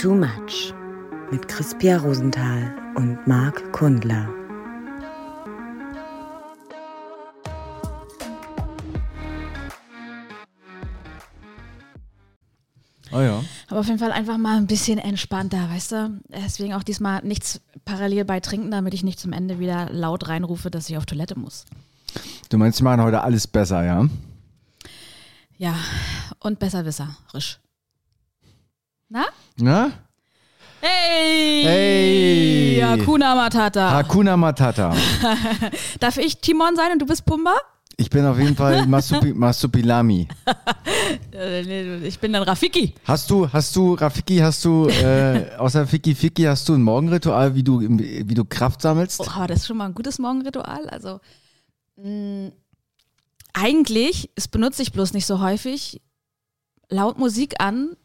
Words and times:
Too 0.00 0.14
Much 0.14 0.72
mit 1.32 1.48
Crispia 1.48 1.96
Rosenthal 1.96 2.72
und 2.94 3.18
Marc 3.26 3.72
Kundler. 3.72 4.28
Oh 13.10 13.18
ja. 13.18 13.42
Aber 13.66 13.80
auf 13.80 13.86
jeden 13.88 13.98
Fall 13.98 14.12
einfach 14.12 14.38
mal 14.38 14.58
ein 14.58 14.68
bisschen 14.68 14.98
entspannter, 15.00 15.68
weißt 15.68 15.90
du? 15.90 16.20
Deswegen 16.28 16.74
auch 16.74 16.84
diesmal 16.84 17.24
nichts 17.24 17.60
parallel 17.84 18.24
bei 18.24 18.38
Trinken, 18.38 18.70
damit 18.70 18.94
ich 18.94 19.02
nicht 19.02 19.18
zum 19.18 19.32
Ende 19.32 19.58
wieder 19.58 19.90
laut 19.90 20.28
reinrufe, 20.28 20.70
dass 20.70 20.88
ich 20.88 20.96
auf 20.96 21.06
Toilette 21.06 21.36
muss. 21.36 21.64
Du 22.50 22.56
meinst, 22.56 22.78
wir 22.78 22.84
machen 22.84 23.02
heute 23.02 23.24
alles 23.24 23.48
besser, 23.48 23.82
ja? 23.84 24.08
Ja, 25.56 25.74
und 26.38 26.60
besserwisserisch. 26.60 27.58
Na? 29.08 29.24
Na? 29.58 29.90
Hey! 30.80 31.62
Hey! 31.64 32.80
Hakuna 32.82 33.34
Matata. 33.34 33.90
Hakuna 33.90 34.36
Matata. 34.36 34.94
Darf 36.00 36.18
ich 36.18 36.38
Timon 36.40 36.76
sein 36.76 36.92
und 36.92 36.98
du 37.02 37.06
bist 37.06 37.24
Pumba? 37.24 37.54
Ich 37.96 38.10
bin 38.10 38.24
auf 38.24 38.38
jeden 38.38 38.54
Fall 38.54 38.86
Masupi, 38.94 39.32
Masupilami. 39.34 40.28
Äh, 41.34 42.06
Ich 42.06 42.18
bin 42.20 42.32
dann 42.32 42.44
Rafiki. 42.44 42.94
Hast 43.04 43.28
du, 43.30 43.50
hast 43.52 43.74
du, 43.74 43.94
Rafiki, 43.94 44.38
hast 44.38 44.64
du, 44.64 44.86
äh, 44.88 45.50
außer 45.58 45.84
Fiki 45.86 46.14
Fiki, 46.14 46.44
hast 46.44 46.68
du 46.68 46.74
ein 46.74 46.82
Morgenritual, 46.82 47.54
wie 47.56 47.64
du, 47.64 47.80
wie 47.80 48.34
du 48.34 48.44
Kraft 48.44 48.82
sammelst? 48.82 49.20
Oh, 49.20 49.26
aber 49.34 49.48
das 49.48 49.60
ist 49.60 49.66
schon 49.66 49.78
mal 49.78 49.86
ein 49.86 49.94
gutes 49.94 50.20
Morgenritual. 50.20 50.88
Also 50.90 51.18
mh, 51.96 52.52
eigentlich, 53.52 54.30
es 54.36 54.46
benutze 54.46 54.82
ich 54.82 54.92
bloß 54.92 55.12
nicht 55.12 55.26
so 55.26 55.40
häufig, 55.40 56.00
laut 56.90 57.18
Musik 57.18 57.56
an 57.60 57.96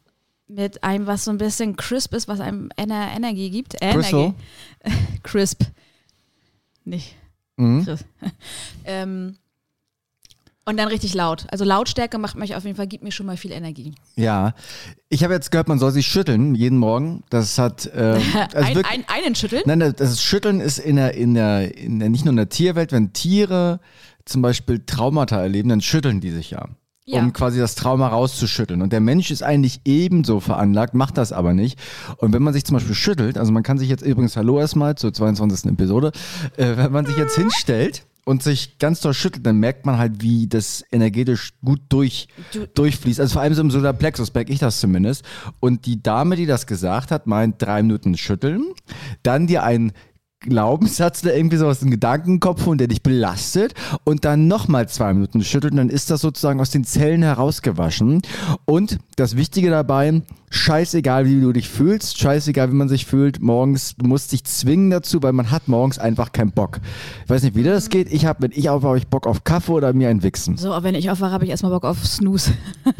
mit 0.46 0.84
einem, 0.84 1.06
was 1.06 1.24
so 1.24 1.30
ein 1.30 1.38
bisschen 1.38 1.76
crisp 1.76 2.14
ist, 2.14 2.28
was 2.28 2.40
einem 2.40 2.70
Ener 2.76 3.12
Energie 3.14 3.50
gibt. 3.50 3.80
Äh? 3.82 3.92
Energie. 3.92 4.34
Crisp. 5.22 5.62
Nicht. 6.84 7.16
Mhm. 7.56 7.84
Crisp. 7.84 8.04
ähm, 8.84 9.36
und 10.66 10.78
dann 10.78 10.88
richtig 10.88 11.12
laut. 11.12 11.46
Also 11.50 11.64
Lautstärke 11.64 12.16
macht 12.16 12.36
mich 12.36 12.56
auf 12.56 12.64
jeden 12.64 12.76
Fall, 12.76 12.86
gibt 12.86 13.04
mir 13.04 13.12
schon 13.12 13.26
mal 13.26 13.36
viel 13.36 13.52
Energie. 13.52 13.94
Ja. 14.16 14.54
Ich 15.10 15.22
habe 15.22 15.34
jetzt 15.34 15.50
gehört, 15.50 15.68
man 15.68 15.78
soll 15.78 15.92
sich 15.92 16.06
schütteln 16.06 16.54
jeden 16.54 16.78
Morgen. 16.78 17.22
Das 17.28 17.58
hat, 17.58 17.86
äh, 17.86 18.18
also 18.54 18.56
ein, 18.56 18.74
wirklich- 18.74 18.86
ein, 18.86 19.04
einen 19.08 19.34
schütteln? 19.34 19.62
Nein, 19.66 19.94
das 19.96 20.22
Schütteln 20.22 20.60
ist 20.60 20.78
in 20.78 20.96
der, 20.96 21.14
in 21.14 21.34
der, 21.34 21.76
in 21.76 21.98
der, 21.98 22.08
nicht 22.08 22.24
nur 22.24 22.32
in 22.32 22.36
der 22.36 22.48
Tierwelt, 22.48 22.92
wenn 22.92 23.12
Tiere 23.12 23.80
zum 24.24 24.40
Beispiel 24.40 24.82
Traumata 24.86 25.40
erleben, 25.40 25.68
dann 25.68 25.82
schütteln 25.82 26.20
die 26.20 26.30
sich 26.30 26.50
ja. 26.50 26.66
Ja. 27.06 27.20
Um 27.20 27.34
quasi 27.34 27.58
das 27.58 27.74
Trauma 27.74 28.08
rauszuschütteln. 28.08 28.80
Und 28.80 28.92
der 28.92 29.00
Mensch 29.00 29.30
ist 29.30 29.42
eigentlich 29.42 29.80
ebenso 29.84 30.40
veranlagt, 30.40 30.94
macht 30.94 31.18
das 31.18 31.32
aber 31.32 31.52
nicht. 31.52 31.78
Und 32.16 32.32
wenn 32.32 32.42
man 32.42 32.54
sich 32.54 32.64
zum 32.64 32.76
Beispiel 32.76 32.94
schüttelt, 32.94 33.36
also 33.36 33.52
man 33.52 33.62
kann 33.62 33.76
sich 33.76 33.90
jetzt 33.90 34.02
übrigens, 34.02 34.36
hallo 34.38 34.58
erstmal 34.58 34.94
zur 34.94 35.12
22. 35.12 35.70
Episode, 35.72 36.12
äh, 36.56 36.76
wenn 36.78 36.92
man 36.92 37.04
sich 37.04 37.18
jetzt 37.18 37.36
hinstellt 37.36 38.06
und 38.24 38.42
sich 38.42 38.78
ganz 38.78 39.00
doll 39.00 39.12
schüttelt, 39.12 39.44
dann 39.44 39.58
merkt 39.58 39.84
man 39.84 39.98
halt, 39.98 40.22
wie 40.22 40.46
das 40.46 40.82
energetisch 40.92 41.50
gut 41.62 41.80
durch, 41.90 42.26
Du- 42.54 42.66
durchfließt. 42.68 43.20
Also 43.20 43.34
vor 43.34 43.42
allem 43.42 43.52
so 43.52 43.60
im 43.60 43.70
Solarplexus, 43.70 44.32
merke 44.32 44.50
ich 44.50 44.58
das 44.60 44.80
zumindest. 44.80 45.24
Und 45.60 45.84
die 45.84 46.02
Dame, 46.02 46.36
die 46.36 46.46
das 46.46 46.66
gesagt 46.66 47.10
hat, 47.10 47.26
meint 47.26 47.60
drei 47.60 47.82
Minuten 47.82 48.16
schütteln, 48.16 48.64
dann 49.22 49.46
dir 49.46 49.62
ein 49.62 49.92
Glaubenssatz 50.44 51.22
oder 51.22 51.36
irgendwie 51.36 51.56
sowas 51.56 51.82
in 51.82 51.88
den 51.88 51.92
Gedankenkopf 51.92 52.66
und 52.66 52.78
der 52.78 52.88
dich 52.88 53.02
belastet 53.02 53.74
und 54.04 54.24
dann 54.24 54.46
nochmal 54.46 54.88
zwei 54.88 55.12
Minuten 55.12 55.42
schütteln, 55.42 55.76
dann 55.76 55.88
ist 55.88 56.10
das 56.10 56.20
sozusagen 56.20 56.60
aus 56.60 56.70
den 56.70 56.84
Zellen 56.84 57.22
herausgewaschen. 57.22 58.22
Und 58.64 58.98
das 59.16 59.36
Wichtige 59.36 59.70
dabei, 59.70 60.22
scheißegal 60.50 61.26
wie 61.26 61.40
du 61.40 61.52
dich 61.52 61.68
fühlst, 61.68 62.18
scheißegal 62.18 62.70
wie 62.70 62.76
man 62.76 62.88
sich 62.88 63.06
fühlt, 63.06 63.40
morgens, 63.40 63.96
du 63.96 64.06
musst 64.06 64.32
dich 64.32 64.44
zwingen 64.44 64.90
dazu, 64.90 65.22
weil 65.22 65.32
man 65.32 65.50
hat 65.50 65.68
morgens 65.68 65.98
einfach 65.98 66.32
keinen 66.32 66.52
Bock. 66.52 66.80
Ich 67.24 67.30
weiß 67.30 67.42
nicht, 67.42 67.56
wie 67.56 67.62
das 67.62 67.88
geht. 67.88 68.12
Ich 68.12 68.24
habe, 68.26 68.42
wenn 68.42 68.52
ich 68.52 68.68
aufwache, 68.68 68.88
habe 68.88 68.98
ich 68.98 69.08
Bock 69.08 69.26
auf 69.26 69.44
Kaffee 69.44 69.72
oder 69.72 69.92
mir 69.92 70.08
ein 70.08 70.22
Wichsen. 70.22 70.56
So, 70.56 70.72
aber 70.72 70.84
wenn 70.84 70.94
ich 70.94 71.10
aufwache, 71.10 71.32
habe 71.32 71.44
ich 71.44 71.50
erstmal 71.50 71.72
Bock 71.72 71.84
auf 71.84 72.04
Snooze. 72.06 72.52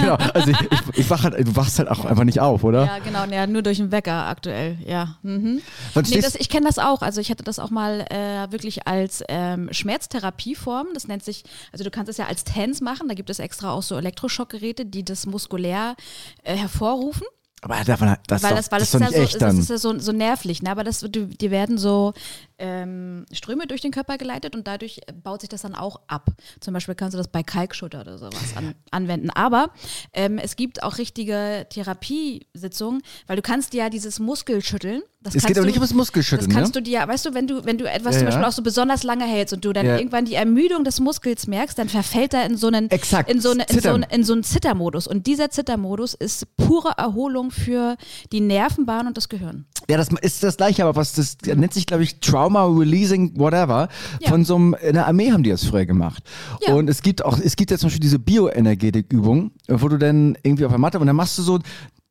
genau, 0.00 0.14
also 0.34 0.50
ich, 0.50 0.60
ich, 0.60 0.98
ich 0.98 1.10
wach 1.10 1.24
halt, 1.24 1.38
du 1.38 1.56
wachst 1.56 1.78
halt 1.78 1.90
auch 1.90 2.04
einfach 2.04 2.24
nicht 2.24 2.40
auf, 2.40 2.62
oder? 2.64 2.86
Ja, 2.86 2.98
genau, 2.98 3.24
ja, 3.34 3.46
nur 3.46 3.62
durch 3.62 3.78
den 3.78 3.90
Wecker 3.90 4.26
aktuell, 4.26 4.78
ja. 4.86 5.16
Mhm. 5.22 5.60
Nee, 5.94 6.20
das, 6.20 6.36
ich 6.36 6.48
kenne 6.48 6.66
das 6.66 6.78
auch. 6.82 7.02
Also 7.02 7.20
ich 7.20 7.30
hatte 7.30 7.44
das 7.44 7.58
auch 7.58 7.70
mal 7.70 8.00
äh, 8.10 8.50
wirklich 8.52 8.86
als 8.86 9.22
ähm, 9.28 9.72
Schmerztherapieform. 9.72 10.88
Das 10.94 11.08
nennt 11.08 11.24
sich, 11.24 11.44
also 11.72 11.84
du 11.84 11.90
kannst 11.90 12.10
es 12.10 12.16
ja 12.16 12.26
als 12.26 12.44
TENS 12.44 12.80
machen. 12.80 13.08
Da 13.08 13.14
gibt 13.14 13.30
es 13.30 13.38
extra 13.38 13.72
auch 13.72 13.82
so 13.82 13.96
Elektroschockgeräte, 13.96 14.86
die 14.86 15.04
das 15.04 15.26
muskulär 15.26 15.96
äh, 16.42 16.56
hervorrufen. 16.56 17.26
Aber 17.64 17.84
davon, 17.84 18.16
das, 18.26 18.42
weil 18.42 18.54
das, 18.56 18.66
doch, 18.66 18.72
weil 18.72 18.80
das 18.80 18.90
das, 18.90 19.00
ist 19.00 19.10
ist 19.10 19.32
ja 19.34 19.38
so, 19.38 19.38
das 19.46 19.58
ist 19.58 19.70
ja 19.70 19.78
so, 19.78 19.98
so 19.98 20.12
nervlich, 20.12 20.62
ne? 20.62 20.70
aber 20.70 20.82
das, 20.84 20.98
du, 21.00 21.26
die 21.26 21.50
werden 21.52 21.78
so 21.78 22.12
ähm, 22.58 23.24
Ströme 23.32 23.66
durch 23.68 23.80
den 23.80 23.92
Körper 23.92 24.18
geleitet 24.18 24.54
und 24.56 24.66
dadurch 24.66 25.00
baut 25.22 25.40
sich 25.42 25.48
das 25.48 25.62
dann 25.62 25.74
auch 25.76 26.00
ab. 26.08 26.30
Zum 26.60 26.74
Beispiel 26.74 26.94
kannst 26.96 27.14
du 27.14 27.18
das 27.18 27.28
bei 27.28 27.42
Kalkschutter 27.44 28.00
oder 28.00 28.18
sowas 28.18 28.56
an, 28.56 28.74
anwenden. 28.90 29.30
Aber 29.30 29.70
ähm, 30.12 30.38
es 30.38 30.56
gibt 30.56 30.82
auch 30.82 30.98
richtige 30.98 31.66
Therapiesitzungen, 31.70 33.02
weil 33.26 33.36
du 33.36 33.42
kannst 33.42 33.72
dir 33.72 33.84
ja 33.84 33.90
dieses 33.90 34.18
Muskelschütteln. 34.18 35.02
Das 35.20 35.36
es 35.36 35.44
geht 35.46 35.56
aber 35.56 35.66
nicht 35.66 35.76
ums 35.76 35.94
Muskelschütteln, 35.94 36.48
das 36.48 36.56
kannst 36.56 36.74
ne? 36.74 36.82
du 36.82 36.90
dir, 36.90 37.06
weißt 37.06 37.26
du, 37.26 37.32
wenn 37.34 37.46
du, 37.46 37.64
wenn 37.64 37.78
du 37.78 37.88
etwas 37.88 38.14
Ja, 38.16 38.18
zum 38.20 38.26
ja. 38.26 38.30
Beispiel 38.30 38.44
auch 38.44 38.52
so 38.52 38.62
besonders 38.62 39.04
lange 39.04 39.24
hältst 39.24 39.54
und 39.54 39.64
du 39.64 39.72
dann 39.72 39.86
Ja. 39.86 39.96
irgendwann 39.96 40.24
die 40.24 40.34
Ermüdung 40.34 40.82
des 40.82 40.98
Muskels 40.98 41.46
merkst, 41.46 41.78
dann 41.78 41.88
verfällt 41.88 42.34
er 42.34 42.44
in 42.44 42.56
so 42.56 42.66
einen, 42.66 42.90
Exakt. 42.90 43.30
in 43.30 43.40
so, 43.40 43.52
eine, 43.52 43.64
in 43.68 43.80
so, 43.80 43.90
einen- 43.90 44.02
in 44.10 44.24
so 44.24 44.32
einen 44.32 44.42
Zittermodus. 44.42 45.06
Und 45.06 45.28
dieser 45.28 45.48
Zittermodus 45.50 46.14
ist 46.14 46.56
pure 46.56 46.92
Erholung 46.96 47.51
für 47.52 47.96
die 48.32 48.40
Nervenbahn 48.40 49.06
und 49.06 49.16
das 49.16 49.28
Gehirn. 49.28 49.66
Ja, 49.88 49.96
das 49.96 50.08
ist 50.22 50.42
das 50.42 50.56
gleiche, 50.56 50.84
aber 50.84 50.96
was 50.96 51.12
das 51.12 51.36
nennt 51.44 51.74
sich, 51.74 51.86
glaube 51.86 52.02
ich, 52.04 52.20
Trauma 52.20 52.66
Releasing 52.66 53.38
Whatever. 53.38 53.88
Ja. 54.20 54.28
Von 54.28 54.44
so 54.44 54.56
einem, 54.56 54.76
in 54.80 54.94
der 54.94 55.06
Armee 55.06 55.32
haben 55.32 55.42
die 55.42 55.50
das 55.50 55.64
früher 55.64 55.86
gemacht. 55.86 56.22
Ja. 56.66 56.74
Und 56.74 56.88
es 56.88 57.02
gibt 57.02 57.24
auch, 57.24 57.38
es 57.38 57.56
gibt 57.56 57.70
ja 57.70 57.78
zum 57.78 57.88
Beispiel 57.88 58.00
diese 58.00 58.18
Bioenergetik-Übung, 58.18 59.50
wo 59.68 59.88
du 59.88 59.98
dann 59.98 60.36
irgendwie 60.42 60.64
auf 60.64 60.72
der 60.72 60.78
Matte 60.78 60.98
und 60.98 61.06
dann 61.06 61.16
machst 61.16 61.36
du 61.38 61.42
so, 61.42 61.58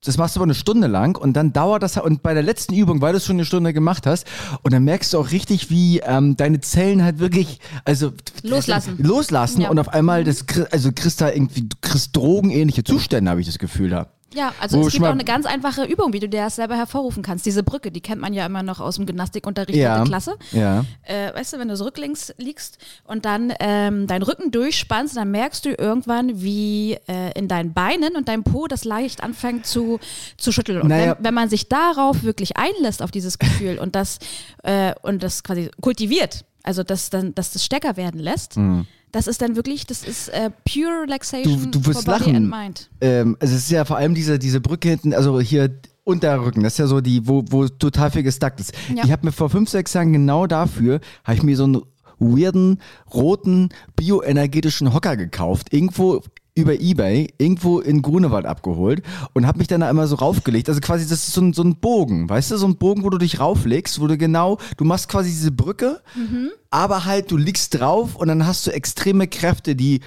das 0.04 0.18
machst 0.18 0.36
du 0.36 0.40
aber 0.40 0.46
eine 0.46 0.56
Stunde 0.56 0.88
lang 0.88 1.16
und 1.18 1.34
dann 1.34 1.54
dauert 1.54 1.84
das 1.84 1.96
und 1.98 2.24
bei 2.24 2.34
der 2.34 2.44
letzten 2.44 2.74
Übung, 2.74 3.02
weil 3.02 3.14
du 3.14 3.18
es 3.18 3.26
schon 3.26 3.36
eine 3.36 3.46
Stunde 3.46 3.72
gemacht 3.72 4.08
hast 4.08 4.26
und 4.64 4.74
dann 4.74 4.84
merkst 4.84 5.14
du 5.14 5.20
auch 5.20 5.32
richtig, 5.32 5.70
wie 5.70 6.00
ähm, 6.00 6.36
deine 6.36 6.60
Zellen 6.60 7.04
halt 7.04 7.20
wirklich, 7.20 7.60
also 7.86 8.12
Loslassen. 8.42 8.98
loslassen 8.98 9.62
Ja. 9.62 9.70
und 9.70 9.78
auf 9.78 9.90
einmal 9.90 10.24
das, 10.24 10.46
also 10.72 10.90
kriegst 10.94 11.22
da 11.22 11.30
irgendwie, 11.30 11.70
kriegst 11.82 12.16
drogenähnliche 12.16 12.84
Zustände, 12.84 13.30
habe 13.30 13.42
ich 13.42 13.48
das 13.48 13.60
Gefühl 13.60 13.90
da. 13.90 14.08
Ja, 14.34 14.54
also 14.60 14.78
Wo 14.82 14.88
es 14.88 14.94
gibt 14.94 15.06
auch 15.06 15.10
eine 15.12 15.26
ganz 15.26 15.46
einfache 15.46 15.84
Übung, 15.84 16.14
wie 16.14 16.20
du 16.20 16.30
dir 16.30 16.42
das 16.44 16.56
selber 16.56 16.76
hervorrufen 16.78 17.22
kannst. 17.22 17.46
Diese 17.46 17.64
Brücke, 17.64 17.92
die 17.92 18.00
kennt 18.02 18.22
man 18.22 18.34
ja 18.34 18.46
immer 18.46 18.64
noch 18.64 18.80
aus 18.80 18.96
dem 18.96 19.06
Gymnastikunterricht 19.06 19.78
Ja. 19.78 19.98
dritte 19.98 20.10
Klasse. 20.10 20.36
Ja. 20.52 20.86
Äh, 21.04 21.34
weißt 21.34 21.54
du, 21.54 21.60
wenn 21.60 21.68
du 21.68 21.76
so 21.76 21.84
rücklings 21.84 22.34
liegst 22.38 22.78
und 23.04 23.26
dann 23.26 23.54
ähm, 23.60 24.08
deinen 24.08 24.24
Rücken 24.24 24.52
durchspannst, 24.52 25.18
dann 25.18 25.32
merkst 25.32 25.66
du 25.66 25.70
irgendwann, 25.74 26.42
wie 26.42 26.98
äh, 27.08 27.38
in 27.38 27.48
deinen 27.48 27.74
Beinen 27.74 28.16
und 28.16 28.28
deinem 28.30 28.44
Po 28.44 28.68
das 28.68 28.86
leicht 28.86 29.22
anfängt 29.24 29.66
zu, 29.66 30.00
zu 30.38 30.52
schütteln. 30.52 30.82
Und 30.82 30.88
Naja. 30.90 31.16
wenn, 31.18 31.26
wenn 31.26 31.34
man 31.34 31.50
sich 31.50 31.68
darauf 31.68 32.24
wirklich 32.24 32.58
einlässt, 32.58 33.02
auf 33.02 33.12
dieses 33.12 33.38
Gefühl 33.40 33.80
und 33.80 33.96
das, 33.96 34.20
äh, 34.64 34.94
und 35.02 35.24
das 35.24 35.44
quasi 35.44 35.70
kultiviert, 35.82 36.46
also 36.64 36.84
das 36.84 37.10
dann, 37.10 37.34
dass 37.36 37.52
das 37.52 37.66
stärker 37.66 37.98
werden 37.98 38.20
lässt, 38.20 38.56
das 39.12 39.28
ist 39.28 39.42
dann 39.42 39.56
wirklich, 39.56 39.86
das 39.86 40.04
ist 40.04 40.30
äh, 40.30 40.50
pure 40.66 41.04
relaxation. 41.04 41.72
Du- 41.72 41.80
du 41.80 41.86
wirst 41.88 42.04
for 42.06 42.14
body 42.18 42.32
lachen. 42.32 42.36
and 42.36 42.50
mind. 42.50 42.90
ähm, 43.02 43.38
also 43.40 43.56
es 43.56 43.64
ist 43.64 43.72
ja 43.72 43.86
vor 43.86 43.98
allem 43.98 44.16
diese, 44.16 44.40
diese 44.40 44.62
Brücke 44.62 44.90
hinten, 44.90 45.14
also 45.14 45.40
hier 45.42 45.70
Unterrücken, 46.04 46.64
das 46.64 46.74
ist 46.74 46.80
ja 46.80 46.88
so 46.88 47.00
die, 47.00 47.28
wo, 47.28 47.44
wo 47.50 47.68
total 47.68 48.10
viel 48.12 48.24
gestackt 48.24 48.60
ist. 48.60 48.74
Ja. 48.96 49.04
Ich 49.06 49.12
habe 49.12 49.26
mir 49.26 49.32
vor 49.32 49.50
fünf, 49.52 49.70
sechs 49.70 49.94
Jahren 49.94 50.12
genau 50.14 50.48
dafür, 50.48 51.00
habe 51.24 51.36
ich 51.38 51.44
mir 51.44 51.56
so 51.56 51.66
einen 51.66 51.82
weirden, 52.18 52.80
roten, 53.14 53.70
bioenergetischen 53.96 54.94
Hocker 54.94 55.16
gekauft, 55.16 55.72
irgendwo 55.74 56.22
über 56.54 56.80
Ebay, 56.80 57.34
irgendwo 57.38 57.80
in 57.80 58.02
Grunewald 58.02 58.46
abgeholt 58.46 59.04
und 59.34 59.48
habe 59.48 59.60
mich 59.60 59.68
dann 59.68 59.82
da 59.82 59.90
immer 59.90 60.08
so 60.08 60.16
raufgelegt. 60.16 60.68
Also 60.68 60.82
quasi, 60.82 61.08
das 61.08 61.28
ist 61.28 61.34
so 61.34 61.42
ein, 61.42 61.54
so 61.54 61.64
ein 61.64 61.78
Bogen, 61.78 62.30
weißt 62.30 62.52
du, 62.52 62.58
so 62.58 62.68
ein 62.68 62.76
Bogen, 62.76 63.04
wo 63.04 63.10
du 63.10 63.18
dich 63.18 63.40
rauflegst, 63.40 64.02
wo 64.02 64.08
du 64.08 64.18
genau, 64.18 64.58
du 64.78 64.84
machst 64.84 65.08
quasi 65.08 65.30
diese 65.30 65.52
Brücke, 65.52 66.02
aber 66.70 67.06
halt, 67.06 67.32
du 67.32 67.38
liegst 67.38 67.80
drauf 67.80 68.16
und 68.16 68.28
dann 68.28 68.46
hast 68.46 68.68
du 68.68 68.72
extreme 68.72 69.28
Kräfte, 69.28 69.76
die 69.76 70.02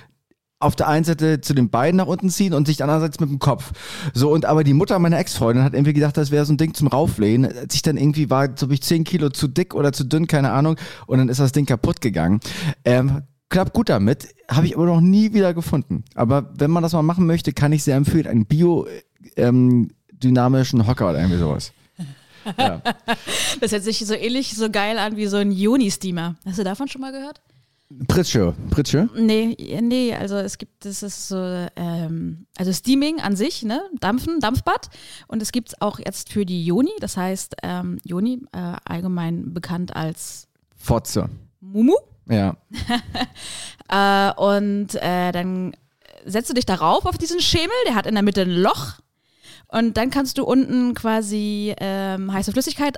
auf 0.61 0.77
der 0.77 0.89
einen 0.89 1.05
Seite 1.05 1.41
zu 1.41 1.55
den 1.55 1.69
Beinen 1.69 1.97
nach 1.97 2.07
unten 2.07 2.31
ziehen 2.31 2.55
und 2.55 2.67
sich 2.67 2.83
andererseits 2.83 3.21
mit 3.21 3.29
dem 3.29 3.39
Kopf. 3.39 3.73
So, 4.15 4.33
und 4.33 4.47
aber 4.47 4.65
die 4.65 4.73
Mutter 4.73 4.99
meiner 4.99 5.19
Ex-Freundin 5.19 5.65
hat 5.65 5.75
irgendwie 5.75 5.93
gedacht, 5.93 6.17
das 6.17 6.31
wäre 6.31 6.45
so 6.45 6.53
ein 6.53 6.57
Ding 6.57 6.75
zum 6.75 6.89
Rauflehnen. 6.89 7.55
Hat 7.55 7.73
sich 7.73 7.83
dann 7.83 7.97
irgendwie 7.97 8.31
war, 8.31 8.49
so 8.57 8.69
ich 8.71 8.83
10 8.83 9.05
Kilo 9.05 9.29
zu 9.29 9.47
dick 9.47 9.75
oder 9.75 9.93
zu 9.93 10.05
dünn, 10.05 10.27
keine 10.27 10.53
Ahnung. 10.53 10.77
Und 11.07 11.19
dann 11.19 11.29
ist 11.29 11.41
das 11.41 11.53
Ding 11.53 11.67
kaputt 11.67 12.01
gegangen. 12.01 12.41
Ähm, 12.85 13.23
klappt 13.49 13.73
gut 13.73 13.89
damit, 13.89 14.29
habe 14.49 14.67
ich 14.67 14.77
aber 14.77 14.87
noch 14.87 15.01
nie 15.01 15.33
wieder 15.33 15.55
gefunden. 15.55 16.05
Aber 16.15 16.51
wenn 16.57 16.71
man 16.71 16.83
das 16.83 16.93
mal 16.93 17.03
machen 17.03 17.27
möchte, 17.27 17.53
kann 17.53 17.73
ich 17.73 17.85
sehr 17.85 17.97
empfehlen, 17.97 18.27
einen 18.27 18.47
biodynamischen 18.47 20.87
Hocker 20.87 21.11
oder 21.11 21.19
irgendwie 21.19 21.39
sowas. 21.39 21.73
Ja. 22.59 22.83
Das 23.61 23.73
hört 23.73 23.85
sich 23.85 24.05
so 24.05 24.13
ähnlich 24.13 24.55
so 24.55 24.69
geil 24.69 24.99
an 24.99 25.17
wie 25.17 25.29
so 25.29 25.39
ein 25.39 25.51
Joni-Steamer. 25.51 26.35
Hast 26.45 26.59
du 26.59 26.65
davon 26.65 26.89
schon 26.89 27.01
mal 27.01 27.11
gehört? 27.11 27.41
Pritsche. 28.09 28.55
Pritsche? 28.71 29.09
Nee, 29.17 29.57
nee, 29.81 30.15
also 30.15 30.37
es 30.37 30.59
gibt, 30.59 30.85
das 30.85 31.03
ist 31.03 31.29
so, 31.29 31.37
ähm, 31.77 32.47
also 32.57 32.73
Steaming 32.73 33.21
an 33.21 33.37
sich, 33.37 33.63
ne, 33.63 33.83
Dampfen, 34.01 34.41
Dampfbad. 34.41 34.89
Und 35.29 35.43
es 35.43 35.53
gibt 35.53 35.69
es 35.69 35.81
auch 35.81 35.99
jetzt 35.99 36.33
für 36.33 36.45
die 36.45 36.65
Joni, 36.65 36.93
das 37.01 37.17
heißt 37.17 37.57
ähm, 37.63 37.99
Joni, 38.05 38.43
äh, 38.53 38.73
allgemein 38.85 39.53
bekannt 39.53 39.95
als 39.95 40.49
Fotze. 40.77 41.29
Mumu. 41.61 41.95
Ja. 42.29 42.57
Äh, 43.87 44.33
und 44.37 44.95
äh, 44.95 45.31
dann 45.31 45.77
setzt 46.25 46.49
du 46.49 46.55
dich 46.55 46.65
darauf 46.65 47.05
auf 47.05 47.19
diesen 47.19 47.41
Schemel, 47.41 47.77
der 47.87 47.95
hat 47.95 48.07
in 48.07 48.15
der 48.15 48.25
Mitte 48.25 48.41
ein 48.41 48.51
Loch. 48.51 48.95
Und 49.69 49.99
dann 49.99 50.11
kannst 50.11 50.39
du 50.39 50.45
unten 50.45 50.95
quasi 50.95 51.75
ähm, 51.79 52.33
heiße 52.33 52.53
Flüssigkeit 52.53 52.97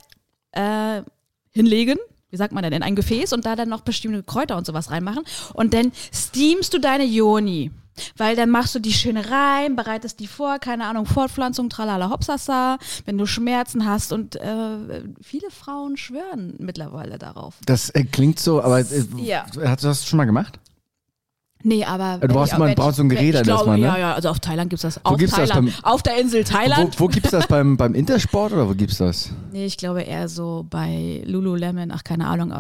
äh, 0.53 1.03
hinlegen. 1.51 1.99
Wie 2.31 2.37
sagt 2.37 2.53
man 2.53 2.63
denn? 2.63 2.73
In 2.73 2.83
ein 2.85 2.95
Gefäß 2.95 3.33
und 3.33 3.47
da 3.47 3.57
dann 3.57 3.69
noch 3.69 3.81
bestimmte 3.81 4.23
Kräuter 4.23 4.57
und 4.57 4.65
sowas 4.65 4.91
reinmachen. 4.91 5.25
Und 5.55 5.75
dann 5.75 5.91
steamst 6.13 6.73
du 6.73 6.79
deine 6.79 7.05
Joni. 7.05 7.73
Weil 8.17 8.37
dann 8.37 8.51
machst 8.51 8.75
du 8.75 8.79
die 8.79 8.93
schön 8.93 9.17
rein, 9.17 9.77
bereitest 9.77 10.21
die 10.21 10.27
vor, 10.27 10.59
keine 10.59 10.85
Ahnung, 10.87 11.07
Fortpflanzung, 11.07 11.71
tralala, 11.71 12.11
hopsasa, 12.11 12.79
wenn 13.05 13.17
du 13.19 13.27
Schmerzen 13.27 13.87
hast. 13.87 14.13
Und 14.13 14.37
äh, 14.37 15.03
viele 15.23 15.51
Frauen 15.51 15.97
schwören 15.97 16.55
mittlerweile 16.59 17.19
darauf. 17.19 17.55
Das 17.67 17.91
äh, 17.91 18.05
klingt 18.05 18.39
so, 18.39 18.63
aber 18.63 18.81
äh, 18.81 18.85
Ja. 19.17 19.47
hast 19.65 19.83
du 19.85 19.89
das 19.89 20.07
schon 20.07 20.17
mal 20.19 20.25
gemacht? 20.27 20.59
Nee, 21.63 21.85
aber. 21.85 22.19
Du 22.19 22.29
brauchst 22.29 22.53
wenn 22.53 22.61
mal- 22.61 22.69
ich- 22.69 22.77
brauchst 22.77 22.99
so 22.99 23.03
ein 23.03 23.09
Gerät 23.09 23.31
ich 23.35 23.37
an 23.39 23.43
glaube, 23.45 23.59
erstmal, 23.71 23.79
ne? 23.79 23.87
Ja, 23.87 23.99
ja, 23.99 24.15
also 24.15 24.29
auf 24.29 24.39
Thailand 24.39 24.71
gibt 24.71 24.85
es 24.85 24.95
das. 24.95 25.05
Auf 25.05 25.17
gibt's 25.17 25.35
das 25.35 25.49
Thailand. 25.49 25.73
beim- 25.83 25.85
auf 25.93 26.03
der 26.03 26.21
Insel 26.21 26.45
Thailand. 26.45 27.01
Wo, 27.01 27.05
wo 27.05 27.09
gibt's 27.09 27.31
das 27.31 27.47
beim, 27.49 27.77
beim 27.77 27.95
Intersport 27.95 28.53
oder 28.53 28.69
wo 28.69 28.75
gibt's 28.75 28.99
das? 28.99 29.31
Nee, 29.53 29.65
ich 29.67 29.77
glaube 29.77 30.03
eher 30.03 30.29
so 30.29 30.67
bei 30.69 31.23
Lululemon, 31.27 31.91
ach 31.91 32.05
keine 32.05 32.27
Ahnung, 32.29 32.55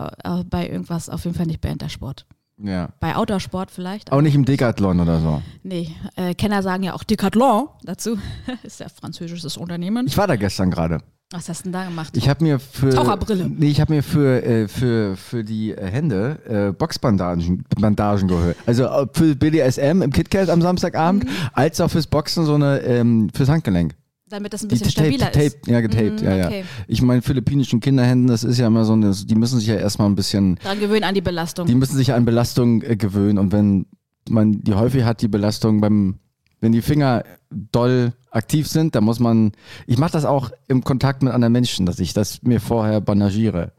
bei 0.50 0.68
irgendwas, 0.68 1.08
auf 1.10 1.24
jeden 1.24 1.36
Fall 1.36 1.46
nicht 1.46 1.60
bei 1.60 1.68
Intersport. 1.68 2.24
Ja. 2.62 2.88
Bei 3.00 3.16
Outdoor-Sport 3.16 3.70
vielleicht. 3.70 4.12
Auch 4.12 4.20
nicht 4.22 4.34
im 4.34 4.44
Decathlon 4.44 5.00
oder 5.00 5.20
so. 5.20 5.42
Nee, 5.62 5.94
äh, 6.16 6.34
Kenner 6.34 6.62
sagen 6.62 6.82
ja 6.84 6.94
auch 6.94 7.04
Decathlon 7.04 7.68
dazu. 7.82 8.18
ist 8.62 8.80
ja 8.80 8.86
französisches 8.88 9.56
Unternehmen. 9.56 10.06
Ich 10.06 10.16
war 10.16 10.26
da 10.26 10.36
gestern 10.36 10.70
gerade. 10.70 10.98
Was 11.32 11.48
hast 11.48 11.60
du 11.60 11.62
denn 11.64 11.72
da 11.72 11.84
gemacht? 11.84 12.16
Ich 12.16 12.28
habe 12.28 12.44
mir 12.44 12.60
für 12.60 12.90
Taucherbrille. 12.90 13.48
Nee, 13.48 13.66
ich 13.66 13.80
habe 13.80 13.92
mir 13.94 14.02
für, 14.04 14.44
äh, 14.44 14.68
für, 14.68 15.16
für 15.16 15.42
die 15.42 15.72
äh, 15.72 15.84
Hände 15.84 16.68
äh, 16.70 16.72
Boxbandagen 16.72 17.64
Bandagen 17.80 18.28
geholt. 18.28 18.56
Also 18.64 18.84
äh, 18.84 19.06
für 19.12 19.34
BDSM 19.34 20.02
im 20.02 20.12
KitKat 20.12 20.48
am 20.48 20.62
Samstagabend, 20.62 21.24
Mhm. 21.24 21.30
als 21.52 21.80
auch 21.80 21.90
fürs 21.90 22.06
Boxen 22.06 22.46
so 22.46 22.54
eine 22.54 22.78
ähm, 22.82 23.28
fürs 23.34 23.48
Handgelenk. 23.48 23.94
Damit 24.28 24.52
das 24.52 24.62
ein 24.62 24.68
bisschen 24.68 24.88
getaped, 24.88 25.08
stabiler 25.14 25.26
getaped, 25.30 25.56
ist. 25.62 25.66
ja, 25.68 25.80
getaped, 25.80 26.22
Mm, 26.22 26.24
ja, 26.24 26.36
ja. 26.36 26.46
okay. 26.46 26.64
Ich 26.88 27.00
meine, 27.00 27.22
philippinischen 27.22 27.78
Kinderhänden, 27.80 28.26
das 28.26 28.42
ist 28.42 28.58
ja 28.58 28.66
immer 28.66 28.84
so, 28.84 28.92
eine, 28.94 29.12
die 29.12 29.34
müssen 29.36 29.58
sich 29.60 29.68
ja 29.68 29.76
erstmal 29.76 30.08
ein 30.08 30.16
bisschen, 30.16 30.56
Dran 30.56 30.80
gewöhnen 30.80 31.04
an 31.04 31.14
die 31.14 31.20
Belastung. 31.20 31.66
die 31.68 31.74
müssen 31.76 31.96
sich 31.96 32.08
ja 32.08 32.16
an 32.16 32.24
Belastung 32.24 32.82
äh, 32.82 32.96
gewöhnen 32.96 33.38
und 33.38 33.52
wenn 33.52 33.86
man 34.28 34.60
die 34.62 34.74
häufig 34.74 35.04
hat, 35.04 35.22
die 35.22 35.28
Belastung 35.28 35.80
beim, 35.80 36.18
wenn 36.60 36.72
die 36.72 36.82
Finger 36.82 37.22
doll 37.50 38.14
aktiv 38.32 38.66
sind, 38.66 38.96
dann 38.96 39.04
muss 39.04 39.20
man, 39.20 39.52
ich 39.86 39.96
mache 39.98 40.12
das 40.12 40.24
auch 40.24 40.50
im 40.66 40.82
Kontakt 40.82 41.22
mit 41.22 41.32
anderen 41.32 41.52
Menschen, 41.52 41.86
dass 41.86 42.00
ich 42.00 42.12
das 42.12 42.42
mir 42.42 42.60
vorher 42.60 43.00
bandagiere. 43.00 43.72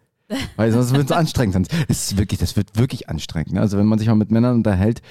Weil 0.57 0.71
sonst 0.71 0.93
wird 0.93 1.05
es 1.09 1.15
anstrengend. 1.15 1.67
Das 1.87 2.09
ist 2.09 2.17
wirklich, 2.17 2.39
das 2.39 2.55
wird 2.55 2.77
wirklich 2.77 3.07
anstrengend. 3.09 3.53
ne? 3.53 3.61
Also 3.61 3.77
wenn 3.77 3.85
man 3.85 3.97
sich 3.99 4.07
mal 4.07 4.15
mit 4.15 4.29
Männern 4.31 4.55
unterhält. 4.55 5.01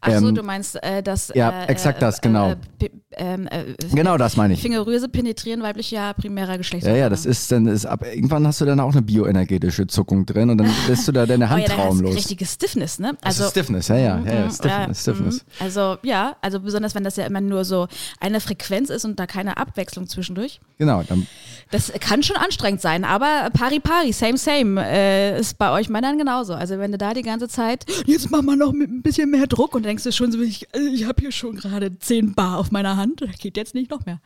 Ach 0.00 0.10
so, 0.18 0.28
ähm, 0.28 0.34
du 0.34 0.42
meinst, 0.42 0.82
äh, 0.82 1.02
dass. 1.02 1.32
ja, 1.34 1.62
äh, 1.62 1.66
exakt 1.66 2.02
das, 2.02 2.18
äh, 2.18 2.22
genau. 2.22 2.50
Äh, 2.80 2.90
ähm, 3.18 3.46
äh, 3.46 3.74
genau 3.94 4.18
das 4.18 4.36
meine 4.36 4.52
ich. 4.54 4.60
Fingerröse 4.60 5.08
penetrieren 5.08 5.62
weiblicher 5.62 6.12
primärer 6.14 6.52
Ja, 6.52 6.56
Geschlechtsorgane. 6.58 7.00
ja, 7.00 7.08
das 7.08 7.24
ist 7.24 7.50
dann, 7.50 7.66
ist 7.66 7.86
ab, 7.86 8.04
irgendwann 8.04 8.46
hast 8.46 8.60
du 8.60 8.66
dann 8.66 8.78
auch 8.80 8.92
eine 8.92 9.00
bioenergetische 9.00 9.86
Zuckung 9.86 10.26
drin 10.26 10.50
und 10.50 10.58
dann 10.58 10.70
lässt 10.88 11.08
du 11.08 11.12
da 11.12 11.24
deine 11.24 11.46
Oh 11.46 11.48
Hand 11.48 11.62
ja, 11.62 11.68
hast 11.70 11.76
du 11.78 11.82
traumlos. 11.82 12.14
richtige 12.16 12.44
Stiffness, 12.44 12.98
ne? 12.98 13.12
Das 13.22 13.26
Also, 13.40 13.44
ist 13.44 13.50
Stiffness, 13.52 13.88
ja, 13.88 13.96
ja, 13.96 14.18
ja, 14.20 14.32
ja 14.34 14.44
Mhm, 14.46 14.50
Stiffness, 14.50 15.00
Stiffness. 15.00 15.34
mhm. 15.36 15.64
Also 15.64 15.96
ja, 16.02 16.36
also 16.42 16.60
besonders 16.60 16.94
wenn 16.94 17.04
das 17.04 17.16
ja 17.16 17.24
immer 17.24 17.40
nur 17.40 17.64
so 17.64 17.88
eine 18.20 18.40
Frequenz 18.40 18.90
ist 18.90 19.04
und 19.06 19.18
da 19.18 19.26
keine 19.26 19.56
Abwechslung 19.56 20.06
zwischendurch. 20.08 20.60
Genau, 20.78 21.02
dann, 21.02 21.26
Das 21.70 21.90
kann 22.00 22.22
schon 22.22 22.36
anstrengend 22.36 22.82
sein, 22.82 23.04
aber 23.04 23.48
pari 23.54 23.80
pari, 23.80 24.12
same 24.12 24.36
same, 24.36 24.65
äh, 24.76 25.38
ist 25.38 25.58
bei 25.58 25.70
euch 25.70 25.88
Männern 25.88 26.18
genauso. 26.18 26.54
Also 26.54 26.78
wenn 26.78 26.92
du 26.92 26.98
da 26.98 27.14
die 27.14 27.22
ganze 27.22 27.48
Zeit, 27.48 27.86
jetzt 28.06 28.30
mach 28.30 28.42
mal 28.42 28.56
noch 28.56 28.72
mit 28.72 28.90
ein 28.90 29.02
bisschen 29.02 29.30
mehr 29.30 29.46
Druck 29.46 29.74
und 29.74 29.84
denkst 29.84 30.04
du 30.04 30.12
schon 30.12 30.32
so, 30.32 30.40
ich, 30.40 30.66
äh, 30.74 30.80
ich 30.92 31.06
habe 31.06 31.20
hier 31.20 31.32
schon 31.32 31.56
gerade 31.56 31.98
10 31.98 32.34
Bar 32.34 32.58
auf 32.58 32.70
meiner 32.70 32.96
Hand, 32.96 33.22
geht 33.38 33.56
jetzt 33.56 33.74
nicht 33.74 33.90
noch 33.90 34.06
mehr. 34.06 34.20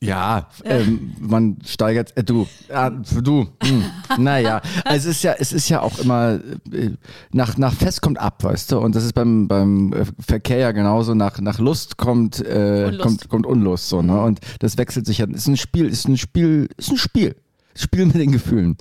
ja, 0.00 0.48
ähm, 0.64 1.14
man 1.20 1.58
steigert, 1.64 2.16
äh, 2.16 2.24
du, 2.24 2.46
äh, 2.68 2.90
du, 3.22 3.46
hm, 3.62 3.84
naja, 4.18 4.60
also 4.84 5.10
es 5.10 5.16
ist 5.16 5.22
ja, 5.22 5.34
es 5.38 5.52
ist 5.52 5.68
ja 5.68 5.80
auch 5.80 5.98
immer, 6.00 6.40
äh, 6.72 6.90
nach, 7.30 7.56
nach 7.56 7.72
Fest 7.72 8.02
kommt 8.02 8.18
ab, 8.18 8.42
weißt 8.42 8.72
du, 8.72 8.78
und 8.78 8.96
das 8.96 9.04
ist 9.04 9.12
beim, 9.12 9.46
beim 9.46 9.92
äh, 9.92 10.04
Verkehr 10.18 10.58
ja 10.58 10.72
genauso, 10.72 11.14
nach, 11.14 11.38
nach 11.40 11.58
Lust 11.58 11.98
kommt, 11.98 12.40
äh, 12.40 12.86
Unlust. 12.86 13.00
kommt, 13.00 13.28
kommt 13.28 13.46
Unlust, 13.46 13.88
so, 13.88 14.02
ne, 14.02 14.20
und 14.22 14.40
das 14.58 14.76
wechselt 14.76 15.06
sich 15.06 15.18
ja, 15.18 15.26
ist 15.26 15.46
ein 15.46 15.56
Spiel, 15.56 15.86
ist 15.86 16.08
ein 16.08 16.18
Spiel, 16.18 16.68
ist 16.76 16.90
ein 16.90 16.98
Spiel. 16.98 17.36
Spiel 17.74 18.06
mit 18.06 18.16
den 18.16 18.32
Gefühlen. 18.32 18.76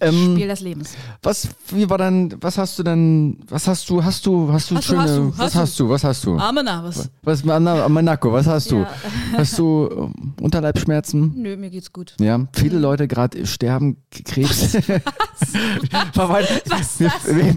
Ähm, 0.00 0.34
Spiel 0.34 0.48
des 0.48 0.60
Lebens. 0.60 0.94
Was, 1.22 1.48
wie 1.68 1.88
war 1.88 1.98
dann, 1.98 2.34
was 2.40 2.58
hast 2.58 2.78
du 2.78 2.82
denn, 2.82 3.38
was 3.48 3.66
hast 3.66 3.88
du, 3.88 4.02
hast 4.04 4.24
du, 4.26 4.52
hast 4.52 4.70
du 4.70 4.76
Hast 4.76 4.88
du, 4.88 4.92
schöne, 4.92 5.02
hast 5.02 5.16
du, 5.16 5.32
was 5.38 5.54
hast 5.54 5.80
du, 5.80 5.88
was 5.88 6.04
hast 6.04 6.24
du? 6.24 6.36
Amena, 6.38 6.84
was? 6.84 7.10
Was, 7.22 7.44
Manako, 7.44 8.32
was 8.32 8.46
hast 8.46 8.70
du? 8.70 8.80
Ja. 8.80 8.88
Hast 9.38 9.58
du 9.58 9.88
ähm, 9.90 10.34
Unterleibsschmerzen? 10.40 11.32
Nö, 11.36 11.56
mir 11.56 11.70
geht's 11.70 11.92
gut. 11.92 12.14
Ja, 12.20 12.36
Mhm. 12.38 12.48
viele 12.52 12.78
Leute 12.78 13.06
gerade 13.08 13.46
sterben 13.46 13.96
Krebs. 14.24 14.74
Was? 14.74 14.98
Was 16.68 17.00
mir, 17.00 17.08
das? 17.08 17.32
mir, 17.32 17.54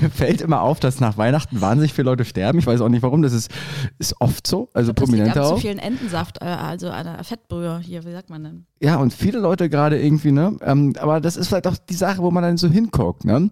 mir 0.00 0.10
fällt 0.10 0.40
immer 0.40 0.60
auf, 0.60 0.80
dass 0.80 1.00
nach 1.00 1.16
Weihnachten 1.16 1.60
wahnsinnig 1.60 1.92
viele 1.92 2.06
Leute 2.06 2.24
sterben. 2.24 2.58
Ich 2.58 2.66
weiß 2.66 2.80
auch 2.80 2.88
nicht 2.88 3.02
warum. 3.02 3.22
Das 3.22 3.32
ist, 3.32 3.50
ist 3.98 4.14
oft 4.20 4.46
so, 4.46 4.68
also 4.74 4.92
prominenter 4.92 5.42
am 5.42 5.46
zu 5.48 5.54
auch. 5.54 5.60
vielen 5.60 5.78
Entensaft, 5.78 6.42
äh, 6.42 6.46
also 6.46 6.88
der 6.88 7.22
Fettbrühe 7.22 7.78
hier, 7.78 8.04
wie 8.04 8.12
sagt 8.12 8.30
man 8.30 8.42
denn? 8.44 8.66
Ja, 8.80 8.96
und 8.96 9.12
viele 9.14 9.38
Leute 9.38 9.68
gerade 9.70 9.85
irgendwie, 9.94 10.32
ne? 10.32 10.56
Ähm, 10.62 10.94
aber 10.98 11.20
das 11.20 11.36
ist 11.36 11.48
vielleicht 11.48 11.66
auch 11.66 11.76
die 11.76 11.94
Sache, 11.94 12.22
wo 12.22 12.30
man 12.30 12.42
dann 12.42 12.56
so 12.56 12.68
hinguckt, 12.68 13.24
ne? 13.24 13.50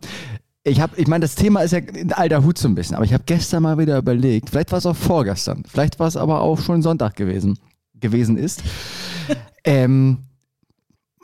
Ich 0.65 0.81
habe, 0.81 0.99
ich 0.99 1.07
meine, 1.07 1.23
das 1.23 1.35
Thema 1.35 1.61
ist 1.61 1.73
ja 1.73 1.79
in 1.79 2.13
alter 2.13 2.43
Hut 2.43 2.57
so 2.57 2.69
ein 2.69 2.75
bisschen, 2.75 2.97
aber 2.97 3.05
ich 3.05 3.13
habe 3.13 3.25
gestern 3.27 3.63
mal 3.63 3.77
wieder 3.77 3.99
überlegt, 3.99 4.51
vielleicht 4.51 4.73
war 4.73 4.79
es 4.79 4.87
auch 4.87 4.97
vorgestern, 4.97 5.63
vielleicht 5.67 6.01
war 6.01 6.07
es 6.07 6.17
aber 6.17 6.41
auch 6.41 6.59
schon 6.59 6.81
Sonntag 6.81 7.17
gewesen, 7.17 7.59
gewesen 8.01 8.39
ist. 8.39 8.63
ähm, 9.65 10.19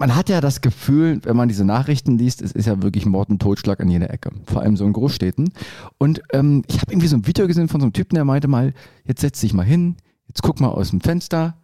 man 0.01 0.17
hat 0.17 0.31
ja 0.31 0.41
das 0.41 0.63
Gefühl, 0.63 1.21
wenn 1.25 1.37
man 1.37 1.49
diese 1.49 1.65
Nachrichten 1.65 2.17
liest, 2.17 2.41
es 2.41 2.53
ist 2.53 2.67
ja 2.67 2.83
wirklich 2.83 3.05
Mord 3.05 3.29
und 3.29 3.41
Totschlag 3.41 3.81
an 3.81 3.91
jeder 3.91 4.11
Ecke, 4.11 4.31
vor 4.47 4.63
allem 4.63 4.77
so 4.77 4.87
in 4.87 4.95
Großstädten. 4.95 5.53
Und 5.99 6.23
ähm, 6.33 6.63
ich 6.69 6.81
habe 6.81 6.93
irgendwie 6.93 7.07
so 7.07 7.17
ein 7.17 7.27
Video 7.27 7.47
gesehen 7.47 7.69
von 7.69 7.81
so 7.81 7.85
einem 7.85 7.93
Typen, 7.93 8.15
der 8.15 8.25
meinte 8.25 8.49
mal, 8.49 8.73
jetzt 9.05 9.21
setz 9.21 9.41
dich 9.41 9.53
mal 9.53 9.65
hin, 9.65 9.97
jetzt 10.27 10.43
guck 10.43 10.59
mal 10.59 10.69
aus 10.69 10.89
dem 10.89 11.03
Fenster, 11.03 11.55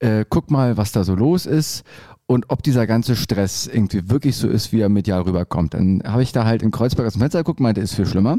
äh, 0.00 0.24
guck 0.28 0.50
mal, 0.50 0.76
was 0.76 0.90
da 0.90 1.04
so 1.04 1.14
los 1.14 1.46
ist 1.46 1.84
und 2.26 2.46
ob 2.50 2.62
dieser 2.62 2.86
ganze 2.86 3.14
Stress 3.16 3.66
irgendwie 3.66 4.08
wirklich 4.10 4.36
so 4.36 4.48
ist, 4.48 4.72
wie 4.72 4.80
er 4.80 4.88
medial 4.88 5.22
rüberkommt. 5.22 5.74
Dann 5.74 6.02
habe 6.04 6.22
ich 6.22 6.32
da 6.32 6.44
halt 6.44 6.62
in 6.62 6.70
Kreuzberg 6.70 7.06
aus 7.06 7.12
dem 7.14 7.20
Fenster 7.20 7.38
geguckt, 7.40 7.60
meinte, 7.60 7.80
ist 7.80 7.94
viel 7.94 8.06
schlimmer. 8.06 8.38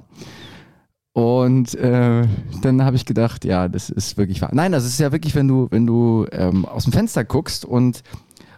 Und 1.13 1.73
äh, 1.75 2.27
dann 2.61 2.83
habe 2.83 2.95
ich 2.95 3.05
gedacht, 3.05 3.43
ja, 3.43 3.67
das 3.67 3.89
ist 3.89 4.17
wirklich 4.17 4.41
wahr. 4.41 4.51
Nein, 4.53 4.71
das 4.71 4.85
ist 4.85 4.99
ja 4.99 5.11
wirklich, 5.11 5.33
wenn 5.33 5.47
du, 5.47 5.67
wenn 5.71 5.87
du 5.87 6.27
ähm, 6.31 6.65
aus 6.65 6.83
dem 6.83 6.93
Fenster 6.93 7.23
guckst 7.23 7.65
und 7.65 8.03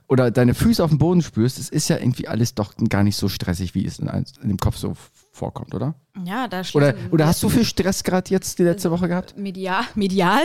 oder 0.10 0.32
deine 0.32 0.56
Füße 0.56 0.84
auf 0.84 0.90
dem 0.90 0.98
Boden 0.98 1.22
spürst, 1.22 1.60
es 1.60 1.70
ist 1.70 1.88
ja 1.88 1.98
irgendwie 1.98 2.28
alles 2.28 2.56
doch 2.56 2.74
gar 2.90 3.04
nicht 3.04 3.16
so 3.16 3.30
stressig, 3.30 3.76
wie 3.76 3.86
es 3.86 4.00
in, 4.00 4.08
in 4.42 4.50
dem 4.50 4.58
Kopf 4.58 4.76
so 4.76 4.94
vorkommt, 5.32 5.74
oder? 5.76 5.94
Ja, 6.26 6.48
da 6.48 6.62
Oder, 6.74 6.94
schließen- 6.94 7.12
oder 7.12 7.28
hast 7.28 7.44
du 7.44 7.50
viel 7.50 7.64
Stress 7.64 8.04
gerade 8.04 8.30
jetzt 8.32 8.58
die 8.58 8.64
letzte 8.64 8.90
Woche 8.90 9.08
gehabt? 9.08 9.38
Medial? 9.38 9.84
Medial? 9.96 10.42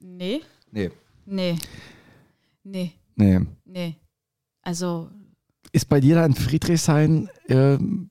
Nee, 0.00 0.40
Nee. 0.70 0.90
nee, 1.26 1.56
nee, 2.62 2.92
Nee. 3.16 3.40
Nee. 3.70 3.96
Also, 4.62 5.10
Ist 5.72 5.88
bei 5.88 6.00
dir 6.00 6.16
da 6.16 6.26
in 6.26 6.34
Friedrichshain, 6.34 7.30
ähm, 7.48 8.10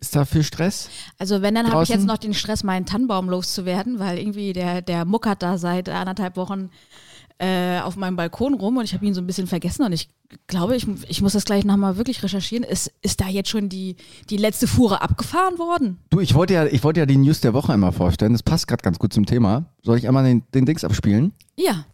ist 0.00 0.14
da 0.14 0.24
viel 0.24 0.44
Stress? 0.44 0.90
also 1.18 1.42
wenn, 1.42 1.54
dann 1.56 1.70
habe 1.70 1.82
ich 1.82 1.88
jetzt 1.88 2.06
noch 2.06 2.18
den 2.18 2.34
Stress, 2.34 2.62
meinen 2.62 2.86
Tannenbaum 2.86 3.28
loszuwerden, 3.28 3.98
weil 3.98 4.18
irgendwie 4.18 4.52
der, 4.52 4.80
der 4.80 5.04
muckert 5.04 5.42
da 5.42 5.58
seit 5.58 5.88
anderthalb 5.88 6.36
Wochen 6.36 6.70
äh, 7.38 7.80
auf 7.80 7.96
meinem 7.96 8.16
Balkon 8.16 8.54
rum 8.54 8.76
und 8.76 8.84
ich 8.84 8.94
habe 8.94 9.06
ihn 9.06 9.14
so 9.14 9.20
ein 9.20 9.26
bisschen 9.26 9.46
vergessen 9.46 9.84
und 9.84 9.92
ich 9.92 10.08
glaube, 10.46 10.76
ich, 10.76 10.86
ich 11.08 11.22
muss 11.22 11.32
das 11.32 11.44
gleich 11.44 11.64
nochmal 11.64 11.96
wirklich 11.96 12.22
recherchieren. 12.22 12.64
Ist, 12.64 12.92
ist 13.00 13.20
da 13.20 13.28
jetzt 13.28 13.48
schon 13.48 13.68
die, 13.68 13.96
die 14.28 14.36
letzte 14.36 14.66
Fuhre 14.66 15.00
abgefahren 15.02 15.58
worden? 15.58 15.98
Du, 16.10 16.20
ich 16.20 16.34
wollte 16.34 16.54
ja, 16.54 16.66
ich 16.66 16.84
wollte 16.84 17.00
ja 17.00 17.06
die 17.06 17.16
News 17.16 17.40
der 17.40 17.54
Woche 17.54 17.72
einmal 17.72 17.92
vorstellen. 17.92 18.32
Das 18.32 18.42
passt 18.42 18.66
gerade 18.66 18.82
ganz 18.82 18.98
gut 18.98 19.12
zum 19.12 19.24
Thema. 19.24 19.66
Soll 19.82 19.98
ich 19.98 20.06
einmal 20.06 20.24
den, 20.24 20.42
den 20.52 20.66
Dings 20.66 20.84
abspielen? 20.84 21.32
Ja. 21.56 21.86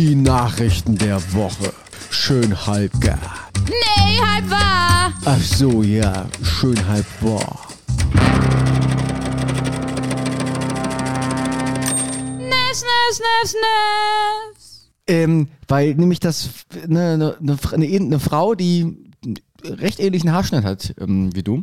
Die 0.00 0.14
Nachrichten 0.14 0.96
der 0.96 1.20
Woche. 1.34 1.74
Schön 2.08 2.66
halb 2.66 2.98
gar. 3.02 3.50
Nee, 3.68 4.18
halb 4.18 4.48
wahr! 4.48 5.12
Ach 5.26 5.42
so, 5.42 5.82
ja, 5.82 6.26
schön 6.42 6.88
halb 6.88 7.04
wahr. 7.20 7.68
Nes, 12.38 12.82
nes, 12.82 13.20
nes, 13.20 13.54
nes. 13.54 14.90
Ähm, 15.06 15.48
weil 15.68 15.94
nämlich 15.96 16.18
das 16.18 16.48
eine, 16.82 17.36
eine, 17.38 17.58
eine, 17.70 17.86
eine 17.86 18.20
Frau, 18.20 18.54
die 18.54 19.12
recht 19.62 20.00
ähnlichen 20.00 20.32
Haarschnitt 20.32 20.64
hat 20.64 20.94
ähm, 20.98 21.28
wie 21.36 21.42
du. 21.42 21.62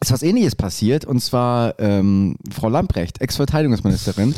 Ist 0.00 0.12
was 0.12 0.22
ähnliches 0.22 0.54
passiert 0.54 1.04
und 1.04 1.20
zwar 1.20 1.78
ähm, 1.80 2.36
Frau 2.52 2.68
Lamprecht, 2.68 3.20
Ex-Verteidigungsministerin. 3.20 4.34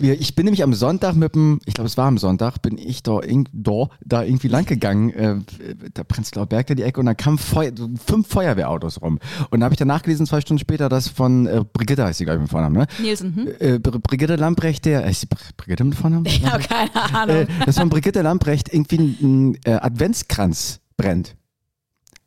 Ich 0.00 0.34
bin 0.34 0.44
nämlich 0.44 0.62
am 0.62 0.72
Sonntag 0.74 1.14
mit 1.16 1.34
dem, 1.34 1.60
ich 1.66 1.74
glaube 1.74 1.88
es 1.88 1.96
war 1.96 2.06
am 2.06 2.18
Sonntag, 2.18 2.62
bin 2.62 2.78
ich 2.78 3.02
da, 3.02 3.12
irg- 3.18 3.48
da, 3.52 3.88
da 4.04 4.22
irgendwie 4.22 4.48
lang 4.48 4.64
gegangen, 4.66 5.10
äh, 5.10 5.36
der 5.96 6.04
Prenzlauer 6.04 6.46
Berg 6.46 6.68
da 6.68 6.74
die 6.74 6.82
Ecke 6.82 7.00
und 7.00 7.06
dann 7.06 7.16
kamen 7.16 7.38
Feu 7.38 7.70
fünf 8.04 8.28
Feuerwehrautos 8.28 9.00
rum. 9.02 9.18
Und 9.50 9.60
da 9.60 9.64
habe 9.64 9.74
ich 9.74 9.78
danach 9.78 10.02
gelesen, 10.02 10.26
zwei 10.26 10.40
Stunden 10.40 10.60
später, 10.60 10.88
das 10.88 11.08
von 11.08 11.46
äh, 11.46 11.64
Brigitte 11.72 12.04
heißt 12.04 12.18
sie, 12.18 12.24
glaube 12.24 12.38
ich, 12.38 12.42
mit 12.42 12.50
Vornamen, 12.50 12.76
ne? 12.76 12.86
Nielsen, 13.00 13.34
hm? 13.34 13.48
Äh, 13.58 13.78
Br- 13.78 13.98
Brigitte 13.98 14.36
Lamprecht, 14.36 14.84
der, 14.84 15.04
äh, 15.04 15.10
ist 15.10 15.22
die 15.22 15.26
Br 15.26 15.36
Brigitte 15.56 15.84
mit 15.84 15.96
Vornamen? 15.96 16.24
Ich 16.26 16.44
habe 16.46 16.62
keine 16.62 16.94
Ahnung. 17.14 17.36
äh, 17.36 17.46
dass 17.66 17.78
von 17.78 17.88
Brigitte 17.90 18.22
Lamprecht 18.22 18.72
irgendwie 18.72 18.98
ein, 18.98 19.16
ein 19.22 19.58
äh, 19.64 19.72
Adventskranz 19.72 20.80
brennt. 20.96 21.34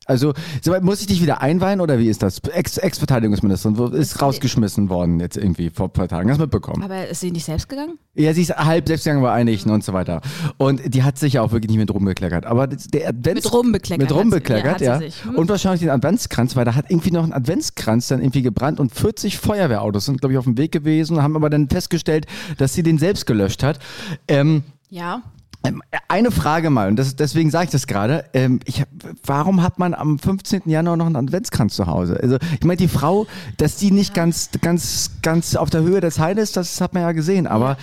Also, 0.06 0.34
so, 0.62 0.74
muss 0.82 1.02
ich 1.02 1.08
dich 1.08 1.22
wieder 1.22 1.42
einweihen 1.42 1.80
oder 1.82 1.98
wie 2.00 2.10
ist 2.10 2.22
das? 2.24 2.40
Ex- 2.40 2.78
Ex-Verteidigungsministerin 2.78 3.94
ist 3.94 4.22
rausgeschmissen 4.22 4.90
worden 4.90 5.20
jetzt 5.20 5.38
irgendwie 5.38 5.70
vor 5.70 5.88
ein 5.88 5.94
paar 5.94 6.08
Tagen. 6.08 6.30
Hast 6.30 6.38
du 6.38 6.44
mitbekommen? 6.44 6.84
Aber 6.84 7.08
ist 7.08 7.22
sie 7.22 7.32
nicht 7.32 7.46
selbst 7.46 7.70
gegangen? 7.70 7.98
Ja, 8.16 8.34
sie 8.34 8.42
ist 8.42 8.56
halb 8.56 8.88
selbstgegangen 8.88 9.24
bei 9.24 9.32
einigen 9.32 9.70
und 9.72 9.84
so 9.84 9.94
weiter. 9.94 10.22
Und 10.58 10.94
die 10.94 11.04
hat 11.04 11.18
sich 11.18 11.34
ja 11.34 11.42
auch 11.42 11.52
wirklich 11.52 11.70
nicht 11.70 11.80
mit 11.80 11.94
rumbekleckert. 11.94 12.46
Aber 12.46 12.68
der 12.68 13.10
Advents 13.10 13.46
Mit 13.46 13.54
rumbekleckert 13.54 14.10
Mit 14.10 14.16
rumbekleckert, 14.16 14.82
ja, 14.82 15.00
ja. 15.00 15.10
Hm. 15.24 15.36
Und 15.36 15.50
wahrscheinlich 15.50 15.82
den 15.82 15.90
Adventskranz, 15.90 16.56
weil 16.56 16.66
da 16.66 16.76
hat 16.76 16.86
irgendwie 16.90 17.12
noch 17.12 17.24
ein 17.24 17.34
Adventskranz 17.34 18.10
dann 18.10 18.20
irgendwie 18.22 18.42
gebrannt 18.42 18.80
und 18.80 18.94
40 18.94 19.38
Feuerwehrautos 19.38 20.06
sind, 20.06 20.20
glaube 20.20 20.34
ich, 20.34 20.38
auf 20.38 20.46
dem 20.46 20.58
Weg 20.58 20.72
gewesen, 20.72 21.22
haben 21.24 21.36
aber 21.36 21.50
dann 21.50 21.70
festgestellt, 21.70 22.26
dass 22.58 22.74
sie 22.74 22.84
den 22.84 22.98
selbst 22.98 23.26
gelöscht 23.26 23.64
hat. 23.64 23.80
Ähm, 24.28 24.64
Ja. 24.90 25.22
Ähm, 25.64 25.82
Eine 26.08 26.32
Frage 26.32 26.70
mal, 26.70 26.90
und 26.90 26.98
das, 26.98 27.16
deswegen 27.16 27.50
sage 27.52 27.66
ich 27.66 27.72
das 27.72 27.88
gerade. 27.88 28.26
Ähm, 28.34 28.60
ich, 28.66 28.84
warum 29.26 29.62
hat 29.62 29.80
man 29.80 29.94
am 29.94 30.20
15. 30.20 30.64
Januar 30.66 30.98
noch 30.98 31.06
einen 31.06 31.16
Adventskranz 31.16 31.76
zu 31.76 31.88
Hause? 31.88 32.20
Also, 32.22 32.38
ich 32.60 32.66
meine, 32.66 32.78
die 32.78 32.88
Frau, 32.88 33.28
dass 33.58 33.78
die 33.78 33.92
nicht 33.92 34.14
ganz, 34.14 34.50
ganz, 34.62 35.12
ganz 35.22 35.56
auf 35.56 35.70
der 35.70 35.82
Höhe 35.82 36.02
der 36.02 36.12
Zeit 36.12 36.38
ist, 36.38 36.58
das 36.58 36.82
hat 36.82 36.94
man 36.94 37.04
ja 37.04 37.12
gesehen. 37.12 37.48
Aber 37.48 37.78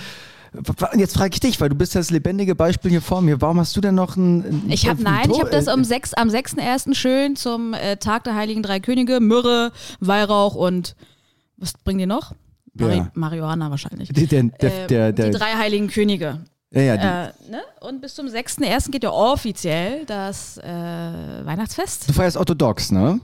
jetzt 0.96 1.16
frage 1.16 1.30
ich 1.34 1.40
dich, 1.40 1.60
weil 1.60 1.68
du 1.68 1.74
bist 1.74 1.94
das 1.94 2.10
lebendige 2.10 2.54
Beispiel 2.54 2.90
hier 2.90 3.02
vor 3.02 3.22
mir. 3.22 3.40
Warum 3.40 3.58
hast 3.58 3.76
du 3.76 3.80
denn 3.80 3.94
noch 3.94 4.16
ein. 4.16 4.40
ein 4.40 4.62
Ich 4.68 4.88
habe 4.88 4.98
ein 5.00 5.04
nein, 5.04 5.30
ich 5.30 5.40
habe 5.40 5.50
das 5.50 5.66
äh, 5.66 5.72
um 5.72 5.84
sechs, 5.84 6.14
am 6.14 6.28
6.1. 6.28 6.94
schön 6.94 7.36
zum 7.36 7.74
äh, 7.74 7.96
Tag 7.96 8.24
der 8.24 8.34
Heiligen 8.34 8.62
Drei 8.62 8.80
Könige, 8.80 9.20
Myrrhe, 9.20 9.72
Weihrauch 10.00 10.54
und 10.54 10.96
was 11.56 11.74
bringen 11.74 11.98
die 11.98 12.06
noch? 12.06 12.34
Mari 12.74 12.96
Ja. 12.96 13.10
Marihuana 13.14 13.70
wahrscheinlich. 13.70 14.08
Der, 14.10 14.26
der, 14.26 14.40
Ähm, 14.40 14.52
der, 14.60 15.12
der, 15.12 15.12
die 15.12 15.38
drei 15.38 15.52
Heiligen 15.56 15.88
Könige. 15.88 16.40
Ja, 16.72 16.80
ja, 16.82 16.94
Äh, 17.26 17.32
ne? 17.50 17.62
Und 17.80 18.00
bis 18.00 18.14
zum 18.14 18.26
6.1. 18.26 18.90
geht 18.90 19.02
ja 19.04 19.10
offiziell 19.10 20.04
das 20.06 20.58
äh, 20.58 20.64
Weihnachtsfest. 21.44 22.08
du 22.08 22.12
feierst 22.12 22.36
orthodox, 22.36 22.90
ne? 22.92 23.20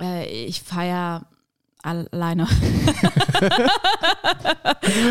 Äh, 0.00 0.26
ich 0.46 0.62
feiere 0.62 1.26
alleine. 1.82 2.46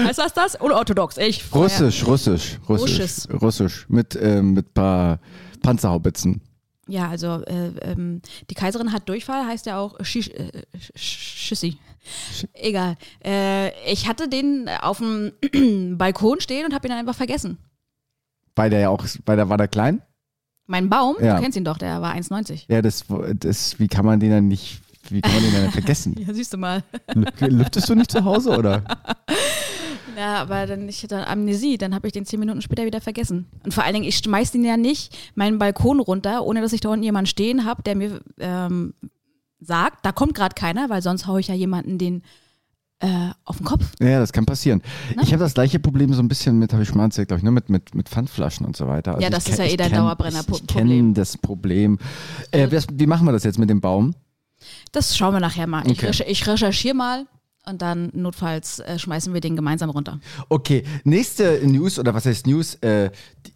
heißt 0.05 0.19
das 0.19 0.33
das? 0.33 0.55
Unorthodox. 0.55 1.17
Ich 1.17 1.43
feier- 1.43 1.63
Russisch, 1.63 2.05
Russisch, 2.05 2.59
Russisch. 2.67 2.99
Russisch. 2.99 3.41
Russisch. 3.41 3.85
Mit, 3.89 4.15
ähm, 4.15 4.53
mit 4.53 4.73
paar 4.73 5.19
Panzerhaubitzen. 5.61 6.41
Ja, 6.87 7.09
also 7.09 7.43
äh, 7.45 7.67
ähm, 7.81 8.21
die 8.49 8.55
Kaiserin 8.55 8.91
hat 8.91 9.07
Durchfall, 9.07 9.45
heißt 9.45 9.65
ja 9.65 9.77
auch 9.79 9.99
äh, 9.99 10.03
Sch- 10.03 10.61
Schissi. 10.95 11.77
Egal. 12.53 12.97
Äh, 13.23 13.69
ich 13.91 14.07
hatte 14.07 14.27
den 14.27 14.69
auf 14.81 14.97
dem 14.99 15.31
Balkon 15.97 16.41
stehen 16.41 16.65
und 16.65 16.73
habe 16.73 16.87
ihn 16.87 16.89
dann 16.89 16.99
einfach 16.99 17.15
vergessen. 17.15 17.57
Weil 18.55 18.69
der 18.69 18.79
ja 18.79 18.89
auch, 18.89 19.05
weil 19.25 19.37
der 19.37 19.49
war 19.49 19.57
der 19.57 19.67
klein? 19.67 20.01
Mein 20.67 20.89
Baum, 20.89 21.15
Ja. 21.21 21.35
du 21.35 21.41
kennst 21.41 21.57
ihn 21.57 21.65
doch, 21.65 21.77
der 21.77 22.01
war 22.01 22.13
1,90. 22.15 22.65
Ja, 22.67 22.81
das, 22.81 23.05
das, 23.35 23.79
wie 23.79 23.87
kann 23.87 24.05
man 24.05 24.19
den 24.19 24.31
dann 24.31 24.47
nicht, 24.47 24.81
wie 25.09 25.21
kann 25.21 25.33
man 25.33 25.43
den 25.43 25.53
dann 25.53 25.71
vergessen? 25.71 26.15
Ja, 26.27 26.33
siehst 26.33 26.53
du 26.53 26.57
mal. 26.57 26.83
Lüftest 27.39 27.89
du 27.89 27.95
nicht 27.95 28.11
zu 28.11 28.23
Hause 28.23 28.57
oder? 28.57 28.83
Ja, 30.17 30.35
aber 30.41 30.67
dann 30.67 30.89
ich 30.89 31.01
hatte 31.03 31.25
Amnesie, 31.25 31.77
dann 31.77 31.95
habe 31.95 32.05
ich 32.05 32.11
den 32.13 32.25
zehn 32.25 32.39
Minuten 32.39 32.61
später 32.61 32.85
wieder 32.85 32.99
vergessen. 32.99 33.47
Und 33.63 33.73
vor 33.73 33.85
allen 33.85 33.93
Dingen, 33.93 34.05
ich 34.05 34.17
schmeiß 34.17 34.51
den 34.51 34.63
ja 34.65 34.75
nicht 34.75 35.17
meinen 35.35 35.57
Balkon 35.57 36.01
runter, 36.01 36.43
ohne 36.45 36.61
dass 36.61 36.73
ich 36.73 36.81
da 36.81 36.89
unten 36.89 37.03
jemanden 37.03 37.27
stehen 37.27 37.63
habe, 37.65 37.81
der 37.81 37.95
mir 37.95 38.19
ähm, 38.39 38.93
sagt, 39.61 40.05
da 40.05 40.11
kommt 40.11 40.33
gerade 40.35 40.55
keiner, 40.55 40.89
weil 40.89 41.01
sonst 41.01 41.27
haue 41.27 41.39
ich 41.39 41.47
ja 41.47 41.55
jemanden 41.55 41.97
den 41.97 42.23
äh, 42.99 43.29
auf 43.45 43.57
den 43.57 43.65
Kopf. 43.65 43.83
Ja, 43.99 44.19
das 44.19 44.31
kann 44.31 44.45
passieren. 44.45 44.81
Ne? 45.15 45.23
Ich 45.23 45.33
habe 45.33 45.43
das 45.43 45.53
gleiche 45.55 45.79
Problem 45.79 46.13
so 46.13 46.21
ein 46.21 46.27
bisschen 46.27 46.59
mit, 46.59 46.71
habe 46.73 46.83
ich 46.83 46.89
schon 46.89 46.97
mal 46.97 47.05
erzählt, 47.05 47.29
glaube 47.29 47.39
ich, 47.39 47.43
ne, 47.43 47.49
mit, 47.51 47.67
mit, 47.69 47.95
mit 47.95 48.07
Pfandflaschen 48.09 48.63
und 48.65 48.77
so 48.77 48.87
weiter. 48.87 49.11
Also 49.13 49.23
Ja, 49.23 49.29
das 49.31 49.45
ich 49.47 49.53
ist 49.53 49.57
ja 49.59 49.65
eh 49.65 49.69
ich 49.69 49.77
dein 49.77 49.91
kenn- 49.91 49.97
Dauerbrenner-Pro- 49.97 50.55
Ich, 50.57 50.61
ich 50.61 50.67
kenne 50.67 51.13
das 51.13 51.35
Problem. 51.37 51.97
Äh, 52.51 52.67
was- 52.71 52.85
wie 52.93 53.07
machen 53.07 53.25
wir 53.25 53.31
das 53.31 53.43
jetzt 53.43 53.57
mit 53.57 53.69
dem 53.71 53.81
Baum? 53.81 54.13
Das 54.91 55.17
schauen 55.17 55.33
wir 55.33 55.39
nachher 55.39 55.65
mal. 55.65 55.83
Ich, 55.87 55.93
Okay. 55.97 56.07
recher 56.07 56.27
ich 56.27 56.45
recherchiere 56.47 56.93
mal 56.95 57.25
und 57.65 57.81
dann 57.81 58.11
notfalls 58.13 58.77
äh, 58.79 58.99
schmeißen 58.99 59.33
wir 59.33 59.41
den 59.41 59.55
gemeinsam 59.55 59.89
runter. 59.89 60.19
Okay, 60.49 60.83
nächste 61.03 61.59
News, 61.67 61.97
oder 61.97 62.13
was 62.13 62.27
heißt 62.27 62.45
News? 62.45 62.75
Äh, 62.81 63.09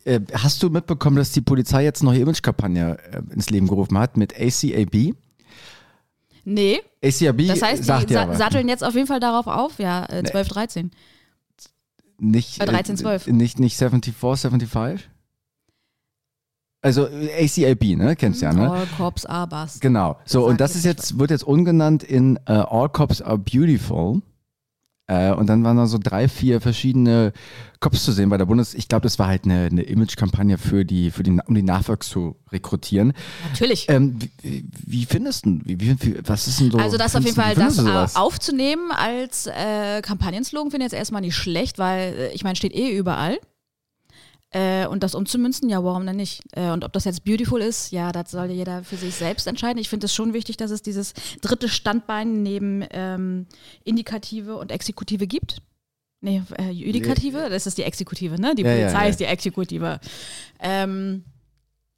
äh, 0.05 0.21
hast 0.33 0.63
du 0.63 0.71
mitbekommen, 0.71 1.17
dass 1.17 1.31
die 1.31 1.41
Polizei 1.41 1.83
jetzt 1.83 2.01
eine 2.01 2.09
neue 2.11 2.21
Imagekampagne 2.21 2.97
äh, 3.11 3.33
ins 3.33 3.51
Leben 3.51 3.67
gerufen 3.67 3.97
hat 3.99 4.17
mit 4.17 4.33
ACAB? 4.39 5.13
Nee, 6.45 6.81
ACAB 7.03 7.47
das 7.47 7.61
heißt, 7.61 7.83
sagt 7.83 8.09
die 8.09 8.13
ja 8.13 8.25
sa 8.25 8.29
was. 8.29 8.37
satteln 8.37 8.69
jetzt 8.69 8.83
auf 8.83 8.93
jeden 8.93 9.07
Fall 9.07 9.19
darauf 9.19 9.47
auf, 9.47 9.79
ja, 9.79 10.05
äh, 10.05 10.23
12, 10.23 10.47
13. 10.47 10.91
nicht, 12.19 12.59
Bei 12.59 12.65
13, 12.65 12.97
12. 12.97 13.27
Äh, 13.27 13.31
nicht, 13.33 13.59
nicht 13.59 13.75
74, 13.77 14.13
75? 14.15 15.09
Also 16.81 17.07
äh, 17.07 17.45
ACAB, 17.45 17.97
ne? 17.97 18.15
Kennst 18.15 18.41
du 18.41 18.45
ja, 18.45 18.53
ne? 18.53 18.71
All 18.71 18.85
Cops 18.95 19.25
are 19.25 19.47
Bus. 19.47 19.79
Genau. 19.79 20.17
So, 20.23 20.45
und 20.45 20.61
das 20.61 20.75
ist 20.75 20.85
jetzt, 20.85 21.17
wird 21.17 21.31
jetzt 21.31 21.43
umgenannt 21.43 22.03
in 22.03 22.37
äh, 22.45 22.51
All 22.53 22.89
Cops 22.89 23.23
are 23.23 23.39
Beautiful. 23.39 24.21
Äh, 25.07 25.31
und 25.33 25.47
dann 25.47 25.63
waren 25.63 25.77
da 25.77 25.85
so 25.85 25.99
drei, 26.01 26.27
vier 26.27 26.61
verschiedene 26.61 27.31
Cops 27.79 28.03
zu 28.03 28.11
sehen 28.11 28.29
bei 28.29 28.37
der 28.37 28.45
Bundes. 28.45 28.73
Ich 28.73 28.87
glaube, 28.87 29.03
das 29.03 29.19
war 29.19 29.27
halt 29.27 29.45
eine, 29.45 29.65
eine 29.65 29.83
Image-Kampagne 29.83 30.57
für 30.57 30.83
die, 30.83 31.11
für 31.11 31.21
die, 31.21 31.37
um 31.45 31.53
die 31.53 31.61
Nachwuchs 31.61 32.09
zu 32.09 32.35
rekrutieren. 32.51 33.13
Natürlich. 33.49 33.87
Ähm, 33.89 34.17
wie, 34.41 34.65
wie 34.85 35.05
findest 35.05 35.45
du, 35.45 35.59
wie, 35.63 35.79
wie, 35.79 36.17
was 36.25 36.47
ist 36.47 36.59
denn 36.59 36.71
so? 36.71 36.79
Also 36.79 36.97
das 36.97 37.15
auf 37.15 37.23
jeden 37.23 37.35
Fall, 37.35 37.53
das 37.53 37.77
äh, 37.77 38.17
aufzunehmen 38.17 38.91
als 38.91 39.45
äh, 39.47 40.01
Kampagnenslogan 40.01 40.71
finde 40.71 40.85
ich 40.85 40.91
jetzt 40.91 40.97
erstmal 40.97 41.21
nicht 41.21 41.35
schlecht, 41.35 41.77
weil 41.77 42.13
äh, 42.13 42.33
ich 42.33 42.43
meine, 42.43 42.55
steht 42.55 42.73
eh 42.73 42.89
überall. 42.97 43.37
Äh, 44.55 44.87
und 44.87 45.03
das 45.03 45.15
umzumünzen, 45.15 45.67
ja, 45.67 45.83
warum 45.83 46.05
denn 46.05 46.15
nicht? 46.15 46.41
Äh, 46.53 46.69
und 46.71 46.85
ob 46.85 46.93
das 46.93 47.03
jetzt 47.03 47.25
beautiful 47.25 47.61
ist, 47.61 47.91
ja, 47.91 48.13
das 48.13 48.31
soll 48.31 48.49
jeder 48.51 48.85
für 48.85 48.95
sich 48.95 49.13
selbst 49.13 49.47
entscheiden. 49.47 49.79
Ich 49.79 49.89
finde 49.89 50.05
es 50.05 50.15
schon 50.15 50.33
wichtig, 50.33 50.55
dass 50.55 50.71
es 50.71 50.81
dieses 50.81 51.13
dritte 51.41 51.67
Standbein 51.67 52.41
neben 52.41 52.85
ähm, 52.91 53.47
Indikative 53.83 54.55
und 54.55 54.71
Exekutive 54.71 55.27
gibt. 55.27 55.61
Nee, 56.21 56.41
äh, 56.57 56.71
Judikative, 56.71 57.49
das 57.49 57.67
ist 57.67 57.77
die 57.77 57.83
Exekutive, 57.83 58.39
ne? 58.39 58.55
Die 58.55 58.61
Ja, 58.63 58.69
ja, 58.71 58.85
Polizei 58.85 59.03
ja. 59.03 59.09
ist 59.09 59.19
die 59.19 59.25
Exekutive. 59.25 59.99
Ähm, 60.61 61.25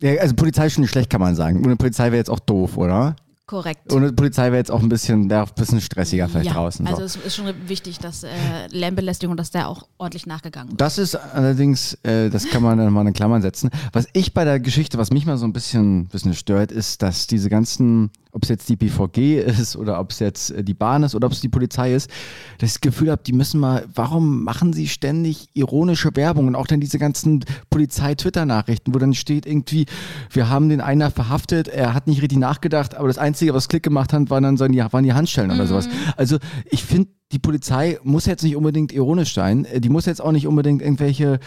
Ja, 0.02 0.16
also 0.16 0.34
Polizei 0.34 0.66
ist 0.66 0.74
schon 0.74 0.82
nicht 0.82 0.90
schlecht, 0.92 1.12
kann 1.12 1.22
man 1.22 1.36
sagen. 1.36 1.64
Ohne 1.64 1.76
Polizei 1.76 2.06
wäre 2.06 2.18
jetzt 2.18 2.32
auch 2.32 2.40
doof, 2.40 2.76
oder? 2.78 3.16
Korrekt. 3.48 3.92
Ohne 3.92 4.12
Polizei 4.12 4.46
wäre 4.48 4.58
jetzt 4.58 4.70
auch 4.70 4.82
ein 4.82 4.90
bisschen, 4.90 5.32
ein 5.32 5.46
bisschen 5.56 5.82
stressiger 5.82 6.28
vielleicht 6.30 6.48
ja, 6.48 6.54
draußen. 6.54 6.86
So. 6.86 6.92
Also 6.92 7.04
es 7.04 7.16
ist 7.16 7.36
schon 7.36 7.52
wichtig, 7.68 7.98
dass 7.98 8.24
äh, 8.24 8.30
Lärmbelästigung, 8.70 9.38
dass 9.38 9.52
der 9.52 9.70
auch 9.70 9.88
ordentlich 9.98 10.28
nachgegangen 10.28 10.72
wird. 10.72 10.82
Das 10.82 10.98
ist 10.98 11.16
allerdings, 11.16 11.98
äh, 12.04 12.30
das 12.30 12.48
kann 12.50 12.62
man 12.62 12.78
dann 12.78 12.94
mal 12.94 13.08
in 13.08 13.14
Klammern 13.14 13.42
setzen. 13.42 13.72
Was 13.94 14.08
ich 14.14 14.34
bei 14.34 14.44
der 14.44 14.60
Geschichte, 14.60 14.98
was 14.98 15.12
mich 15.12 15.26
mal 15.26 15.38
so 15.38 15.46
ein 15.46 15.54
bisschen, 15.54 16.08
bisschen 16.08 16.34
stört, 16.34 16.72
ist, 16.72 17.02
dass 17.02 17.26
diese 17.26 17.50
ganzen, 17.50 18.12
ob 18.38 18.44
es 18.44 18.50
jetzt 18.50 18.70
die 18.70 18.76
BVG 18.76 19.40
ist 19.42 19.76
oder 19.76 20.00
ob 20.00 20.12
es 20.12 20.20
jetzt 20.20 20.52
äh, 20.52 20.64
die 20.64 20.76
Bahn 20.76 21.02
ist 21.02 21.16
oder 21.16 21.26
ob 21.26 21.34
es 21.34 21.42
die 21.42 21.50
Polizei 21.50 21.96
ist, 21.96 22.08
dass 22.60 22.70
ich 22.70 22.74
das 22.76 22.82
Gefühl 22.82 23.10
habe, 23.10 23.24
die 23.26 23.34
müssen 23.34 23.60
mal, 23.60 23.88
warum 23.96 24.44
machen 24.44 24.74
sie 24.74 24.88
ständig 24.88 25.48
ironische 25.54 26.16
Werbung 26.16 26.48
und 26.48 26.56
auch 26.56 26.68
dann 26.68 26.80
diese 26.80 27.00
ganzen 27.00 27.44
Polizei-Twitter-Nachrichten, 27.72 28.94
wo 28.94 29.00
dann 29.00 29.16
steht 29.16 29.48
irgendwie, 29.48 29.88
wir 30.30 30.50
haben 30.50 30.70
den 30.70 30.82
einer 30.82 31.10
verhaftet, 31.10 31.68
er 31.68 31.96
hat 31.96 32.06
nicht 32.06 32.22
richtig 32.22 32.38
nachgedacht, 32.38 32.94
aber 32.94 33.08
das 33.08 33.18
Einzige, 33.18 33.56
was 33.56 33.70
Klick 33.70 33.82
gemacht 33.82 34.14
hat, 34.14 34.30
waren 34.30 34.44
dann 34.44 34.58
so 34.58 34.68
die, 34.68 34.78
waren 34.78 35.04
die 35.04 35.14
Handstellen 35.14 35.50
oder 35.50 35.66
sowas. 35.66 35.90
Also 36.16 36.38
ich 36.70 36.84
finde, 36.84 37.10
die 37.32 37.40
Polizei 37.40 37.98
muss 38.04 38.28
jetzt 38.28 38.44
nicht 38.44 38.56
unbedingt 38.56 38.92
ironisch 38.92 39.34
sein, 39.34 39.66
äh, 39.66 39.82
die 39.82 39.90
muss 39.90 40.06
jetzt 40.06 40.22
auch 40.22 40.32
nicht 40.32 40.46
unbedingt 40.46 40.84
irgendwelche 40.84 41.40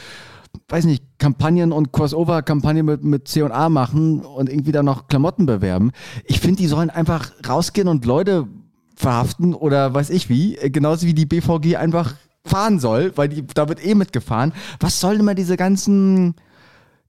weiß 0.69 0.85
nicht, 0.85 1.05
Kampagnen 1.19 1.73
und 1.73 1.93
Crossover-Kampagnen 1.93 2.87
mit, 2.87 3.05
mit 3.05 3.29
C&A 3.29 3.69
machen 3.69 4.21
und 4.21 4.49
irgendwie 4.49 4.73
dann 4.73 4.87
noch 4.87 5.09
Klamotten 5.09 5.47
bewerben. 5.47 5.93
Ich 6.25 6.41
finde, 6.41 6.57
die 6.57 6.67
sollen 6.67 6.91
einfach 6.91 7.33
rausgehen 7.47 7.89
und 7.89 8.05
Leute 8.05 8.47
verhaften 8.95 9.55
oder 9.55 9.93
weiß 9.93 10.11
ich 10.11 10.29
wie, 10.29 10.57
äh, 10.57 10.71
genauso 10.71 11.07
wie 11.07 11.15
die 11.15 11.27
BVG 11.27 11.77
einfach 11.77 12.15
fahren 12.45 12.79
soll, 12.79 13.13
weil 13.17 13.29
die, 13.29 13.47
da 13.47 13.69
wird 13.69 13.85
eh 13.85 13.95
mitgefahren. 13.95 14.53
Was 14.79 15.01
sollen 15.01 15.21
immer 15.21 15.35
diese 15.35 15.57
ganzen, 15.57 16.35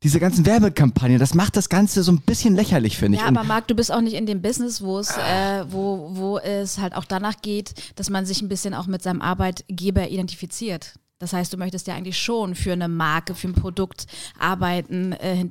diese 0.03 0.19
ganzen 0.19 0.45
Werbekampagnen? 0.45 1.19
Das 1.19 1.33
macht 1.33 1.55
das 1.55 1.69
Ganze 1.69 2.03
so 2.03 2.12
ein 2.12 2.21
bisschen 2.21 2.55
lächerlich, 2.55 2.98
finde 2.98 3.17
ich. 3.17 3.21
Ja, 3.21 3.27
aber 3.27 3.43
Marc, 3.43 3.67
du 3.67 3.75
bist 3.75 3.91
auch 3.91 4.01
nicht 4.01 4.15
in 4.15 4.25
dem 4.25 4.41
Business, 4.41 4.81
wo 4.81 5.00
es, 5.00 5.12
äh, 5.12 5.65
wo, 5.69 6.12
wo 6.13 6.38
es 6.38 6.79
halt 6.79 6.95
auch 6.95 7.05
danach 7.05 7.41
geht, 7.41 7.74
dass 7.95 8.10
man 8.10 8.25
sich 8.25 8.41
ein 8.41 8.50
bisschen 8.50 8.74
auch 8.74 8.88
mit 8.88 9.01
seinem 9.01 9.21
Arbeitgeber 9.21 10.10
identifiziert. 10.10 10.95
Das 11.22 11.34
heißt, 11.34 11.54
du 11.54 11.58
möchtest 11.58 11.86
ja 11.88 11.94
eigentlich 11.96 12.18
schon 12.18 12.56
für 12.56 12.74
eine 12.74 12.88
Marke, 12.90 13.36
für 13.36 13.48
ein 13.48 13.54
Produkt 13.54 14.08
arbeiten, 14.40 15.13
äh, 15.13 15.46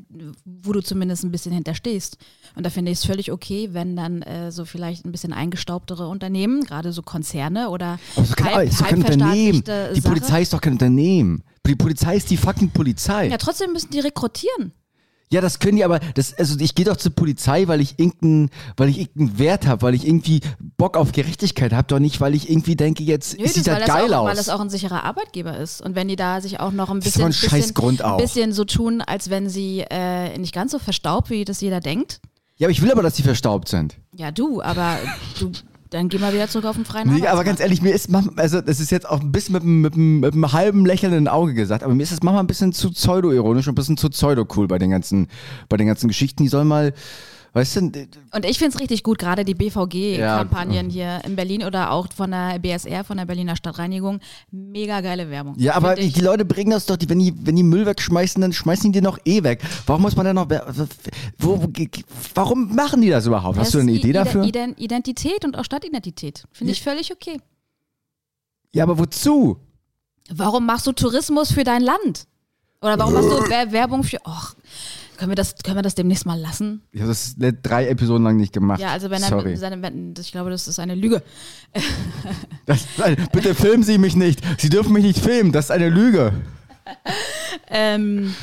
wo 0.44 0.72
du 0.72 0.80
zumindest 0.82 1.22
ein 1.24 1.30
bisschen 1.30 1.52
hinterstehst. 1.52 2.18
Und 2.56 2.66
da 2.66 2.70
finde 2.70 2.90
ich 2.90 2.98
es 2.98 3.04
völlig 3.06 3.30
okay, 3.30 3.68
wenn 3.72 3.94
dann 3.94 4.22
äh, 4.22 4.50
so 4.50 4.64
vielleicht 4.64 5.06
ein 5.06 5.12
bisschen 5.12 5.32
eingestaubtere 5.32 6.08
Unternehmen, 6.08 6.64
gerade 6.64 6.92
so 6.92 7.02
Konzerne 7.02 7.70
oder 7.70 7.98
Aber 8.16 8.24
ist, 8.24 8.36
kein, 8.36 8.54
halb- 8.54 8.68
ist 8.68 8.80
doch 8.80 8.86
kein 8.88 8.98
Unternehmen. 9.04 9.62
Die 9.64 10.00
Sache- 10.00 10.02
Polizei 10.02 10.42
ist 10.42 10.52
doch 10.52 10.60
kein 10.60 10.72
Unternehmen. 10.72 11.44
Die 11.66 11.76
Polizei 11.76 12.16
ist 12.16 12.28
die 12.30 12.36
fucking 12.36 12.70
Polizei. 12.70 13.28
Ja, 13.28 13.36
trotzdem 13.36 13.72
müssen 13.72 13.90
die 13.90 14.00
rekrutieren. 14.00 14.72
Ja, 15.32 15.40
das 15.40 15.60
können 15.60 15.76
die 15.76 15.84
aber, 15.84 16.00
das, 16.14 16.34
also 16.34 16.58
ich 16.58 16.74
gehe 16.74 16.84
doch 16.84 16.96
zur 16.96 17.12
Polizei, 17.12 17.68
weil 17.68 17.80
ich 17.80 18.00
irgendeinen, 18.00 18.50
weil 18.76 18.88
ich 18.88 18.98
irgendeinen 18.98 19.38
Wert 19.38 19.64
habe, 19.64 19.82
weil 19.82 19.94
ich 19.94 20.04
irgendwie 20.04 20.40
Bock 20.76 20.96
auf 20.96 21.12
Gerechtigkeit 21.12 21.72
habe, 21.72 21.86
doch 21.86 22.00
nicht, 22.00 22.20
weil 22.20 22.34
ich 22.34 22.50
irgendwie 22.50 22.74
denke, 22.74 23.04
jetzt 23.04 23.38
Nö, 23.38 23.46
sieht 23.46 23.58
das, 23.58 23.78
das 23.78 23.88
weil, 23.88 24.02
geil 24.02 24.14
auch, 24.14 24.22
aus. 24.22 24.28
weil 24.28 24.36
das 24.36 24.48
auch 24.48 24.60
ein 24.60 24.70
sicherer 24.70 25.04
Arbeitgeber 25.04 25.56
ist. 25.56 25.82
Und 25.82 25.94
wenn 25.94 26.08
die 26.08 26.16
da 26.16 26.40
sich 26.40 26.58
auch 26.58 26.72
noch 26.72 26.90
ein 26.90 26.98
bisschen, 26.98 27.26
ein 27.26 27.28
bisschen, 27.28 28.00
auch. 28.02 28.16
bisschen 28.16 28.52
so 28.52 28.64
tun, 28.64 29.02
als 29.02 29.30
wenn 29.30 29.48
sie 29.48 29.84
äh, 29.88 30.36
nicht 30.36 30.52
ganz 30.52 30.72
so 30.72 30.80
verstaubt, 30.80 31.30
wie 31.30 31.44
das 31.44 31.60
jeder 31.60 31.78
denkt. 31.78 32.20
ja, 32.56 32.66
aber 32.66 32.72
ich 32.72 32.82
will 32.82 32.90
aber, 32.90 33.02
dass 33.02 33.14
die 33.14 33.22
verstaubt 33.22 33.68
sind. 33.68 33.98
Ja, 34.16 34.32
du, 34.32 34.60
aber 34.60 34.98
du, 35.38 35.52
dann 35.90 36.08
geh 36.08 36.18
mal 36.18 36.32
wieder 36.32 36.48
zurück 36.48 36.64
auf 36.66 36.76
den 36.76 36.84
freien 36.84 37.12
Nee, 37.12 37.26
aber 37.26 37.44
ganz 37.44 37.60
ehrlich, 37.60 37.82
mir 37.82 37.92
ist 37.92 38.08
also 38.36 38.60
das 38.60 38.78
ist 38.80 38.90
jetzt 38.90 39.08
auch 39.08 39.20
ein 39.20 39.32
bisschen 39.32 39.52
mit, 39.54 39.62
einem- 39.62 39.80
mit, 39.80 39.96
mit 39.96 40.32
einem 40.34 40.52
halben 40.52 40.86
lächelnden 40.86 41.28
Auge 41.28 41.52
gesagt, 41.54 41.82
aber 41.82 41.94
mir 41.94 42.02
ist 42.02 42.12
das 42.12 42.22
manchmal 42.22 42.44
ein 42.44 42.46
bisschen 42.46 42.72
zu 42.72 42.90
pseudo-ironisch 42.92 43.66
und 43.66 43.72
ein 43.72 43.74
bisschen 43.74 43.96
zu 43.96 44.08
pseudo-cool 44.08 44.68
bei 44.68 44.78
den 44.78 44.90
ganzen, 44.90 45.28
bei 45.68 45.76
den 45.76 45.86
ganzen 45.88 46.08
Geschichten. 46.08 46.42
Die 46.44 46.48
sollen 46.48 46.68
mal, 46.68 46.92
weißt 47.52 47.76
du, 47.76 47.80
Und 48.32 48.44
ich 48.44 48.58
finde 48.58 48.74
es 48.74 48.80
richtig 48.80 49.02
gut, 49.02 49.18
gerade 49.18 49.44
die 49.44 49.54
BVG-Kampagnen 49.54 50.90
Ja. 50.90 51.18
hier 51.20 51.24
in 51.28 51.36
Berlin 51.36 51.64
oder 51.64 51.90
auch 51.90 52.06
von 52.14 52.30
der 52.30 52.58
BSR, 52.58 53.04
von 53.04 53.16
der 53.16 53.24
Berliner 53.26 53.56
Stadtreinigung. 53.56 54.20
Mega 54.50 55.00
geile 55.00 55.28
Werbung. 55.30 55.54
Ja, 55.58 55.74
aber 55.74 55.98
ich. 55.98 56.12
die 56.12 56.20
Leute 56.20 56.44
bringen 56.44 56.70
das 56.70 56.86
doch, 56.86 56.96
die, 56.96 57.08
wenn, 57.08 57.18
die, 57.18 57.34
wenn 57.44 57.56
die 57.56 57.62
Müll 57.62 57.86
wegschmeißen, 57.86 58.40
dann 58.40 58.52
schmeißen 58.52 58.92
die 58.92 58.98
den 58.98 59.04
doch 59.04 59.18
eh 59.24 59.42
weg. 59.42 59.60
Warum 59.86 60.02
muss 60.02 60.16
man 60.16 60.26
denn 60.26 60.36
noch. 60.36 60.48
Wo, 61.38 61.60
warum 62.34 62.74
machen 62.74 63.02
die 63.02 63.10
das 63.10 63.26
überhaupt? 63.26 63.58
Hast 63.58 63.66
Das 63.68 63.72
du 63.72 63.78
eine 63.80 63.92
Idee 63.92 64.12
dafür? 64.12 64.44
Iden- 64.44 64.76
Identität 64.76 65.44
und 65.44 65.56
auch 65.58 65.64
Stadtidentität. 65.64 66.44
Finde 66.52 66.72
ich 66.72 66.82
völlig 66.82 67.12
okay. 67.12 67.40
Ja, 68.72 68.84
aber 68.84 68.98
wozu? 68.98 69.58
Warum 70.32 70.64
machst 70.66 70.86
du 70.86 70.92
Tourismus 70.92 71.50
für 71.52 71.64
dein 71.64 71.82
Land? 71.82 72.26
Oder 72.82 72.98
warum 72.98 73.14
machst 73.14 73.28
du 73.28 73.36
Wer- 73.50 73.72
Werbung 73.72 74.04
für. 74.04 74.18
Och, 74.24 74.54
können 75.20 75.32
wir, 75.32 75.36
das, 75.36 75.54
können 75.62 75.76
wir 75.76 75.82
das 75.82 75.94
demnächst 75.94 76.24
mal 76.24 76.40
lassen? 76.40 76.80
Ich 76.92 77.02
habe 77.02 77.10
das 77.10 77.36
drei 77.62 77.88
Episoden 77.88 78.24
lang 78.24 78.38
nicht 78.38 78.54
gemacht. 78.54 78.80
Ja, 78.80 78.88
also 78.88 79.10
wenn 79.10 79.20
Sorry. 79.20 79.52
er 79.52 79.58
seine, 79.58 79.82
wenn, 79.82 80.14
ich 80.18 80.32
glaube, 80.32 80.48
das 80.48 80.66
ist 80.66 80.78
eine 80.78 80.94
Lüge. 80.94 81.22
Das, 82.66 82.86
bitte 83.32 83.54
filmen 83.54 83.82
Sie 83.82 83.98
mich 83.98 84.14
nicht. 84.14 84.40
Sie 84.58 84.68
dürfen 84.68 84.92
mich 84.92 85.02
nicht 85.02 85.18
filmen. 85.18 85.50
Das 85.50 85.66
ist 85.66 85.70
eine 85.70 85.88
Lüge. 85.88 86.32
Ähm, 87.68 88.34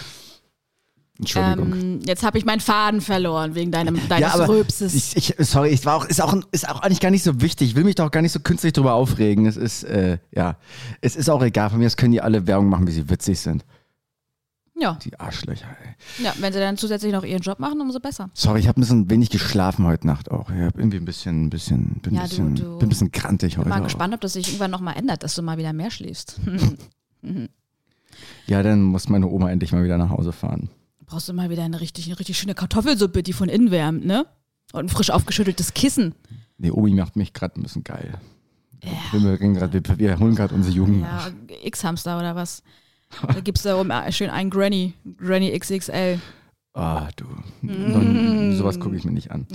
Entschuldigung. 1.20 1.74
ähm, 1.74 2.00
jetzt 2.06 2.24
habe 2.24 2.38
ich 2.38 2.46
meinen 2.46 2.60
Faden 2.60 3.02
verloren 3.02 3.56
wegen 3.56 3.72
deinem, 3.72 4.00
deines 4.08 4.30
ja, 4.30 4.34
aber 4.34 4.50
Rülpses. 4.50 4.94
ich, 4.94 5.16
ich, 5.18 5.48
sorry, 5.48 5.74
es 5.74 5.86
war 5.86 5.96
auch, 5.96 6.06
ist, 6.06 6.22
auch, 6.22 6.36
ist 6.52 6.70
auch 6.70 6.82
eigentlich 6.82 7.00
gar 7.00 7.10
nicht 7.10 7.24
so 7.24 7.42
wichtig. 7.42 7.70
Ich 7.70 7.76
will 7.76 7.84
mich 7.84 7.96
doch 7.96 8.12
gar 8.12 8.22
nicht 8.22 8.32
so 8.32 8.40
künstlich 8.40 8.74
drüber 8.74 8.94
aufregen. 8.94 9.46
Es 9.46 9.58
ist, 9.58 9.84
äh, 9.84 10.20
ja, 10.34 10.58
es 11.02 11.16
ist 11.16 11.30
auch 11.30 11.42
egal. 11.42 11.70
Von 11.70 11.80
mir 11.80 11.88
aus 11.88 11.98
können 11.98 12.12
die 12.12 12.22
alle 12.22 12.48
Werbung 12.48 12.70
machen, 12.70 12.88
wie 12.88 12.92
sie 12.92 13.10
witzig 13.10 13.40
sind. 13.40 13.66
Ja, 14.80 14.98
Die 15.04 15.20
Arschlöcher, 15.20 15.66
ey. 15.84 16.24
ja, 16.26 16.34
wenn 16.40 16.54
sie 16.54 16.60
dann 16.60 16.78
zusätzlich 16.78 17.12
noch 17.12 17.24
ihren 17.24 17.42
Job 17.42 17.60
machen, 17.60 17.82
umso 17.82 18.00
besser. 18.00 18.30
Sorry, 18.34 18.60
ich 18.60 18.68
habe 18.68 18.80
ein 18.80 18.82
bisschen 18.82 19.10
wenig 19.10 19.30
geschlafen 19.30 19.86
heute 19.86 20.06
Nacht 20.08 20.30
auch. 20.32 20.50
Ich 20.50 20.58
habe 20.62 20.80
irgendwie 20.80 20.98
ein 20.98 21.06
bisschen, 21.06 21.46
ein 21.46 21.50
bisschen, 21.50 22.00
bin, 22.02 22.14
Ja, 22.16 22.22
ein 22.22 22.26
du- 22.26 22.30
bisschen, 22.30 22.56
du- 22.56 22.78
bin 22.78 22.86
ein 22.88 22.90
bisschen 22.90 23.12
krantig 23.12 23.58
heute. 23.58 23.66
Bin 23.66 23.70
mal 23.70 23.80
auch. 23.80 23.84
gespannt, 23.86 24.14
ob 24.14 24.22
das 24.22 24.34
sich 24.34 24.48
irgendwann 24.48 24.72
nochmal 24.72 24.96
ändert, 24.98 25.24
dass 25.24 25.36
du 25.36 25.42
mal 25.42 25.58
wieder 25.58 25.74
mehr 25.74 25.92
schläfst. 25.92 26.40
Ja, 28.48 28.64
dann 28.64 28.82
muss 28.82 29.10
meine 29.10 29.28
Oma 29.28 29.52
endlich 29.52 29.72
mal 29.74 29.84
wieder 29.84 29.98
nach 29.98 30.10
Hause 30.10 30.32
fahren. 30.32 30.70
Brauchst 31.06 31.30
du 31.30 31.34
mal 31.34 31.50
wieder 31.50 31.64
eine 31.64 31.80
richtig, 31.82 32.06
eine 32.08 32.18
richtig 32.18 32.38
schöne 32.38 32.56
Kartoffelsuppe, 32.56 33.22
die 33.24 33.34
von 33.34 33.50
innen 33.50 33.72
wärmt, 33.72 34.06
ne? 34.06 34.26
Und 34.74 34.86
ein 34.86 34.90
frisch 34.90 35.10
aufgeschütteltes 35.10 35.74
Kissen. 35.74 36.16
Nee, 36.58 36.72
Omi 36.72 36.92
macht 36.92 37.16
mich 37.16 37.34
gerade 37.34 37.60
ein 37.60 37.64
bisschen 37.64 37.84
geil. 37.84 38.16
Wir, 39.12 39.22
wir, 39.40 39.54
grad- 39.54 39.74
wir, 39.74 39.98
wir 40.00 40.20
holen 40.20 40.36
gerade 40.36 40.54
unsere 40.56 40.74
Jugend. 40.76 41.02
Ja, 41.02 41.28
X-Hamster 41.64 42.18
oder 42.18 42.36
was? 42.36 42.64
Da 43.34 43.40
gibt's 43.44 43.64
da 43.64 43.80
oben 43.80 43.92
äh, 43.92 44.12
schön 44.12 44.30
einen 44.30 44.50
Granny. 44.50 44.94
Granny 45.18 45.58
XXL. 45.58 46.20
Ah, 46.74 47.10
du. 47.16 47.26
Nun, 47.64 48.56
sowas 48.56 48.80
gucke 48.80 48.96
ich 48.96 49.04
mir 49.04 49.12
nicht 49.12 49.32
an. 49.32 49.48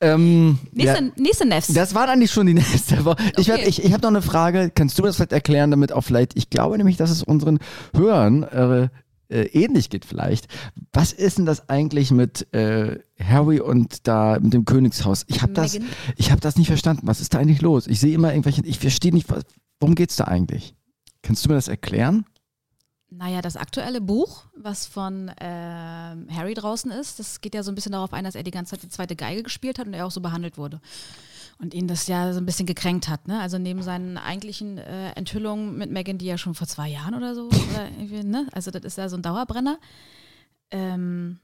Ähm, 0.00 0.58
ja, 0.72 0.98
Nächste, 1.00 1.20
nächste 1.22 1.46
Nefs. 1.46 1.66
das 1.74 1.94
war 1.94 2.08
eigentlich 2.08 2.30
schon 2.30 2.46
die 2.46 2.54
nächste 2.54 3.04
Woche. 3.04 3.18
Ich, 3.36 3.50
Okay. 3.52 3.64
ich, 3.66 3.84
ich 3.84 3.92
habe 3.92 4.00
noch 4.02 4.08
eine 4.08 4.22
Frage. 4.22 4.70
Kannst 4.74 4.96
du 4.98 5.02
mir 5.02 5.08
das 5.08 5.16
vielleicht 5.16 5.32
erklären, 5.32 5.70
damit 5.70 5.92
auch 5.92 6.00
vielleicht, 6.02 6.36
ich 6.38 6.48
glaube 6.48 6.78
nämlich, 6.78 6.96
dass 6.96 7.10
es 7.10 7.22
unseren 7.22 7.58
Hörern 7.94 8.44
äh, 8.44 8.88
äh, 9.30 9.42
ähnlich 9.48 9.90
geht 9.90 10.06
vielleicht. 10.06 10.46
Was 10.94 11.12
ist 11.12 11.36
denn 11.36 11.44
das 11.44 11.68
eigentlich 11.68 12.12
mit 12.12 12.50
äh, 12.54 12.98
Harry 13.22 13.60
und 13.60 14.06
da 14.08 14.38
mit 14.40 14.54
dem 14.54 14.64
Königshaus? 14.64 15.24
Ich 15.26 15.42
habe 15.42 15.52
das, 15.52 15.78
ich 16.16 16.30
habe 16.30 16.40
das 16.40 16.56
nicht 16.56 16.68
verstanden. 16.68 17.06
Was 17.06 17.20
ist 17.20 17.34
da 17.34 17.38
eigentlich 17.40 17.60
los? 17.60 17.86
Ich 17.88 18.00
sehe 18.00 18.14
immer 18.14 18.30
irgendwelche, 18.32 18.62
ich 18.64 18.78
verstehe 18.78 19.12
nicht, 19.12 19.28
was, 19.28 19.42
worum 19.80 19.94
geht's 19.94 20.16
da 20.16 20.24
eigentlich? 20.24 20.74
Kannst 21.20 21.44
du 21.44 21.50
mir 21.50 21.56
das 21.56 21.68
erklären? 21.68 22.24
Naja, 23.18 23.42
das 23.42 23.56
aktuelle 23.56 24.00
Buch, 24.00 24.44
was 24.54 24.86
von 24.86 25.32
ähm, 25.40 26.28
Harry 26.30 26.54
draußen 26.54 26.88
ist, 26.92 27.18
das 27.18 27.40
geht 27.40 27.52
ja 27.52 27.64
so 27.64 27.72
ein 27.72 27.74
bisschen 27.74 27.90
darauf 27.90 28.12
ein, 28.12 28.22
dass 28.22 28.36
er 28.36 28.44
die 28.44 28.52
ganze 28.52 28.76
Zeit 28.76 28.84
die 28.84 28.88
zweite 28.88 29.16
Geige 29.16 29.42
gespielt 29.42 29.80
hat 29.80 29.88
und 29.88 29.94
er 29.94 30.06
auch 30.06 30.12
so 30.12 30.20
behandelt 30.20 30.56
wurde. 30.56 30.80
Und 31.58 31.74
ihn 31.74 31.88
das 31.88 32.06
ja 32.06 32.32
so 32.32 32.38
ein 32.38 32.46
bisschen 32.46 32.66
gekränkt 32.66 33.08
hat. 33.08 33.26
Ne? 33.26 33.40
Also 33.40 33.58
neben 33.58 33.82
seinen 33.82 34.18
eigentlichen 34.18 34.78
äh, 34.78 35.10
Enthüllungen 35.16 35.76
mit 35.76 35.90
Megan, 35.90 36.18
die 36.18 36.26
ja 36.26 36.38
schon 36.38 36.54
vor 36.54 36.68
zwei 36.68 36.86
Jahren 36.86 37.14
oder 37.14 37.34
so, 37.34 37.46
oder 37.48 38.22
ne? 38.22 38.46
also 38.52 38.70
das 38.70 38.84
ist 38.84 38.98
ja 38.98 39.08
so 39.08 39.16
ein 39.16 39.22
Dauerbrenner. 39.22 39.80
Ähm, 40.70 41.40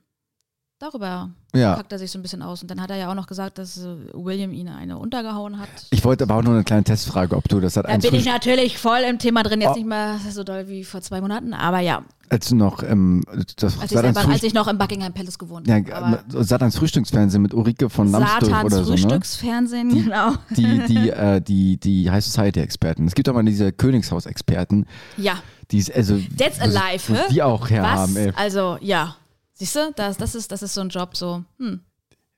darüber 0.78 1.30
Ja. 1.54 1.74
packt 1.76 1.92
er 1.92 1.98
sich 1.98 2.10
so 2.10 2.18
ein 2.18 2.22
bisschen 2.22 2.42
aus. 2.42 2.62
Und 2.62 2.70
dann 2.70 2.80
hat 2.80 2.90
er 2.90 2.96
ja 2.96 3.10
auch 3.10 3.14
noch 3.14 3.26
gesagt, 3.26 3.58
dass 3.58 3.78
äh, 3.78 3.96
William 4.12 4.52
ihn 4.52 4.68
eine 4.68 4.98
untergehauen 4.98 5.58
hat. 5.58 5.68
Ich 5.90 6.04
wollte 6.04 6.24
aber 6.24 6.36
auch 6.36 6.42
nur 6.42 6.54
eine 6.54 6.64
kleine 6.64 6.84
Testfrage, 6.84 7.36
ob 7.36 7.48
du 7.48 7.60
das 7.60 7.76
hat 7.76 7.86
Da 7.88 7.96
bin 7.96 8.14
ich 8.14 8.26
natürlich 8.26 8.78
voll 8.78 9.00
im 9.08 9.18
Thema 9.18 9.42
drin, 9.42 9.60
jetzt 9.60 9.70
Oh. 9.72 9.74
nicht 9.76 9.86
mal 9.86 10.18
so 10.30 10.42
doll 10.44 10.68
wie 10.68 10.84
vor 10.84 11.00
zwei 11.00 11.20
Monaten, 11.20 11.54
aber 11.54 11.80
ja, 11.80 12.02
als 12.30 12.48
du 12.48 12.56
noch 12.56 12.82
ähm, 12.82 13.22
das 13.56 13.78
als 13.78 13.92
ich, 13.92 13.96
Satans, 13.96 14.16
selber, 14.16 14.32
als 14.32 14.42
ich 14.42 14.54
noch 14.54 14.66
im 14.66 14.78
Buckingham 14.78 15.12
Palace 15.12 15.38
gewohnt 15.38 15.68
ja, 15.68 15.74
habe. 15.76 15.94
Aber 15.94 16.44
Satans 16.44 16.76
Frühstücksfernsehen 16.78 17.42
mit 17.42 17.54
Ulrike 17.54 17.88
von 17.90 18.10
Lambsdorff 18.10 18.50
Satans 18.50 18.64
oder 18.74 18.84
so, 18.84 18.92
ne? 18.94 18.98
Frühstücksfernsehen, 18.98 19.88
genau. 20.04 20.32
Die, 20.50 20.78
die, 20.88 21.10
äh, 21.10 21.40
die, 21.40 21.76
die 21.78 22.10
High 22.10 22.24
Society 22.24 22.60
Experten. 22.60 23.06
Es 23.06 23.14
gibt 23.14 23.28
auch 23.28 23.34
mal 23.34 23.44
diese 23.44 23.72
Königshaus-Experten, 23.72 24.86
Ja, 25.16 25.34
die 25.70 25.78
ist 25.78 25.94
also 25.94 26.18
That's 26.36 26.60
alive, 26.60 27.12
hä? 27.14 27.18
Die 27.30 27.42
auch 27.42 27.70
her 27.70 27.82
was? 27.82 27.90
haben, 28.00 28.16
ey. 28.16 28.32
Also, 28.36 28.78
ja. 28.80 29.16
Siehst 29.54 29.76
du, 29.76 29.92
das, 29.96 30.16
das, 30.16 30.34
ist, 30.34 30.50
das 30.52 30.62
ist 30.62 30.74
so 30.74 30.80
ein 30.80 30.88
Job, 30.88 31.16
so, 31.16 31.44
hm. 31.58 31.80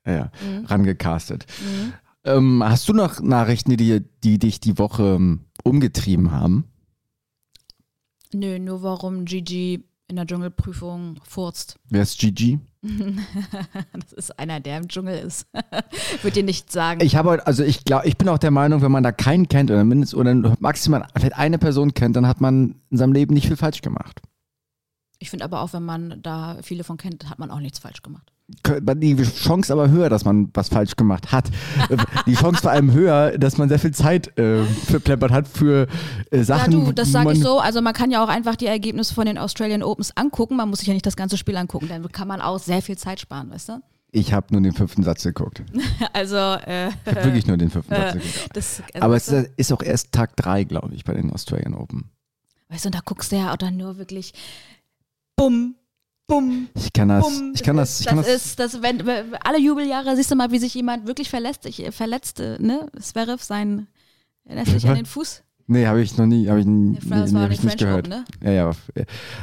Ja, 0.07 0.13
ja, 0.13 0.31
Mhm. 0.45 0.67
rangecastet. 0.67 1.47
Ähm, 2.25 2.63
hast 2.65 2.89
du 2.89 2.93
noch 2.93 3.21
Nachrichten, 3.21 3.77
die, 3.77 4.05
die 4.23 4.39
dich 4.39 4.61
die 4.61 4.79
Woche 4.79 5.15
ähm, 5.17 5.41
umgetrieben 5.65 6.31
haben? 6.33 6.65
Nö, 8.33 8.59
nur 8.59 8.83
warum 8.83 9.25
Gigi 9.25 9.85
in 10.09 10.17
der 10.17 10.27
Dschungelprüfung 10.27 11.19
furzt. 11.25 11.77
Wer 11.91 12.03
ist 12.03 12.19
Gigi? 12.19 12.61
Das 13.93 14.13
ist 14.13 14.39
einer, 14.39 14.61
der 14.61 14.79
im 14.79 14.87
Dschungel 14.89 15.19
ist. 15.19 15.47
Würde 16.23 16.35
dir 16.35 16.43
nicht 16.45 16.71
sagen. 16.71 17.01
Ich 17.03 17.17
habe, 17.17 17.45
also 17.47 17.65
ich 17.65 17.85
glaube, 17.85 18.07
ich 18.07 18.17
bin 18.17 18.29
auch 18.29 18.39
der 18.39 18.53
Meinung, 18.53 18.83
wenn 18.83 18.93
man 18.93 19.03
da 19.03 19.11
keinen 19.11 19.49
kennt 19.49 19.71
oder 19.73 19.83
mindestens 19.83 20.17
oder 20.17 20.55
maximal 20.61 21.07
vielleicht 21.17 21.37
eine 21.37 21.59
Person 21.59 21.95
kennt, 21.95 22.15
dann 22.15 22.27
hat 22.29 22.41
man 22.41 22.77
in 22.91 22.97
seinem 22.99 23.13
Leben 23.13 23.35
nicht 23.35 23.49
viel 23.49 23.57
falsch 23.57 23.81
gemacht. 23.81 24.21
Ich 25.19 25.31
finde 25.31 25.45
aber 25.45 25.63
auch, 25.63 25.73
wenn 25.73 25.83
man 25.85 26.21
da 26.23 26.59
viele 26.63 26.85
von 26.85 26.99
kennt, 26.99 27.31
hat 27.31 27.39
man 27.39 27.51
auch 27.51 27.61
nichts 27.61 27.79
falsch 27.79 28.03
gemacht. 28.03 28.31
Die 28.67 29.17
Chance 29.25 29.73
aber 29.73 29.89
höher, 29.91 30.09
dass 30.09 30.25
man 30.25 30.51
was 30.55 30.69
falsch 30.69 30.95
gemacht 30.95 31.33
hat. 31.33 31.51
Die 32.27 32.35
Chance 32.35 32.63
vor 32.63 32.71
allem 32.71 32.93
höher, 32.93 33.39
dass 33.39 33.59
man 33.59 33.69
sehr 33.69 33.81
viel 33.81 33.91
Zeit 33.93 34.39
äh, 34.39 34.63
verplempert 34.65 35.33
hat 35.33 35.49
für 35.49 35.89
äh, 36.31 36.43
Sachen. 36.45 36.73
ja, 36.73 36.79
du, 36.79 36.93
das 36.93 37.11
sage 37.11 37.33
ich 37.33 37.41
so. 37.41 37.59
Also 37.59 37.81
man 37.83 37.93
kann 37.93 38.13
ja 38.13 38.23
auch 38.23 38.29
einfach 38.29 38.55
die 38.55 38.67
Ergebnisse 38.67 39.15
von 39.15 39.27
den 39.27 39.37
Australian 39.37 39.83
Opens 39.83 40.17
angucken. 40.17 40.55
Man 40.57 40.69
muss 40.69 40.79
sich 40.79 40.87
ja 40.89 40.95
nicht 40.95 41.07
das 41.07 41.17
ganze 41.17 41.37
Spiel 41.37 41.57
angucken. 41.57 41.89
Dann 41.89 42.07
kann 42.13 42.29
man 42.29 42.41
auch 42.41 42.59
sehr 42.61 42.83
viel 42.83 42.97
Zeit 42.97 43.19
sparen, 43.19 43.51
weißt 43.51 43.71
du? 43.71 43.81
Ich 44.13 44.33
habe 44.33 44.47
nur 44.53 44.61
den 44.63 44.73
fünften 44.75 45.03
Satz 45.03 45.25
geguckt. 45.25 45.63
Also, 46.13 46.37
äh, 46.37 46.89
Ich 46.89 46.95
habe 47.07 47.25
wirklich 47.25 47.47
nur 47.49 47.57
den 47.57 47.71
fünften 47.71 47.95
Satz 47.95 48.13
geguckt. 48.13 48.51
das, 48.53 48.83
also, 48.95 49.05
Aber 49.05 49.17
es 49.17 49.29
ist 49.29 49.51
ist 49.57 49.73
auch 49.73 49.83
erst 49.83 50.13
Tag 50.13 50.37
drei, 50.37 50.63
glaube 50.65 50.95
ich, 50.95 51.05
bei 51.05 51.15
den 51.15 51.33
Australian 51.33 51.75
Open. 51.75 52.11
weißt 52.69 52.85
du, 52.85 52.89
und 52.89 52.95
da 52.95 53.01
guckst 53.05 53.33
du 53.33 53.37
ja 53.37 53.53
auch 53.53 53.57
dann 53.57 53.77
nur 53.77 53.99
wirklich 53.99 54.33
bumm, 55.37 55.75
bumm, 56.27 56.69
Ich 56.75 56.93
kann 56.93 57.09
das, 57.09 57.25
bumm. 57.25 57.53
ich 57.55 57.63
kann 57.63 57.77
das, 57.77 58.01
ich 58.01 58.07
kann 58.07 58.17
das, 58.19 58.29
ist, 58.29 58.59
das, 58.59 58.83
wenn, 58.83 59.03
alle 59.45 59.59
Jubeljahre 59.59 60.17
siehst 60.17 60.31
du 60.31 60.37
mal, 60.37 60.51
wie 60.51 60.59
sich 60.59 60.75
jemand 60.75 61.07
wirklich 61.07 61.31
verletzt. 61.31 61.67
Ich, 61.67 61.85
verletzte, 61.95 62.59
ne? 62.61 62.89
Zverev, 62.99 63.43
sein, 63.43 63.87
lässt 64.45 64.73
sich 64.73 64.89
an 64.89 64.97
den 64.97 65.07
Fuß. 65.07 65.43
nee, 65.67 65.87
habe 65.87 66.03
ich 66.03 66.17
noch 66.17 66.27
nie, 66.27 66.49
habe 66.49 66.61
ich, 66.61 66.67
nie, 66.67 66.99
das 67.09 67.31
nee, 67.31 67.37
war 67.37 67.45
hab 67.45 67.51
ich 67.51 67.63
nicht 67.63 67.79
gehört. 67.79 68.07
Open, 68.09 68.25
ne? 68.25 68.25
Ja, 68.43 68.51
ja, 68.51 68.65
aber, 68.65 68.77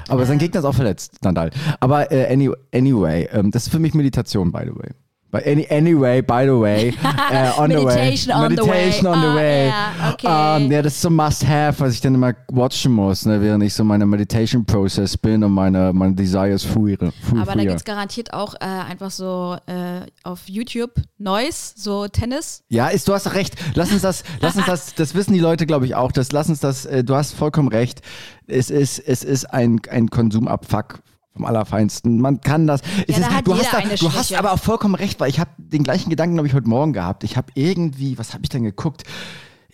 aber 0.09 0.25
sein 0.25 0.39
Gegner 0.39 0.59
ist 0.59 0.65
auch 0.65 0.75
verletzt, 0.75 1.23
Nadal. 1.23 1.51
Aber 1.79 2.11
äh, 2.11 2.31
any, 2.31 2.49
anyway, 2.73 3.27
ähm, 3.31 3.51
das 3.51 3.63
ist 3.67 3.71
für 3.71 3.79
mich 3.79 3.93
Meditation, 3.93 4.51
by 4.51 4.63
the 4.65 4.75
way. 4.75 4.89
But 5.33 5.47
any, 5.47 5.65
anyway, 5.71 6.21
by 6.21 6.45
the 6.45 6.51
way, 6.59 6.93
uh, 7.03 7.53
on 7.57 7.69
Meditation 7.69 8.31
the 8.31 8.33
way. 8.39 8.45
on 8.45 8.55
the 8.55 8.61
Meditation 8.61 9.05
way. 9.07 9.11
on 9.11 9.21
the 9.21 9.27
Ah, 9.27 9.35
way. 9.35 9.67
ja, 9.67 10.11
okay. 10.13 10.63
Ähm, 10.63 10.71
ja, 10.71 10.81
das 10.83 10.93
ist 10.93 11.01
so 11.01 11.09
Must-Have, 11.09 11.79
was 11.79 11.93
ich 11.95 12.01
dann 12.01 12.13
immer 12.13 12.33
watchen 12.51 12.91
muss, 12.91 13.25
ne, 13.25 13.41
während 13.41 13.63
ich 13.63 13.73
so 13.73 13.83
meine 13.83 14.05
Meditation-Process 14.05 15.17
bin 15.17 15.43
und 15.43 15.51
meine, 15.51 15.91
meine 15.91 16.13
Desires 16.13 16.63
führe. 16.63 17.11
Fu- 17.27 17.37
Aber 17.39 17.55
da 17.55 17.63
gibt 17.63 17.75
es 17.77 17.83
garantiert 17.83 18.31
auch 18.31 18.53
äh, 18.55 18.59
einfach 18.65 19.09
so 19.09 19.57
äh, 19.65 20.01
auf 20.23 20.41
YouTube 20.47 20.91
Noise, 21.17 21.73
so 21.77 22.07
Tennis. 22.07 22.61
Ja, 22.69 22.89
ist, 22.89 23.07
du 23.07 23.13
hast 23.13 23.33
recht. 23.33 23.55
Lass 23.73 23.91
uns 23.91 24.03
das, 24.03 24.23
lass 24.39 24.55
uns 24.55 24.67
das, 24.67 24.93
das 24.93 25.15
wissen 25.15 25.33
die 25.33 25.39
Leute, 25.39 25.65
glaube 25.65 25.87
ich, 25.87 25.95
auch. 25.95 26.11
Das, 26.11 26.31
lass 26.31 26.47
uns 26.47 26.59
das, 26.59 26.85
äh, 26.85 27.03
du 27.03 27.15
hast 27.15 27.33
vollkommen 27.33 27.69
recht. 27.69 28.01
Es 28.45 28.69
ist, 28.69 28.99
es 28.99 29.23
ist 29.23 29.45
ein, 29.45 29.79
ein 29.89 30.09
Konsumabfuck 30.09 30.99
vom 31.33 31.45
Allerfeinsten. 31.45 32.21
Man 32.21 32.41
kann 32.41 32.67
das. 32.67 32.81
Es 33.07 33.19
da 33.19 33.27
ist, 33.27 33.47
du 33.47 33.55
hast, 33.57 33.73
da, 33.73 33.81
du 33.81 34.13
hast 34.13 34.33
aber 34.33 34.53
auch 34.53 34.59
vollkommen 34.59 34.95
recht, 34.95 35.19
weil 35.19 35.29
ich 35.29 35.39
habe 35.39 35.51
den 35.57 35.83
gleichen 35.83 36.09
Gedanken, 36.09 36.35
glaube 36.35 36.47
ich, 36.47 36.53
heute 36.53 36.69
Morgen 36.69 36.93
gehabt. 36.93 37.23
Ich 37.23 37.37
habe 37.37 37.47
irgendwie, 37.55 38.17
was 38.17 38.33
habe 38.33 38.43
ich 38.43 38.49
denn 38.49 38.63
geguckt? 38.63 39.03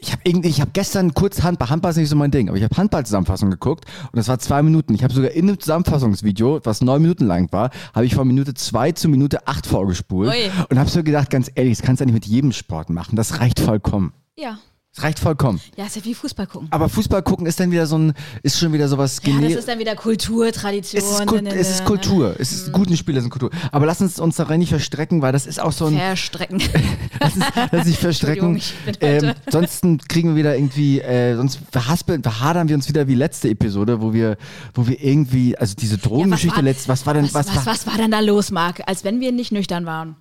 Ich 0.01 0.13
habe 0.13 0.21
irgendwie, 0.23 0.47
ich 0.47 0.61
habe 0.61 0.71
gestern 0.71 1.13
kurz 1.13 1.43
Handball, 1.43 1.69
Handball 1.69 1.91
ist 1.91 1.97
nicht 1.97 2.07
so 2.07 2.15
mein 2.15 2.31
Ding, 2.31 2.47
aber 2.47 2.57
ich 2.57 2.63
habe 2.63 2.75
Handball-Zusammenfassung 2.77 3.51
geguckt 3.51 3.83
und 4.05 4.15
das 4.15 4.29
war 4.29 4.39
zwei 4.39 4.63
Minuten. 4.63 4.93
Ich 4.93 5.03
habe 5.03 5.13
sogar 5.13 5.31
in 5.31 5.47
dem 5.47 5.59
Zusammenfassungsvideo, 5.59 6.61
was 6.63 6.79
neun 6.79 7.01
Minuten 7.01 7.25
lang 7.27 7.51
war, 7.51 7.69
habe 7.93 8.05
ich 8.05 8.15
von 8.15 8.25
Minute 8.25 8.53
zwei 8.53 8.93
zu 8.93 9.09
Minute 9.09 9.45
acht 9.45 9.67
vorgespult 9.67 10.29
Ui. 10.29 10.49
und 10.69 10.79
habe 10.79 10.89
so 10.89 11.03
gedacht, 11.03 11.29
ganz 11.29 11.51
ehrlich, 11.53 11.77
das 11.77 11.85
kannst 11.85 11.99
du 11.99 12.03
ja 12.03 12.05
nicht 12.05 12.13
mit 12.13 12.25
jedem 12.27 12.53
Sport 12.53 12.89
machen. 12.89 13.17
Das 13.17 13.41
reicht 13.41 13.59
vollkommen. 13.59 14.13
Ja. 14.37 14.59
Reicht 15.01 15.19
vollkommen. 15.19 15.59
Ja, 15.77 15.85
ist 15.85 15.95
ja 15.95 16.03
wie 16.05 16.13
Fußball 16.13 16.47
gucken. 16.47 16.67
Aber 16.71 16.89
Fußball 16.89 17.21
gucken 17.23 17.45
ist 17.45 17.59
dann 17.59 17.71
wieder 17.71 17.85
so 17.87 17.97
ein, 17.97 18.13
ist 18.43 18.59
schon 18.59 18.73
wieder 18.73 18.87
sowas 18.87 19.21
Ja, 19.23 19.39
das 19.39 19.53
ist 19.53 19.67
dann 19.67 19.79
wieder 19.79 19.95
Kultur, 19.95 20.51
Tradition. 20.51 21.01
es 21.01 21.09
ist, 21.11 21.25
Kult, 21.25 21.43
ne, 21.43 21.49
ne, 21.53 21.55
es 21.59 21.69
ist 21.69 21.79
ne, 21.79 21.85
Kultur. 21.85 22.35
Es 22.37 22.51
ist 22.51 22.71
guten 22.73 22.97
Spiele 22.97 23.21
sind 23.21 23.29
Kultur. 23.29 23.49
Aber 23.71 23.85
lass 23.85 24.01
uns 24.01 24.19
uns 24.19 24.35
darin 24.35 24.59
nicht 24.59 24.69
verstrecken, 24.69 25.21
weil 25.21 25.31
das 25.31 25.45
ist 25.45 25.59
auch 25.59 25.71
so 25.71 25.85
ein. 25.85 25.97
Verstrecken. 25.97 26.61
Lass 27.21 27.35
uns, 27.35 27.45
lass 27.71 27.85
nicht 27.87 27.99
verstrecken. 27.99 28.55
Ich 28.57 28.73
Ähm, 29.01 29.33
sonst 29.49 29.83
kriegen 30.07 30.29
wir 30.29 30.35
wieder 30.35 30.55
irgendwie, 30.55 30.99
äh, 31.01 31.35
sonst 31.35 31.59
verhaspeln, 31.71 32.23
verhadern 32.23 32.67
wir 32.69 32.75
uns 32.75 32.87
wieder 32.87 33.07
wie 33.07 33.15
letzte 33.15 33.49
Episode, 33.49 34.01
wo 34.01 34.13
wir, 34.13 34.37
wo 34.73 34.87
wir 34.87 35.03
irgendwie, 35.03 35.57
also 35.57 35.75
diese 35.75 35.97
Drogengeschichte 35.97 36.57
war- 36.57 36.63
letzt, 36.63 36.87
was 36.87 37.05
war 37.05 37.13
denn, 37.13 37.25
Was, 37.25 37.33
was, 37.47 37.55
was, 37.55 37.65
was 37.65 37.87
war 37.87 37.97
denn 37.97 38.11
da 38.11 38.19
los, 38.21 38.51
Marc? 38.51 38.81
Als 38.87 39.03
wenn 39.03 39.19
wir 39.19 39.31
nicht 39.31 39.51
nüchtern 39.51 39.85
waren. 39.85 40.15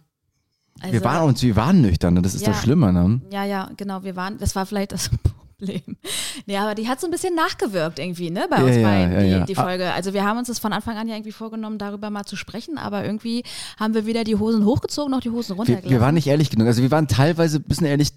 Also, 0.81 0.93
wir 0.93 1.05
waren 1.05 1.29
uns, 1.29 1.43
wir 1.43 1.57
waren 1.57 1.81
nüchtern, 1.81 2.15
ne? 2.15 2.23
das 2.23 2.35
ist 2.35 2.43
Ja. 2.47 2.53
das 2.53 2.63
Schlimme, 2.63 2.93
ne? 2.93 3.21
Ja, 3.33 3.45
ja, 3.45 3.71
genau. 3.77 4.05
Wir 4.05 4.17
waren, 4.17 4.39
das 4.39 4.55
war 4.55 4.65
vielleicht 4.67 4.93
das 4.93 5.11
Problem. 5.59 5.97
Ja, 6.47 6.63
aber 6.63 6.75
die 6.77 6.87
hat 6.89 7.01
so 7.01 7.07
ein 7.09 7.11
bisschen 7.11 7.35
nachgewirkt 7.35 7.99
irgendwie, 7.99 8.31
ne, 8.31 8.47
bei 8.49 8.63
uns 8.63 8.77
ja, 8.77 8.83
beiden, 8.83 9.13
ja, 9.13 9.21
die, 9.21 9.29
ja. 9.29 9.45
die 9.45 9.55
Folge. 9.57 9.93
Also 9.93 10.13
wir 10.15 10.25
haben 10.25 10.39
uns 10.39 10.47
das 10.47 10.61
von 10.61 10.73
Anfang 10.73 10.97
an 10.97 11.09
ja 11.09 11.15
irgendwie 11.17 11.33
vorgenommen, 11.33 11.79
darüber 11.79 12.11
mal 12.11 12.25
zu 12.25 12.37
sprechen, 12.37 12.79
aber 12.79 13.05
irgendwie 13.05 13.43
haben 13.79 13.93
wir 13.95 14.07
weder 14.07 14.23
die 14.23 14.37
Hosen 14.37 14.65
hochgezogen 14.65 15.11
noch 15.11 15.21
die 15.21 15.31
Hosen 15.31 15.55
Wir, 15.55 15.57
runtergelassen. 15.57 15.91
wir 15.91 16.01
waren 16.01 16.15
nicht 16.15 16.29
ehrlich 16.29 16.51
genug. 16.51 16.69
Also 16.69 16.83
wir 16.83 16.93
waren 16.93 17.09
teilweise 17.09 17.59
ein 17.59 17.65
bisschen 17.65 17.89
ehrlich 17.89 18.11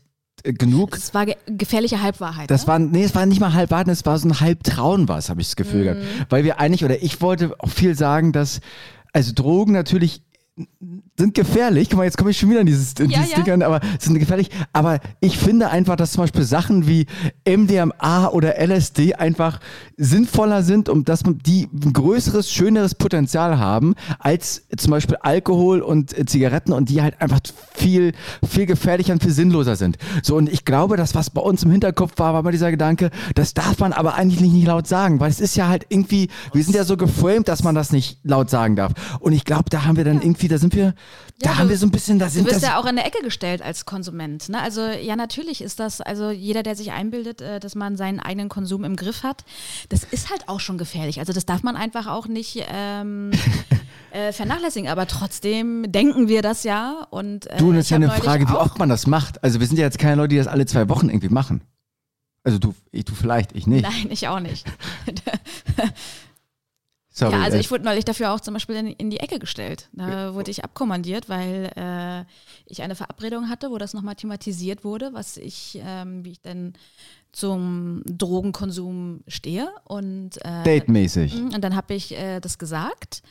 äh, 0.44 0.54
genug. 0.54 0.92
das 0.92 1.16
war 1.16 1.26
ge 1.26 1.36
gefährliche 1.48 2.04
Halbwahrheit. 2.04 2.52
Das 2.52 2.62
ne? 2.62 2.68
war, 2.68 2.80
nee, 2.80 3.04
es 3.04 3.16
war 3.16 3.26
nicht 3.26 3.42
mal 3.42 3.54
halb 3.54 3.72
warten, 3.72 3.90
es 3.90 4.06
war 4.06 4.20
so 4.20 4.28
ein 4.28 4.40
halb 4.40 4.64
Trauen 4.64 5.08
was, 5.08 5.30
habe 5.32 5.42
ich 5.42 5.48
das 5.48 5.56
Gefühl 5.56 5.86
gehabt. 5.86 6.02
Weil 6.30 6.44
wir 6.44 6.60
eigentlich, 6.60 6.86
oder 6.86 7.02
ich 7.02 7.22
wollte 7.22 7.56
auch 7.58 7.70
viel 7.70 7.96
sagen, 7.96 8.34
dass, 8.34 8.62
also 9.14 9.34
Drogen 9.34 9.74
natürlich 9.74 10.22
sind 11.18 11.34
gefährlich. 11.34 11.90
Guck 11.90 12.00
mal, 12.00 12.04
jetzt 12.04 12.18
komme 12.18 12.32
ich 12.32 12.38
schon 12.38 12.50
wieder 12.50 12.60
in 12.60 12.66
dieses, 12.66 12.94
Ja, 12.98 13.06
dieses 13.06 13.32
ja. 13.32 13.42
Ding 13.42 13.54
an, 13.54 13.62
aber 13.62 13.80
sind 14.00 14.20
gefährlich. 14.20 14.50
Aber 14.74 15.00
ich 15.20 15.38
finde 15.38 15.70
einfach, 15.70 15.96
dass 15.96 16.12
zum 16.12 16.24
Beispiel 16.24 16.44
Sachen 16.44 16.88
wie 16.88 17.06
MDMA 17.48 18.28
oder 18.28 18.60
LSD 18.60 19.16
einfach 19.16 19.60
sinnvoller 19.98 20.64
sind, 20.64 20.90
um 20.90 21.06
dass 21.06 21.24
die 21.46 21.70
ein 21.72 21.94
größeres, 21.94 22.52
schöneres 22.52 22.96
Potenzial 22.96 23.60
haben, 23.60 23.96
als 24.20 24.68
zum 24.78 24.92
Beispiel 24.92 25.18
Alkohol 25.22 25.82
und 25.82 26.18
äh, 26.18 26.26
Zigaretten 26.26 26.74
und 26.74 26.90
die 26.90 27.02
halt 27.02 27.22
einfach 27.22 27.40
viel, 27.74 28.14
viel 28.48 28.66
gefährlicher 28.66 29.14
und 29.14 29.24
viel 29.24 29.32
sinnloser 29.32 29.76
sind. 29.76 29.98
So, 30.24 30.36
und 30.36 30.52
ich 30.52 30.66
glaube, 30.66 30.98
das, 30.98 31.16
was 31.16 31.30
bei 31.30 31.42
uns 31.42 31.64
im 31.64 31.72
Hinterkopf 31.72 32.14
war, 32.18 32.34
war 32.34 32.44
mal 32.44 32.52
dieser 32.52 32.72
Gedanke, 32.72 33.10
das 33.36 33.54
darf 33.54 33.80
man 33.80 33.94
aber 33.94 34.16
eigentlich 34.16 34.52
nicht 34.52 34.68
laut 34.68 34.88
sagen, 34.88 35.20
weil 35.20 35.30
es 35.30 35.40
ist 35.40 35.56
ja 35.56 35.68
halt 35.68 35.86
irgendwie, 35.90 36.30
wir 36.54 36.64
sind 36.64 36.76
ja 36.76 36.84
so 36.84 36.98
geframed, 36.98 37.48
dass 37.48 37.64
man 37.64 37.76
das 37.76 37.92
nicht 37.92 38.20
laut 38.24 38.50
sagen 38.50 38.76
darf. 38.76 38.94
Und 39.20 39.34
ich 39.34 39.46
glaube, 39.46 39.70
da 39.70 39.86
haben 39.86 39.98
wir 39.98 40.04
dann 40.04 40.22
irgendwie, 40.22 40.41
da 40.48 40.58
sind 40.58 40.76
wir, 40.76 40.94
da 41.40 41.52
Ja, 41.52 41.58
haben 41.58 41.66
du- 41.66 41.70
wir 41.72 41.78
so 41.78 41.86
ein 41.86 41.92
bisschen, 41.92 42.20
da 42.20 42.26
Du 42.26 42.32
sind 42.32 42.46
wirst 42.46 42.58
das. 42.58 42.64
ja 42.64 42.80
auch 42.80 42.86
in 42.86 42.96
der 42.96 43.06
Ecke 43.06 43.22
gestellt 43.24 43.62
als 43.62 43.86
Konsument. 43.86 44.50
Ne? 44.50 44.62
Also 44.62 44.82
ja, 44.88 45.16
natürlich 45.16 45.62
ist 45.62 45.80
das, 45.80 46.02
also 46.02 46.30
jeder, 46.32 46.64
der 46.64 46.76
sich 46.76 46.92
einbildet, 46.92 47.42
äh, 47.42 47.60
dass 47.60 47.76
man 47.76 47.98
seinen 47.98 48.20
eigenen 48.20 48.50
Konsum 48.50 48.84
im 48.84 48.96
Griff 48.96 49.24
hat, 49.24 49.44
das 49.90 50.04
ist 50.04 50.30
halt 50.30 50.48
auch 50.50 50.60
schon 50.60 50.78
gefährlich. 50.78 51.20
Also 51.20 51.34
das 51.34 51.46
darf 51.46 51.64
man 51.64 51.76
einfach 51.76 52.08
auch 52.08 52.28
nicht 52.28 52.64
ähm, 52.72 53.32
äh, 54.12 54.32
vernachlässigen. 54.32 54.90
Aber 54.90 55.08
trotzdem 55.08 55.92
denken 55.92 56.28
wir 56.28 56.42
das 56.42 56.64
ja. 56.64 57.08
Und, 57.10 57.48
äh, 57.48 57.58
Du, 57.58 57.72
das 57.72 57.86
ist 57.86 57.90
ja 57.90 57.98
eine 57.98 58.10
Frage, 58.12 58.48
wie 58.50 58.54
oft 58.54 58.78
man 58.80 58.90
das 58.90 59.08
macht. 59.08 59.44
Also 59.44 59.60
wir 59.60 59.68
sind 59.68 59.78
ja 59.78 59.86
jetzt 59.86 60.00
keine 60.00 60.16
Leute, 60.16 60.30
die 60.30 60.38
das 60.38 60.48
alle 60.48 60.66
zwei 60.66 60.90
Wochen 60.90 61.10
irgendwie 61.10 61.30
machen. 61.30 61.62
Also 62.44 62.58
du, 62.58 62.74
ich, 62.92 63.06
du 63.06 63.14
vielleicht, 63.14 63.52
ich 63.56 63.68
nicht. 63.68 63.84
Nein, 63.84 64.08
ich 64.10 64.28
auch 64.28 64.40
nicht. 64.40 64.66
Sorry, 67.14 67.34
ja, 67.34 67.42
also 67.42 67.58
äh, 67.58 67.60
ich 67.60 67.70
wurde 67.70 67.84
neulich 67.84 68.06
dafür 68.06 68.32
auch 68.32 68.40
zum 68.40 68.54
Beispiel 68.54 68.76
in, 68.78 68.88
in 68.88 69.10
die 69.10 69.20
Ecke 69.20 69.38
gestellt. 69.38 69.90
Da 69.92 70.34
wurde 70.34 70.50
ich 70.50 70.64
abkommandiert, 70.64 71.28
weil 71.28 71.70
äh, 71.76 72.24
ich 72.66 72.82
eine 72.82 72.96
Verabredung 72.96 73.50
hatte, 73.50 73.70
wo 73.70 73.78
das 73.78 73.94
nochmal 73.94 74.16
thematisiert 74.16 74.86
wurde, 74.86 75.10
was 75.12 75.36
ich, 75.36 75.78
ähm, 75.86 76.24
wie 76.24 76.32
ich 76.32 76.42
denn 76.42 76.74
zum 77.34 78.02
Drogenkonsum 78.06 79.22
stehe. 79.28 79.70
Und, 79.84 80.38
äh, 80.46 80.64
Date-mäßig. 80.64 81.34
und 81.36 81.62
dann 81.62 81.76
habe 81.76 81.94
ich 81.94 82.18
äh, 82.18 82.40
das 82.40 82.58
gesagt. 82.58 83.24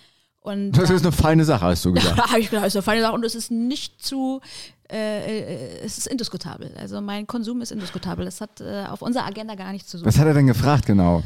Und 0.43 0.73
Das 0.73 0.91
ist 0.91 1.03
eine 1.03 1.13
feine 1.13 1.45
Sache, 1.47 1.65
hast 1.65 1.83
du 1.85 1.93
gesagt. 1.95 2.19
habe 2.19 2.41
ich 2.41 2.51
gedacht, 2.51 2.65
das 2.67 2.73
ist 2.75 2.77
eine 2.77 2.83
feine 2.83 3.01
Sache 3.01 3.15
und 3.15 3.25
es 3.25 3.35
ist 3.35 3.51
nicht 3.51 4.03
zu, 4.05 4.43
äh, 4.91 5.39
äh, 5.41 5.79
es 5.85 5.97
ist 5.97 6.07
indiskutabel. 6.07 6.75
Also 6.79 7.01
mein 7.01 7.27
Konsum 7.27 7.63
ist 7.63 7.73
indiskutabel. 7.73 8.27
Das 8.27 8.43
hat 8.43 8.61
auf 8.61 9.01
unserer 9.01 9.25
Agenda 9.25 9.55
gar 9.55 9.73
nichts 9.73 9.89
zu 9.89 9.97
suchen. 9.97 10.07
Was 10.07 10.19
hat 10.19 10.27
er 10.27 10.35
denn 10.35 10.47
gefragt 10.47 10.85
genau? 10.85 11.23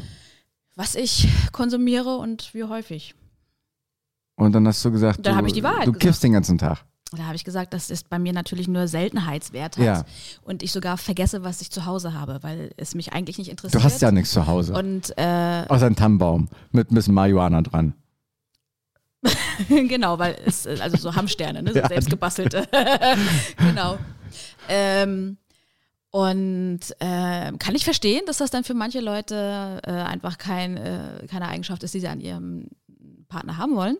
Was 0.75 0.95
ich 0.95 1.27
konsumiere 1.51 2.17
und 2.17 2.53
wie 2.53 2.63
häufig. 2.65 3.15
Und 4.35 4.51
dann 4.53 4.67
hast 4.67 4.83
du 4.83 4.91
gesagt, 4.91 5.25
Dann 5.25 5.37
du, 5.39 5.45
ich 5.45 5.53
die 5.53 5.63
Wahrheit 5.63 5.87
du 5.87 5.91
gesagt. 5.93 6.01
kiffst 6.03 6.23
den 6.23 6.33
ganzen 6.33 6.57
Tag. 6.57 6.83
Da 7.15 7.23
habe 7.25 7.35
ich 7.35 7.45
gesagt, 7.45 7.73
das 7.73 7.89
ist 7.89 8.09
bei 8.09 8.19
mir 8.19 8.33
natürlich 8.33 8.67
nur 8.67 8.87
Seltenheitswert 8.89 9.77
hat 9.77 9.85
Ja. 9.85 10.05
und 10.41 10.63
ich 10.63 10.73
sogar 10.73 10.97
vergesse, 10.97 11.43
was 11.43 11.61
ich 11.61 11.71
zu 11.71 11.85
Hause 11.85 12.13
habe, 12.13 12.39
weil 12.41 12.71
es 12.75 12.93
mich 12.95 13.13
eigentlich 13.13 13.37
nicht 13.37 13.49
interessiert. 13.49 13.81
Du 13.81 13.85
hast 13.85 14.01
ja 14.01 14.11
nichts 14.11 14.31
zu 14.31 14.47
Hause. 14.47 14.73
Und 14.73 15.13
äh, 15.17 15.65
Außer 15.69 15.85
ein 15.85 15.95
Tannenbaum 15.95 16.49
mit 16.71 16.91
ein 16.91 16.95
bisschen 16.95 17.13
Marihuana 17.13 17.61
dran. 17.61 17.93
genau, 19.69 20.19
weil 20.19 20.35
es, 20.45 20.67
also 20.67 20.97
so 20.97 21.15
Hamsterne, 21.15 21.63
ne? 21.63 21.71
so 21.73 21.79
Ja. 21.85 21.87
selbst 21.87 22.09
gebastelte. 22.09 22.67
genau. 23.57 23.97
Ähm, 24.67 25.37
und 26.15 26.79
ähm, 27.01 27.59
kann 27.59 27.75
ich 27.75 27.83
verstehen, 27.83 28.21
dass 28.25 28.37
das 28.37 28.49
dann 28.49 28.63
für 28.63 28.73
manche 28.73 29.01
Leute 29.01 29.81
äh, 29.85 29.91
einfach 29.91 30.37
kein, 30.37 30.77
äh, 30.77 31.27
keine 31.29 31.49
Eigenschaft 31.49 31.83
ist, 31.83 31.93
die 31.93 31.99
sie 31.99 32.07
an 32.07 32.21
ihrem 32.21 32.69
Partner 33.27 33.57
haben 33.57 33.75
wollen. 33.75 33.97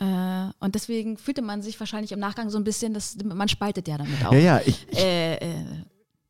Äh, 0.00 0.52
und 0.58 0.74
deswegen 0.74 1.16
fühlte 1.16 1.42
man 1.42 1.62
sich 1.62 1.78
wahrscheinlich 1.78 2.10
im 2.10 2.18
Nachgang 2.18 2.50
so 2.50 2.58
ein 2.58 2.64
bisschen, 2.64 2.92
dass 2.92 3.16
man 3.22 3.48
spaltet 3.48 3.86
ja 3.86 3.98
damit 3.98 4.26
auch 4.26 4.32
Ja, 4.32 4.38
ja, 4.40 4.60
ich, 4.66 4.84
äh, 4.98 5.36
äh, 5.36 5.64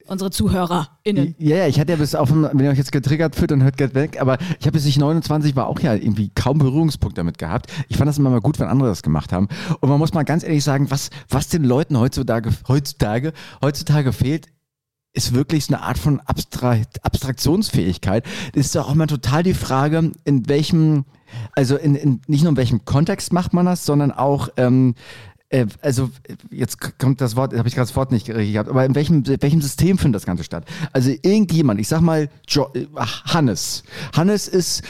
unsere 0.09 0.31
ZuhörerInnen. 0.31 1.35
Ja, 1.39 1.57
ja, 1.57 1.67
ich 1.67 1.79
hatte 1.79 1.93
ja 1.93 1.99
bis 1.99 2.15
auf, 2.15 2.31
wenn 2.33 2.61
ihr 2.61 2.71
euch 2.71 2.79
jetzt 2.79 2.93
getriggert 2.93 3.37
fühlt, 3.37 3.51
dann 3.51 3.63
hört 3.63 3.77
geht 3.77 3.95
weg, 3.95 4.21
aber 4.21 4.39
ich 4.59 4.67
habe 4.67 4.73
bis 4.73 4.87
ich 4.87 4.99
29 4.99 5.55
war 5.57 5.67
auch 5.67 5.81
ja 5.81 5.95
irgendwie 5.95 6.31
kaum 6.35 6.59
Berührungspunkt 6.59 7.19
damit 7.19 7.39
gehabt. 7.39 7.71
Ich 7.89 7.97
fand 7.97 8.09
das 8.09 8.19
immer 8.19 8.31
mal 8.31 8.41
gut, 8.41 8.59
wenn 8.59 8.69
andere 8.69 8.89
das 8.89 9.03
gemacht 9.03 9.33
haben. 9.33 9.49
Und 9.81 9.89
man 9.89 9.99
muss 9.99 10.15
mal 10.15 10.25
ganz 10.25 10.43
ehrlich 10.43 10.65
sagen, 10.65 10.91
was, 10.91 11.11
was 11.29 11.49
den 11.49 11.65
Leuten 11.65 11.99
heutzutage, 11.99 12.51
heutzutage, 12.67 13.33
heutzutage 13.63 14.13
fehlt, 14.13 14.49
ist 15.13 15.35
wirklich 15.35 15.67
so 15.67 15.75
eine 15.75 15.83
Art 15.83 15.99
von 15.99 16.21
Abstra 16.21 16.77
Abstraktionsfähigkeit. 17.03 18.25
Das 18.55 18.67
ist 18.67 18.77
auch 18.77 18.95
mal 18.95 19.07
total 19.07 19.43
die 19.43 19.55
Frage, 19.55 20.13
in 20.25 20.49
welchem, 20.49 21.05
also 21.53 21.77
in, 21.77 21.95
in, 21.95 22.21
nicht 22.27 22.43
nur 22.43 22.51
in 22.51 22.57
welchem 22.57 22.85
Kontext 22.85 23.33
macht 23.33 23.53
man 23.53 23.67
das, 23.67 23.85
sondern 23.85 24.13
auch, 24.13 24.49
ähm, 24.57 24.95
äh, 25.51 25.67
also 25.81 26.11
jetzt 26.51 26.79
kommt 26.99 27.21
das 27.21 27.37
Wort, 27.37 27.57
habe 27.57 27.69
ich 27.69 27.75
gerade 27.75 27.89
das 27.89 27.97
Wort 27.97 28.13
nicht 28.13 28.29
richtig 28.29 28.53
gehabt, 28.53 28.69
aber 28.69 28.85
in 28.85 28.95
welchem, 28.95 29.25
in 29.25 29.41
welchem 29.43 29.61
System 29.63 29.99
findet 29.99 30.21
das 30.21 30.27
Ganze 30.27 30.45
statt? 30.45 30.65
Also 30.93 31.11
irgendjemand, 31.23 31.81
ich 31.81 31.89
sag 31.89 32.01
mal 32.01 32.29
jo 32.49 32.69
äh, 32.75 32.87
Hannes. 32.97 33.83
Hannes 34.15 34.49
ist 34.49 34.83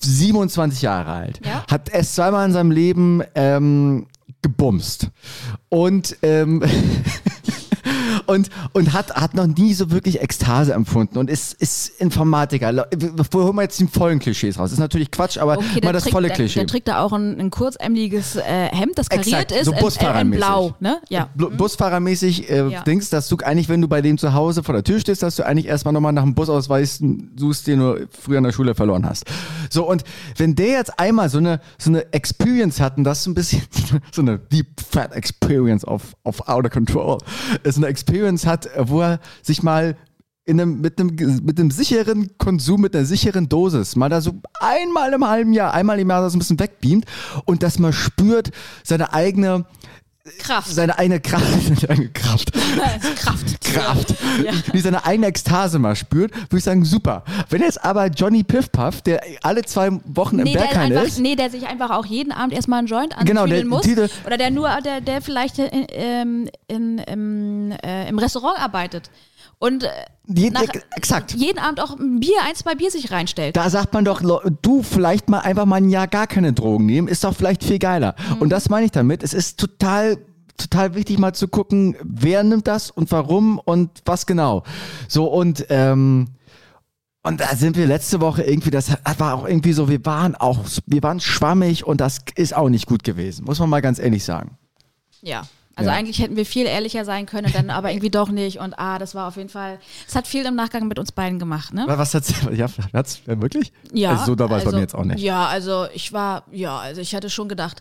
27 0.00 0.82
Jahre 0.82 1.12
alt, 1.12 1.40
Ja. 1.44 1.64
hat 1.70 1.88
erst 1.90 2.14
zweimal 2.14 2.46
in 2.46 2.52
seinem 2.52 2.70
Leben 2.70 3.22
ähm, 3.34 4.06
gebumst 4.42 5.08
und 5.68 6.16
ähm, 6.22 6.62
und, 8.28 8.50
und 8.74 8.92
hat, 8.92 9.14
hat 9.14 9.34
noch 9.34 9.46
nie 9.46 9.72
so 9.72 9.90
wirklich 9.90 10.20
Ekstase 10.20 10.74
empfunden 10.74 11.16
und 11.18 11.30
ist, 11.30 11.54
ist 11.54 11.88
Informatiker. 11.98 12.72
Wir 12.96 13.10
holen 13.42 13.56
wir 13.56 13.62
jetzt 13.62 13.80
die 13.80 13.86
vollen 13.86 14.18
Klischees 14.18 14.58
raus. 14.58 14.70
Ist 14.70 14.78
natürlich 14.78 15.10
Quatsch, 15.10 15.38
aber 15.38 15.56
Okay, 15.58 15.80
mal 15.82 15.92
das 15.94 16.02
trägt, 16.04 16.12
volle 16.12 16.28
Klischee. 16.30 16.60
der 16.60 16.66
trägt 16.66 16.88
da 16.88 17.00
auch 17.02 17.12
ein, 17.12 17.40
ein 17.40 17.50
kurzämliges 17.50 18.36
äh, 18.36 18.42
Hemd, 18.42 18.98
das 18.98 19.08
kariert 19.08 19.50
Exakt, 19.50 19.52
ist 19.52 19.64
so 19.64 19.72
in, 19.72 20.32
äh, 20.32 20.36
blau. 20.36 20.74
Ne? 20.78 20.98
Ja. 21.08 21.30
Bu- 21.34 21.48
Busfahrermäßig 21.50 22.50
äh, 22.50 22.68
Ja. 22.68 22.82
Dings, 22.82 23.08
dass 23.08 23.28
du 23.28 23.38
eigentlich, 23.38 23.68
wenn 23.70 23.80
du 23.80 23.88
bei 23.88 24.02
dem 24.02 24.18
zu 24.18 24.34
Hause 24.34 24.62
vor 24.62 24.74
der 24.74 24.84
Tür 24.84 25.00
stehst, 25.00 25.22
dass 25.22 25.36
du 25.36 25.46
eigentlich 25.46 25.66
erstmal 25.66 25.94
nochmal 25.94 26.12
nach 26.12 26.22
einem 26.22 26.34
Busausweis 26.34 27.02
suchst, 27.36 27.66
den 27.66 27.78
du 27.80 28.06
früher 28.20 28.38
in 28.38 28.44
der 28.44 28.52
Schule 28.52 28.74
verloren 28.74 29.06
hast. 29.06 29.24
So, 29.70 29.88
und 29.88 30.04
wenn 30.36 30.54
der 30.54 30.68
jetzt 30.72 30.98
einmal 31.00 31.30
so 31.30 31.38
eine, 31.38 31.60
so 31.78 31.88
eine 31.90 32.12
Experience 32.12 32.78
hat, 32.80 32.98
und 32.98 33.04
das 33.04 33.20
ist 33.20 33.26
ein 33.26 33.34
bisschen 33.34 33.62
so 34.12 34.20
eine 34.20 34.38
Deep 34.38 34.66
Fat 34.90 35.14
Experience 35.14 35.86
of, 35.86 36.14
of 36.24 36.46
Outer 36.46 36.68
Control, 36.70 37.16
ist 37.62 37.78
eine 37.78 37.86
Experience 37.86 38.17
hat, 38.26 38.66
äh, 38.66 38.88
wo 38.88 39.00
er 39.00 39.20
sich 39.42 39.62
mal 39.62 39.96
in 40.44 40.60
einem, 40.60 40.80
mit, 40.80 40.98
einem, 40.98 41.14
mit 41.44 41.60
einem 41.60 41.70
sicheren 41.70 42.30
Konsum, 42.38 42.80
mit 42.80 42.96
einer 42.96 43.04
sicheren 43.04 43.50
Dosis, 43.50 43.96
mal 43.96 44.08
da 44.08 44.22
so 44.22 44.40
einmal 44.60 45.12
im 45.12 45.28
halben 45.28 45.52
Jahr, 45.52 45.74
einmal 45.74 46.00
im 46.00 46.08
Jahr 46.08 46.22
das 46.22 46.34
ein 46.34 46.38
bisschen 46.38 46.58
wegbeamt 46.58 47.04
und 47.44 47.62
dass 47.62 47.78
man 47.78 47.92
spürt, 47.92 48.50
seine 48.82 49.12
eigene 49.12 49.66
Kraft. 50.38 50.68
seine 50.68 50.98
eigene 50.98 51.20
Kraft, 51.20 51.44
eigene 51.90 52.08
Kraft, 52.10 52.52
Kraft. 53.16 53.60
Kraft, 53.64 54.14
Ja. 54.44 54.52
wie 54.72 54.80
seine 54.80 55.04
eigene 55.04 55.26
Ekstase 55.28 55.78
mal 55.78 55.94
spürt, 55.96 56.34
würde 56.34 56.56
ich 56.58 56.64
sagen, 56.64 56.84
super. 56.84 57.24
Wenn 57.50 57.62
jetzt 57.62 57.84
aber 57.84 58.06
Johnny 58.06 58.42
Piffpuff, 58.44 59.02
der 59.02 59.20
alle 59.42 59.62
zwei 59.64 59.90
Wochen 60.04 60.36
Nee 60.36 60.52
im 60.52 60.58
Berghain 60.58 60.92
einfach, 60.92 61.04
ist, 61.04 61.18
nee, 61.18 61.36
der 61.36 61.50
sich 61.50 61.66
einfach 61.66 61.90
auch 61.90 62.06
jeden 62.06 62.32
Abend 62.32 62.52
erstmal 62.54 62.78
einen 62.80 62.88
Joint 62.88 63.14
Genau, 63.24 63.42
antüdeln 63.42 63.68
der- 63.68 63.76
muss. 63.78 63.82
diese- 63.82 64.08
oder 64.26 64.36
der 64.38 64.50
nur, 64.50 64.68
der, 64.84 65.00
der 65.00 65.20
vielleicht 65.20 65.58
in, 65.58 65.86
ähm, 65.90 66.48
in, 66.66 66.98
im, 66.98 67.70
äh, 67.82 68.08
im 68.08 68.18
Restaurant 68.18 68.58
arbeitet. 68.58 69.10
Und 69.58 69.84
äh, 69.84 69.88
jeden, 70.26 70.54
nach- 70.54 70.62
exakt. 70.94 71.34
jeden 71.34 71.58
Abend 71.58 71.80
auch 71.80 71.98
ein 71.98 72.20
Bier, 72.20 72.36
ein, 72.46 72.54
zwei 72.54 72.74
Bier 72.74 72.90
sich 72.90 73.10
reinstellt. 73.10 73.56
Da 73.56 73.70
sagt 73.70 73.92
man 73.92 74.04
doch, 74.04 74.22
du 74.62 74.82
vielleicht 74.82 75.28
mal 75.28 75.40
einfach 75.40 75.64
mal 75.66 75.76
ein 75.76 75.90
Jahr 75.90 76.06
gar 76.06 76.26
keine 76.26 76.52
Drogen 76.52 76.86
nehmen, 76.86 77.08
ist 77.08 77.24
doch 77.24 77.34
vielleicht 77.34 77.64
viel 77.64 77.78
geiler. 77.78 78.14
Mhm. 78.34 78.42
Und 78.42 78.50
das 78.50 78.68
meine 78.68 78.86
ich 78.86 78.92
damit. 78.92 79.22
Es 79.22 79.34
ist 79.34 79.58
total 79.58 80.18
total 80.58 80.94
wichtig 80.94 81.18
mal 81.18 81.34
zu 81.34 81.46
gucken, 81.46 81.96
wer 82.02 82.42
nimmt 82.42 82.66
das 82.66 82.90
und 82.90 83.10
warum 83.12 83.58
und 83.58 83.90
was 84.04 84.26
genau. 84.26 84.64
So 85.06 85.26
und 85.26 85.66
ähm, 85.70 86.26
und 87.22 87.40
da 87.40 87.54
sind 87.54 87.76
wir 87.76 87.86
letzte 87.86 88.20
Woche 88.20 88.42
irgendwie, 88.42 88.70
das 88.70 88.90
war 89.18 89.34
auch 89.34 89.46
irgendwie 89.46 89.72
so, 89.72 89.88
wir 89.88 90.04
waren 90.04 90.34
auch, 90.34 90.60
wir 90.86 91.02
waren 91.02 91.20
schwammig 91.20 91.86
und 91.86 92.00
das 92.00 92.20
ist 92.36 92.56
auch 92.56 92.68
nicht 92.68 92.86
gut 92.86 93.04
gewesen, 93.04 93.44
muss 93.44 93.58
man 93.58 93.68
mal 93.68 93.82
ganz 93.82 93.98
ehrlich 93.98 94.24
sagen. 94.24 94.56
Ja. 95.20 95.42
Also 95.78 95.90
Ja. 95.90 95.96
eigentlich 95.96 96.18
hätten 96.18 96.34
wir 96.34 96.44
viel 96.44 96.66
ehrlicher 96.66 97.04
sein 97.04 97.24
können, 97.26 97.52
dann 97.52 97.70
aber 97.70 97.90
irgendwie 97.92 98.10
doch 98.10 98.30
nicht. 98.30 98.58
Und 98.58 98.78
ah, 98.78 98.98
das 98.98 99.14
war 99.14 99.28
auf 99.28 99.36
jeden 99.36 99.48
Fall, 99.48 99.78
es 100.08 100.16
hat 100.16 100.26
viel 100.26 100.44
im 100.44 100.56
Nachgang 100.56 100.88
mit 100.88 100.98
uns 100.98 101.12
beiden 101.12 101.38
gemacht, 101.38 101.72
ne? 101.72 101.84
Was 101.86 102.14
hat's, 102.14 102.34
ja, 102.52 102.66
hat's 102.92 103.20
ja, 103.26 103.40
wirklich? 103.40 103.72
Ja. 103.92 104.10
Also 104.10 104.24
so 104.26 104.34
da 104.34 104.50
war 104.50 104.58
es 104.58 104.64
bei 104.64 104.70
also- 104.70 104.76
mir 104.76 104.82
jetzt 104.82 104.94
auch 104.96 105.04
nicht. 105.04 105.20
Ja, 105.20 105.46
also 105.46 105.86
ich 105.94 106.12
war, 106.12 106.42
ja, 106.50 106.76
also 106.78 107.00
ich 107.00 107.14
hatte 107.14 107.30
schon 107.30 107.48
gedacht, 107.48 107.80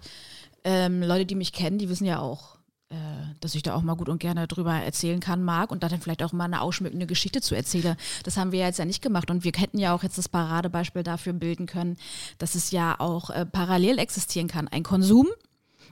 ähm, 0.63 1.01
Leute, 1.01 1.25
die 1.25 1.33
mich 1.35 1.53
kennen, 1.53 1.79
die 1.79 1.89
wissen 1.89 2.05
ja 2.05 2.19
auch, 2.19 2.57
äh, 2.89 2.95
dass 3.39 3.55
ich 3.55 3.63
da 3.63 3.73
auch 3.73 3.81
mal 3.81 3.95
gut 3.95 4.09
und 4.09 4.19
gerne 4.19 4.47
drüber 4.47 4.73
erzählen 4.73 5.19
kann, 5.19 5.43
mag 5.43 5.71
und 5.71 5.81
da 5.81 5.89
dann 5.89 5.99
vielleicht 5.99 6.21
auch 6.23 6.33
mal 6.33 6.45
eine 6.45 6.61
ausschmückende 6.61 7.07
Geschichte 7.07 7.41
zu 7.41 7.55
erzählen. 7.55 7.95
Das 8.23 8.37
haben 8.37 8.51
wir 8.51 8.59
ja 8.59 8.67
jetzt 8.67 8.77
ja 8.79 8.85
nicht 8.85 9.01
gemacht 9.01 9.31
und 9.31 9.43
wir 9.43 9.51
hätten 9.57 9.79
ja 9.79 9.93
auch 9.95 10.03
jetzt 10.03 10.17
das 10.19 10.29
Paradebeispiel 10.29 11.01
dafür 11.03 11.33
bilden 11.33 11.65
können, 11.65 11.97
dass 12.37 12.53
es 12.53 12.69
ja 12.71 12.95
auch 12.99 13.29
äh, 13.31 13.45
parallel 13.45 13.97
existieren 13.99 14.47
kann. 14.47 14.67
Ein 14.67 14.83
Konsum, 14.83 15.27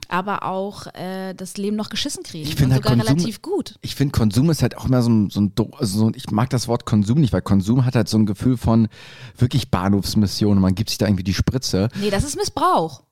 aber 0.08 0.42
auch 0.44 0.86
äh, 0.94 1.34
das 1.34 1.56
Leben 1.56 1.76
noch 1.76 1.88
geschissen 1.88 2.22
kriegen. 2.22 2.44
Ich 2.48 2.54
find 2.56 2.66
und 2.68 2.72
halt 2.74 2.84
sogar 2.84 2.96
Konsum- 2.98 3.08
relativ 3.08 3.42
gut. 3.42 3.74
Ich 3.82 3.94
finde, 3.94 4.12
Konsum 4.12 4.50
ist 4.50 4.62
halt 4.62 4.76
auch 4.76 4.86
immer 4.86 5.02
so 5.02 5.10
ein, 5.10 5.30
so 5.30 5.40
ein, 5.40 5.52
also 5.78 5.98
so 5.98 6.06
ein, 6.08 6.12
ich 6.16 6.30
mag 6.30 6.50
das 6.50 6.68
Wort 6.68 6.84
Konsum 6.86 7.20
nicht, 7.20 7.32
weil 7.32 7.42
Konsum 7.42 7.84
hat 7.84 7.94
halt 7.96 8.08
so 8.08 8.18
ein 8.18 8.26
Gefühl 8.26 8.56
von 8.56 8.88
wirklich 9.36 9.70
Bahnhofsmission 9.70 10.56
und 10.56 10.62
man 10.62 10.74
gibt 10.74 10.90
sich 10.90 10.98
da 10.98 11.06
irgendwie 11.06 11.24
die 11.24 11.34
Spritze. 11.34 11.88
Nee, 12.00 12.10
das 12.10 12.24
ist 12.24 12.36
Missbrauch. 12.36 13.02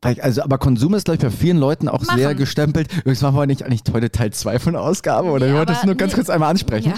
Also, 0.00 0.42
aber 0.42 0.58
Konsum 0.58 0.94
ist, 0.94 1.06
glaube 1.06 1.16
ich, 1.16 1.22
bei 1.22 1.30
vielen 1.30 1.56
Leuten 1.58 1.88
auch 1.88 2.02
Machen. 2.06 2.18
sehr 2.18 2.34
gestempelt. 2.36 2.92
Übrigens 2.98 3.20
machen 3.20 3.34
wir 3.36 3.46
nicht 3.46 3.64
eigentlich 3.64 3.82
heute 3.92 4.12
Teil 4.12 4.32
2 4.32 4.60
von 4.60 4.74
der 4.74 4.82
Ausgabe 4.82 5.28
oder 5.30 5.46
Nee, 5.46 5.52
wir 5.52 5.58
wollten 5.58 5.72
das 5.72 5.84
nur 5.84 5.96
ganz 5.96 6.12
nee. 6.12 6.16
kurz 6.16 6.30
einmal 6.30 6.50
ansprechen. 6.50 6.94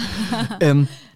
Ähm, 0.59 0.87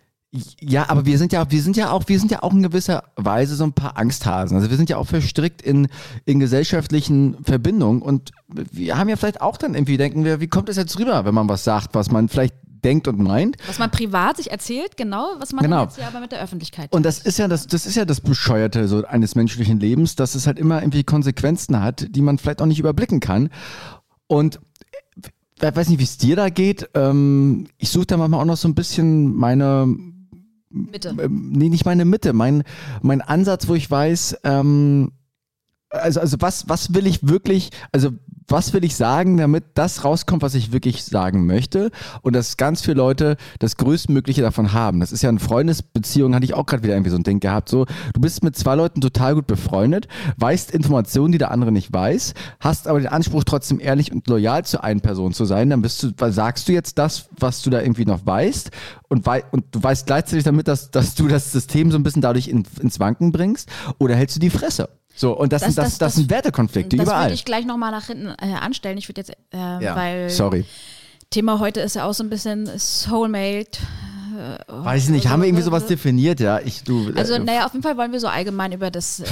ja, 0.60 0.89
aber 0.89 1.06
wir 1.06 1.17
sind 1.17 1.32
ja, 1.34 1.50
wir 1.50 1.62
sind 1.62 1.78
ja 1.78 1.91
auch, 1.91 2.04
wir 2.08 2.19
sind 2.19 2.32
ja 2.32 2.43
auch 2.43 2.54
in 2.54 2.63
gewisser 2.63 3.04
Weise 3.15 3.56
so 3.56 3.63
ein 3.63 3.74
paar 3.74 3.98
Angsthasen. 3.98 4.58
Also 4.58 4.69
wir 4.69 4.78
sind 4.78 4.89
ja 4.89 4.98
auch 4.98 5.08
verstrickt 5.08 5.62
in, 5.62 5.88
in 6.26 6.39
gesellschaftlichen 6.39 7.38
Verbindungen 7.43 8.02
und 8.02 8.32
wir 8.48 8.98
haben 8.98 9.10
ja 9.10 9.15
vielleicht 9.15 9.41
auch 9.41 9.58
dann 9.58 9.74
irgendwie 9.76 9.98
denken 9.98 10.24
wir, 10.24 10.39
wie 10.39 10.48
kommt 10.48 10.69
es 10.69 10.78
jetzt 10.78 10.98
rüber, 11.00 11.26
wenn 11.26 11.34
man 11.34 11.50
was 11.50 11.63
sagt, 11.63 11.95
was 11.95 12.12
man 12.12 12.30
vielleicht 12.30 12.56
denkt 12.84 13.08
und 13.08 13.19
meint. 13.19 13.58
Was 13.67 13.80
man 13.80 13.89
privat 13.89 14.38
sich 14.38 14.52
erzählt, 14.52 14.95
genau, 14.95 15.28
was 15.39 15.54
man 15.54 15.63
Genau. 15.63 15.84
jetzt 15.84 15.98
ja 15.98 16.08
aber 16.08 16.19
mit 16.19 16.32
der 16.32 16.41
Öffentlichkeit 16.41 16.93
Und 16.93 17.04
das 17.04 17.19
ist 17.19 17.39
ja 17.39 17.48
das, 17.48 17.65
das 17.65 17.86
ist 17.88 17.95
ja 17.95 18.06
das 18.06 18.21
Bescheuerte 18.21 18.88
so 18.88 19.04
eines 19.06 19.34
menschlichen 19.36 19.80
Lebens, 19.80 20.15
dass 20.15 20.36
es 20.36 20.45
halt 20.45 20.60
immer 20.60 20.82
irgendwie 20.82 21.04
Konsequenzen 21.04 21.82
hat, 21.82 22.06
die 22.15 22.21
man 22.21 22.38
vielleicht 22.38 22.62
auch 22.62 22.67
nicht 22.67 22.80
überblicken 22.80 23.19
kann. 23.19 23.50
Und 24.28 24.60
ich 25.62 25.76
weiß 25.76 25.89
nicht, 25.89 26.00
wie 26.00 26.04
es 26.04 26.17
dir 26.17 26.36
da 26.36 26.50
geht. 26.50 26.89
Ähm, 26.93 27.67
ich 27.78 27.89
suche 27.89 28.06
da 28.06 28.17
manchmal 28.17 28.41
auch 28.41 28.45
noch 28.45 28.58
so 28.58 28.67
ein 28.67 28.76
bisschen 28.76 29.34
meine, 29.34 29.88
Mitte. 30.75 31.15
ähm, 31.19 31.51
nee, 31.51 31.69
nicht 31.69 31.85
meine 31.85 32.05
Mitte, 32.05 32.33
mein, 32.33 32.63
mein 33.01 33.21
Ansatz, 33.21 33.67
wo 33.67 33.75
ich 33.75 33.89
weiß, 33.89 34.38
ähm, 34.43 35.11
also, 36.01 36.19
also 36.19 36.38
was, 36.39 36.67
was 36.69 36.93
will 36.93 37.08
ich 37.08 37.27
wirklich, 37.27 37.69
also 37.91 38.12
was 38.47 38.73
will 38.73 38.84
ich 38.84 38.95
sagen, 38.95 39.38
damit 39.38 39.63
das 39.73 40.03
rauskommt, 40.03 40.41
was 40.43 40.55
ich 40.55 40.71
wirklich 40.71 41.03
sagen 41.03 41.45
möchte? 41.45 41.91
Und 42.21 42.36
dass 42.36 42.58
ganz 42.58 42.81
viele 42.81 42.97
Leute 42.97 43.38
das 43.60 43.77
Größtmögliche 43.77 44.41
davon 44.41 44.73
haben. 44.73 44.99
Das 44.99 45.12
ist 45.12 45.23
ja 45.23 45.29
in 45.29 45.39
Freundesbeziehungen, 45.39 46.36
hatte 46.36 46.45
ich 46.45 46.53
auch 46.53 46.65
gerade 46.65 46.84
wieder 46.84 46.93
irgendwie 46.93 47.10
so 47.10 47.17
ein 47.17 47.23
Ding 47.23 47.39
gehabt, 47.39 47.69
so 47.69 47.86
du 48.13 48.21
bist 48.21 48.43
mit 48.43 48.55
zwei 48.55 48.75
Leuten 48.75 49.01
total 49.01 49.36
gut 49.36 49.47
befreundet, 49.47 50.08
weißt 50.38 50.71
Informationen, 50.71 51.31
die 51.31 51.38
der 51.38 51.51
andere 51.51 51.71
nicht 51.71 51.91
weiß, 51.91 52.34
hast 52.60 52.88
aber 52.88 52.99
den 52.99 53.08
Anspruch 53.08 53.43
trotzdem 53.43 53.79
ehrlich 53.79 54.12
und 54.12 54.27
loyal 54.27 54.63
zu 54.63 54.84
einer 54.84 54.99
Person 54.99 55.34
zu 55.34 55.45
sein, 55.45 55.69
dann 55.69 55.81
bist 55.81 56.03
du, 56.03 56.12
sagst 56.31 56.67
du 56.67 56.73
jetzt 56.73 56.97
das, 56.97 57.29
was 57.39 57.62
du 57.62 57.69
da 57.69 57.81
irgendwie 57.81 58.05
noch 58.05 58.25
weißt? 58.25 58.71
Und, 59.08 59.25
wei 59.25 59.43
und 59.51 59.65
du 59.71 59.81
weißt 59.81 60.05
gleichzeitig 60.05 60.43
damit, 60.43 60.67
dass, 60.67 60.91
dass 60.91 61.15
du 61.15 61.27
das 61.27 61.51
System 61.51 61.91
so 61.91 61.97
ein 61.97 62.03
bisschen 62.03 62.21
dadurch 62.21 62.47
in, 62.47 62.63
ins 62.79 62.99
Wanken 62.99 63.31
bringst? 63.31 63.69
Oder 63.97 64.15
hältst 64.15 64.36
du 64.36 64.39
die 64.39 64.49
Fresse? 64.49 64.89
So, 65.15 65.38
und 65.38 65.54
das, 65.54 65.62
Das- 65.62 65.73
sind, 65.75 65.78
das, 65.78 65.89
das- 65.91 65.97
das, 65.99 66.15
sind 66.15 66.30
Wertekonflikte 66.30 66.97
Das 66.97 67.06
überall. 67.08 67.25
würde 67.25 67.34
ich 67.36 67.45
gleich 67.45 67.65
nochmal 67.65 67.91
nach 67.91 68.08
hinten 68.08 68.28
äh, 68.28 68.54
anstellen. 68.60 68.97
Ich 68.97 69.08
würde 69.08 69.21
jetzt, 69.21 69.32
äh, 69.32 69.58
ja, 69.84 69.95
weil 69.95 70.30
sorry. 70.30 70.65
Thema 71.30 71.60
heute 71.60 71.80
ist 71.82 71.95
ja 71.95 72.06
auch 72.06 72.13
so 72.13 72.23
ein 72.23 72.30
bisschen 72.30 72.69
Soulmate. 72.78 73.80
Weiß 74.67 75.06
ich 75.06 75.10
nicht, 75.12 75.30
haben 75.30 75.41
wir 75.41 75.47
irgendwie 75.47 75.63
sowas 75.63 75.86
definiert, 75.88 76.39
ja? 76.41 76.60
Ich, 76.60 76.84
du, 76.84 77.12
Also, 77.15 77.36
äh, 77.36 77.39
naja, 77.39 77.65
auf 77.65 77.71
jeden 77.73 77.84
Fall 77.84 77.95
wollen 77.97 78.12
wir 78.12 78.19
so 78.19 78.28
allgemein 78.28 78.73
über 78.73 78.91
das, 78.91 79.21
äh, 79.21 79.25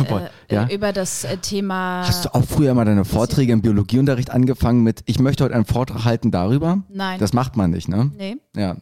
ja. 0.49 0.63
äh, 0.63 0.73
über 0.73 0.93
das 0.93 1.25
äh, 1.25 1.35
Thema. 1.37 2.03
Hast 2.07 2.23
du 2.25 2.33
auch 2.33 2.43
früher 2.45 2.73
mal 2.73 2.85
deine 2.85 3.03
Vorträge 3.03 3.51
im 3.51 3.61
Biologieunterricht 3.61 4.29
angefangen 4.31 4.81
mit, 4.81 5.01
ich 5.05 5.19
möchte 5.19 5.43
heute 5.43 5.55
einen 5.55 5.65
Vortrag 5.65 6.05
halten 6.05 6.31
darüber? 6.31 6.83
Nein. 6.89 7.19
Das 7.19 7.33
macht 7.33 7.57
man 7.57 7.71
nicht, 7.71 7.89
ne? 7.89 8.11
nee? 8.17 8.37
Ja, 8.55 8.77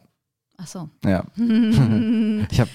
Ach 0.62 0.66
so. 0.66 0.88
ja. 1.04 1.24
ich 2.50 2.60
hab, 2.60 2.68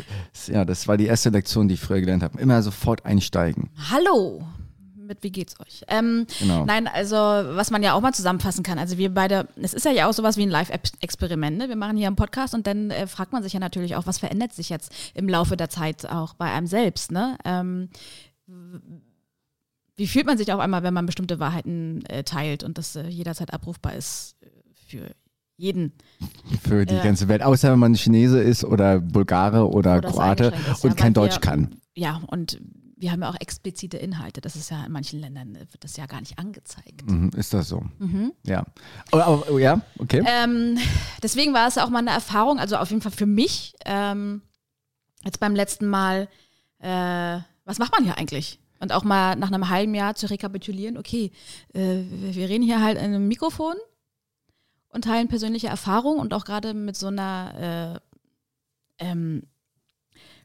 ja, 0.47 0.65
das 0.65 0.87
war 0.87 0.97
die 0.97 1.05
erste 1.05 1.29
Lektion, 1.29 1.67
die 1.67 1.75
ich 1.75 1.79
früher 1.79 2.01
gelernt 2.01 2.23
habe. 2.23 2.39
Immer 2.39 2.61
sofort 2.61 3.05
einsteigen. 3.05 3.69
Hallo. 3.91 4.45
Mit 4.95 5.23
wie 5.23 5.31
geht's 5.31 5.57
euch? 5.61 5.83
Ähm, 5.87 6.27
Genau. 6.39 6.65
Nein, 6.65 6.87
also 6.87 7.15
was 7.15 7.71
man 7.71 7.81
ja 7.81 7.93
auch 7.93 8.01
mal 8.01 8.13
zusammenfassen 8.13 8.61
kann. 8.61 8.77
Also 8.77 8.97
wir 8.97 9.13
beide, 9.13 9.47
es 9.55 9.73
ist 9.73 9.85
ja 9.85 10.09
auch 10.09 10.13
sowas 10.13 10.35
wie 10.35 10.43
ein 10.43 10.49
Live-Experiment. 10.49 11.57
Ne? 11.57 11.69
Wir 11.69 11.77
machen 11.77 11.95
hier 11.95 12.07
einen 12.07 12.17
Podcast 12.17 12.53
und 12.53 12.67
dann 12.67 12.91
äh, 12.91 13.07
fragt 13.07 13.31
man 13.31 13.41
sich 13.41 13.53
ja 13.53 13.61
natürlich 13.61 13.95
auch, 13.95 14.05
was 14.05 14.17
verändert 14.17 14.51
sich 14.51 14.67
jetzt 14.67 14.91
im 15.13 15.29
Laufe 15.29 15.55
der 15.55 15.69
Zeit 15.69 16.05
auch 16.09 16.33
bei 16.33 16.51
einem 16.51 16.67
selbst. 16.67 17.11
Ne? 17.13 17.37
Ähm, 17.45 17.87
wie 19.95 20.07
fühlt 20.07 20.25
man 20.25 20.37
sich 20.37 20.51
auf 20.51 20.59
einmal, 20.59 20.83
wenn 20.83 20.93
man 20.93 21.05
bestimmte 21.05 21.39
Wahrheiten 21.39 22.05
äh, 22.07 22.23
teilt 22.25 22.63
und 22.63 22.77
das 22.77 22.97
äh, 22.97 23.07
jederzeit 23.07 23.53
abrufbar 23.53 23.93
ist 23.93 24.35
äh, 24.41 24.49
für 24.89 25.15
jeden? 25.57 25.91
Für 26.63 26.85
die 26.85 26.95
Ja. 26.95 27.03
ganze 27.03 27.27
Welt. 27.27 27.41
Außer 27.43 27.71
wenn 27.71 27.79
man 27.79 27.95
Chinese 27.95 28.39
ist 28.41 28.63
oder 28.63 28.99
Bulgare 28.99 29.67
oder, 29.69 29.97
Oder 29.97 30.09
Kroate 30.09 30.53
ist, 30.71 30.83
und 30.83 30.91
ja, 30.91 30.95
kein 30.95 31.13
Deutsch 31.13 31.35
wir- 31.35 31.41
kann. 31.41 31.75
Ja, 31.95 32.21
und 32.27 32.59
wir 32.99 33.11
haben 33.11 33.21
ja 33.21 33.29
auch 33.29 33.39
explizite 33.39 33.97
Inhalte. 33.97 34.41
Das 34.41 34.55
ist 34.55 34.71
ja 34.71 34.83
in 34.85 34.91
manchen 34.91 35.19
Ländern 35.19 35.55
äh, 35.55 35.59
wird 35.71 35.83
das 35.83 35.97
ja 35.97 36.05
gar 36.07 36.19
nicht 36.19 36.39
angezeigt. 36.39 37.09
Mhm, 37.09 37.29
ist 37.35 37.53
das 37.53 37.67
so? 37.69 37.83
Ja. 38.45 38.63
Aber, 39.11 39.25
aber, 39.25 39.51
oh, 39.51 39.57
ja, 39.59 39.81
okay. 39.99 40.23
Ähm, 40.25 40.77
deswegen 41.21 41.53
war 41.53 41.67
es 41.67 41.77
auch 41.77 41.89
mal 41.89 41.99
eine 41.99 42.11
Erfahrung, 42.11 42.57
also 42.59 42.77
auf 42.77 42.89
jeden 42.89 43.01
Fall 43.01 43.11
für 43.11 43.25
mich, 43.27 43.73
ähm, 43.85 44.41
jetzt 45.23 45.39
beim 45.39 45.55
letzten 45.55 45.87
Mal, 45.87 46.27
äh, 46.79 47.39
was 47.65 47.79
macht 47.79 47.91
man 47.91 48.03
hier 48.03 48.17
eigentlich? 48.17 48.59
Und 48.79 48.93
auch 48.93 49.03
mal 49.03 49.35
nach 49.35 49.51
einem 49.51 49.69
halben 49.69 49.93
Jahr 49.95 50.13
zu 50.15 50.27
rekapitulieren, 50.29 50.97
okay, 50.97 51.31
äh, 51.73 52.01
wir 52.09 52.47
reden 52.49 52.63
hier 52.63 52.81
halt 52.81 52.97
in 52.97 53.05
einem 53.05 53.27
Mikrofon 53.27 53.73
und 54.89 55.03
teilen 55.03 55.27
persönliche 55.27 55.67
Erfahrungen 55.67 56.19
und 56.19 56.33
auch 56.33 56.45
gerade 56.45 56.73
mit 56.73 56.95
so 56.95 57.07
einer 57.07 58.01
äh, 58.99 59.05
ähm, 59.05 59.43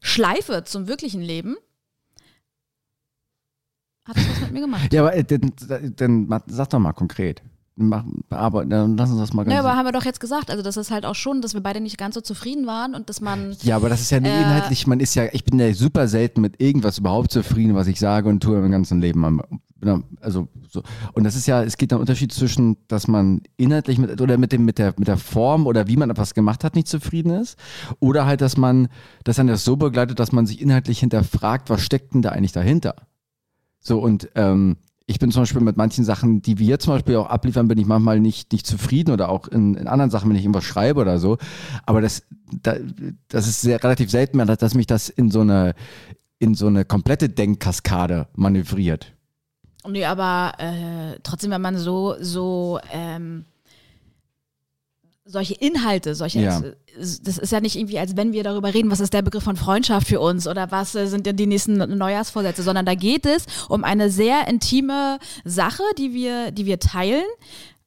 Schleife 0.00 0.64
zum 0.64 0.88
wirklichen 0.88 1.22
Leben 1.22 1.56
hat 4.04 4.16
das 4.16 4.28
was 4.28 4.40
mit 4.40 4.52
mir 4.52 4.60
gemacht. 4.60 4.92
Ja, 4.92 5.02
aber 5.02 5.14
äh, 5.14 5.24
dann, 5.24 5.52
dann 5.96 6.42
sag 6.46 6.70
doch 6.70 6.78
mal 6.80 6.92
konkret. 6.92 7.42
machen, 7.76 8.24
aber 8.30 8.64
dann 8.64 8.96
lass 8.96 9.10
uns 9.10 9.20
das 9.20 9.32
mal 9.32 9.44
ganz 9.44 9.54
Ja, 9.54 9.60
aber 9.60 9.76
haben 9.76 9.86
wir 9.86 9.92
doch 9.92 10.04
jetzt 10.04 10.20
gesagt, 10.20 10.50
also 10.50 10.62
das 10.62 10.76
ist 10.76 10.90
halt 10.90 11.06
auch 11.06 11.14
schon, 11.14 11.40
dass 11.40 11.54
wir 11.54 11.62
beide 11.62 11.80
nicht 11.80 11.98
ganz 11.98 12.14
so 12.16 12.20
zufrieden 12.20 12.66
waren 12.66 12.94
und 12.94 13.08
dass 13.08 13.20
man 13.20 13.56
Ja, 13.62 13.76
aber 13.76 13.88
das 13.88 14.00
ist 14.00 14.10
ja 14.10 14.18
nicht 14.20 14.32
Äh, 14.32 14.42
inhaltlich, 14.42 14.86
man 14.86 15.00
ist 15.00 15.14
ja, 15.14 15.26
ich 15.32 15.44
bin 15.44 15.58
ja 15.60 15.72
super 15.72 16.08
selten 16.08 16.40
mit 16.40 16.60
irgendwas 16.60 16.98
überhaupt 16.98 17.30
zufrieden, 17.30 17.74
was 17.74 17.86
ich 17.86 18.00
sage 18.00 18.28
und 18.28 18.42
tue 18.42 18.58
im 18.58 18.70
ganzen 18.72 19.00
Leben. 19.00 19.40
Also 20.20 20.48
so. 20.68 20.82
Und 21.12 21.24
das 21.24 21.34
ist 21.34 21.46
ja, 21.46 21.62
es 21.62 21.76
geht 21.76 21.92
ein 21.92 21.98
Unterschied 21.98 22.32
zwischen, 22.32 22.76
dass 22.88 23.08
man 23.08 23.42
inhaltlich 23.56 23.98
mit 23.98 24.20
oder 24.20 24.38
mit 24.38 24.52
dem, 24.52 24.64
mit 24.64 24.78
der, 24.78 24.94
mit 24.96 25.08
der 25.08 25.16
Form 25.16 25.66
oder 25.66 25.88
wie 25.88 25.96
man 25.96 26.10
etwas 26.10 26.34
gemacht 26.34 26.62
hat, 26.62 26.76
nicht 26.76 26.88
zufrieden 26.88 27.30
ist. 27.30 27.58
Oder 27.98 28.26
halt, 28.26 28.40
dass 28.40 28.56
man, 28.56 28.88
dass 29.24 29.36
dann 29.36 29.48
das 29.48 29.64
so 29.64 29.76
begleitet, 29.76 30.18
dass 30.20 30.32
man 30.32 30.46
sich 30.46 30.60
inhaltlich 30.60 31.00
hinterfragt, 31.00 31.68
was 31.70 31.82
steckt 31.82 32.14
denn 32.14 32.22
da 32.22 32.30
eigentlich 32.30 32.52
dahinter? 32.52 32.94
So, 33.80 33.98
und 33.98 34.28
ähm, 34.36 34.76
ich 35.06 35.18
bin 35.18 35.30
zum 35.30 35.42
Beispiel 35.42 35.60
mit 35.60 35.76
manchen 35.76 36.04
Sachen, 36.04 36.42
die 36.42 36.58
wir 36.58 36.78
zum 36.78 36.94
Beispiel 36.94 37.16
auch 37.16 37.26
abliefern, 37.26 37.68
bin 37.68 37.78
ich 37.78 37.86
manchmal 37.86 38.20
nicht, 38.20 38.52
nicht 38.52 38.66
zufrieden 38.66 39.10
oder 39.10 39.28
auch 39.28 39.48
in, 39.48 39.74
in 39.74 39.88
anderen 39.88 40.10
Sachen, 40.10 40.30
wenn 40.30 40.36
ich 40.36 40.44
irgendwas 40.44 40.64
schreibe 40.64 41.00
oder 41.00 41.18
so. 41.18 41.38
Aber 41.86 42.00
das, 42.00 42.22
da, 42.62 42.76
das 43.28 43.48
ist 43.48 43.60
sehr, 43.60 43.82
relativ 43.82 44.10
selten, 44.10 44.38
dass, 44.38 44.58
dass 44.58 44.74
mich 44.74 44.86
das 44.86 45.08
in 45.08 45.30
so 45.30 45.40
eine, 45.40 45.74
in 46.38 46.54
so 46.54 46.68
eine 46.68 46.84
komplette 46.84 47.28
Denkkaskade 47.28 48.28
manövriert. 48.34 49.12
Nee, 49.86 50.04
aber 50.04 50.52
äh, 50.58 51.18
trotzdem, 51.22 51.50
wenn 51.50 51.60
man 51.60 51.76
so, 51.76 52.14
so 52.20 52.78
ähm, 52.92 53.44
solche 55.24 55.54
Inhalte, 55.54 56.14
solche, 56.14 56.40
Ja. 56.40 56.60
das 56.96 57.38
ist 57.38 57.52
ja 57.52 57.60
nicht 57.60 57.76
irgendwie, 57.76 57.98
als 57.98 58.16
wenn 58.16 58.32
wir 58.32 58.42
darüber 58.44 58.74
reden, 58.74 58.90
was 58.90 59.00
ist 59.00 59.12
der 59.12 59.22
Begriff 59.22 59.44
von 59.44 59.56
Freundschaft 59.56 60.08
für 60.08 60.20
uns 60.20 60.46
oder 60.46 60.70
was 60.70 60.94
äh, 60.94 61.06
sind 61.06 61.26
denn 61.26 61.36
die 61.36 61.46
nächsten 61.46 61.76
Neujahrsvorsätze, 61.76 62.62
sondern 62.62 62.86
da 62.86 62.94
geht 62.94 63.26
es 63.26 63.46
um 63.68 63.84
eine 63.84 64.10
sehr 64.10 64.46
intime 64.48 65.18
Sache, 65.44 65.82
die 65.98 66.12
wir, 66.12 66.50
die 66.50 66.66
wir 66.66 66.78
teilen. 66.78 67.24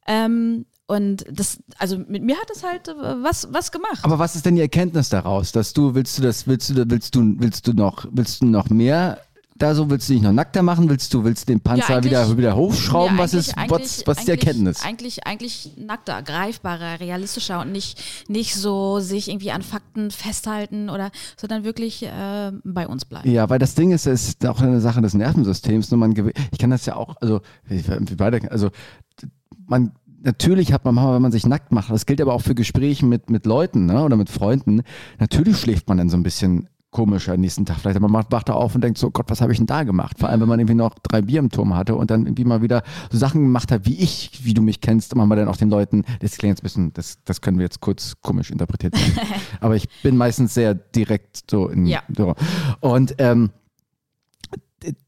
Ähm, 0.08 0.66
und 0.88 1.26
das, 1.32 1.58
also 1.80 1.98
mit 1.98 2.24
mir 2.24 2.38
hat 2.38 2.50
es 2.56 2.64
halt 2.64 2.88
äh, 2.88 2.94
was, 3.24 3.48
was 3.52 3.72
gemacht. 3.72 4.00
Aber 4.04 4.20
was 4.20 4.36
ist 4.36 4.46
denn 4.46 4.56
die 4.56 4.62
Erkenntnis 4.62 5.10
daraus? 5.10 5.52
Dass 5.52 5.74
du, 5.74 5.96
willst 5.96 6.18
du 6.18 6.22
das, 6.22 6.46
willst 6.48 6.70
du, 6.70 6.90
willst 6.90 7.16
du, 7.16 7.36
willst 7.40 7.68
du 7.68 7.74
noch, 7.74 8.06
willst 8.12 8.42
du 8.42 8.46
noch 8.46 8.70
mehr 8.70 9.20
da 9.58 9.74
so, 9.74 9.90
willst 9.90 10.10
du 10.10 10.14
dich 10.14 10.22
noch 10.22 10.34
nackter 10.34 10.62
machen? 10.64 10.90
Willst 10.90 11.14
du, 11.14 11.24
willst 11.24 11.48
du 11.48 11.54
den 11.54 11.62
Panzer 11.62 11.96
eigentlich- 11.96 12.12
wieder, 12.12 12.38
wieder 12.38 12.56
hochschrauben? 12.58 13.16
Ja, 13.16 13.24
was 13.24 13.34
ist, 13.34 13.56
was, 13.70 14.06
was 14.06 14.18
ist 14.20 14.28
die 14.28 14.32
Erkenntnis? 14.32 14.84
Eigentlich, 14.84 15.26
eigentlich 15.26 15.72
nackter, 15.78 16.22
greifbarer, 16.22 17.00
realistischer 17.00 17.62
und 17.62 17.72
nicht, 17.72 18.02
nicht 18.28 18.56
so 18.56 19.00
sich 19.00 19.30
irgendwie 19.30 19.52
an 19.52 19.62
Fakten 19.62 20.12
festhalten 20.12 20.90
oder, 20.90 21.10
sondern 21.38 21.64
wirklich 21.64 22.04
äh, 22.04 22.52
bei 22.66 22.86
uns 22.86 23.06
bleiben. 23.06 23.32
Ja, 23.32 23.50
weil 23.50 23.60
das 23.60 23.76
Ding 23.76 23.92
ist, 23.92 24.06
es 24.08 24.28
ist 24.28 24.46
auch 24.46 24.60
eine 24.60 24.82
Sache 24.82 25.02
des 25.02 25.14
Nervensystems. 25.14 25.90
Nur 25.90 26.00
man, 26.00 26.14
ich 26.52 26.60
kann 26.60 26.70
das 26.70 26.86
ja 26.86 26.98
auch, 26.98 27.16
also, 27.22 27.40
wie 27.68 27.82
wie 27.88 28.16
beide, 28.16 28.52
also, 28.52 28.72
man, 29.68 29.94
natürlich 30.22 30.74
hat 30.74 30.84
man 30.84 30.96
manchmal, 30.96 31.16
wenn 31.16 31.22
man 31.22 31.32
sich 31.32 31.46
nackt 31.46 31.72
macht, 31.72 31.90
das 31.90 32.06
gilt 32.06 32.20
aber 32.20 32.34
auch 32.34 32.42
für 32.42 32.56
Gespräche 32.56 33.06
mit, 33.06 33.30
mit 33.30 33.46
Leuten, 33.46 33.86
ne, 33.86 34.04
oder 34.04 34.18
mit 34.18 34.30
Freunden, 34.30 34.82
natürlich 35.18 35.58
schläft 35.60 35.88
man 35.88 35.98
dann 35.98 36.10
so 36.10 36.18
ein 36.18 36.24
bisschen 36.24 36.68
komischer 36.96 37.34
am 37.34 37.42
nächsten 37.42 37.66
Tag. 37.66 37.80
Vielleicht 37.80 38.00
man 38.00 38.10
macht, 38.10 38.32
wacht 38.32 38.48
da 38.48 38.54
auf 38.54 38.74
und 38.74 38.82
denkt 38.82 38.98
so, 38.98 39.12
Gott, 39.12 39.26
was 39.28 39.42
habe 39.42 39.52
ich 39.52 39.58
denn 39.58 39.68
da 39.68 39.84
gemacht? 39.84 40.18
Vor 40.18 40.30
allem, 40.30 40.40
wenn 40.40 40.48
man 40.48 40.60
irgendwie 40.62 40.76
noch 40.76 40.96
drei 41.04 41.22
Bier 41.22 41.40
im 41.40 41.50
Turm 41.50 41.76
hatte 41.76 41.94
und 41.94 42.10
dann 42.10 42.26
irgendwie 42.26 42.46
mal 42.46 42.62
wieder 42.62 42.84
so 43.12 43.18
Sachen 43.18 43.42
gemacht 43.42 43.70
hat, 43.70 43.86
wie 43.86 43.98
ich, 43.98 44.40
wie 44.44 44.54
du 44.54 44.62
mich 44.62 44.80
kennst, 44.80 45.14
machen 45.14 45.28
wir 45.28 45.36
dann 45.36 45.50
auch 45.50 45.58
den 45.58 45.70
Leuten, 45.70 46.06
das 46.22 46.38
klingt 46.38 46.52
jetzt 46.54 46.62
ein 46.62 46.64
bisschen, 46.64 46.94
das, 46.94 47.18
das 47.26 47.42
können 47.42 47.58
wir 47.58 47.64
jetzt 47.64 47.82
kurz 47.82 48.14
komisch 48.22 48.50
interpretiert 48.50 48.96
sein. 48.96 49.12
aber 49.60 49.76
ich 49.76 49.90
bin 50.04 50.16
meistens 50.16 50.54
sehr 50.54 50.74
direkt 50.74 51.52
so 51.52 51.68
in, 51.68 51.86
Ja. 51.86 52.02
so. 52.16 52.34
Und, 52.80 53.16
ähm, 53.18 53.50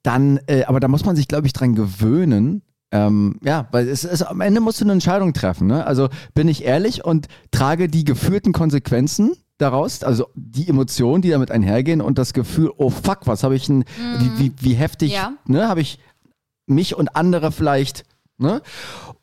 dann, 0.03 0.41
äh, 0.47 0.65
aber 0.65 0.81
da 0.81 0.89
muss 0.89 1.05
man 1.05 1.15
sich, 1.15 1.29
glaube 1.29 1.47
ich, 1.47 1.53
dran 1.53 1.73
gewöhnen. 1.73 2.63
Ähm, 2.91 3.39
ja, 3.43 3.69
weil 3.71 3.87
es 3.87 4.03
ist, 4.03 4.23
am 4.23 4.41
Ende 4.41 4.59
musst 4.59 4.81
du 4.81 4.85
eine 4.85 4.93
Entscheidung 4.93 5.31
treffen. 5.31 5.67
Ne? 5.67 5.85
Also 5.85 6.09
bin 6.33 6.49
ich 6.49 6.65
ehrlich 6.65 7.05
und 7.05 7.27
trage 7.51 7.87
die 7.87 8.03
geführten 8.03 8.51
Konsequenzen 8.51 9.31
daraus, 9.57 10.03
also 10.03 10.27
die 10.35 10.67
Emotionen, 10.67 11.21
die 11.21 11.29
damit 11.29 11.51
einhergehen 11.51 12.01
und 12.01 12.17
das 12.17 12.33
Gefühl, 12.33 12.71
oh 12.77 12.89
fuck, 12.89 13.21
was 13.25 13.43
habe 13.43 13.55
ich 13.55 13.65
denn, 13.67 13.85
wie, 14.19 14.39
wie, 14.39 14.51
wie 14.59 14.73
heftig, 14.73 15.13
Ja. 15.13 15.33
ne, 15.45 15.67
habe 15.67 15.81
ich 15.81 15.99
mich 16.67 16.95
und 16.95 17.15
andere 17.15 17.51
vielleicht, 17.51 18.03
ne? 18.37 18.61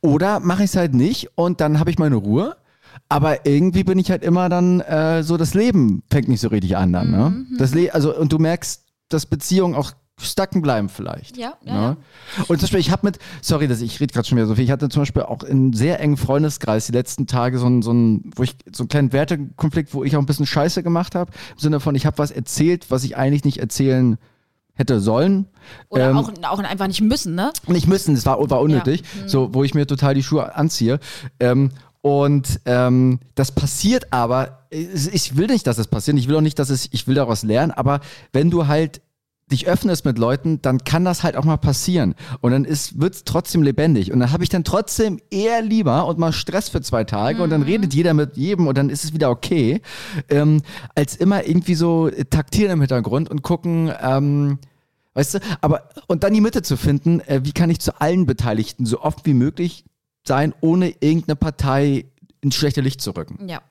Oder 0.01 0.40
mache 0.40 0.64
ich 0.64 0.70
es 0.70 0.77
halt 0.77 0.94
nicht 0.94 1.31
und 1.37 1.61
dann 1.61 1.79
habe 1.79 1.90
ich 1.90 1.99
meine 1.99 2.16
Ruhe. 2.16 2.57
Aber 3.09 3.44
irgendwie 3.47 3.85
bin 3.85 3.99
ich 3.99 4.11
halt 4.11 4.23
immer 4.23 4.49
dann 4.49 4.81
äh, 4.81 5.23
so, 5.23 5.37
das 5.37 5.55
Leben 5.55 6.03
fängt 6.11 6.29
nicht 6.29 6.40
so 6.40 6.49
richtig 6.49 6.77
an 6.77 6.92
dann. 6.92 7.11
Ne? 7.11 7.47
Das 7.59 7.75
Le 7.75 7.92
also, 7.92 8.16
und 8.16 8.33
du 8.33 8.38
merkst, 8.38 8.83
dass 9.09 9.27
Beziehungen 9.27 9.75
auch 9.75 9.92
stacken 10.20 10.62
bleiben 10.62 10.88
vielleicht. 10.88 11.37
Ja, 11.37 11.55
ja, 11.64 11.72
ne? 11.74 11.96
ja. 12.38 12.44
Und 12.46 12.59
zum 12.59 12.61
Beispiel, 12.61 12.81
ich 12.81 12.90
habe 12.90 13.07
mit, 13.07 13.18
sorry, 13.42 13.66
dass 13.66 13.81
ich 13.81 14.00
rede 14.00 14.12
gerade 14.12 14.27
schon 14.27 14.37
wieder 14.38 14.46
so 14.46 14.55
viel, 14.55 14.64
ich 14.64 14.70
hatte 14.70 14.88
zum 14.88 15.03
Beispiel 15.03 15.22
auch 15.22 15.42
in 15.42 15.72
sehr 15.72 16.00
engen 16.00 16.16
Freundeskreis 16.16 16.87
die 16.87 16.92
letzten 16.92 17.27
Tage 17.27 17.59
so 17.59 17.66
einen, 17.66 17.83
so 17.83 17.90
einen, 17.90 18.31
wo 18.37 18.44
ich, 18.44 18.57
so 18.72 18.85
einen 18.85 18.88
kleinen 18.88 19.12
Wertekonflikt, 19.12 19.92
wo 19.92 20.05
ich 20.05 20.16
auch 20.16 20.20
ein 20.20 20.27
bisschen 20.27 20.46
Scheiße 20.46 20.83
gemacht 20.83 21.14
habe, 21.14 21.33
im 21.53 21.59
Sinne 21.59 21.81
von, 21.81 21.94
ich 21.94 22.07
habe 22.07 22.18
was 22.18 22.31
erzählt, 22.31 22.90
was 22.90 23.03
ich 23.05 23.16
eigentlich 23.16 23.44
nicht 23.44 23.59
erzählen 23.59 24.18
hätte 24.74 25.00
sollen. 25.00 25.46
Oder 25.88 26.11
Ähm, 26.11 26.16
auch, 26.16 26.31
auch 26.42 26.59
einfach 26.59 26.87
nicht 26.87 27.00
müssen, 27.00 27.35
ne? 27.35 27.53
nicht 27.66 27.87
müssen, 27.88 28.14
das 28.14 28.27
war, 28.27 28.38
war 28.50 28.61
unnötig, 28.61 29.03
so, 29.27 29.53
wo 29.53 29.64
ich 29.64 29.74
mir 29.74 29.87
total 29.87 30.14
die 30.14 30.22
Schuhe 30.22 30.55
anziehe. 30.55 31.00
Ähm, 31.40 31.70
und 32.03 32.61
ähm, 32.66 33.18
das 33.35 33.50
passiert 33.50 34.12
aber, 34.12 34.66
ich 34.70 35.37
will 35.37 35.46
nicht, 35.46 35.66
dass 35.66 35.79
es 35.79 35.87
passiert, 35.87 36.18
ich 36.18 36.29
will 36.29 36.37
auch 36.37 36.40
nicht, 36.42 36.59
dass 36.59 36.68
es, 36.70 36.88
ich 36.92 37.07
will 37.07 37.14
daraus 37.14 37.44
lernen, 37.44 37.72
aber 37.72 38.00
wenn 38.33 38.50
du 38.50 38.66
halt 38.66 39.00
dich 39.50 39.66
öffnest 39.66 40.04
mit 40.04 40.18
Leuten, 40.18 40.62
dann 40.62 40.78
kann 40.85 41.04
das 41.04 41.22
halt 41.22 41.37
auch 41.37 41.44
mal 41.44 41.57
passieren. 41.57 42.14
Und 42.40 42.52
dann 42.52 42.64
wird 42.66 43.14
es 43.14 43.24
trotzdem 43.24 43.62
lebendig. 43.62 44.12
Und 44.12 44.20
dann 44.20 44.33
habe 44.33 44.42
ich 44.42 44.48
dann 44.48 44.64
trotzdem 44.64 45.20
eher 45.30 45.62
lieber 45.62 46.07
und 46.07 46.18
mal 46.18 46.33
Stress 46.33 46.68
für 46.68 46.80
zwei 46.80 47.04
Tage 47.04 47.42
und 47.42 47.50
dann 47.50 47.62
redet 47.62 47.94
jeder 47.94 48.14
mit 48.14 48.37
jedem 48.37 48.66
und 48.66 48.78
dann 48.78 48.88
ist 48.88 49.04
es 49.04 49.12
wieder 49.12 49.30
okay, 49.30 49.83
ähm, 50.28 50.62
als 50.94 51.16
immer 51.16 51.46
irgendwie 51.46 51.74
so 51.74 52.11
taktieren 52.30 52.72
im 52.72 52.80
Hintergrund 52.80 53.30
und 53.30 53.42
gucken, 53.42 53.92
ähm, 54.02 54.59
Weißt 55.14 55.35
du, 55.35 55.38
aber 55.61 55.88
und 56.09 56.24
dann 56.24 56.35
die 56.35 56.40
Mitte 56.40 56.62
zu 56.62 56.76
finden, 56.76 57.20
äh, 57.20 57.42
wie 57.44 57.52
kann 57.52 57.70
ich 57.70 57.78
zu 57.78 58.00
allen 58.00 58.26
Beteiligten 58.26 58.85
so 58.85 59.00
oft 59.00 59.24
wie 59.26 59.35
möglich 59.35 59.85
sein, 60.26 60.52
ohne 60.61 60.88
irgendeine 61.00 61.37
Partei 61.37 62.07
ins 62.40 62.57
schlechte 62.57 62.80
Licht 62.80 63.00
zu 63.00 63.12
rücken. 63.12 63.48
Ja. 63.48 63.62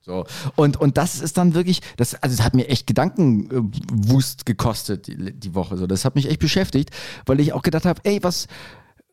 So. 0.00 0.24
Und, 0.56 0.78
und 0.78 0.96
das 0.96 1.20
ist 1.20 1.36
dann 1.36 1.54
wirklich, 1.54 1.80
das, 1.96 2.14
also 2.14 2.34
es 2.34 2.42
hat 2.42 2.54
mir 2.54 2.68
echt 2.68 2.86
Gedankenwust 2.86 4.46
gekostet 4.46 5.06
die, 5.06 5.32
die 5.38 5.54
Woche. 5.54 5.76
So. 5.76 5.86
Das 5.86 6.04
hat 6.04 6.14
mich 6.14 6.28
echt 6.28 6.40
beschäftigt, 6.40 6.90
weil 7.26 7.40
ich 7.40 7.52
auch 7.52 7.62
gedacht 7.62 7.84
habe, 7.84 8.00
ey, 8.04 8.22
was, 8.22 8.46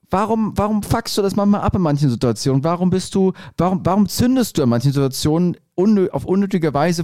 warum, 0.10 0.54
warum 0.56 0.84
fuckst 0.84 1.18
du 1.18 1.22
das 1.22 1.36
manchmal 1.36 1.62
ab 1.62 1.76
in 1.76 1.82
manchen 1.82 2.10
Situationen? 2.10 2.64
Warum 2.64 2.90
bist 2.90 3.14
du, 3.16 3.34
warum, 3.58 3.82
warum 3.84 4.08
zündest 4.08 4.58
du 4.58 4.64
in 4.64 4.70
manchen 4.70 4.94
Situationen 4.94 5.58
unnö 5.76 6.10
auf 6.10 6.26
unnötige 6.26 6.74
Weise 6.74 7.04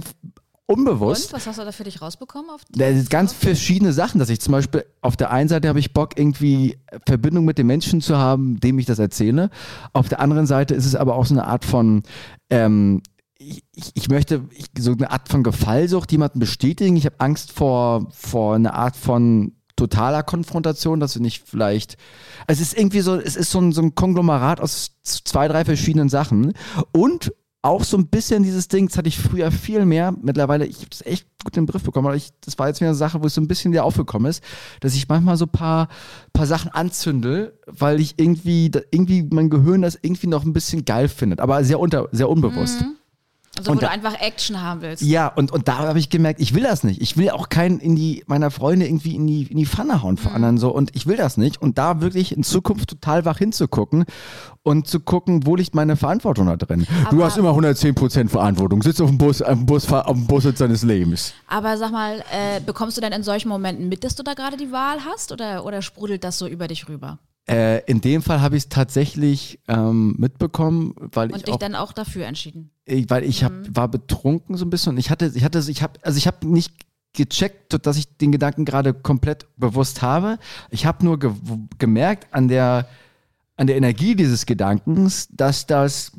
unbewusst? 0.66 1.26
Und 1.26 1.36
was 1.36 1.46
hast 1.46 1.58
du 1.58 1.64
da 1.64 1.72
für 1.72 1.84
dich 1.84 2.00
rausbekommen? 2.00 2.50
Auf 2.50 2.62
Da 2.70 2.90
sind 2.92 3.10
ganz 3.10 3.32
verschiedene 3.34 3.92
Sachen, 3.92 4.18
dass 4.18 4.30
ich 4.30 4.40
zum 4.40 4.52
Beispiel 4.52 4.86
auf 5.02 5.16
der 5.16 5.30
einen 5.30 5.48
Seite 5.48 5.68
habe 5.68 5.78
ich 5.78 5.92
Bock, 5.92 6.18
irgendwie 6.18 6.78
Verbindung 7.06 7.44
mit 7.44 7.58
den 7.58 7.66
Menschen 7.66 8.00
zu 8.00 8.16
haben, 8.16 8.58
dem 8.60 8.78
ich 8.78 8.86
das 8.86 8.98
erzähle. 8.98 9.50
Auf 9.92 10.08
der 10.08 10.20
anderen 10.20 10.46
Seite 10.46 10.74
ist 10.74 10.86
es 10.86 10.96
aber 10.96 11.16
auch 11.16 11.26
so 11.26 11.34
eine 11.34 11.46
Art 11.46 11.64
von, 11.66 12.02
ähm, 12.48 13.02
ich, 13.38 13.64
ich- 13.74 13.90
ich 13.94 14.08
möchte 14.08 14.44
ich, 14.52 14.66
so 14.78 14.92
eine 14.92 15.10
Art 15.10 15.28
von 15.28 15.42
Gefallsucht 15.42 16.10
jemanden 16.12 16.38
bestätigen. 16.38 16.96
Ich 16.96 17.06
habe 17.06 17.16
Angst 17.20 17.52
vor, 17.52 18.08
vor 18.12 18.54
einer 18.54 18.74
Art 18.74 18.96
von 18.96 19.52
totaler 19.76 20.22
Konfrontation, 20.22 21.00
dass 21.00 21.14
wir 21.16 21.22
nicht 21.22 21.48
vielleicht. 21.48 21.96
Es 22.46 22.60
ist 22.60 22.76
irgendwie 22.78 23.00
so, 23.00 23.16
es 23.16 23.34
ist 23.34 23.50
so 23.50 23.60
ein, 23.60 23.72
so 23.72 23.82
ein 23.82 23.94
Konglomerat 23.94 24.60
aus 24.60 24.92
zwei, 25.02 25.48
drei 25.48 25.64
verschiedenen 25.64 26.08
Sachen. 26.08 26.52
Und 26.92 27.32
auch 27.60 27.82
so 27.82 27.96
ein 27.96 28.08
bisschen 28.08 28.42
dieses 28.42 28.68
Ding, 28.68 28.88
das 28.88 28.98
hatte 28.98 29.08
ich 29.08 29.18
früher 29.18 29.50
viel 29.50 29.86
mehr. 29.86 30.14
Mittlerweile, 30.20 30.66
ich 30.66 30.76
habe 30.76 30.90
das 30.90 31.00
echt 31.06 31.26
gut 31.42 31.56
in 31.56 31.64
den 31.64 31.70
Griff 31.72 31.82
bekommen, 31.82 32.06
aber 32.06 32.14
ich, 32.16 32.28
das 32.44 32.58
war 32.58 32.68
jetzt 32.68 32.80
wieder 32.80 32.90
eine 32.90 32.96
Sache, 32.96 33.22
wo 33.22 33.26
es 33.26 33.34
so 33.34 33.40
ein 33.40 33.48
bisschen 33.48 33.72
wieder 33.72 33.84
aufgekommen 33.84 34.28
ist, 34.30 34.44
dass 34.80 34.94
ich 34.94 35.08
manchmal 35.08 35.38
so 35.38 35.46
ein 35.46 35.50
paar, 35.52 35.88
paar 36.34 36.46
Sachen 36.46 36.70
anzündel, 36.70 37.58
weil 37.66 38.00
ich 38.00 38.14
irgendwie, 38.18 38.70
irgendwie 38.90 39.26
mein 39.32 39.48
Gehirn 39.48 39.80
das 39.82 39.98
irgendwie 40.00 40.26
noch 40.26 40.44
ein 40.44 40.52
bisschen 40.52 40.84
geil 40.84 41.08
findet, 41.08 41.40
aber 41.40 41.64
sehr 41.64 41.80
unter, 41.80 42.08
sehr 42.12 42.28
unbewusst. 42.28 42.84
Also, 43.58 43.70
und 43.70 43.76
wo 43.76 43.80
du 43.80 43.86
da- 43.86 43.92
einfach 43.92 44.20
Action 44.20 44.60
haben 44.62 44.82
willst. 44.82 45.02
Ja, 45.02 45.28
und, 45.28 45.52
und 45.52 45.68
da 45.68 45.78
habe 45.78 45.98
ich 45.98 46.10
gemerkt, 46.10 46.40
ich 46.40 46.54
will 46.54 46.62
das 46.62 46.84
nicht. 46.84 47.00
Ich 47.00 47.16
will 47.16 47.30
auch 47.30 47.48
keinen 47.48 47.78
in 47.80 47.96
die, 47.96 48.24
meiner 48.26 48.50
Freunde 48.50 48.86
irgendwie 48.86 49.14
in 49.14 49.26
die, 49.26 49.42
in 49.44 49.56
die 49.56 49.66
Pfanne 49.66 50.02
hauen 50.02 50.16
vor 50.16 50.32
anderen 50.32 50.58
so. 50.58 50.70
Und 50.70 50.94
ich 50.96 51.06
will 51.06 51.16
das 51.16 51.36
nicht. 51.36 51.60
Und 51.62 51.78
da 51.78 52.00
wirklich 52.00 52.36
in 52.36 52.42
Zukunft 52.42 52.90
total 52.90 53.24
wach 53.24 53.38
hinzugucken 53.38 54.04
und 54.62 54.86
zu 54.88 55.00
gucken, 55.00 55.46
wo 55.46 55.56
liegt 55.56 55.74
meine 55.74 55.96
Verantwortung 55.96 56.46
da 56.46 56.56
drin. 56.56 56.86
du 57.10 57.16
Aber- 57.16 57.24
hast 57.26 57.36
immer 57.38 57.50
110% 57.54 58.28
Verantwortung. 58.28 58.82
Sitzt 58.82 59.00
auf 59.00 59.08
dem 59.08 59.18
Bus, 59.18 59.42
auf 59.42 59.48
dem 59.56 59.66
Bus, 59.66 59.90
auf 59.92 60.06
dem 60.12 60.26
Bussitz 60.26 60.58
deines 60.58 60.82
Lebens. 60.82 61.34
Aber 61.48 61.76
sag 61.76 61.92
mal, 61.92 62.20
äh, 62.32 62.60
bekommst 62.60 62.96
du 62.96 63.00
denn 63.00 63.12
in 63.12 63.22
solchen 63.22 63.48
Momenten 63.48 63.88
mit, 63.88 64.04
dass 64.04 64.14
du 64.14 64.22
da 64.22 64.34
gerade 64.34 64.56
die 64.56 64.72
Wahl 64.72 64.98
hast 65.04 65.32
oder, 65.32 65.64
oder 65.64 65.82
sprudelt 65.82 66.24
das 66.24 66.38
so 66.38 66.46
über 66.46 66.66
dich 66.68 66.88
rüber? 66.88 67.18
Äh, 67.46 67.80
in 67.84 68.00
dem 68.00 68.22
Fall 68.22 68.40
habe 68.40 68.56
ich 68.56 68.64
es 68.64 68.68
tatsächlich 68.70 69.60
ähm, 69.68 70.14
mitbekommen, 70.18 70.94
weil 70.96 71.30
Und 71.30 71.36
ich 71.38 71.42
dich 71.44 71.54
auch 71.54 71.58
dann 71.58 71.74
auch 71.74 71.92
dafür 71.92 72.24
entschieden? 72.26 72.70
ich, 72.86 73.08
weil 73.10 73.22
ich 73.24 73.44
hab, 73.44 73.52
Mhm. 73.52 73.76
war 73.76 73.88
betrunken 73.88 74.56
so 74.56 74.64
ein 74.64 74.70
bisschen 74.70 74.92
und 74.94 74.98
ich 74.98 75.10
hatte, 75.10 75.30
ich 75.34 75.44
hatte, 75.44 75.62
ich 75.68 75.82
habe, 75.82 75.98
also 76.02 76.16
ich 76.16 76.26
habe 76.26 76.46
nicht 76.46 76.72
gecheckt, 77.12 77.86
dass 77.86 77.96
ich 77.96 78.16
den 78.16 78.32
Gedanken 78.32 78.64
gerade 78.64 78.92
komplett 78.94 79.46
bewusst 79.56 80.00
habe. 80.02 80.38
Ich 80.70 80.84
habe 80.86 81.04
nur 81.04 81.18
ge 81.18 81.32
gemerkt 81.78 82.28
an 82.32 82.48
der, 82.48 82.88
an 83.56 83.66
der 83.66 83.76
Energie 83.76 84.16
dieses 84.16 84.46
Gedankens, 84.46 85.28
dass 85.30 85.66
das, 85.66 86.12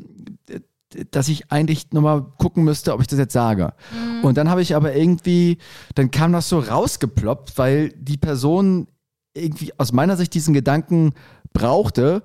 dass 1.11 1.27
ich 1.27 1.51
eigentlich 1.51 1.91
nochmal 1.91 2.23
gucken 2.37 2.63
müsste, 2.63 2.93
ob 2.93 3.01
ich 3.01 3.07
das 3.07 3.19
jetzt 3.19 3.33
sage. 3.33 3.73
Und 4.21 4.37
dann 4.37 4.49
habe 4.49 4.61
ich 4.61 4.73
aber 4.75 4.95
irgendwie, 4.95 5.57
dann 5.95 6.11
kam 6.11 6.31
das 6.31 6.47
so 6.47 6.59
rausgeploppt, 6.59 7.57
weil 7.57 7.89
die 7.97 8.17
Person 8.17 8.87
irgendwie 9.35 9.71
aus 9.77 9.91
meiner 9.91 10.17
Sicht 10.17 10.33
diesen 10.33 10.53
Gedanken 10.53 11.13
brauchte, 11.53 12.23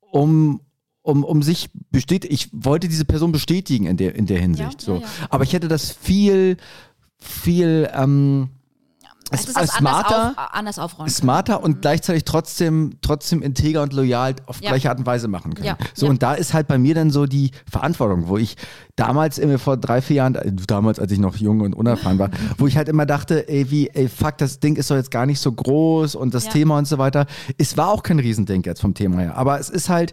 um, 0.00 0.60
um, 1.02 1.24
um 1.24 1.42
sich 1.42 1.70
bestätigt, 1.90 2.32
ich 2.32 2.50
wollte 2.52 2.88
diese 2.88 3.04
Person 3.04 3.32
bestätigen 3.32 3.86
in 3.86 3.96
der, 3.96 4.14
in 4.14 4.26
der 4.26 4.40
Hinsicht. 4.40 4.82
Ja, 4.82 4.86
so. 4.86 4.94
ja, 4.96 5.00
ja. 5.00 5.08
Aber 5.30 5.44
ich 5.44 5.52
hätte 5.52 5.68
das 5.68 5.90
viel, 5.90 6.56
viel 7.18 7.90
ähm, 7.92 8.50
Es 9.30 9.40
ist 9.46 9.50
äh, 9.56 9.60
das 9.60 9.70
anders, 9.70 9.76
smarter, 9.78 10.30
auf, 10.36 10.48
anders 10.54 10.78
aufräumen. 10.78 11.08
smarter 11.10 11.62
und 11.62 11.80
gleichzeitig 11.82 12.24
trotzdem, 12.24 12.98
trotzdem 13.00 13.42
integer 13.42 13.82
und 13.82 13.92
loyal 13.92 14.34
auf 14.46 14.60
Ja. 14.60 14.70
gleiche 14.70 14.90
Art 14.90 14.98
und 14.98 15.06
Weise 15.06 15.28
machen 15.28 15.54
können. 15.54 15.66
Ja, 15.66 15.76
So, 15.94 16.06
ja. 16.06 16.10
und 16.12 16.22
da 16.22 16.34
ist 16.34 16.54
halt 16.54 16.68
bei 16.68 16.78
mir 16.78 16.94
dann 16.94 17.10
so 17.10 17.26
die 17.26 17.50
Verantwortung, 17.70 18.28
wo 18.28 18.36
ich 18.36 18.56
damals 18.96 19.38
immer 19.38 19.58
vor 19.58 19.76
drei, 19.76 20.02
vier 20.02 20.16
Jahren, 20.16 20.34
äh, 20.36 20.52
damals, 20.52 20.98
als 20.98 21.10
ich 21.12 21.18
noch 21.18 21.36
jung 21.36 21.60
und 21.62 21.74
unerfahren 21.74 22.18
war, 22.18 22.30
wo 22.58 22.66
ich 22.66 22.76
halt 22.76 22.88
immer 22.88 23.06
dachte, 23.06 23.48
ey, 23.48 23.70
wie, 23.70 23.88
ey, 23.90 24.08
fuck, 24.08 24.38
das 24.38 24.60
Ding 24.60 24.76
ist 24.76 24.90
doch 24.90 24.96
jetzt 24.96 25.10
gar 25.10 25.26
nicht 25.26 25.40
so 25.40 25.50
groß 25.52 26.14
und 26.14 26.32
das. 26.34 26.48
Thema 26.48 26.78
und 26.78 26.86
so 26.86 26.98
weiter. 26.98 27.26
Es 27.58 27.76
war 27.76 27.88
auch 27.88 28.02
kein 28.02 28.18
Riesending 28.18 28.62
jetzt 28.64 28.80
vom 28.80 28.94
Thema 28.94 29.18
her, 29.20 29.36
aber 29.36 29.58
es 29.58 29.70
ist 29.70 29.88
halt, 29.88 30.12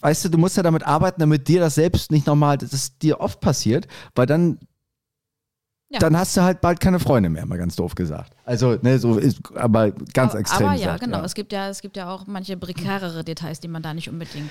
weißt 0.00 0.24
du, 0.24 0.28
du 0.28 0.38
musst 0.38 0.56
ja 0.56 0.62
damit 0.62 0.84
arbeiten, 0.86 1.20
damit 1.20 1.48
dir 1.48 1.60
das 1.60 1.76
selbst 1.76 2.10
nicht 2.10 2.26
nochmal, 2.26 2.58
dass 2.58 2.72
es 2.72 2.98
dir 2.98 3.20
oft 3.20 3.40
passiert, 3.40 3.86
weil 4.14 4.26
dann 4.26 4.58
Ja. 5.94 6.00
dann 6.00 6.16
hast 6.16 6.36
du 6.36 6.42
halt 6.42 6.60
bald 6.60 6.80
keine 6.80 6.98
Freunde 6.98 7.28
mehr, 7.30 7.46
mal 7.46 7.56
ganz 7.56 7.76
doof 7.76 7.94
gesagt. 7.94 8.34
Also, 8.44 8.76
ne, 8.82 8.98
so 8.98 9.16
ist, 9.16 9.38
aber 9.54 9.92
ganz 9.92 10.32
aber, 10.32 10.40
extrem. 10.40 10.66
aber 10.66 10.76
ja, 10.76 10.86
gesagt, 10.86 11.04
genau. 11.04 11.18
Ja. 11.18 11.24
Es 11.24 11.34
gibt 11.34 11.52
ja, 11.52 11.68
es 11.68 11.80
gibt 11.80 11.96
ja 11.96 12.10
auch 12.12 12.26
manche 12.26 12.56
prekärere 12.56 13.22
Details, 13.24 13.60
die 13.60 13.68
man 13.68 13.82
da 13.82 13.94
nicht 13.94 14.10
unbedingt 14.10 14.50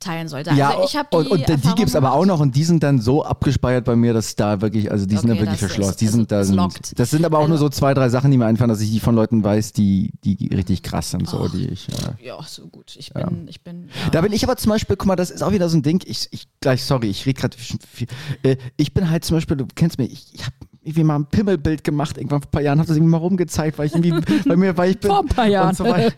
teilen 0.00 0.28
sollte. 0.28 0.52
Ja, 0.54 0.70
also 0.70 0.84
ich 0.84 0.96
habe 0.96 1.08
die 1.10 1.16
und, 1.16 1.26
und 1.28 1.48
die 1.48 1.74
gibt 1.74 1.88
es 1.88 1.96
aber 1.96 2.12
auch 2.12 2.24
noch 2.24 2.38
und 2.38 2.54
die 2.54 2.62
sind 2.62 2.82
dann 2.84 3.00
so 3.00 3.24
abgespeichert 3.24 3.84
bei 3.84 3.96
mir, 3.96 4.12
dass 4.12 4.36
da 4.36 4.60
wirklich, 4.60 4.90
also 4.92 5.06
die 5.06 5.16
sind 5.16 5.30
Okay, 5.30 5.38
dann 5.38 5.46
wirklich 5.48 5.60
das 5.60 5.72
verschlossen. 5.72 5.96
Die 5.98 6.06
sind, 6.06 6.32
also 6.32 6.54
da 6.54 6.66
ist 6.66 6.72
sind, 6.86 6.98
das 7.00 7.10
sind 7.10 7.24
aber 7.24 7.38
auch 7.38 7.48
nur 7.48 7.56
Also- 7.56 7.64
so 7.66 7.70
zwei, 7.70 7.94
drei 7.94 8.08
Sachen, 8.08 8.30
die 8.30 8.38
mir 8.38 8.46
einfallen, 8.46 8.68
dass 8.68 8.80
ich 8.80 8.90
die 8.90 9.00
von 9.00 9.16
Leuten 9.16 9.42
weiß, 9.42 9.72
die, 9.72 10.12
die 10.22 10.54
richtig 10.54 10.84
krass 10.84 11.10
sind. 11.10 11.28
So, 11.28 11.48
die 11.48 11.66
ich, 11.66 11.88
äh, 11.88 12.24
Ja, 12.26 12.40
so 12.46 12.68
gut. 12.68 12.94
Ich 12.96 13.12
bin, 13.12 13.48
ich 13.48 13.64
bin. 13.64 13.88
Ja. 14.04 14.10
Da 14.10 14.20
bin 14.20 14.32
ich 14.32 14.44
aber 14.44 14.56
zum 14.56 14.70
Beispiel, 14.70 14.94
guck 14.96 15.08
mal, 15.08 15.16
das 15.16 15.30
ist 15.30 15.42
auch 15.42 15.50
wieder 15.52 15.68
so 15.68 15.76
ein 15.76 15.82
Ding. 15.82 16.00
Ich, 16.06 16.28
ich 16.30 16.48
gleich, 16.60 16.84
sorry, 16.84 17.08
ich 17.08 17.26
rede 17.26 17.40
gerade 17.40 17.56
viel. 17.58 18.06
Äh, 18.44 18.56
ich 18.76 18.94
bin 18.94 19.10
halt 19.10 19.24
zum 19.24 19.36
Beispiel, 19.36 19.56
du 19.56 19.66
kennst 19.74 19.98
mich, 19.98 20.12
ich, 20.12 20.34
ich 20.34 20.42
habe 20.46 20.54
irgendwie 20.88 21.04
mal 21.04 21.16
ein 21.16 21.26
Pimmelbild 21.26 21.84
gemacht, 21.84 22.16
irgendwann 22.18 22.40
vor 22.42 22.48
ein 22.48 22.50
paar 22.50 22.62
Jahren, 22.62 22.78
habe 22.78 22.88
das 22.88 22.96
irgendwie 22.96 23.10
mal 23.12 23.18
rumgezeigt, 23.18 23.78
weil 23.78 23.86
ich 23.86 23.94
irgendwie, 23.94 24.14
bei 24.48 24.56
mir, 24.56 24.76
weil 24.76 24.90
ich 24.90 24.98
bin. 25.00 25.10
Vor 25.10 25.20
ein 25.20 25.26
paar 25.26 25.46
Jahren. 25.46 25.74
So 25.74 25.86
ja, 25.86 26.10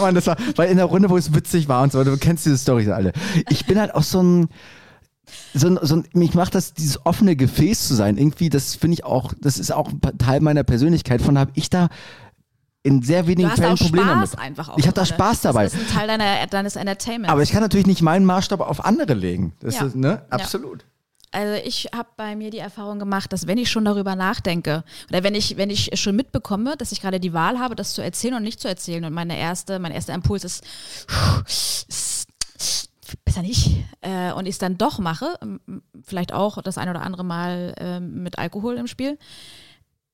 man, 0.00 0.14
das 0.14 0.26
war, 0.26 0.36
weil 0.56 0.70
in 0.70 0.76
der 0.76 0.86
Runde, 0.86 1.10
wo 1.10 1.16
es 1.16 1.34
witzig 1.34 1.68
war 1.68 1.82
und 1.82 1.92
so, 1.92 2.02
du 2.04 2.16
kennst 2.16 2.46
diese 2.46 2.58
Storys 2.58 2.88
alle. 2.88 3.12
Ich 3.48 3.66
bin 3.66 3.78
halt 3.78 3.94
auch 3.94 4.02
so 4.02 4.22
ein, 4.22 4.48
so 5.54 5.68
ein, 5.68 5.78
so 5.82 5.96
ein 5.96 6.04
mich 6.12 6.34
macht 6.34 6.54
das, 6.54 6.74
dieses 6.74 7.04
offene 7.06 7.36
Gefäß 7.36 7.88
zu 7.88 7.94
sein, 7.94 8.16
irgendwie, 8.16 8.48
das 8.50 8.74
finde 8.74 8.94
ich 8.94 9.04
auch, 9.04 9.32
das 9.40 9.58
ist 9.58 9.72
auch 9.72 9.90
ein 9.90 10.18
Teil 10.18 10.40
meiner 10.40 10.64
Persönlichkeit, 10.64 11.22
von 11.22 11.38
habe 11.38 11.52
ich 11.54 11.70
da 11.70 11.88
in 12.82 13.02
sehr 13.02 13.26
wenigen 13.26 13.50
Fällen 13.50 13.76
Probleme 13.76 14.06
Spaß 14.06 14.30
damit. 14.30 14.38
einfach 14.38 14.68
auch. 14.70 14.78
Ich 14.78 14.86
habe 14.86 14.94
da 14.94 15.02
dran. 15.04 15.14
Spaß 15.14 15.40
dabei. 15.42 15.64
Das 15.64 15.74
ist 15.74 15.80
ein 15.90 15.94
Teil 15.98 16.06
deiner, 16.06 16.46
deines 16.46 16.76
Entertainments. 16.76 17.30
Aber 17.30 17.42
ich 17.42 17.50
kann 17.52 17.60
natürlich 17.60 17.86
nicht 17.86 18.00
meinen 18.00 18.24
Maßstab 18.24 18.60
auf 18.60 18.84
andere 18.84 19.12
legen. 19.14 19.52
Das 19.60 19.74
Ja. 19.78 19.86
ist, 19.86 19.96
ne? 19.96 20.22
Absolut. 20.30 20.86
Also 21.32 21.62
ich 21.64 21.88
habe 21.94 22.08
bei 22.16 22.34
mir 22.34 22.50
die 22.50 22.58
Erfahrung 22.58 22.98
gemacht, 22.98 23.32
dass 23.32 23.46
wenn 23.46 23.58
ich 23.58 23.70
schon 23.70 23.84
darüber 23.84 24.16
nachdenke 24.16 24.82
oder 25.08 25.22
wenn 25.22 25.34
ich, 25.34 25.56
wenn 25.56 25.70
ich 25.70 25.90
schon 25.94 26.16
mitbekomme, 26.16 26.76
dass 26.76 26.90
ich 26.90 27.00
gerade 27.00 27.20
die 27.20 27.32
Wahl 27.32 27.58
habe, 27.58 27.76
das 27.76 27.94
zu 27.94 28.02
erzählen 28.02 28.34
und 28.34 28.42
nicht 28.42 28.60
zu 28.60 28.68
erzählen 28.68 29.04
und 29.04 29.12
meine 29.12 29.38
erste, 29.38 29.78
mein 29.78 29.92
erster 29.92 30.12
Impuls 30.14 30.42
ist, 30.44 30.64
ist 31.88 32.26
besser 33.24 33.42
nicht 33.42 33.84
äh, 34.00 34.32
und 34.32 34.46
ich 34.46 34.52
es 34.52 34.58
dann 34.58 34.76
doch 34.76 34.98
mache, 34.98 35.38
vielleicht 36.02 36.32
auch 36.32 36.60
das 36.62 36.78
ein 36.78 36.88
oder 36.88 37.02
andere 37.02 37.24
Mal 37.24 37.74
ähm, 37.78 38.22
mit 38.22 38.38
Alkohol 38.38 38.76
im 38.76 38.88
Spiel, 38.88 39.16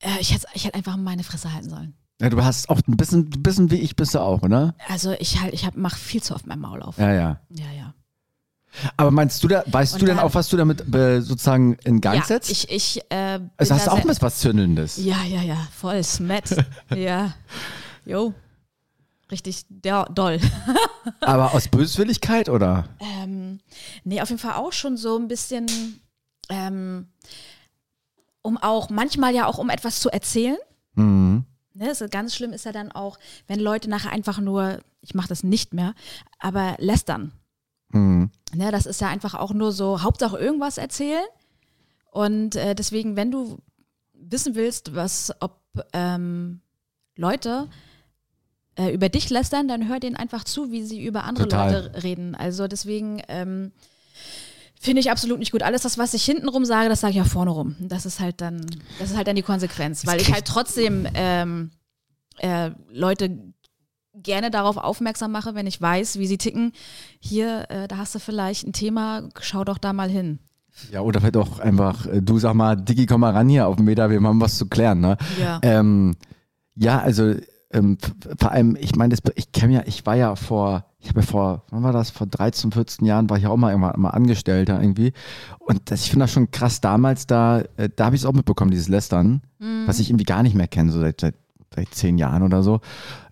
äh, 0.00 0.20
ich 0.20 0.34
hätte 0.34 0.46
ich 0.52 0.66
hätte 0.66 0.74
einfach 0.74 0.96
meine 0.98 1.24
Fresse 1.24 1.52
halten 1.52 1.70
sollen. 1.70 1.94
Ja, 2.20 2.30
du 2.30 2.42
hast 2.42 2.70
auch 2.70 2.80
ein 2.86 2.96
bisschen, 2.96 3.30
ein 3.34 3.42
bisschen 3.42 3.70
wie 3.70 3.76
ich 3.76 3.94
bist 3.94 4.14
du 4.14 4.20
auch, 4.20 4.42
oder? 4.42 4.74
Also 4.88 5.12
ich 5.18 5.40
halt, 5.40 5.52
ich 5.52 5.66
mache 5.74 5.96
viel 5.96 6.22
zu 6.22 6.34
oft 6.34 6.46
mein 6.46 6.60
Maul 6.60 6.82
auf. 6.82 6.96
Ja, 6.98 7.12
ja. 7.12 7.40
Ja, 7.50 7.72
ja. 7.76 7.94
Aber 8.96 9.10
meinst 9.10 9.42
du 9.42 9.48
da, 9.48 9.62
weißt 9.66 9.94
Und 9.94 10.02
du 10.02 10.06
denn 10.06 10.16
dann- 10.16 10.24
auch, 10.26 10.34
was 10.34 10.48
du 10.48 10.56
damit 10.56 10.92
äh, 10.94 11.20
sozusagen 11.20 11.74
in 11.84 12.00
Gang 12.00 12.16
ja, 12.18 12.24
setzt? 12.24 12.50
ich, 12.50 12.70
ich, 12.70 13.00
äh, 13.10 13.40
also 13.56 13.74
hast 13.74 13.86
du 13.86 13.90
auch 13.92 14.02
sehr- 14.02 14.22
was, 14.22 14.38
Zündelndes? 14.38 14.96
Ja, 14.98 15.22
ja, 15.24 15.42
ja, 15.42 15.56
voll 15.76 16.02
Smet. 16.04 16.56
ja. 16.94 17.34
Jo. 18.04 18.34
Richtig 19.30 19.64
doll. 19.68 20.38
Aber 21.20 21.52
aus 21.54 21.66
Böswilligkeit 21.68 22.48
oder? 22.48 22.84
Ähm, 23.00 23.58
nee, 24.04 24.20
auf 24.20 24.28
jeden 24.28 24.40
Fall 24.40 24.54
auch 24.54 24.72
schon 24.72 24.96
so 24.96 25.16
ein 25.18 25.26
bisschen, 25.26 25.66
ähm, 26.48 27.08
um 28.42 28.56
auch, 28.56 28.88
manchmal 28.90 29.34
ja 29.34 29.46
auch 29.46 29.58
um 29.58 29.68
etwas 29.70 29.98
zu 30.00 30.10
erzählen. 30.10 30.58
Mhm. 30.94 31.44
Ne, 31.74 31.94
so 31.94 32.06
ganz 32.08 32.34
schlimm 32.36 32.52
ist 32.52 32.64
ja 32.64 32.72
dann 32.72 32.92
auch, 32.92 33.18
wenn 33.48 33.58
Leute 33.60 33.90
nachher 33.90 34.12
einfach 34.12 34.38
nur, 34.38 34.78
ich 35.02 35.14
mache 35.14 35.28
das 35.28 35.42
nicht 35.42 35.74
mehr, 35.74 35.94
aber 36.38 36.76
lästern. 36.78 37.32
Mhm. 37.90 38.30
Ne, 38.54 38.70
das 38.70 38.86
ist 38.86 39.00
ja 39.00 39.08
einfach 39.08 39.34
auch 39.34 39.52
nur 39.52 39.72
so, 39.72 40.02
Hauptsache 40.02 40.38
irgendwas 40.38 40.78
erzählen. 40.78 41.24
Und 42.10 42.56
äh, 42.56 42.74
deswegen, 42.74 43.16
wenn 43.16 43.30
du 43.30 43.58
wissen 44.14 44.54
willst, 44.54 44.94
was, 44.94 45.32
ob 45.40 45.60
ähm, 45.92 46.60
Leute 47.16 47.68
äh, 48.76 48.92
über 48.92 49.08
dich 49.08 49.30
lästern, 49.30 49.68
dann 49.68 49.88
hör 49.88 50.00
denen 50.00 50.16
einfach 50.16 50.44
zu, 50.44 50.70
wie 50.70 50.82
sie 50.82 51.04
über 51.04 51.24
andere 51.24 51.48
Total. 51.48 51.82
Leute 51.84 52.02
reden. 52.02 52.34
Also 52.34 52.68
deswegen 52.68 53.22
ähm, 53.28 53.72
finde 54.80 55.00
ich 55.00 55.10
absolut 55.10 55.38
nicht 55.38 55.52
gut. 55.52 55.62
Alles 55.62 55.82
das, 55.82 55.98
was 55.98 56.14
ich 56.14 56.24
hintenrum 56.24 56.64
sage, 56.64 56.88
das 56.88 57.00
sage 57.00 57.14
ich 57.14 57.20
auch 57.20 57.26
vorne 57.26 57.50
rum. 57.50 57.76
Das 57.80 58.06
ist 58.06 58.20
halt 58.20 58.40
dann, 58.40 58.64
das 58.98 59.10
ist 59.10 59.16
halt 59.16 59.26
dann 59.26 59.36
die 59.36 59.42
Konsequenz, 59.42 60.06
weil 60.06 60.20
ich 60.20 60.32
halt 60.32 60.44
trotzdem 60.44 61.06
ähm, 61.14 61.70
äh, 62.38 62.70
Leute 62.90 63.52
gerne 64.22 64.50
darauf 64.50 64.76
aufmerksam 64.76 65.32
mache, 65.32 65.54
wenn 65.54 65.66
ich 65.66 65.80
weiß, 65.80 66.18
wie 66.18 66.26
sie 66.26 66.38
ticken. 66.38 66.72
Hier, 67.20 67.66
äh, 67.70 67.88
da 67.88 67.98
hast 67.98 68.14
du 68.14 68.18
vielleicht 68.18 68.66
ein 68.66 68.72
Thema, 68.72 69.28
schau 69.40 69.64
doch 69.64 69.78
da 69.78 69.92
mal 69.92 70.08
hin. 70.08 70.38
Ja, 70.90 71.00
oder 71.00 71.20
vielleicht 71.20 71.36
auch 71.36 71.58
einfach, 71.58 72.06
äh, 72.06 72.20
du 72.20 72.38
sag 72.38 72.54
mal, 72.54 72.76
Diggi, 72.76 73.06
komm 73.06 73.22
mal 73.22 73.32
ran 73.32 73.48
hier 73.48 73.66
auf 73.66 73.76
den 73.76 73.84
Meter, 73.84 74.10
wir 74.10 74.20
haben 74.20 74.40
was 74.40 74.58
zu 74.58 74.66
klären, 74.66 75.00
ne? 75.00 75.16
Ja. 75.40 75.58
Ähm, 75.62 76.16
ja, 76.74 77.00
also 77.00 77.34
ähm, 77.72 77.98
vor 78.38 78.52
allem, 78.52 78.76
ich 78.78 78.94
meine, 78.94 79.14
ich 79.34 79.52
kenne 79.52 79.74
ja, 79.74 79.82
ich 79.86 80.04
war 80.06 80.16
ja 80.16 80.36
vor, 80.36 80.84
ich 80.98 81.08
habe 81.08 81.20
ja 81.20 81.26
vor, 81.26 81.62
wann 81.70 81.82
war 81.82 81.92
das, 81.92 82.10
vor 82.10 82.26
13, 82.26 82.72
14 82.72 83.06
Jahren 83.06 83.28
war 83.30 83.38
ich 83.38 83.46
auch 83.46 83.56
mal 83.56 83.72
immer, 83.72 83.94
mal 83.96 84.10
Angestellter 84.10 84.80
irgendwie. 84.80 85.12
Und 85.58 85.90
das, 85.90 86.02
ich 86.02 86.10
finde 86.10 86.24
das 86.24 86.32
schon 86.32 86.50
krass 86.50 86.80
damals, 86.80 87.26
da, 87.26 87.62
äh, 87.76 87.88
da 87.94 88.06
habe 88.06 88.16
ich 88.16 88.22
es 88.22 88.26
auch 88.26 88.32
mitbekommen, 88.32 88.70
dieses 88.70 88.88
Lästern, 88.88 89.42
was 89.86 89.98
ich 89.98 90.10
irgendwie 90.10 90.24
gar 90.24 90.42
nicht 90.42 90.54
mehr 90.54 90.68
kenne, 90.68 90.92
so 90.92 91.00
seit, 91.00 91.20
seit, 91.20 91.34
seit 91.74 91.94
zehn 91.94 92.18
Jahren 92.18 92.42
oder 92.42 92.62
so. 92.62 92.80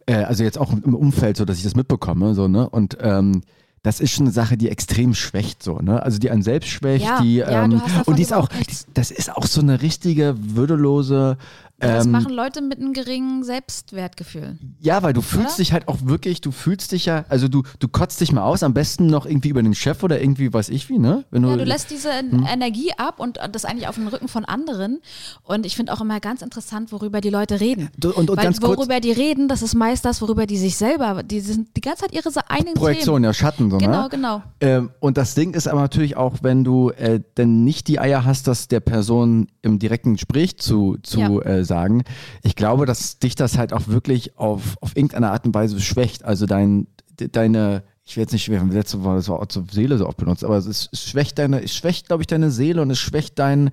Äh, 0.07 0.25
also 0.25 0.45
jetzt 0.45 0.59
auch 0.59 0.73
im 0.73 0.95
Umfeld, 0.95 1.37
so 1.37 1.45
dass 1.45 1.59
ich 1.59 1.65
das 1.65 1.77
mitbekomme, 1.77 2.35
so, 2.35 2.49
ne? 2.49 2.69
Und 2.69 2.97
ähm, 3.01 3.43
das 3.83 4.01
ist 4.01 4.13
schon 4.13 4.25
eine 4.25 4.33
Sache, 4.33 4.57
die 4.57 4.71
extrem 4.71 5.15
schwächt, 5.15 5.63
so, 5.63 5.79
ne? 5.79 6.03
Also 6.03 6.19
die 6.19 6.31
an 6.31 6.43
selbst 6.43 6.71
schwächt, 6.71 7.05
Ja, 7.05 7.21
die, 7.21 7.37
ja, 7.37 7.65
ähm, 7.65 7.83
und 8.07 8.19
die 8.19 8.23
ist 8.23 8.33
auch, 8.33 8.49
nichts. 8.51 8.87
das 8.95 9.11
ist 9.11 9.35
auch 9.35 9.47
so 9.47 9.61
eine 9.61 9.83
richtige, 9.83 10.35
würdelose, 10.39 11.37
das 11.79 12.07
ähm, 12.07 12.13
machen 12.13 12.33
Leute 12.33 12.63
mit 12.63 12.79
einem 12.79 12.93
geringen 12.93 13.43
Selbstwertgefühl. 13.85 14.59
ja, 14.81 15.03
weil 15.03 15.13
du 15.13 15.21
fühlst 15.23 15.47
Oder? 15.49 15.57
dich 15.57 15.73
halt 15.73 15.89
auch 15.89 15.99
wirklich, 16.05 16.41
du 16.41 16.51
fühlst 16.53 16.93
dich 16.93 17.07
ja, 17.07 17.25
also 17.29 17.49
du, 17.49 17.63
du 17.79 17.89
kotzt 17.89 18.21
dich 18.21 18.33
mal 18.33 18.43
aus, 18.43 18.63
am 18.63 18.75
besten 18.75 19.07
noch 19.07 19.27
irgendwie 19.27 19.49
über 19.49 19.63
den 19.63 19.75
Chef 19.75 20.03
oder 20.03 20.21
irgendwie 20.21 20.53
weiß 20.53 20.69
ich 20.69 20.89
wie, 20.89 20.99
ne? 20.99 21.25
Wenn 21.31 21.45
Ja, 21.45 21.57
du 21.57 21.65
lässt 21.65 21.91
diese 21.91 22.11
Energie 22.11 22.93
ab 22.97 23.19
und 23.21 23.39
das 23.53 23.65
eigentlich 23.65 23.89
auf 23.89 23.97
den 23.97 24.09
Rücken 24.09 24.29
von 24.29 24.45
anderen. 24.45 25.01
Und 25.43 25.67
ich 25.67 25.77
finde 25.77 25.93
auch 25.93 26.01
immer 26.01 26.21
ganz 26.21 26.43
interessant, 26.43 26.93
worüber 26.93 27.21
die 27.21 27.31
Leute 27.31 27.61
reden. 27.61 27.91
Du- 27.99 28.11
und- 28.13 28.31
und 28.31 28.37
Weil 28.37 28.45
ganz 28.45 28.61
kurz- 28.61 28.79
worüber 28.79 29.01
die 29.01 29.13
reden, 29.13 29.49
das 29.49 29.63
ist 29.63 29.75
meist 29.75 30.05
das, 30.05 30.23
worüber 30.23 30.47
die 30.47 30.57
sich 30.59 30.77
selber, 30.77 31.23
die 31.23 31.41
sind 31.41 31.77
die 31.77 31.81
ganze 31.81 32.03
Zeit 32.03 32.13
ihre 32.15 32.31
eigenen 32.49 32.75
Projektion, 32.75 33.17
Themen. 33.17 33.25
ja, 33.25 33.35
Schatten, 33.35 33.71
so, 33.71 33.79
Genau, 33.79 34.03
ne? 34.05 34.09
genau. 34.11 34.43
Ähm, 34.61 34.91
und 35.01 35.17
das 35.17 35.35
Ding 35.35 35.55
ist 35.55 35.67
aber 35.69 35.81
natürlich 35.81 36.17
auch, 36.17 36.37
wenn 36.43 36.65
du 36.65 36.91
äh, 36.91 37.21
denn 37.37 37.65
nicht 37.65 37.89
die 37.89 37.99
Eier 37.99 38.25
hast, 38.25 38.47
das 38.47 38.69
der 38.69 38.81
Person 38.81 39.49
im 39.63 39.79
direkten 39.79 40.15
Gespräch 40.15 40.59
zu, 40.59 40.97
zu 41.03 41.21
Ja. 41.21 41.41
äh, 41.41 41.64
sagen, 41.65 42.05
ich 42.43 42.57
glaube, 42.57 42.87
dass 42.87 43.19
dich 43.19 43.35
das 43.35 43.57
halt 43.59 43.73
auch 43.73 43.89
wirklich 43.89 44.37
auf, 44.39 44.77
auf 44.81 44.97
irgendeine 44.97 45.31
Art 45.31 45.47
und 45.47 45.55
Weise 45.55 45.81
schwächt. 45.81 46.25
Also 46.25 46.47
dein, 46.47 46.87
de- 47.21 47.29
deine, 47.29 47.83
ich 48.05 48.17
will 48.17 48.23
jetzt 48.23 48.33
nicht, 48.33 48.51
wir 48.51 48.61
haben 48.61 48.71
letzte 48.71 49.03
Woche 49.03 49.17
das 49.17 49.29
Wort 49.29 49.51
zur 49.53 49.65
Seele 49.71 49.99
so 49.99 50.07
oft 50.07 50.17
benutzt, 50.19 50.45
aber 50.45 50.57
es, 50.57 50.67
ist, 50.67 50.91
es 50.93 51.09
schwächt 51.09 51.39
deine, 51.39 51.63
es 51.63 51.75
schwächt, 51.75 52.09
glaube 52.09 52.23
ich, 52.23 52.27
deine 52.27 52.51
Seele 52.51 52.83
und 52.83 52.91
es 52.91 52.99
schwächt 52.99 53.39
dein, 53.39 53.71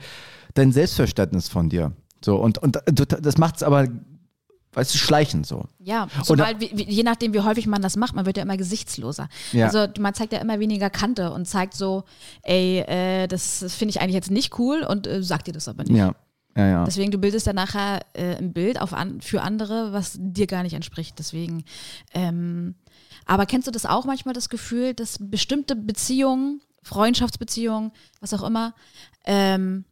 dein 0.53 0.71
Selbstverständnis 0.71 1.47
von 1.49 1.69
dir. 1.69 1.91
So, 2.23 2.37
und, 2.37 2.57
und 2.59 2.79
das 3.21 3.37
macht 3.37 3.55
es 3.57 3.63
aber, 3.63 3.87
weißt 4.73 4.93
du, 4.93 4.97
schleichend 4.99 5.45
so. 5.47 5.65
Ja, 5.79 6.07
zumal, 6.23 6.59
wie, 6.61 6.83
je 6.83 7.03
nachdem, 7.03 7.33
wie 7.33 7.39
häufig 7.41 7.67
man 7.67 7.81
das 7.81 7.97
macht, 7.97 8.15
man 8.15 8.25
wird 8.25 8.37
ja 8.37 8.43
immer 8.43 8.57
gesichtsloser. 8.57 9.27
Ja. 9.51 9.65
Also 9.65 9.87
man 9.99 10.13
zeigt 10.13 10.31
ja 10.31 10.39
immer 10.39 10.59
weniger 10.59 10.89
Kante 10.89 11.31
und 11.31 11.45
zeigt 11.47 11.73
so, 11.73 12.03
ey, 12.43 12.79
äh, 12.87 13.27
das 13.27 13.65
finde 13.75 13.89
ich 13.89 14.01
eigentlich 14.01 14.13
jetzt 14.15 14.31
nicht 14.31 14.57
cool 14.59 14.83
und 14.87 15.07
äh, 15.07 15.23
sagt 15.23 15.47
dir 15.47 15.51
das 15.53 15.67
aber 15.67 15.83
nicht. 15.83 15.97
Ja. 15.97 16.13
Ja, 16.55 16.67
ja. 16.67 16.85
Deswegen, 16.85 17.11
du 17.11 17.17
bildest 17.17 17.47
dann 17.47 17.55
nachher 17.55 18.01
äh, 18.13 18.35
ein 18.35 18.53
Bild 18.53 18.79
auf 18.81 18.93
an, 18.93 19.21
für 19.21 19.41
andere, 19.41 19.93
was 19.93 20.17
dir 20.19 20.47
gar 20.47 20.63
nicht 20.63 20.73
entspricht. 20.73 21.17
Deswegen, 21.19 21.63
ähm, 22.13 22.75
aber 23.25 23.45
kennst 23.45 23.67
du 23.67 23.71
das 23.71 23.85
auch 23.85 24.05
manchmal, 24.05 24.33
das 24.33 24.49
Gefühl, 24.49 24.93
dass 24.93 25.17
bestimmte 25.19 25.75
Beziehungen, 25.75 26.61
Freundschaftsbeziehungen, 26.83 27.91
was 28.19 28.33
auch 28.33 28.43
immer, 28.43 28.73
ähm, 29.25 29.85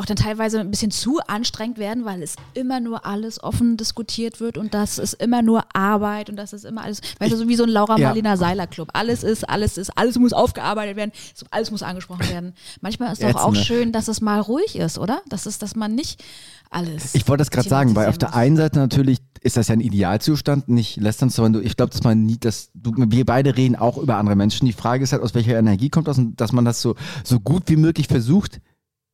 auch 0.00 0.06
dann 0.06 0.16
teilweise 0.16 0.60
ein 0.60 0.70
bisschen 0.70 0.90
zu 0.90 1.20
anstrengend 1.26 1.78
werden, 1.78 2.06
weil 2.06 2.22
es 2.22 2.36
immer 2.54 2.80
nur 2.80 3.04
alles 3.04 3.42
offen 3.42 3.76
diskutiert 3.76 4.40
wird 4.40 4.56
und 4.56 4.72
das 4.72 4.98
ist 4.98 5.12
immer 5.14 5.42
nur 5.42 5.62
Arbeit 5.74 6.30
und 6.30 6.36
das 6.36 6.54
ist 6.54 6.64
immer 6.64 6.82
alles, 6.82 7.02
weißt 7.18 7.32
du, 7.32 7.36
so 7.36 7.48
wie 7.48 7.56
so 7.56 7.64
ein 7.64 7.68
Laura 7.68 7.98
Ja. 7.98 8.06
Marlina 8.08 8.38
Seiler 8.38 8.66
Club. 8.66 8.88
Alles 8.94 9.22
ist, 9.22 9.46
alles 9.46 9.76
ist, 9.76 9.90
alles 9.98 10.18
muss 10.18 10.32
aufgearbeitet 10.32 10.96
werden, 10.96 11.12
alles 11.50 11.70
muss 11.70 11.82
angesprochen 11.82 12.26
werden. 12.30 12.54
Manchmal 12.80 13.12
ist 13.12 13.22
doch 13.22 13.34
auch 13.34 13.52
ne? 13.52 13.62
schön, 13.62 13.92
dass 13.92 14.08
es 14.08 14.22
mal 14.22 14.40
ruhig 14.40 14.76
ist, 14.76 14.98
oder? 14.98 15.20
Das 15.28 15.46
ist, 15.46 15.62
dass 15.62 15.76
man 15.76 15.94
nicht 15.94 16.24
alles. 16.70 17.14
Ich 17.14 17.28
wollte 17.28 17.42
das 17.42 17.50
gerade 17.50 17.68
sagen, 17.68 17.94
weil 17.94 18.08
auf 18.08 18.16
der 18.16 18.34
einen 18.34 18.56
Seite 18.56 18.78
natürlich 18.78 19.18
ist 19.42 19.56
das 19.56 19.68
ja 19.68 19.74
ein 19.74 19.80
Idealzustand, 19.80 20.68
nicht 20.68 20.96
lästern 20.96 21.30
zu 21.30 21.42
wollen. 21.42 21.62
Ich 21.64 21.76
glaube, 21.76 21.92
dass 21.92 22.02
man 22.02 22.24
nie, 22.24 22.38
dass 22.38 22.70
du, 22.74 22.92
wir 22.96 23.24
beide 23.26 23.56
reden 23.56 23.76
auch 23.76 23.98
über 23.98 24.16
andere 24.16 24.36
Menschen. 24.36 24.66
Die 24.66 24.72
Frage 24.72 25.04
ist 25.04 25.12
halt, 25.12 25.22
aus 25.22 25.34
welcher 25.34 25.58
Energie 25.58 25.90
kommt 25.90 26.08
das 26.08 26.18
und 26.18 26.40
dass 26.40 26.52
man 26.52 26.64
das 26.64 26.80
so, 26.80 26.94
so 27.24 27.40
gut 27.40 27.64
wie 27.66 27.76
möglich 27.76 28.06
versucht, 28.06 28.60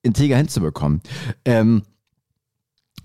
integer 0.06 0.36
hinzubekommen. 0.36 1.02
Ähm, 1.44 1.82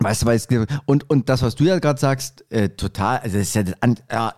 Weißt 0.03 0.23
du, 0.23 0.25
weil 0.25 0.35
es, 0.35 0.47
und, 0.87 1.07
und 1.11 1.29
das, 1.29 1.43
was 1.43 1.53
du 1.53 1.63
ja 1.63 1.77
gerade 1.77 1.99
sagst, 1.99 2.43
äh, 2.51 2.69
total, 2.69 3.19
also 3.19 3.37
das 3.37 3.49
ist 3.49 3.53
ja 3.55 3.61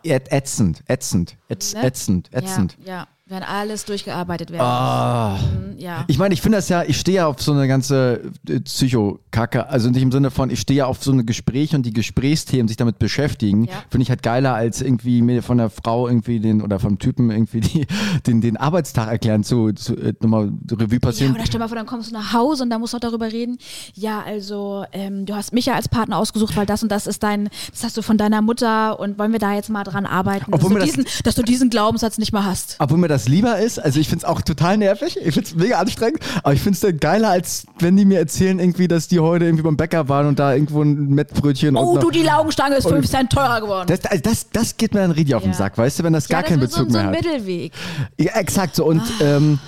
äh, 0.03 0.19
ätzend, 0.29 0.83
ätzend, 0.89 1.37
ätz, 1.47 1.73
Ne? 1.73 1.83
ätzend, 1.85 2.33
ätzend. 2.33 2.77
Ja, 2.83 2.85
ja, 2.97 3.07
wenn 3.25 3.41
alles 3.41 3.85
durchgearbeitet 3.85 4.51
werden. 4.51 4.61
Ah. 4.65 5.37
muss. 5.39 5.81
Ja. 5.81 6.03
Ich 6.07 6.17
meine, 6.17 6.33
ich 6.33 6.41
finde 6.41 6.57
das 6.57 6.67
ja, 6.69 6.83
ich 6.83 6.99
stehe 6.99 7.17
ja 7.17 7.27
auf 7.27 7.41
so 7.41 7.51
eine 7.53 7.67
ganze 7.67 8.21
äh, 8.47 8.59
Psychokacke, 8.59 9.69
also 9.69 9.89
nicht 9.89 10.01
im 10.01 10.11
Sinne 10.11 10.29
von, 10.29 10.49
ich 10.49 10.59
stehe 10.59 10.79
ja 10.79 10.85
auf 10.85 11.01
so 11.03 11.11
eine 11.11 11.23
Gespräche 11.23 11.75
und 11.77 11.85
die 11.85 11.93
Gesprächsthemen 11.93 12.67
sich 12.67 12.77
damit 12.77 12.99
beschäftigen, 12.99 13.65
Ja. 13.65 13.73
finde 13.89 14.03
ich 14.03 14.09
halt 14.09 14.23
geiler, 14.23 14.53
als 14.53 14.81
irgendwie 14.81 15.21
mir 15.21 15.41
von 15.41 15.57
der 15.57 15.69
Frau 15.69 16.07
irgendwie 16.07 16.39
den 16.39 16.61
oder 16.61 16.79
vom 16.79 16.99
Typen 16.99 17.31
irgendwie 17.31 17.61
die, 17.61 17.87
den, 18.27 18.41
den 18.41 18.57
Arbeitstag 18.57 19.07
erklären 19.09 19.43
zu, 19.43 19.71
zu 19.71 19.95
äh, 19.95 20.13
nochmal 20.21 20.51
Revue 20.71 20.93
Ja, 20.93 20.99
passieren. 20.99 21.33
oder 21.35 21.45
stell 21.45 21.59
mal 21.59 21.69
vor, 21.69 21.77
dann 21.77 21.85
kommst 21.87 22.11
du 22.11 22.13
nach 22.13 22.33
Hause 22.33 22.63
und 22.63 22.69
dann 22.69 22.81
musst 22.81 22.93
du 22.93 22.97
auch 22.97 23.01
darüber 23.01 23.31
reden. 23.31 23.57
Ja, 23.95 24.21
also 24.25 24.85
ähm, 24.91 25.25
du 25.25 25.33
hast 25.33 25.53
mich 25.53 25.65
ja 25.65 25.73
als 25.75 25.87
Partner 25.87 26.17
ausgesucht, 26.17 26.55
weil 26.57 26.65
das 26.65 26.83
und 26.83 26.91
das 26.91 27.07
ist 27.07 27.23
dein, 27.23 27.49
das 27.71 27.83
hast 27.83 27.97
du 27.97 28.01
von 28.01 28.17
deiner 28.17 28.41
Mutter 28.41 28.99
und 28.99 29.17
wollen 29.17 29.31
wir 29.31 29.39
da 29.39 29.53
jetzt 29.53 29.69
mal 29.69 29.83
dran 29.85 30.05
arbeiten, 30.05 30.51
dass 30.51 30.61
du, 30.61 30.69
das- 30.75 30.83
diesen, 30.85 31.05
dass 31.23 31.35
du 31.35 31.41
diesen 31.41 31.69
Glaubenssatz 31.69 32.17
nicht 32.17 32.33
mehr 32.33 32.45
hast. 32.45 32.75
Obwohl 32.79 32.97
mir 32.99 33.07
das 33.07 33.22
lieber 33.27 33.59
ist, 33.59 33.79
also 33.79 33.99
ich 33.99 34.07
finde 34.09 34.25
es 34.25 34.29
auch 34.29 34.41
total 34.41 34.77
nervig, 34.77 35.17
ich 35.17 35.33
finde 35.33 35.49
es 35.49 35.55
mega 35.55 35.79
anstrengend, 35.79 36.19
aber 36.43 36.53
ich 36.53 36.61
finde 36.61 36.75
es 36.75 36.79
dann 36.81 36.97
geiler, 36.97 37.29
als 37.29 37.65
wenn 37.79 37.95
die 37.95 38.05
mir 38.05 38.19
erzählen 38.19 38.59
irgendwie, 38.59 38.87
dass 38.87 39.07
die 39.07 39.19
heute 39.19 39.45
irgendwie 39.45 39.63
beim 39.63 39.77
Bäcker 39.77 40.09
waren 40.09 40.27
und 40.27 40.39
da 40.39 40.53
irgendwo 40.53 40.81
ein 40.81 41.09
Mettbrötchen 41.09 41.75
und 41.75 41.83
Oh, 41.83 41.97
du, 41.97 42.11
die 42.11 42.23
Laugenstange 42.23 42.75
ist 42.75 42.87
5 42.87 43.07
Cent 43.09 43.31
teurer 43.31 43.61
geworden. 43.61 43.87
das, 43.87 44.05
also 44.05 44.21
das, 44.21 44.49
das 44.51 44.77
geht 44.77 44.93
mir 44.93 45.01
dann 45.01 45.11
richtig 45.11 45.35
auf 45.35 45.43
den. 45.43 45.53
Sack, 45.53 45.77
weißt 45.77 45.99
du, 45.99 46.03
wenn 46.03 46.13
das 46.13 46.27
gar 46.27 46.41
ja, 46.41 46.47
keinen 46.47 46.61
das 46.61 46.71
ist 46.71 46.75
Bezug 46.77 46.91
so, 46.91 46.93
so 46.93 46.99
mehr 46.99 47.09
ein 47.09 47.15
hat. 47.15 47.23
Mittelweg. 47.23 47.73
Ja, 48.19 48.33
exakt 48.33 48.75
so. 48.75 48.85
Und 48.85 49.03
ähm, 49.21 49.59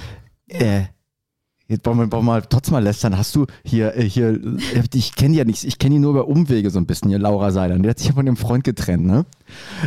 äh, 0.47 0.81
jetzt 1.67 1.85
wollen 1.85 1.97
wir, 1.97 2.11
wollen 2.11 2.25
wir 2.25 2.31
mal 2.33 2.41
trotzdem 2.41 2.73
mal 2.73 2.83
lästern. 2.83 3.17
Hast 3.17 3.35
du 3.35 3.45
hier, 3.63 3.95
äh, 3.95 4.03
hier, 4.07 4.29
äh, 4.33 4.83
ich 4.93 5.15
kenne 5.15 5.31
die 5.33 5.37
ja 5.39 5.45
nicht, 5.45 5.63
ich 5.63 5.79
kenne 5.79 5.95
die 5.95 5.99
nur 5.99 6.11
über 6.11 6.27
Umwege 6.27 6.69
so 6.69 6.79
ein 6.79 6.85
bisschen, 6.85 7.09
hier 7.09 7.19
Laura 7.19 7.51
Seiler. 7.51 7.77
Die 7.79 7.89
hat 7.89 7.97
sich 7.99 8.07
ja 8.07 8.13
von 8.13 8.25
dem 8.25 8.37
Freund 8.37 8.63
getrennt, 8.63 9.05
ne? 9.05 9.25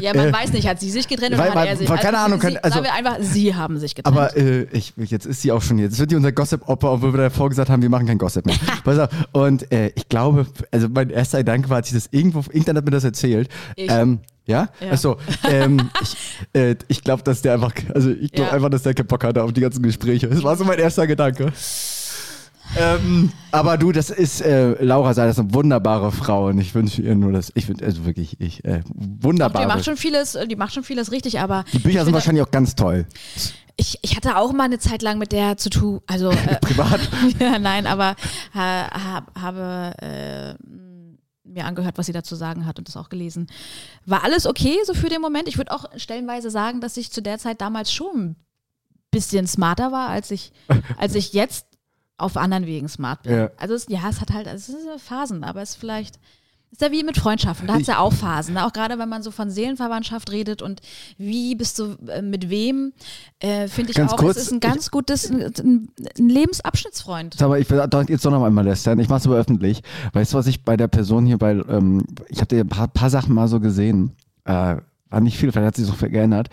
Ja, 0.00 0.14
man 0.14 0.32
weiß 0.32 0.52
nicht, 0.52 0.68
hat 0.68 0.80
sie 0.80 0.90
sich 0.90 1.08
getrennt 1.08 1.34
oder 1.34 1.42
weil- 1.42 1.50
hat 1.54 1.68
er 1.68 1.76
sich? 1.76 1.88
weil- 1.88 1.98
keine 1.98 2.18
Ahnung, 2.18 2.40
sie, 2.40 2.58
also- 2.58 2.74
sagen 2.74 2.84
wir 2.86 2.94
einfach, 2.94 3.16
sie 3.20 3.54
haben 3.54 3.78
sich 3.78 3.94
getrennt. 3.94 4.16
Aber 4.16 4.36
äh, 4.36 4.66
ich, 4.72 4.94
jetzt 4.96 5.26
ist 5.26 5.42
sie 5.42 5.52
auch 5.52 5.62
schon 5.62 5.78
hier. 5.78 5.86
Jetzt 5.86 5.98
wird 5.98 6.10
die 6.10 6.16
unser 6.16 6.32
Gossip-Opfer, 6.32 6.92
obwohl 6.92 7.12
wir 7.12 7.18
davor 7.22 7.48
gesagt 7.48 7.70
haben, 7.70 7.82
wir 7.82 7.90
machen 7.90 8.06
kein 8.06 8.18
Gossip 8.18 8.46
mehr. 8.46 8.56
Pass 8.84 8.98
auf. 8.98 9.08
Und 9.32 9.70
äh, 9.72 9.92
ich 9.94 10.08
glaube, 10.08 10.46
also 10.70 10.88
mein 10.88 11.10
erster 11.10 11.38
Gedanke 11.38 11.68
war, 11.70 11.76
als 11.76 11.88
ich 11.88 11.94
das 11.94 12.08
irgendwo, 12.10 12.40
irgendjemand 12.40 12.78
hat 12.78 12.84
mir 12.84 12.90
das 12.92 13.04
erzählt. 13.04 13.48
Ich. 13.76 13.90
Ähm, 13.90 14.20
ja? 14.48 14.68
Ja. 14.80 14.90
Achso. 14.92 15.16
Ähm, 15.48 15.90
ich 16.02 16.16
äh, 16.60 16.74
ich 16.88 17.04
glaube, 17.04 17.22
dass 17.22 17.42
der 17.42 17.54
einfach, 17.54 17.72
also 17.94 18.10
ich 18.10 18.32
glaube 18.32 18.50
Ja. 18.50 18.56
einfach, 18.56 18.70
dass 18.70 18.82
der 18.82 18.94
keinen 18.94 19.06
Bock 19.06 19.22
hatte 19.22 19.42
auf 19.44 19.52
die 19.52 19.60
ganzen 19.60 19.82
Gespräche. 19.82 20.26
Das 20.28 20.42
war 20.42 20.56
so 20.56 20.64
mein 20.64 20.78
erster 20.80 21.06
Gedanke. 21.06 21.52
Ähm, 22.78 23.32
aber 23.50 23.78
du, 23.78 23.92
das 23.92 24.10
ist, 24.10 24.42
äh, 24.42 24.72
Laura 24.84 25.14
sei 25.14 25.26
das 25.26 25.38
eine 25.38 25.54
wunderbare 25.54 26.12
Frau 26.12 26.48
und 26.48 26.58
ich 26.58 26.74
wünsche 26.74 27.00
ihr 27.00 27.14
nur 27.14 27.32
das, 27.32 27.50
ich 27.54 27.64
finde, 27.64 27.84
also 27.86 28.04
wirklich, 28.04 28.38
ich, 28.40 28.62
äh, 28.64 28.82
die 28.86 29.24
wunderbar. 29.24 29.66
macht 29.66 29.86
schon 29.86 29.96
vieles, 29.96 30.36
die 30.50 30.56
macht 30.56 30.74
schon 30.74 30.84
vieles 30.84 31.10
richtig, 31.10 31.40
aber 31.40 31.64
Die 31.72 31.78
Bücher 31.78 32.04
sind 32.04 32.12
wahrscheinlich 32.12 32.42
auch 32.44 32.50
ganz 32.50 32.74
toll. 32.74 33.06
Ich, 33.76 33.98
ich 34.02 34.16
hatte 34.16 34.36
auch 34.36 34.52
mal 34.52 34.64
eine 34.64 34.78
Zeit 34.78 35.00
lang 35.00 35.18
mit 35.18 35.32
der 35.32 35.56
zu 35.56 35.70
tun, 35.70 36.00
also 36.06 36.30
äh, 36.46 36.56
Privat. 36.60 37.00
ja, 37.40 37.58
nein, 37.58 37.86
aber 37.86 38.16
ha, 38.54 38.90
hab, 39.14 39.40
habe 39.40 39.94
äh, 40.02 40.54
mir 41.48 41.64
angehört, 41.64 41.98
was 41.98 42.06
sie 42.06 42.12
dazu 42.12 42.36
sagen 42.36 42.66
hat 42.66 42.78
und 42.78 42.88
das 42.88 42.96
auch 42.96 43.08
gelesen. 43.08 43.48
War 44.06 44.24
alles 44.24 44.46
okay 44.46 44.76
so 44.84 44.94
für 44.94 45.08
den 45.08 45.20
Moment? 45.20 45.48
Ich 45.48 45.58
würde 45.58 45.72
auch 45.72 45.86
stellenweise 45.96 46.50
sagen, 46.50 46.80
dass 46.80 46.96
ich 46.96 47.12
zu 47.12 47.22
der 47.22 47.38
Zeit 47.38 47.60
damals 47.60 47.92
schon 47.92 48.30
ein 48.30 48.36
bisschen 49.10 49.46
smarter 49.46 49.92
war, 49.92 50.08
als 50.08 50.30
ich, 50.30 50.52
als 50.98 51.14
ich 51.14 51.32
jetzt 51.32 51.66
auf 52.16 52.36
anderen 52.36 52.66
Wegen 52.66 52.88
smart 52.88 53.22
bin. 53.22 53.32
Ja. 53.32 53.50
Also 53.56 53.74
es, 53.74 53.86
ja, 53.88 54.08
es 54.08 54.20
hat 54.20 54.32
halt, 54.32 54.46
es 54.46 54.68
ist 54.68 54.86
ja 54.86 54.98
Phasen, 54.98 55.44
aber 55.44 55.62
es 55.62 55.70
ist 55.70 55.76
vielleicht 55.76 56.18
ist 56.70 56.82
ja 56.82 56.92
wie 56.92 57.02
mit 57.02 57.16
Freundschaften, 57.16 57.66
da 57.66 57.74
hat 57.74 57.80
es 57.80 57.86
ja 57.86 57.98
auch 57.98 58.12
Phasen. 58.12 58.54
Ne? 58.54 58.66
Auch 58.66 58.72
gerade 58.72 58.98
wenn 58.98 59.08
man 59.08 59.22
so 59.22 59.30
von 59.30 59.50
Seelenverwandtschaft 59.50 60.30
redet 60.30 60.62
und 60.62 60.80
wie 61.16 61.54
bist 61.54 61.78
du 61.78 61.96
äh, 62.08 62.22
mit 62.22 62.50
wem, 62.50 62.92
äh, 63.40 63.68
finde 63.68 63.90
ich 63.90 63.96
Ganz 63.96 64.12
auch, 64.12 64.18
kurz, 64.18 64.36
es 64.36 64.44
ist 64.44 64.52
ein 64.52 64.60
ganz 64.60 64.90
gutes, 64.90 65.30
ein, 65.30 65.88
ein 66.18 66.28
Lebensabschnittsfreund. 66.28 67.34
Sag 67.34 67.48
mal, 67.48 67.60
ich 67.60 67.70
will 67.70 67.82
jetzt 68.08 68.24
doch 68.24 68.30
noch 68.30 68.44
einmal 68.44 68.64
lästern. 68.64 68.98
Ich 68.98 69.08
mach's 69.08 69.26
aber 69.26 69.36
öffentlich. 69.36 69.82
Weißt 70.12 70.32
du, 70.32 70.38
was 70.38 70.46
ich 70.46 70.64
bei 70.64 70.76
der 70.76 70.88
Person 70.88 71.26
hier 71.26 71.38
bei, 71.38 71.52
ähm, 71.52 72.04
ich 72.28 72.38
habe 72.38 72.48
dir 72.48 72.60
ein 72.60 72.68
paar, 72.68 72.88
paar 72.88 73.10
Sachen 73.10 73.34
mal 73.34 73.48
so 73.48 73.60
gesehen. 73.60 74.12
Äh, 74.44 74.76
war 75.10 75.20
nicht 75.20 75.38
viel, 75.38 75.50
vielleicht 75.50 75.68
hat 75.68 75.76
sich 75.76 75.86
so 75.86 75.94
viel 75.94 76.10
geändert. 76.10 76.50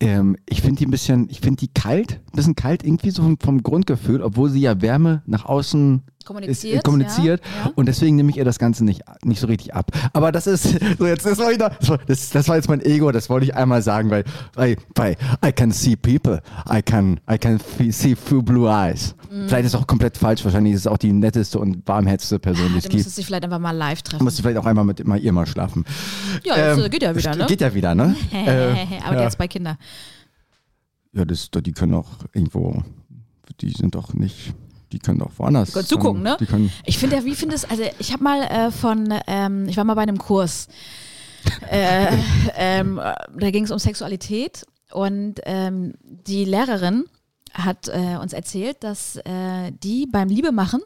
Ähm, 0.00 0.36
ich 0.46 0.60
finde 0.60 0.78
die 0.78 0.86
ein 0.86 0.90
bisschen, 0.90 1.28
ich 1.30 1.40
finde 1.40 1.60
die 1.60 1.72
kalt, 1.72 2.20
ein 2.26 2.36
bisschen 2.36 2.56
kalt 2.56 2.84
irgendwie 2.84 3.10
so 3.10 3.22
vom, 3.22 3.38
vom 3.38 3.62
Grundgefühl, 3.62 4.22
obwohl 4.22 4.50
sie 4.50 4.60
ja 4.60 4.80
Wärme 4.82 5.22
nach 5.26 5.44
außen 5.44 6.02
Kommuniziert, 6.24 6.76
ist, 6.76 6.84
kommuniziert. 6.84 7.40
ja, 7.44 7.66
ja. 7.66 7.72
und 7.74 7.86
deswegen 7.86 8.16
nehme 8.16 8.30
ich 8.30 8.36
ihr 8.36 8.44
das 8.44 8.58
Ganze 8.58 8.84
nicht, 8.84 9.02
nicht 9.24 9.40
so 9.40 9.46
richtig 9.46 9.74
ab. 9.74 9.90
Aber 10.12 10.32
das 10.32 10.46
ist, 10.46 10.62
so 10.98 11.06
jetzt, 11.06 11.24
das 11.26 11.38
war 11.38 11.50
wieder, 11.50 11.70
das 11.78 11.88
war, 11.88 11.98
das, 12.06 12.30
das 12.30 12.48
war 12.48 12.56
jetzt 12.56 12.68
mein 12.68 12.80
Ego, 12.80 13.10
das 13.12 13.28
wollte 13.30 13.46
ich 13.46 13.54
einmal 13.54 13.82
sagen, 13.82 14.10
weil, 14.10 14.24
weil, 14.54 14.76
weil 14.94 15.16
I 15.44 15.52
can 15.52 15.70
see 15.70 15.96
people, 15.96 16.40
I 16.70 16.82
can, 16.82 17.20
I 17.30 17.38
can 17.38 17.60
see 17.90 18.14
through 18.14 18.42
blue 18.42 18.68
eyes. 18.68 19.14
Mhm. 19.30 19.48
Vielleicht 19.48 19.66
ist 19.66 19.74
es 19.74 19.80
auch 19.80 19.86
komplett 19.86 20.16
falsch, 20.16 20.44
wahrscheinlich 20.44 20.74
ist 20.74 20.80
es 20.80 20.86
auch 20.86 20.98
die 20.98 21.12
netteste 21.12 21.58
und 21.58 21.86
warmherzigste 21.86 22.38
Person, 22.38 22.68
die 22.68 22.74
Ah, 22.74 22.78
es 22.78 22.82
du 22.84 22.88
gibt. 22.88 22.94
müsstest 22.94 23.18
dich 23.18 23.26
vielleicht 23.26 23.44
einfach 23.44 23.58
mal 23.58 23.72
live 23.72 24.02
treffen. 24.02 24.22
Musst 24.24 24.38
du 24.38 24.42
vielleicht 24.42 24.58
auch 24.58 24.66
einmal 24.66 24.84
mit 24.84 25.04
mal 25.06 25.18
ihr 25.18 25.32
mal 25.32 25.46
schlafen. 25.46 25.84
Ja, 26.44 26.56
das 26.56 26.78
Ähm, 26.78 26.84
äh, 26.84 26.88
geht 26.88 27.02
ja 27.02 27.16
wieder, 27.16 27.34
ne? 27.36 27.46
Geht 27.46 27.60
ja 27.60 27.74
wieder, 27.74 27.94
ne? 27.94 28.14
Aber 29.06 29.16
ja. 29.16 29.22
jetzt 29.22 29.38
bei 29.38 29.48
Kindern. 29.48 29.76
Ja, 31.12 31.24
das, 31.24 31.48
die 31.50 31.72
können 31.72 31.94
auch 31.94 32.08
irgendwo, 32.32 32.82
die 33.60 33.70
sind 33.70 33.94
doch 33.94 34.14
nicht, 34.14 34.52
die 34.94 35.00
können 35.00 35.18
doch 35.18 35.32
woanders. 35.38 35.72
können 35.72 35.86
zugucken, 35.86 36.22
ne? 36.22 36.36
Die 36.38 36.46
können, 36.46 36.70
Ich 36.86 36.98
finde 36.98 37.16
ja, 37.16 37.24
wie 37.24 37.34
findest 37.34 37.68
also 37.68 37.82
ich 37.98 38.12
habe 38.12 38.22
mal 38.22 38.42
äh, 38.42 38.70
von, 38.70 39.12
ähm, 39.26 39.68
ich 39.68 39.76
war 39.76 39.82
mal 39.84 39.94
bei 39.94 40.02
einem 40.02 40.18
Kurs, 40.18 40.68
äh, 41.70 42.16
ähm, 42.54 42.96
da 42.96 43.50
ging 43.50 43.64
es 43.64 43.72
um 43.72 43.78
Sexualität 43.78 44.64
und 44.92 45.40
ähm, 45.44 45.94
die 46.00 46.44
Lehrerin 46.44 47.04
hat 47.52 47.88
äh, 47.88 48.16
uns 48.20 48.32
erzählt, 48.32 48.84
dass 48.84 49.16
äh, 49.16 49.72
die 49.72 50.06
beim 50.06 50.28
Liebemachen 50.28 50.80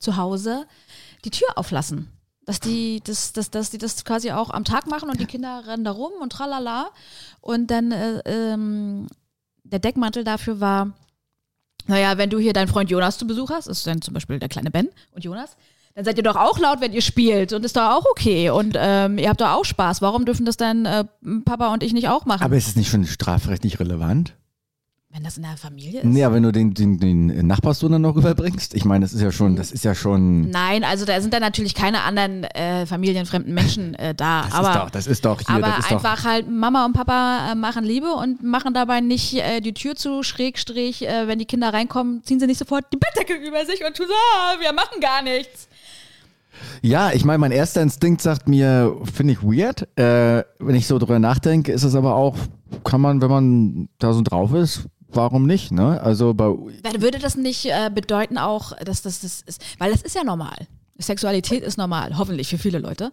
zu 0.00 0.16
Hause 0.16 0.66
die 1.24 1.30
Tür 1.30 1.48
auflassen. 1.56 2.10
Dass 2.44 2.60
die, 2.60 3.00
das, 3.02 3.32
dass, 3.32 3.50
dass 3.50 3.70
die 3.70 3.78
das 3.78 4.04
quasi 4.04 4.32
auch 4.32 4.50
am 4.50 4.64
Tag 4.64 4.86
machen 4.86 5.08
und 5.08 5.18
die 5.18 5.24
Kinder 5.24 5.62
rennen 5.66 5.84
da 5.84 5.92
rum 5.92 6.12
und 6.20 6.30
tralala. 6.30 6.90
Und 7.40 7.70
dann 7.70 7.90
äh, 7.90 8.20
ähm, 8.26 9.06
der 9.62 9.78
Deckmantel 9.78 10.24
dafür 10.24 10.60
war, 10.60 10.92
naja, 11.86 12.18
wenn 12.18 12.30
du 12.30 12.38
hier 12.38 12.52
deinen 12.52 12.68
Freund 12.68 12.90
Jonas 12.90 13.18
zu 13.18 13.26
Besuch 13.26 13.50
hast, 13.50 13.66
ist 13.66 13.86
dann 13.86 14.02
zum 14.02 14.14
Beispiel 14.14 14.38
der 14.38 14.48
kleine 14.48 14.70
Ben 14.70 14.88
und 15.14 15.24
Jonas, 15.24 15.56
dann 15.94 16.04
seid 16.04 16.16
ihr 16.16 16.24
doch 16.24 16.36
auch 16.36 16.58
laut, 16.58 16.80
wenn 16.80 16.92
ihr 16.92 17.02
spielt 17.02 17.52
und 17.52 17.64
ist 17.64 17.76
doch 17.76 17.90
auch 17.90 18.04
okay 18.10 18.50
und 18.50 18.76
ähm, 18.78 19.18
ihr 19.18 19.28
habt 19.28 19.40
doch 19.40 19.50
auch 19.50 19.64
Spaß. 19.64 20.02
Warum 20.02 20.24
dürfen 20.24 20.44
das 20.44 20.56
dann 20.56 20.86
äh, 20.86 21.04
Papa 21.44 21.72
und 21.72 21.82
ich 21.82 21.92
nicht 21.92 22.08
auch 22.08 22.24
machen? 22.24 22.42
aber 22.42 22.56
ist 22.56 22.68
es 22.68 22.76
nicht 22.76 22.90
schon 22.90 23.06
strafrechtlich 23.06 23.78
relevant? 23.78 24.34
Wenn 25.14 25.22
das 25.22 25.36
in 25.36 25.44
der 25.44 25.56
Familie 25.56 26.00
ist? 26.00 26.22
Aber 26.24 26.34
wenn 26.34 26.42
du 26.42 26.50
den, 26.50 26.74
den, 26.74 26.98
den 26.98 27.46
Nachbarssohn 27.46 27.92
dann 27.92 28.02
noch 28.02 28.16
rüberbringst, 28.16 28.74
ich 28.74 28.84
meine, 28.84 29.04
das 29.04 29.12
ist 29.12 29.20
ja 29.20 29.30
schon, 29.30 29.54
das 29.54 29.70
ist 29.70 29.84
ja 29.84 29.94
schon. 29.94 30.50
Nein, 30.50 30.82
also 30.82 31.04
da 31.04 31.20
sind 31.20 31.32
dann 31.32 31.40
natürlich 31.40 31.76
keine 31.76 32.02
anderen 32.02 32.42
äh, 32.42 32.84
familienfremden 32.84 33.54
Menschen 33.54 33.94
äh, 33.94 34.12
da. 34.12 34.42
Das 34.42 34.52
aber 34.52 34.68
ist 34.68 34.74
doch, 34.74 34.90
das 34.90 35.06
ist 35.06 35.24
doch 35.24 35.40
hier, 35.40 35.54
aber 35.54 35.78
ist 35.78 35.88
doch. 35.88 36.04
einfach 36.04 36.24
halt 36.24 36.50
Mama 36.50 36.84
und 36.84 36.94
Papa 36.94 37.52
äh, 37.52 37.54
machen 37.54 37.84
Liebe 37.84 38.12
und 38.12 38.42
machen 38.42 38.74
dabei 38.74 39.00
nicht 39.00 39.34
äh, 39.34 39.60
die 39.60 39.72
Tür 39.72 39.94
zu, 39.94 40.24
Schrägstrich, 40.24 41.06
äh, 41.06 41.28
wenn 41.28 41.38
die 41.38 41.46
Kinder 41.46 41.72
reinkommen, 41.72 42.24
ziehen 42.24 42.40
sie 42.40 42.48
nicht 42.48 42.58
sofort 42.58 42.86
die 42.92 42.96
Bettdecke 42.96 43.34
über 43.34 43.64
sich 43.66 43.84
und 43.86 43.96
tun 43.96 44.06
so, 44.08 44.12
ah, 44.12 44.60
wir 44.60 44.72
machen 44.72 45.00
gar 45.00 45.22
nichts. 45.22 45.68
Ja, 46.82 47.12
ich 47.12 47.24
meine, 47.24 47.38
mein 47.38 47.52
erster 47.52 47.82
Instinkt 47.82 48.20
sagt 48.20 48.48
mir, 48.48 48.96
finde 49.12 49.34
ich 49.34 49.42
weird. 49.42 49.88
Wenn 49.96 50.74
ich 50.76 50.86
so 50.86 50.98
drüber 50.98 51.18
nachdenke, 51.18 51.72
ist 51.72 51.82
es 51.82 51.96
aber 51.96 52.14
auch, 52.14 52.36
kann 52.84 53.00
man, 53.00 53.20
wenn 53.20 53.30
man 53.30 53.88
da 53.98 54.12
so 54.12 54.22
drauf 54.22 54.54
ist, 54.54 54.88
warum 55.16 55.46
nicht, 55.46 55.72
ne? 55.72 56.00
Also 56.00 56.34
bei, 56.34 56.46
Würde 56.46 57.18
das 57.18 57.36
nicht 57.36 57.66
äh, 57.66 57.90
bedeuten 57.94 58.38
auch, 58.38 58.72
dass 58.84 59.02
das, 59.02 59.20
das 59.20 59.40
ist, 59.42 59.62
weil 59.78 59.92
das 59.92 60.02
ist 60.02 60.14
ja 60.14 60.24
normal. 60.24 60.66
Sexualität 60.98 61.64
ist 61.64 61.76
normal, 61.76 62.16
hoffentlich 62.18 62.48
für 62.48 62.58
viele 62.58 62.78
Leute. 62.78 63.10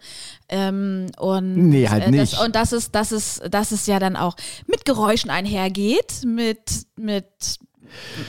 Ähm, 0.50 1.08
und 1.18 1.70
Nee, 1.70 1.90
halt 1.90 2.06
äh, 2.06 2.12
nicht. 2.12 2.34
Das, 2.34 2.46
und 2.46 2.56
dass 2.56 2.72
es, 2.72 2.92
dass 2.92 3.12
es, 3.12 3.42
dass 3.50 3.72
es 3.72 3.88
ja 3.88 3.98
dann 4.00 4.16
auch 4.16 4.36
mit 4.68 4.86
Geräuschen 4.86 5.32
einhergeht, 5.32 6.24
mit, 6.26 6.86
mit 6.96 7.26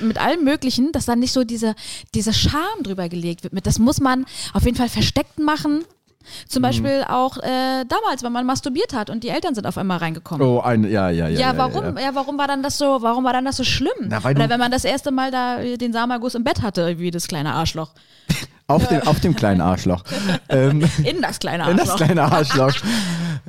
mit 0.01 0.19
allem 0.19 0.45
Möglichen, 0.45 0.91
dass 0.93 1.07
dann 1.07 1.21
nicht 1.21 1.33
so 1.33 1.45
diese, 1.45 1.75
diese 2.15 2.33
Scham 2.33 2.83
drüber 2.83 3.09
gelegt 3.09 3.45
wird. 3.45 3.53
Mit, 3.53 3.67
das 3.67 3.79
muss 3.79 4.01
man 4.01 4.27
auf 4.53 4.65
jeden 4.65 4.77
Fall 4.77 4.89
versteckt 4.89 5.39
machen. 5.39 5.85
Mhm. 6.23 6.49
Zum 6.49 6.63
Beispiel 6.63 7.05
auch 7.09 7.37
äh, 7.39 7.85
damals, 7.89 8.23
wenn 8.23 8.33
man 8.33 8.47
masturbiert 8.47 8.95
hat 8.95 9.11
und 9.11 9.25
die 9.25 9.29
Eltern 9.29 9.55
sind 9.55 9.67
auf 9.67 9.77
einmal 9.79 9.99
reingekommen. 9.99 10.47
Oh, 10.47 10.61
ein, 10.61 10.85
ja, 10.85 11.11
ja, 11.11 11.29
ja. 11.29 11.53
Ja, 11.53 11.59
warum? 11.59 11.97
Ja, 11.99 12.15
warum 12.15 12.39
war 12.39 12.47
dann 12.49 12.63
das 12.63 12.79
so? 12.79 12.99
Warum 13.03 13.25
war 13.25 13.33
dann 13.33 13.45
das 13.45 13.57
so 13.57 13.65
schlimm? 13.65 13.91
Na, 14.09 14.23
weil 14.25 14.37
Oder 14.37 14.49
wenn 14.49 14.61
man 14.61 14.71
das 14.71 14.85
erste 14.85 15.11
Mal 15.11 15.31
da 15.31 15.61
äh, 15.61 15.77
den 15.77 15.93
Samaguss 15.93 16.35
im 16.35 16.45
Bett 16.45 16.63
hatte, 16.63 16.99
wie 16.99 17.11
das 17.11 17.29
kleine 17.29 17.53
Arschloch. 17.53 17.91
Auf, 18.69 18.87
dem, 18.89 19.03
auf 19.03 19.21
dem 19.21 19.35
kleinen 19.35 19.61
Arschloch. 19.61 20.03
ähm, 20.49 20.89
In 21.05 21.21
das 21.21 21.41
kleine 21.41 21.65
in 21.65 21.79
Arschloch. 21.79 21.85
das 21.85 22.07
kleine 22.07 22.23
Arschloch. 22.23 22.75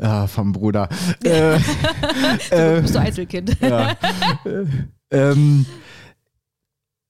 Ja, 0.02 0.28
vom 0.28 0.52
Bruder. 0.52 0.90
Äh, 1.24 1.60
du 2.50 2.82
bist 2.82 2.94
so 2.94 3.00
Einzelkind. 3.00 3.56
ja. 3.62 3.96
ähm, 5.12 5.66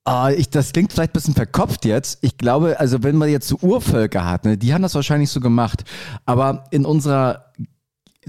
ah, 0.06 0.32
ich, 0.32 0.50
das 0.50 0.74
klingt 0.74 0.92
vielleicht 0.92 1.12
ein 1.12 1.14
bisschen 1.14 1.34
verkopft 1.34 1.86
jetzt. 1.86 2.20
Ich 2.22 2.38
glaube, 2.38 2.80
also 2.80 3.04
wenn 3.04 3.16
man 3.16 3.30
jetzt 3.30 3.48
so 3.48 3.58
Urvölker 3.62 4.26
hat, 4.26 4.46
ne, 4.46 4.58
die 4.58 4.74
haben 4.74 4.82
das 4.82 4.96
wahrscheinlich 4.96 5.30
so 5.30 5.40
gemacht. 5.40 5.84
Aber 6.26 6.66
in 6.72 6.86
unserer 6.86 7.54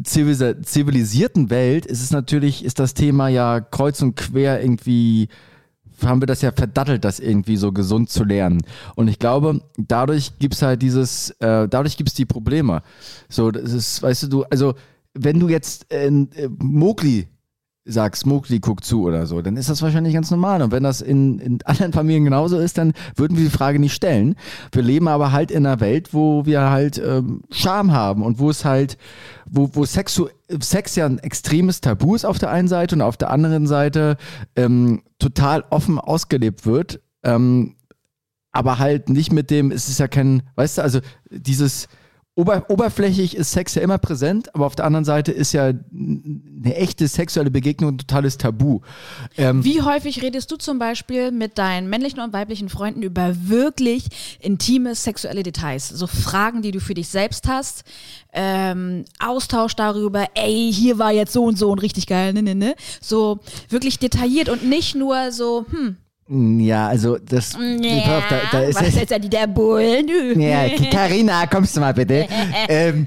zivilisierten 0.03 1.51
Welt 1.51 1.87
ist 1.87 2.03
es 2.03 2.11
natürlich, 2.11 2.64
ist 2.64 2.81
das 2.81 2.95
Thema 2.95 3.29
ja 3.29 3.61
kreuz 3.61 4.03
und 4.03 4.16
quer 4.16 4.61
irgendwie 4.61 5.29
haben 6.03 6.20
wir 6.20 6.27
das 6.27 6.43
ja 6.43 6.51
verdattelt, 6.51 7.05
das 7.05 7.20
irgendwie 7.20 7.57
so 7.57 7.70
gesund 7.70 8.11
zu 8.11 8.25
lernen. 8.25 8.62
Und 8.97 9.07
ich 9.07 9.20
glaube, 9.20 9.61
dadurch 9.77 10.39
gibt's 10.41 10.62
halt 10.62 10.83
dieses, 10.83 11.31
äh, 11.39 11.68
dadurch 11.68 11.97
gibt's 11.97 12.14
die 12.14 12.27
Probleme. 12.27 12.83
So, 13.29 13.53
das 13.53 13.72
ist, 13.72 14.03
weißt 14.03 14.25
du, 14.25 14.27
du, 14.29 14.43
also 14.45 14.75
wenn 15.14 15.39
du 15.39 15.49
jetzt 15.49 15.91
äh, 15.93 16.11
Mowgli 16.59 17.29
sagst, 17.85 18.24
Mowgli 18.24 18.61
guckt 18.61 18.85
zu 18.85 19.03
oder 19.03 19.26
so, 19.26 19.43
dann 19.43 19.57
ist 19.57 19.68
das 19.68 19.82
wahrscheinlich 19.82 20.14
ganz 20.14 20.30
normal. 20.30 20.62
Und 20.62 20.72
wenn 20.72 20.82
das 20.82 21.01
in, 21.01 21.39
in 21.39 21.59
anderen 21.64 21.93
Familien 21.93 22.24
genauso 22.24 22.59
ist, 22.59 22.78
dann 22.78 22.95
würden 23.14 23.37
wir 23.37 23.45
die 23.45 23.51
Frage 23.51 23.78
nicht 23.78 23.95
stellen. 23.95 24.37
Wir 24.72 24.82
leben 24.82 25.07
aber 25.07 25.32
halt 25.32 25.51
in 25.51 25.66
einer 25.66 25.80
Welt, 25.80 26.14
wo 26.14 26.47
wir 26.47 26.70
halt 26.70 26.99
ähm, 26.99 27.43
Scham 27.51 27.93
haben 27.93 28.22
und 28.22 28.39
wo 28.39 28.49
es 28.49 28.64
halt, 28.64 28.97
wo, 29.47 29.70
wo 29.74 29.85
Sexu 29.85 30.28
Sex 30.61 30.97
ja 30.97 31.07
ein 31.07 31.18
extremes 31.18 31.80
Tabu 31.80 32.14
ist 32.14 32.24
auf 32.24 32.39
der 32.39 32.51
einen 32.51 32.68
Seite 32.68 32.95
und 32.95 33.03
auf 33.03 33.16
der 33.16 33.30
anderen 33.30 33.66
Seite 33.66 34.16
ähm, 34.57 35.03
total 35.18 35.64
offen 35.70 35.99
ausgelebt 35.99 36.66
wird. 36.66 37.01
Ähm, 37.22 37.76
aber 38.53 38.78
halt 38.78 39.09
nicht 39.09 39.32
mit 39.32 39.51
dem, 39.51 39.72
es 39.72 39.89
ist 39.89 39.99
ja 39.99 40.07
kein, 40.07 40.43
weißt 40.55 40.78
du, 40.78 40.82
also 40.82 41.01
dieses 41.30 41.89
ober, 42.37 42.64
oberflächlich 42.68 43.37
ist 43.37 43.53
Sex 43.53 43.74
ja 43.74 43.82
immer 43.82 43.99
präsent, 43.99 44.55
aber 44.55 44.66
auf 44.66 44.74
der 44.74 44.85
anderen 44.85 45.05
Seite 45.05 45.32
ist 45.32 45.53
ja 45.53 45.66
eine 45.66 46.74
echte 46.74 47.07
sexuelle 47.07 47.51
Begegnung 47.51 47.95
ein 47.95 47.99
totales 47.99 48.39
Tabu. 48.39 48.80
Ähm, 49.37 49.64
Wie 49.64 49.82
häufig 49.82 50.22
redest 50.22 50.51
du 50.51 50.57
zum 50.57 50.78
Beispiel 50.78 51.30
mit 51.30 51.59
deinen 51.59 51.89
männlichen 51.89 52.20
und 52.20 52.32
weiblichen 52.32 52.68
Freunden 52.68 53.03
über 53.03 53.35
wirklich 53.49 54.07
intime 54.41 54.95
sexuelle 54.95 55.43
Details? 55.43 55.89
So 55.89 56.07
Fragen, 56.07 56.62
die 56.62 56.72
du 56.72 56.80
für 56.80 56.95
dich 56.95 57.09
selbst 57.09 57.49
hast, 57.49 57.85
ähm, 58.32 59.05
Austausch 59.20 59.76
darüber, 59.76 60.26
ey, 60.35 60.72
hier 60.72 60.99
war 60.99 61.12
jetzt 61.12 61.32
so 61.32 61.45
und 61.45 61.57
so 61.57 61.70
und 61.70 61.80
richtig 61.80 62.07
geil, 62.07 62.32
ne, 62.32 62.43
ne, 62.43 62.55
ne. 62.55 62.74
So 63.01 63.39
wirklich 63.68 63.99
detailliert 63.99 64.49
und 64.49 64.68
nicht 64.68 64.97
nur 64.97 65.30
so, 65.30 65.66
hm, 65.70 65.97
ja, 66.29 66.89
also 66.89 67.18
das, 67.18 67.53
ja, 67.53 68.22
da, 68.29 68.41
da 68.51 68.61
ist 68.61 68.81
was 68.81 68.95
jetzt 68.95 69.11
denn 69.11 69.29
der 69.29 69.47
Bullen? 69.47 70.09
ja, 70.41 70.68
Carina, 70.91 71.47
kommst 71.47 71.77
du 71.77 71.81
mal 71.81 71.93
bitte. 71.93 72.27
ähm, 72.68 73.07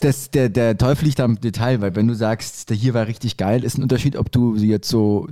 das, 0.00 0.30
der, 0.30 0.48
der 0.48 0.78
Teufel 0.78 1.06
liegt 1.06 1.18
am 1.18 1.40
Detail, 1.40 1.80
weil 1.80 1.96
wenn 1.96 2.06
du 2.06 2.14
sagst, 2.14 2.70
der 2.70 2.76
hier 2.76 2.94
war 2.94 3.08
richtig 3.08 3.36
geil, 3.36 3.64
ist 3.64 3.78
ein 3.78 3.82
Unterschied, 3.82 4.16
ob 4.16 4.30
du 4.30 4.54
jetzt 4.54 4.88
so 4.88 5.26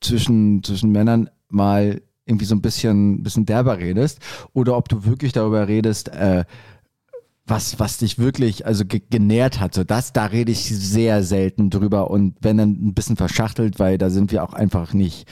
zwischen, 0.00 0.62
zwischen 0.62 0.92
Männern 0.92 1.28
mal 1.48 2.00
irgendwie 2.24 2.44
so 2.44 2.54
ein 2.54 2.62
bisschen, 2.62 3.24
bisschen 3.24 3.46
derber 3.46 3.78
redest 3.78 4.20
oder 4.52 4.76
ob 4.76 4.88
du 4.88 5.04
wirklich 5.04 5.32
darüber 5.32 5.66
redest, 5.66 6.08
äh, 6.08 6.44
was, 7.46 7.78
was 7.78 7.98
dich 7.98 8.18
wirklich 8.18 8.66
also 8.66 8.84
ge 8.84 9.02
genährt 9.10 9.60
hat. 9.60 9.74
So 9.74 9.84
das, 9.84 10.12
da 10.12 10.26
rede 10.26 10.52
ich 10.52 10.64
sehr 10.64 11.22
selten 11.22 11.70
drüber 11.70 12.10
und 12.10 12.36
wenn 12.40 12.58
dann 12.58 12.70
ein 12.70 12.94
bisschen 12.94 13.16
verschachtelt, 13.16 13.78
weil 13.78 13.98
da 13.98 14.10
sind 14.10 14.32
wir 14.32 14.44
auch 14.44 14.52
einfach 14.52 14.92
nicht, 14.92 15.28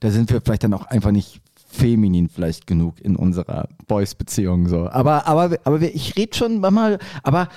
da 0.00 0.10
sind 0.10 0.30
wir 0.30 0.40
vielleicht 0.40 0.64
dann 0.64 0.74
auch 0.74 0.86
einfach 0.86 1.10
nicht 1.10 1.40
feminin 1.70 2.28
vielleicht 2.28 2.66
genug 2.66 3.00
in 3.00 3.14
unserer 3.14 3.68
Boys-Beziehung 3.86 4.68
so. 4.68 4.88
Aber, 4.88 5.26
aber, 5.26 5.58
aber 5.64 5.82
ich 5.82 6.16
rede 6.16 6.36
schon 6.36 6.60
manchmal, 6.60 6.98
aber 7.22 7.48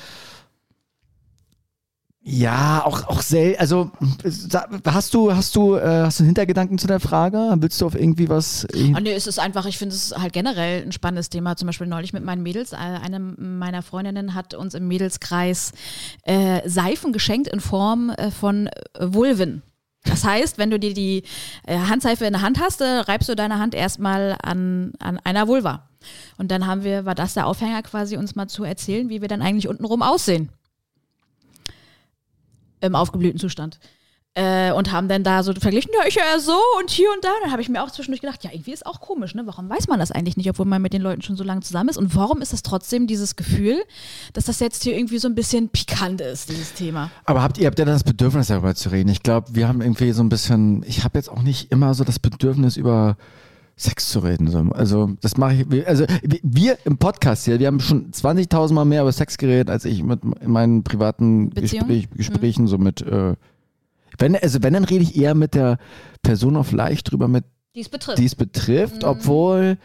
ja, 2.23 2.85
auch, 2.85 3.07
auch 3.07 3.23
sel 3.23 3.55
also 3.57 3.89
hast 4.85 5.13
du, 5.15 5.33
hast 5.33 5.55
du, 5.55 5.75
äh, 5.75 6.03
hast 6.03 6.19
du 6.19 6.23
einen 6.23 6.27
Hintergedanken 6.27 6.77
zu 6.77 6.85
der 6.85 6.99
Frage? 6.99 7.55
Willst 7.57 7.81
du 7.81 7.87
auf 7.87 7.95
irgendwie 7.95 8.29
was? 8.29 8.67
Ah, 8.93 8.99
nee, 8.99 9.13
es 9.13 9.25
ist 9.25 9.39
einfach, 9.39 9.65
ich 9.65 9.79
finde 9.79 9.95
es 9.95 10.13
halt 10.15 10.31
generell 10.31 10.83
ein 10.83 10.91
spannendes 10.91 11.29
Thema. 11.29 11.55
Zum 11.55 11.65
Beispiel 11.65 11.87
neulich 11.87 12.13
mit 12.13 12.23
meinen 12.23 12.43
Mädels. 12.43 12.73
Äh, 12.73 12.75
Eine 12.75 13.19
meiner 13.19 13.81
Freundinnen 13.81 14.35
hat 14.35 14.53
uns 14.53 14.75
im 14.75 14.87
Mädelskreis 14.87 15.71
äh, 16.21 16.67
Seifen 16.69 17.11
geschenkt 17.11 17.47
in 17.47 17.59
Form 17.59 18.11
äh, 18.11 18.29
von 18.29 18.69
Vulven. 18.99 19.63
Das 20.03 20.23
heißt, 20.23 20.59
wenn 20.59 20.69
du 20.69 20.79
dir 20.79 20.93
die 20.93 21.23
äh, 21.65 21.77
Handseife 21.77 22.25
in 22.25 22.33
der 22.33 22.43
Hand 22.43 22.59
hast, 22.59 22.81
reibst 22.81 23.29
du 23.29 23.35
deine 23.35 23.57
Hand 23.57 23.73
erstmal 23.73 24.37
an, 24.43 24.93
an 24.99 25.19
einer 25.23 25.47
Vulva. 25.47 25.89
Und 26.37 26.51
dann 26.51 26.67
haben 26.67 26.83
wir, 26.83 27.05
war 27.05 27.15
das 27.15 27.33
der 27.33 27.47
Aufhänger 27.47 27.81
quasi, 27.81 28.17
uns 28.17 28.35
mal 28.35 28.47
zu 28.47 28.63
erzählen, 28.63 29.09
wie 29.09 29.21
wir 29.21 29.27
dann 29.27 29.41
eigentlich 29.41 29.67
untenrum 29.67 30.03
aussehen. 30.03 30.51
Im 32.81 32.95
aufgeblühten 32.95 33.39
Zustand. 33.39 33.79
Äh, 34.33 34.71
und 34.71 34.93
haben 34.93 35.09
dann 35.09 35.25
da 35.25 35.43
so 35.43 35.53
verglichen, 35.53 35.91
ja, 35.93 36.07
ich 36.07 36.15
ja 36.15 36.39
so 36.39 36.57
und 36.79 36.89
hier 36.89 37.09
und 37.13 37.21
da. 37.21 37.31
Dann 37.43 37.51
habe 37.51 37.61
ich 37.61 37.67
mir 37.67 37.83
auch 37.83 37.91
zwischendurch 37.91 38.21
gedacht, 38.21 38.45
ja, 38.45 38.51
irgendwie 38.53 38.71
ist 38.71 38.85
auch 38.85 39.01
komisch, 39.01 39.35
ne? 39.35 39.45
Warum 39.45 39.69
weiß 39.69 39.89
man 39.89 39.99
das 39.99 40.09
eigentlich 40.13 40.37
nicht, 40.37 40.49
obwohl 40.49 40.65
man 40.65 40.81
mit 40.81 40.93
den 40.93 41.01
Leuten 41.01 41.21
schon 41.21 41.35
so 41.35 41.43
lange 41.43 41.59
zusammen 41.59 41.89
ist? 41.89 41.97
Und 41.97 42.15
warum 42.15 42.41
ist 42.41 42.53
das 42.53 42.63
trotzdem 42.63 43.07
dieses 43.07 43.35
Gefühl, 43.35 43.83
dass 44.31 44.45
das 44.45 44.61
jetzt 44.61 44.83
hier 44.83 44.95
irgendwie 44.95 45.17
so 45.17 45.27
ein 45.27 45.35
bisschen 45.35 45.67
pikant 45.67 46.21
ist, 46.21 46.49
dieses 46.49 46.73
Thema? 46.73 47.11
Aber 47.25 47.43
habt 47.43 47.57
ihr, 47.57 47.67
habt 47.67 47.77
ihr 47.77 47.83
das 47.83 48.05
Bedürfnis 48.05 48.47
darüber 48.47 48.73
zu 48.73 48.87
reden? 48.87 49.09
Ich 49.09 49.21
glaube, 49.21 49.47
wir 49.53 49.67
haben 49.67 49.81
irgendwie 49.81 50.13
so 50.13 50.23
ein 50.23 50.29
bisschen, 50.29 50.83
ich 50.87 51.03
habe 51.03 51.17
jetzt 51.17 51.29
auch 51.29 51.41
nicht 51.41 51.69
immer 51.69 51.93
so 51.93 52.05
das 52.05 52.17
Bedürfnis 52.17 52.77
über 52.77 53.17
Sex 53.75 54.09
zu 54.09 54.19
reden. 54.19 54.47
So. 54.49 54.59
Also 54.73 55.11
das 55.21 55.37
mache 55.37 55.55
ich, 55.55 55.71
wir- 55.71 55.87
also 55.87 56.05
wir- 56.43 56.77
im 56.85 56.97
Podcast 56.97 57.45
hier, 57.45 57.59
wir 57.59 57.67
haben 57.67 57.79
schon 57.79 58.11
20.000 58.11 58.73
Mal 58.73 58.85
mehr 58.85 59.01
über 59.01 59.11
Sex 59.11 59.37
geredet, 59.37 59.69
als 59.69 59.85
ich 59.85 60.03
mit 60.03 60.19
in 60.23 60.51
meinen 60.51 60.83
privaten? 60.83 61.49
Gespräch, 61.51 62.09
Gesprächen 62.11 62.67
so 62.67 62.77
mit, 62.77 63.01
äh, 63.01 63.33
wenn, 64.19 64.35
also 64.35 64.61
wenn, 64.61 64.73
dann 64.73 64.83
rede 64.83 65.03
ich 65.03 65.15
eher 65.15 65.33
mit 65.35 65.55
der 65.55 65.77
Person 66.21 66.55
auf 66.57 66.71
leicht 66.71 67.11
drüber, 67.11 67.27
mit 67.27 67.43
Die 67.75 67.81
es 67.81 67.89
betrifft. 67.89 68.17
die 68.19 68.25
es 68.25 68.35
betrifft, 68.35 69.03
obwohl 69.03 69.77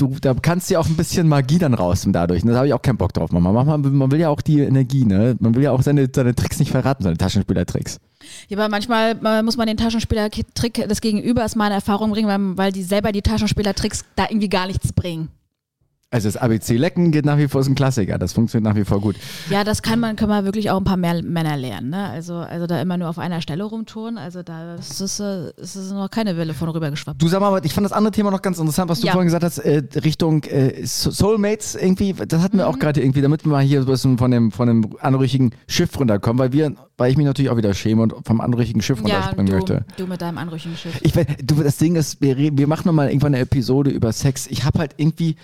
du, 0.00 0.16
da 0.20 0.34
kannst 0.34 0.68
du 0.68 0.74
ja 0.74 0.80
auch 0.80 0.86
ein 0.86 0.96
bisschen 0.96 1.28
Magie 1.28 1.58
dann 1.58 1.74
raus 1.74 2.06
dadurch. 2.06 2.44
Ne? 2.44 2.52
Da 2.52 2.58
habe 2.58 2.66
ich 2.66 2.74
auch 2.74 2.82
keinen 2.82 2.96
Bock 2.96 3.12
drauf. 3.12 3.32
Man, 3.32 3.42
man, 3.42 3.80
man 3.80 4.10
will 4.10 4.20
ja 4.20 4.28
auch 4.28 4.40
die 4.40 4.60
Energie, 4.60 5.04
ne? 5.04 5.36
Man 5.38 5.54
will 5.54 5.62
ja 5.62 5.72
auch 5.72 5.82
seine, 5.82 6.08
seine 6.14 6.34
Tricks 6.34 6.58
nicht 6.58 6.70
verraten, 6.70 7.04
seine 7.04 7.16
Taschenspielertricks. 7.16 8.00
Ja, 8.48 8.58
aber 8.58 8.68
manchmal 8.68 9.42
muss 9.42 9.56
man 9.56 9.66
den 9.66 9.76
Taschenspieler-Trick 9.76 10.88
des 10.88 11.00
Gegenübers 11.00 11.54
in 11.54 11.60
Erfahrung 11.60 12.10
bringen, 12.10 12.28
weil, 12.28 12.56
weil 12.56 12.72
die 12.72 12.82
selber 12.82 13.12
die 13.12 13.22
Taschenspieler-Tricks 13.22 14.04
da 14.16 14.26
irgendwie 14.28 14.48
gar 14.48 14.66
nichts 14.66 14.92
bringen. 14.92 15.28
Also 16.12 16.26
das 16.26 16.36
ABC-Lecken 16.36 17.12
geht 17.12 17.24
nach 17.24 17.38
wie 17.38 17.46
vor 17.46 17.60
ist 17.60 17.68
ein 17.68 17.76
Klassiker. 17.76 18.18
Das 18.18 18.32
funktioniert 18.32 18.68
nach 18.68 18.76
wie 18.76 18.84
vor 18.84 19.00
gut. 19.00 19.14
Ja, 19.48 19.62
das 19.62 19.80
kann 19.80 20.00
man, 20.00 20.16
kann 20.16 20.28
man 20.28 20.44
wirklich 20.44 20.68
auch 20.68 20.78
ein 20.78 20.82
paar 20.82 20.96
mehr 20.96 21.22
Männer 21.22 21.56
lernen. 21.56 21.90
Ne? 21.90 22.08
Also, 22.08 22.34
also 22.34 22.66
da 22.66 22.82
immer 22.82 22.96
nur 22.96 23.08
auf 23.08 23.20
einer 23.20 23.40
Stelle 23.40 23.62
rumtouren, 23.62 24.18
also 24.18 24.42
da 24.42 24.74
ist 24.74 25.00
es, 25.00 25.20
äh, 25.20 25.52
ist 25.56 25.76
es 25.76 25.92
noch 25.92 26.10
keine 26.10 26.36
Welle 26.36 26.52
von 26.52 26.68
rübergeschwappt. 26.68 27.22
Du 27.22 27.28
sag 27.28 27.38
mal, 27.40 27.64
ich 27.64 27.72
fand 27.72 27.84
das 27.84 27.92
andere 27.92 28.10
Thema 28.10 28.32
noch 28.32 28.42
ganz 28.42 28.58
interessant, 28.58 28.90
was 28.90 28.98
du 28.98 29.06
Ja. 29.06 29.12
vorhin 29.12 29.28
gesagt 29.28 29.44
hast, 29.44 29.58
äh, 29.58 29.84
Richtung 30.02 30.42
äh, 30.44 30.84
Soulmates 30.84 31.76
irgendwie, 31.76 32.12
das 32.12 32.42
hatten 32.42 32.58
wir 32.58 32.64
Mhm. 32.66 32.74
auch 32.74 32.78
gerade 32.80 33.00
irgendwie, 33.00 33.20
damit 33.22 33.44
wir 33.44 33.52
mal 33.52 33.62
hier 33.62 33.80
so 33.82 33.86
ein 33.86 33.92
bisschen 33.92 34.18
von 34.18 34.32
dem, 34.32 34.50
von 34.50 34.66
dem 34.66 34.96
anrüchigen 35.00 35.52
Schiff 35.68 35.96
runterkommen, 35.96 36.40
weil 36.40 36.52
wir, 36.52 36.74
weil 36.98 37.12
ich 37.12 37.18
mich 37.18 37.26
natürlich 37.26 37.52
auch 37.52 37.56
wieder 37.56 37.72
schäme 37.72 38.02
und 38.02 38.14
vom 38.26 38.40
anrüchigen 38.40 38.82
Schiff 38.82 38.98
Ja, 38.98 39.04
runterspringen 39.04 39.46
du, 39.46 39.52
möchte. 39.52 39.84
du 39.96 40.06
mit 40.08 40.20
deinem 40.20 40.38
anrüchigen 40.38 40.76
Schiff. 40.76 40.98
Ich, 41.02 41.12
du, 41.12 41.62
das 41.62 41.76
Ding 41.76 41.94
ist, 41.94 42.20
wir, 42.20 42.36
wir 42.36 42.66
machen 42.66 42.88
nochmal 42.88 43.10
irgendwann 43.10 43.34
eine 43.34 43.44
Episode 43.44 43.90
über 43.90 44.12
Sex. 44.12 44.48
Ich 44.48 44.64
habe 44.64 44.80
halt 44.80 44.94
irgendwie 44.96 45.36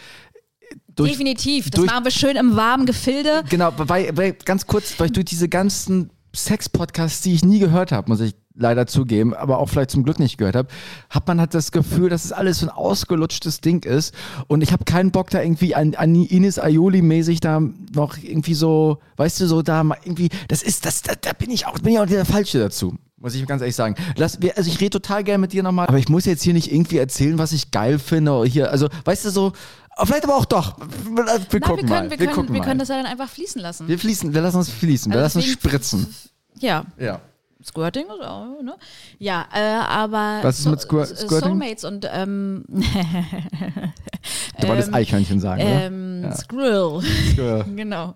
durch, 0.97 1.13
Definitiv. 1.13 1.71
Das 1.71 1.79
durch- 1.81 1.91
machen 1.91 2.05
wir 2.05 2.11
schön 2.11 2.37
im 2.37 2.57
warmen 2.57 2.87
Gefilde. 2.87 3.45
Genau, 3.49 3.73
weil, 3.77 4.17
weil 4.17 4.33
ganz 4.33 4.67
kurz, 4.67 4.99
weil 4.99 5.07
ich 5.07 5.13
durch 5.13 5.27
diese 5.27 5.49
ganzen 5.49 6.11
Sex-Podcasts, 6.35 7.23
die 7.23 7.35
ich 7.35 7.45
nie 7.45 7.59
gehört 7.59 7.93
habe, 7.93 8.11
muss 8.11 8.21
ich 8.21 8.35
leider 8.59 8.87
zugeben, 8.87 9.35
aber 9.35 9.59
auch 9.59 9.67
vielleicht 9.69 9.91
zum 9.91 10.03
Glück 10.03 10.19
nicht 10.19 10.39
gehört 10.39 10.57
habe, 10.57 10.69
hat 11.11 11.29
man 11.29 11.39
halt 11.41 11.53
das 11.53 11.73
Gefühl, 11.73 12.09
dass 12.09 12.25
es 12.25 12.33
alles 12.33 12.61
so 12.61 12.67
ein 12.67 12.71
ausgelutschtes 12.71 13.61
Ding 13.61 13.85
ist 13.85 14.15
und 14.49 14.63
ich 14.63 14.73
habe 14.73 14.85
keinen 14.85 15.11
Bock 15.11 15.29
da 15.29 15.43
irgendwie 15.43 15.75
an, 15.75 15.95
an 15.95 16.15
Ines 16.15 16.59
Aioli 16.59 17.03
mäßig 17.03 17.41
da 17.41 17.61
noch 17.95 18.17
irgendwie 18.23 18.55
so, 18.55 18.99
weißt 19.17 19.41
du, 19.41 19.47
so 19.47 19.61
da 19.61 19.85
mal 19.85 19.99
irgendwie, 20.05 20.31
das 20.49 20.63
ist, 20.63 20.87
das, 20.87 21.03
da, 21.03 21.13
da 21.21 21.33
bin 21.35 21.51
ich 21.51 21.67
auch, 21.67 21.79
bin 21.81 21.93
ich 21.93 21.99
auch 21.99 22.07
der 22.07 22.25
Falsche 22.25 22.59
dazu. 22.59 22.95
Muss 23.19 23.35
ich 23.35 23.47
ganz 23.47 23.61
ehrlich 23.63 23.75
sagen. 23.75 23.95
Lass, 24.17 24.39
also 24.57 24.71
ich 24.71 24.79
rede 24.81 24.91
total 24.91 25.25
gerne 25.25 25.39
mit 25.39 25.53
dir 25.53 25.63
nochmal, 25.63 25.87
aber 25.87 25.99
ich 25.99 26.09
muss 26.09 26.27
jetzt 26.27 26.43
hier 26.43 26.53
nicht 26.53 26.71
irgendwie 26.73 26.99
erzählen, 26.99 27.39
was 27.39 27.53
ich 27.53 27.71
geil 27.71 27.99
finde. 27.99 28.45
Hier, 28.45 28.71
also 28.71 28.89
weißt 29.05 29.25
du 29.25 29.31
so, 29.31 29.53
Vielleicht 30.05 30.25
aber 30.25 30.37
auch 30.37 30.45
doch. 30.45 30.77
Wir 30.79 31.25
Na, 31.25 31.39
gucken 31.39 31.51
wir 31.51 31.61
können, 31.61 31.89
mal. 31.89 32.11
wir 32.11 32.17
können, 32.19 32.33
gucken 32.33 32.53
wir 32.55 32.61
mal. 32.61 32.67
können 32.67 32.79
das 32.81 32.89
ja 32.89 32.97
dann 32.97 33.07
einfach 33.07 33.29
fließen 33.31 33.61
lassen. 33.63 33.89
wir 33.89 33.99
fließen, 33.99 34.35
wir 34.35 34.43
lassen 34.43 34.59
uns 34.59 34.69
fließen, 34.71 35.11
wir 35.13 35.21
Also 35.23 35.39
lassen 35.39 35.49
uns 35.49 35.53
spritzen. 35.59 36.15
ja, 36.61 36.85
Ja. 36.99 37.21
Squirting 37.65 38.05
ist 38.05 38.23
auch, 38.25 38.63
ne? 38.63 38.77
Ja, 39.19 39.47
äh, 39.53 39.59
aber 39.61 40.39
Was 40.43 40.61
ist 40.61 40.67
mit 40.67 40.79
Squir- 40.81 41.03
S- 41.03 41.21
Squirting? 41.23 41.49
Soulmates 41.49 41.85
und 41.85 42.07
ähm, 42.13 42.65
Du 44.61 44.69
wolltest 44.69 44.89
Eichhörnchen 44.95 45.41
sagen, 45.41 45.63
ähm, 45.65 46.23
Ja. 46.25 46.37
Squirrel, 46.37 47.03
oder? 47.35 47.65
genau. 47.75 48.15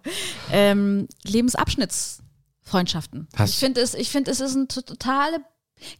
Ähm, 0.52 1.08
Lebensabschnittsfreundschaften. 1.24 3.26
Hast- 3.36 3.50
ich 3.54 3.58
finde 3.58 3.80
es, 3.80 3.94
ich 3.94 4.10
finde 4.10 4.30
es 4.30 4.40
ist 4.40 4.54
eine 4.56 4.68
to- 4.68 4.82
totale 4.82 5.38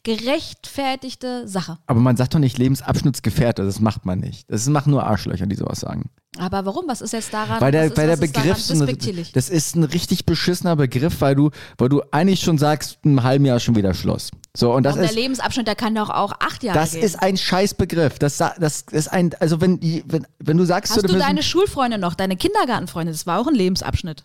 gerechtfertigte 0.02 1.46
Sache. 1.48 1.78
Aber 1.86 2.00
man 2.00 2.16
sagt 2.16 2.34
doch 2.34 2.38
nicht 2.38 2.58
Lebensabschnittsgefährte, 2.58 3.64
das 3.64 3.80
macht 3.80 4.06
man 4.06 4.18
nicht. 4.20 4.50
Das 4.50 4.66
machen 4.68 4.90
nur 4.90 5.04
Arschlöcher, 5.06 5.46
die 5.46 5.56
sowas 5.56 5.80
sagen. 5.80 6.10
Aber 6.38 6.64
warum? 6.64 6.84
Was 6.86 7.00
ist 7.00 7.12
jetzt 7.12 7.32
daran? 7.34 7.60
Weil 7.60 7.72
der, 7.72 7.86
ist, 7.86 7.96
weil 7.96 8.06
der 8.06 8.14
ist 8.14 8.20
Begriff, 8.20 8.58
so 8.58 8.74
eine, 8.84 8.94
das 9.32 9.48
ist 9.48 9.74
ein 9.74 9.82
richtig 9.82 10.26
beschissener 10.26 10.76
Begriff, 10.76 11.20
weil 11.20 11.34
du, 11.34 11.50
weil 11.76 11.88
du 11.88 12.02
eigentlich 12.12 12.40
schon 12.40 12.56
sagst, 12.56 12.98
im 13.02 13.22
halben 13.24 13.44
Jahr 13.44 13.58
schon 13.58 13.74
wieder 13.74 13.94
Schluss. 13.94 14.30
So, 14.56 14.72
und 14.72 14.84
das 14.84 14.94
Und 14.94 15.00
der 15.02 15.10
ist, 15.10 15.16
Lebensabschnitt, 15.16 15.66
der 15.66 15.74
kann 15.74 15.94
doch 15.94 16.08
auch 16.08 16.32
acht 16.40 16.62
Jahre 16.62 16.78
das 16.78 16.92
gehen. 16.92 17.02
ist 17.02 17.20
ein 17.20 17.36
Scheißbegriff. 17.36 18.18
Das, 18.20 18.36
das 18.38 18.84
ist 18.92 19.08
ein, 19.08 19.30
also 19.40 19.60
wenn, 19.60 19.80
die- 19.80 20.04
wenn, 20.06 20.26
wenn 20.38 20.56
du 20.56 20.64
sagst, 20.64 20.94
Hast 20.94 21.08
du 21.08 21.18
deine 21.18 21.42
Schulfreunde 21.42 21.98
noch, 21.98 22.14
deine 22.14 22.36
Kindergartenfreunde? 22.36 23.12
Das 23.12 23.26
war 23.26 23.40
auch 23.40 23.46
ein 23.48 23.54
Lebensabschnitt. 23.54 24.22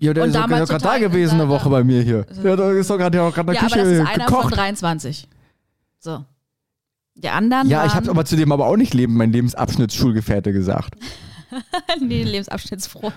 Ja, 0.00 0.14
der 0.14 0.24
und 0.24 0.30
ist 0.30 0.36
doch 0.36 0.48
gerade 0.48 0.82
da 0.82 0.98
gewesen 0.98 1.40
eine 1.40 1.48
Woche 1.48 1.68
bei 1.68 1.84
mir 1.84 2.02
hier. 2.02 2.26
Ja, 2.42 2.56
da 2.56 2.72
ist 2.72 2.88
doch 2.90 2.96
gerade 2.98 3.18
ja 3.18 3.24
auch 3.28 3.34
gerade 3.34 3.52
in 3.52 3.54
Ja, 3.54 3.60
der 3.68 3.70
aber 3.70 3.76
das 3.76 3.88
ist 3.88 3.98
Küche 4.00 4.10
einer 4.14 4.24
von 4.28 4.36
gekocht. 4.36 4.56
23. 4.56 5.28
So. 5.98 6.24
Die 7.14 7.28
anderen 7.28 7.68
Ja, 7.68 7.84
ich 7.84 7.94
habe 7.94 8.08
aber 8.08 8.24
zu 8.24 8.36
dem 8.36 8.50
aber 8.50 8.66
auch 8.66 8.76
nicht 8.76 8.94
Leben, 8.94 9.16
mein 9.16 9.30
Lebensabschnittsschulgefährte 9.32 10.52
gesagt. 10.52 10.94
nee, 12.00 12.22
lebensabschnittsfroh. 12.22 13.12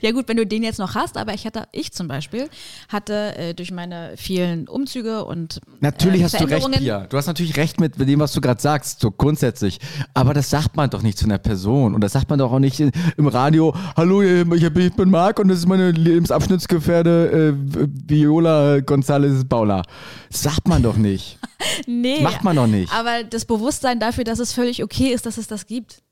ja 0.00 0.10
gut, 0.12 0.28
wenn 0.28 0.36
du 0.36 0.46
den 0.46 0.62
jetzt 0.62 0.78
noch 0.78 0.94
hast, 0.94 1.16
aber 1.16 1.34
ich 1.34 1.46
hatte, 1.46 1.64
ich 1.72 1.92
zum 1.92 2.08
Beispiel, 2.08 2.48
hatte 2.88 3.36
äh, 3.36 3.54
durch 3.54 3.70
meine 3.70 4.14
vielen 4.16 4.68
Umzüge 4.68 5.24
und 5.24 5.60
Natürlich 5.80 6.20
äh, 6.20 6.24
hast 6.24 6.40
du 6.40 6.44
recht, 6.44 6.70
Pia. 6.72 7.06
Du 7.06 7.16
hast 7.16 7.26
natürlich 7.26 7.56
recht 7.56 7.80
mit 7.80 7.98
dem, 7.98 8.20
was 8.20 8.32
du 8.32 8.40
gerade 8.40 8.60
sagst, 8.60 9.00
so 9.00 9.10
grundsätzlich. 9.10 9.78
Aber 10.14 10.34
das 10.34 10.50
sagt 10.50 10.76
man 10.76 10.90
doch 10.90 11.02
nicht 11.02 11.18
zu 11.18 11.24
einer 11.26 11.38
Person. 11.38 11.94
Und 11.94 12.00
das 12.00 12.12
sagt 12.12 12.30
man 12.30 12.38
doch 12.38 12.52
auch 12.52 12.58
nicht 12.58 12.80
im 12.80 13.26
Radio, 13.26 13.74
hallo, 13.96 14.22
ich 14.22 14.72
bin, 14.72 15.10
Marc 15.10 15.38
und 15.38 15.48
das 15.48 15.58
ist 15.58 15.66
meine 15.66 15.90
Lebensabschnittsgefährde 15.90 17.54
äh, 17.54 17.86
Viola 18.08 18.76
González 18.76 19.44
Baula. 19.44 19.82
Das 20.30 20.42
sagt 20.42 20.68
man 20.68 20.82
doch 20.82 20.96
nicht. 20.96 21.38
Nee, 21.86 22.20
Macht 22.20 22.44
man 22.44 22.56
doch 22.56 22.66
nicht. 22.66 22.92
aber 22.92 23.24
das 23.24 23.46
Bewusstsein 23.46 23.98
dafür, 23.98 24.24
dass 24.24 24.38
es 24.38 24.52
völlig 24.52 24.82
okay 24.84 25.08
ist, 25.08 25.24
dass 25.24 25.38
es 25.38 25.46
das 25.46 25.66
gibt. 25.66 26.02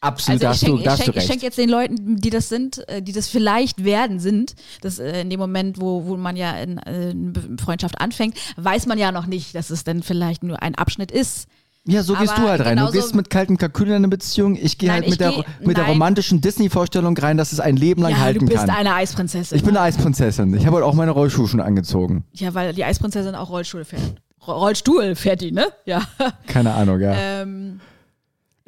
Absolut, 0.00 0.44
Also 0.44 0.66
ich 0.66 0.74
schenke 0.74 1.02
schenk, 1.12 1.22
schenk 1.22 1.42
jetzt 1.42 1.58
den 1.58 1.68
Leuten, 1.68 2.16
die 2.18 2.30
das 2.30 2.48
sind, 2.48 2.88
äh, 2.88 3.02
die 3.02 3.12
das 3.12 3.26
vielleicht 3.28 3.82
werden 3.84 4.20
sind, 4.20 4.54
das 4.80 4.98
äh, 5.00 5.22
in 5.22 5.30
dem 5.30 5.40
Moment, 5.40 5.80
wo, 5.80 6.04
wo 6.06 6.16
man 6.16 6.36
ja 6.36 6.52
in, 6.52 6.78
äh, 6.78 6.82
eine 7.10 7.14
Be- 7.32 7.56
Freundschaft 7.62 8.00
anfängt, 8.00 8.36
weiß 8.56 8.86
man 8.86 8.96
ja 8.98 9.10
noch 9.10 9.26
nicht, 9.26 9.54
dass 9.56 9.70
es 9.70 9.82
dann 9.82 10.02
vielleicht 10.04 10.44
nur 10.44 10.62
ein 10.62 10.76
Abschnitt 10.76 11.10
ist. 11.10 11.48
Ja, 11.84 12.02
so 12.02 12.14
gehst 12.14 12.32
Aber 12.34 12.42
du 12.42 12.48
halt 12.48 12.60
rein. 12.64 12.76
Du 12.76 12.90
gehst 12.92 13.14
mit 13.14 13.30
kalten 13.30 13.56
Kalkülen 13.56 13.90
in 13.92 13.96
eine 13.96 14.08
Beziehung. 14.08 14.56
Ich 14.60 14.76
gehe 14.78 14.92
halt 14.92 15.08
mit, 15.08 15.20
der, 15.20 15.30
geh- 15.32 15.44
mit 15.66 15.76
der 15.78 15.86
romantischen 15.86 16.40
Disney-Vorstellung 16.42 17.16
rein, 17.16 17.38
dass 17.38 17.52
es 17.52 17.60
ein 17.60 17.76
Leben 17.76 18.02
lang 18.02 18.12
ja, 18.12 18.18
halten 18.18 18.40
du 18.40 18.46
bist 18.46 18.58
kann. 18.66 18.70
eine 18.70 18.94
Eisprinzessin. 18.94 19.56
ich 19.56 19.64
bin 19.64 19.76
eine 19.76 19.80
Eisprinzessin. 19.86 20.52
Ich 20.54 20.66
habe 20.66 20.76
halt 20.76 20.84
auch 20.84 20.92
meine 20.94 21.12
Rollschuhe 21.12 21.48
schon 21.48 21.60
angezogen. 21.60 22.24
ja, 22.34 22.52
weil 22.54 22.72
die 22.74 22.84
Eisprinzessin 22.84 23.34
auch 23.34 23.48
Rollstuhl 23.50 23.84
fährt. 23.86 24.02
Ro- 24.46 24.52
Rollstuhl 24.58 25.14
fährt 25.16 25.40
die, 25.40 25.50
ne? 25.50 25.66
Ja. 25.86 26.02
Keine 26.46 26.74
Ahnung, 26.74 27.00
ja. 27.00 27.14
ähm, 27.14 27.80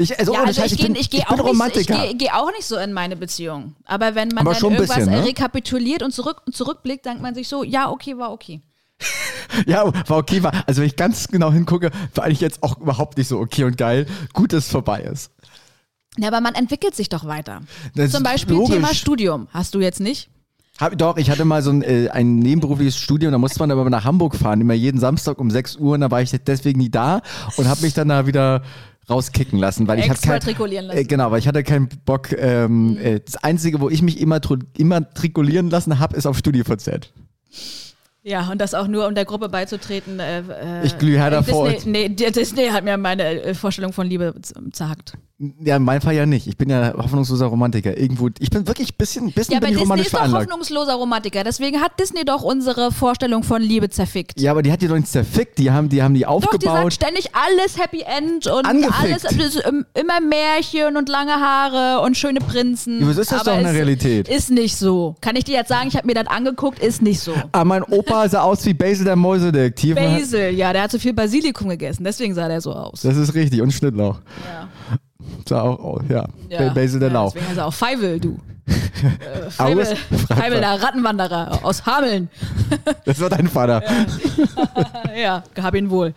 ich, 0.01 0.18
also, 0.18 0.32
ja, 0.32 0.44
also 0.44 0.61
Scheiß, 0.61 0.72
ich 0.72 0.78
gehe 0.78 0.96
ich 0.96 1.11
geh 1.11 1.18
ich 1.18 1.24
bin 1.26 1.40
auch, 1.40 1.44
nicht, 1.44 1.44
ich 1.44 1.51
Romantiker. 1.51 2.07
geh, 2.09 2.14
geh 2.14 2.30
auch 2.30 2.51
nicht 2.53 2.64
so 2.64 2.76
in 2.76 2.92
meine 2.92 3.16
Beziehung. 3.16 3.76
Aber 3.84 4.14
wenn 4.14 4.28
man 4.28 4.46
Aber 4.46 4.55
dann 4.55 4.62
irgendwas 4.72 4.96
bisschen, 4.96 5.12
ne? 5.12 5.24
rekapituliert 5.24 6.03
und, 6.03 6.12
zurück, 6.12 6.42
und 6.46 6.55
zurückblickt, 6.57 7.05
denkt 7.05 7.22
man 7.22 7.34
sich 7.34 7.48
so, 7.48 7.64
ja, 7.64 7.90
okay, 7.90 8.16
war 8.16 8.32
okay. 8.32 8.61
Ja, 9.66 9.92
war 10.09 10.18
okay, 10.18 10.42
war, 10.44 10.53
also 10.66 10.80
wenn 10.80 10.86
ich 10.86 10.94
ganz 10.94 11.26
genau 11.26 11.53
hingucke, 11.53 11.90
war 12.14 12.24
eigentlich 12.24 12.40
jetzt 12.40 12.62
auch 12.62 12.78
überhaupt 12.78 13.18
nicht 13.18 13.26
so 13.26 13.38
okay 13.40 13.64
und 13.64 13.76
geil. 13.76 14.07
Gut, 14.32 14.53
dass 14.53 14.66
es 14.66 14.70
vorbei 14.70 15.01
ist. 15.01 15.32
Ja, 16.18 16.28
aber 16.28 16.40
man 16.40 16.55
entwickelt 16.55 16.94
sich 16.94 17.09
doch 17.09 17.24
weiter. 17.24 17.61
Das 17.94 18.12
Zum 18.12 18.22
Beispiel 18.22 18.55
logisch. 18.55 18.76
Thema 18.76 18.94
Studium. 18.94 19.48
Hast 19.53 19.74
du 19.74 19.80
jetzt 19.80 20.01
nicht? 20.01 20.30
Hab, 20.80 20.96
doch, 20.96 21.18
ich 21.18 21.30
hatte 21.30 21.44
mal 21.44 21.62
so 21.62 21.70
ein, 21.70 21.82
äh, 21.82 22.09
ein 22.11 22.36
nebenberufliches 22.36 22.96
Studium, 22.96 23.32
da 23.32 23.38
musste 23.38 23.59
man 23.59 23.70
aber 23.70 23.88
nach 23.90 24.05
Hamburg 24.05 24.34
fahren, 24.34 24.62
immer 24.62 24.72
jeden 24.72 24.98
Samstag 24.98 25.38
um 25.38 25.51
6 25.51 25.76
Uhr 25.76 25.94
und 25.94 26.01
da 26.01 26.11
war 26.11 26.22
ich 26.22 26.30
deswegen 26.30 26.78
nie 26.78 26.90
da 26.90 27.20
und 27.57 27.68
habe 27.68 27.82
mich 27.82 27.92
dann 27.92 28.09
da 28.09 28.26
wieder 28.26 28.62
rauskicken 29.11 29.58
lassen, 29.58 29.88
weil 29.88 29.98
ich 29.98 30.08
hatte 30.08 30.20
kein, 30.20 30.90
äh, 30.90 31.04
genau, 31.04 31.30
weil 31.30 31.38
ich 31.40 31.48
hatte 31.48 31.62
keinen 31.62 31.88
Bock. 32.04 32.32
Ähm, 32.32 32.96
äh, 32.96 33.20
das 33.20 33.36
Einzige, 33.36 33.80
wo 33.80 33.90
ich 33.90 34.02
mich 34.02 34.20
immer 34.20 34.40
immatrikulieren 34.76 35.70
lassen 35.70 35.98
habe, 35.98 36.16
ist 36.16 36.26
auf 36.26 36.38
StudiVZ. 36.38 37.12
Ja, 38.22 38.50
und 38.50 38.61
das 38.61 38.74
auch 38.74 38.86
nur, 38.86 39.06
um 39.06 39.14
der 39.14 39.24
Gruppe 39.24 39.48
beizutreten. 39.48 40.20
Äh, 40.20 40.40
äh, 40.40 40.84
Ich 40.84 40.98
glühe 40.98 41.18
her 41.18 41.30
davor. 41.30 41.70
Disney, 41.70 42.08
nee, 42.08 42.30
Disney 42.30 42.68
hat 42.68 42.84
mir 42.84 42.96
meine 42.96 43.42
äh, 43.42 43.54
Vorstellung 43.54 43.92
von 43.92 44.06
Liebe 44.06 44.34
zerhackt. 44.72 45.14
Ja, 45.64 45.76
in 45.76 45.84
meinem 45.84 46.03
Fall 46.03 46.14
ja 46.14 46.26
nicht. 46.26 46.47
Ich 46.47 46.59
bin 46.59 46.68
ja 46.68 46.93
hoffnungsloser 46.99 47.47
Romantiker. 47.47 47.97
Irgendwo, 47.97 48.28
ich 48.41 48.51
bin 48.51 48.66
wirklich 48.68 48.91
ein 48.93 48.97
bisschen, 48.99 49.32
bisschen 49.32 49.53
Ja, 49.53 49.59
aber 49.59 49.68
bin 49.68 49.76
ich 49.76 49.82
Disney 49.82 50.01
ist 50.03 50.12
doch 50.12 50.18
veranlagt. 50.18 50.51
hoffnungsloser 50.51 50.95
Romantiker. 50.97 51.45
Deswegen 51.45 51.80
hat 51.80 51.99
Disney 51.99 52.26
doch 52.26 52.43
unsere 52.43 52.93
Vorstellung 52.93 53.43
von 53.43 53.62
Liebe 53.62 53.88
zerfickt. 53.88 54.38
Ja, 54.38 54.51
aber 54.51 54.61
die 54.62 54.70
hat 54.70 54.82
die 54.82 54.88
doch 54.88 54.97
nicht 54.97 55.09
zerfickt. 55.09 55.59
Die 55.59 55.70
haben 55.70 55.88
die, 55.88 56.03
haben 56.03 56.12
die 56.12 56.24
Doch, 56.24 56.41
die 56.41 56.45
sagt 56.45 56.55
aufgebaut. 56.66 56.93
ständig 56.93 57.30
alles 57.34 57.78
Happy 57.78 58.03
End 58.03 58.49
und 58.49 58.66
Angefickt. 58.66 58.95
alles 59.01 59.22
das, 59.22 59.66
ähm, 59.66 59.86
immer 59.95 60.20
Märchen 60.20 60.99
und 60.99 61.09
lange 61.09 61.32
Haare 61.32 62.03
und 62.05 62.18
schöne 62.18 62.41
Prinzen. 62.41 62.99
Ja, 62.99 63.05
aber 63.07 63.14
so 63.14 63.20
ist 63.22 63.32
das 63.32 63.41
Aber 63.41 63.62
doch 63.62 63.66
es 63.66 63.74
Realität. 63.74 64.28
Ist 64.28 64.51
nicht 64.51 64.76
so. 64.76 65.16
Kann 65.22 65.36
ich 65.36 65.45
dir 65.45 65.55
jetzt 65.55 65.68
sagen, 65.68 65.88
ich 65.88 65.97
habe 65.97 66.07
mir 66.07 66.14
das 66.14 66.26
angeguckt, 66.26 66.80
ist 66.80 67.01
nicht 67.01 67.20
so. 67.20 67.32
Ah, 67.53 67.64
mein 67.64 67.82
Opa 67.82 68.28
sah 68.28 68.43
aus 68.43 68.66
wie 68.66 68.74
Basil 68.74 69.07
der 69.07 69.16
Mäusedetektiv. 69.16 69.95
Basil, 69.97 70.51
ja, 70.51 70.74
der 70.74 70.82
hat 70.82 70.91
zu 70.91 70.99
viel 70.99 71.14
Basilikum 71.14 71.70
gegessen, 71.70 72.05
deswegen 72.05 72.34
sah 72.34 72.47
der 72.47 72.61
so 72.61 72.74
aus. 72.74 73.01
Das 73.01 73.16
ist 73.16 73.32
richtig. 73.34 73.62
Und 73.62 73.72
Schnittlauch. 73.72 74.20
Ja. 74.45 74.68
Sah 75.49 75.62
auch 75.62 75.79
aus, 75.79 76.03
ja. 76.09 76.27
Ja. 76.49 76.73
Basil 76.73 77.01
der 77.01 77.09
ja, 77.09 77.14
Lauch. 77.14 77.33
Deswegen 77.33 77.49
heißt 77.49 77.59
er 77.59 77.66
auch 77.66 77.75
Feivel, 77.75 78.21
du. 78.21 78.39
Äh, 79.03 79.51
Feivel, 79.51 80.61
der 80.61 80.83
Rattenwanderer 80.83 81.61
aus 81.64 81.87
Hameln. 81.87 82.29
Das 83.05 83.18
war 83.18 83.31
dein 83.31 83.49
Vater. 83.49 83.83
Ja, 85.16 85.43
hab 85.62 85.75
ihn 85.75 85.91
wohl. 85.91 86.14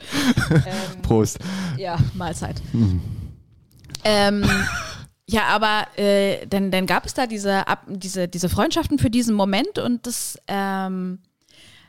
Prost. 1.02 1.40
Ja, 1.78 1.98
Mahlzeit. 2.14 2.62
Ähm, 4.04 4.44
ja, 5.28 5.44
aber 5.46 5.88
äh, 5.98 6.46
dann, 6.48 6.72
dann 6.72 6.86
gab 6.86 7.06
es 7.06 7.14
da 7.14 7.26
diese, 7.26 7.68
Ab 7.68 7.86
diese, 7.88 8.28
diese 8.28 8.50
Freundschaften 8.50 9.00
für 9.00 9.10
diesen 9.10 9.34
Moment 9.34 9.80
und 9.80 10.06
das 10.06 10.38
ähm, 10.48 11.20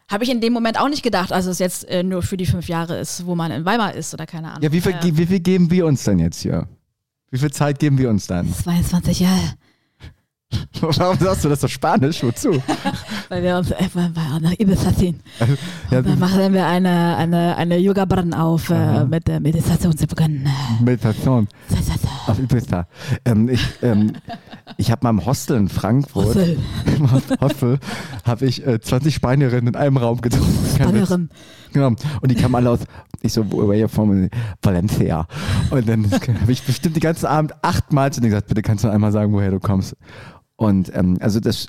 habe 0.09 0.25
ich 0.25 0.31
in 0.31 0.41
dem 0.41 0.53
Moment 0.53 0.79
auch 0.79 0.89
nicht 0.89 1.03
gedacht, 1.03 1.33
also 1.33 1.51
es 1.51 1.59
jetzt 1.59 1.89
äh, 1.89 2.03
nur 2.03 2.23
für 2.23 2.37
die 2.37 2.47
fünf 2.47 2.69
Jahre 2.69 2.99
ist, 2.99 3.27
wo 3.27 3.35
man 3.35 3.51
in 3.51 3.65
Weimar 3.65 3.95
ist 3.95 4.15
oder 4.15 4.27
keine 4.27 4.49
Ahnung. 4.49 4.63
Ja, 4.63 4.71
wie 4.73 4.81
viel, 4.81 4.93
Äh, 4.93 5.17
wie 5.17 5.27
viel 5.27 5.41
geben 5.41 5.71
wir 5.71 5.87
uns 5.87 6.05
denn 6.05 6.19
jetzt 6.19 6.41
hier? 6.41 6.69
Wie 7.35 7.39
viel 7.39 7.51
Zeit 7.51 7.81
geben 7.81 7.99
wir 7.99 8.11
uns 8.11 8.29
dann? 8.29 8.55
22 8.55 9.19
Jahre, 9.19 9.55
Warum 10.81 11.19
sagst 11.19 11.45
du 11.45 11.49
das 11.49 11.61
so 11.61 11.67
Spanisch? 11.67 12.23
Wozu? 12.23 12.63
weil 13.29 13.43
wir 13.43 13.57
uns 13.57 13.73
äh, 13.73 13.89
weil 13.93 14.15
wir 14.15 14.41
nach 14.41 14.53
Ibiza 14.57 14.95
ziehen. 14.95 15.21
Ja, 15.91 16.01
dann 16.01 16.19
machen 16.19 16.53
wir 16.53 16.67
eine, 16.67 17.17
eine, 17.17 17.57
eine 17.57 17.79
Yoga-Brenn 17.79 18.35
auf 18.35 18.71
äh, 18.71 19.05
mit 19.05 19.29
der 19.29 19.39
Meditation 19.41 19.97
zu 19.97 20.07
beginnen. 20.07 20.49
Meditation 20.81 21.47
auf 22.27 22.39
Ibiza. 22.39 22.87
Ähm, 23.25 23.49
ich 23.49 23.63
ähm, 23.83 24.13
ich 24.77 24.91
habe 24.91 25.01
mal 25.03 25.11
im 25.11 25.27
Hostel 25.27 25.57
in 25.57 25.69
Frankfurt, 25.69 26.27
Hostel. 26.27 26.59
Hostel, 27.41 27.79
habe 28.25 28.47
ich 28.47 28.67
äh, 28.67 28.81
20 28.81 29.15
Spanierinnen 29.15 29.69
in 29.69 29.77
einem 29.77 29.97
Raum 29.97 30.21
getroffen. 30.21 30.57
Kein 30.77 30.95
Witz. 30.95 31.09
Spanierin. 31.09 31.31
Genau. 31.75 31.89
Und 31.89 32.31
die 32.31 32.37
kamen 32.37 32.55
alle 32.55 32.71
aus, 32.71 32.81
ich 33.21 33.33
so, 33.33 33.45
wo 33.51 33.63
are 33.63 33.75
you 33.75 33.89
from? 33.89 34.31
Valencia. 34.63 35.27
Und 35.71 35.89
dann 35.89 36.11
habe 36.41 36.53
ich 36.53 36.63
bestimmt 36.63 36.97
den 36.97 37.01
ganzen 37.01 37.27
Abend 37.27 37.53
achtmal 37.63 38.13
zu 38.13 38.21
denen 38.21 38.31
gesagt, 38.31 38.49
bitte 38.49 38.63
kannst 38.63 38.85
du 38.85 38.89
einmal 38.89 39.13
sagen, 39.13 39.33
woher 39.33 39.51
du 39.51 39.61
kommst. 39.61 39.97
Und 40.57 40.95
ähm, 40.95 41.19
also 41.21 41.41
das, 41.41 41.67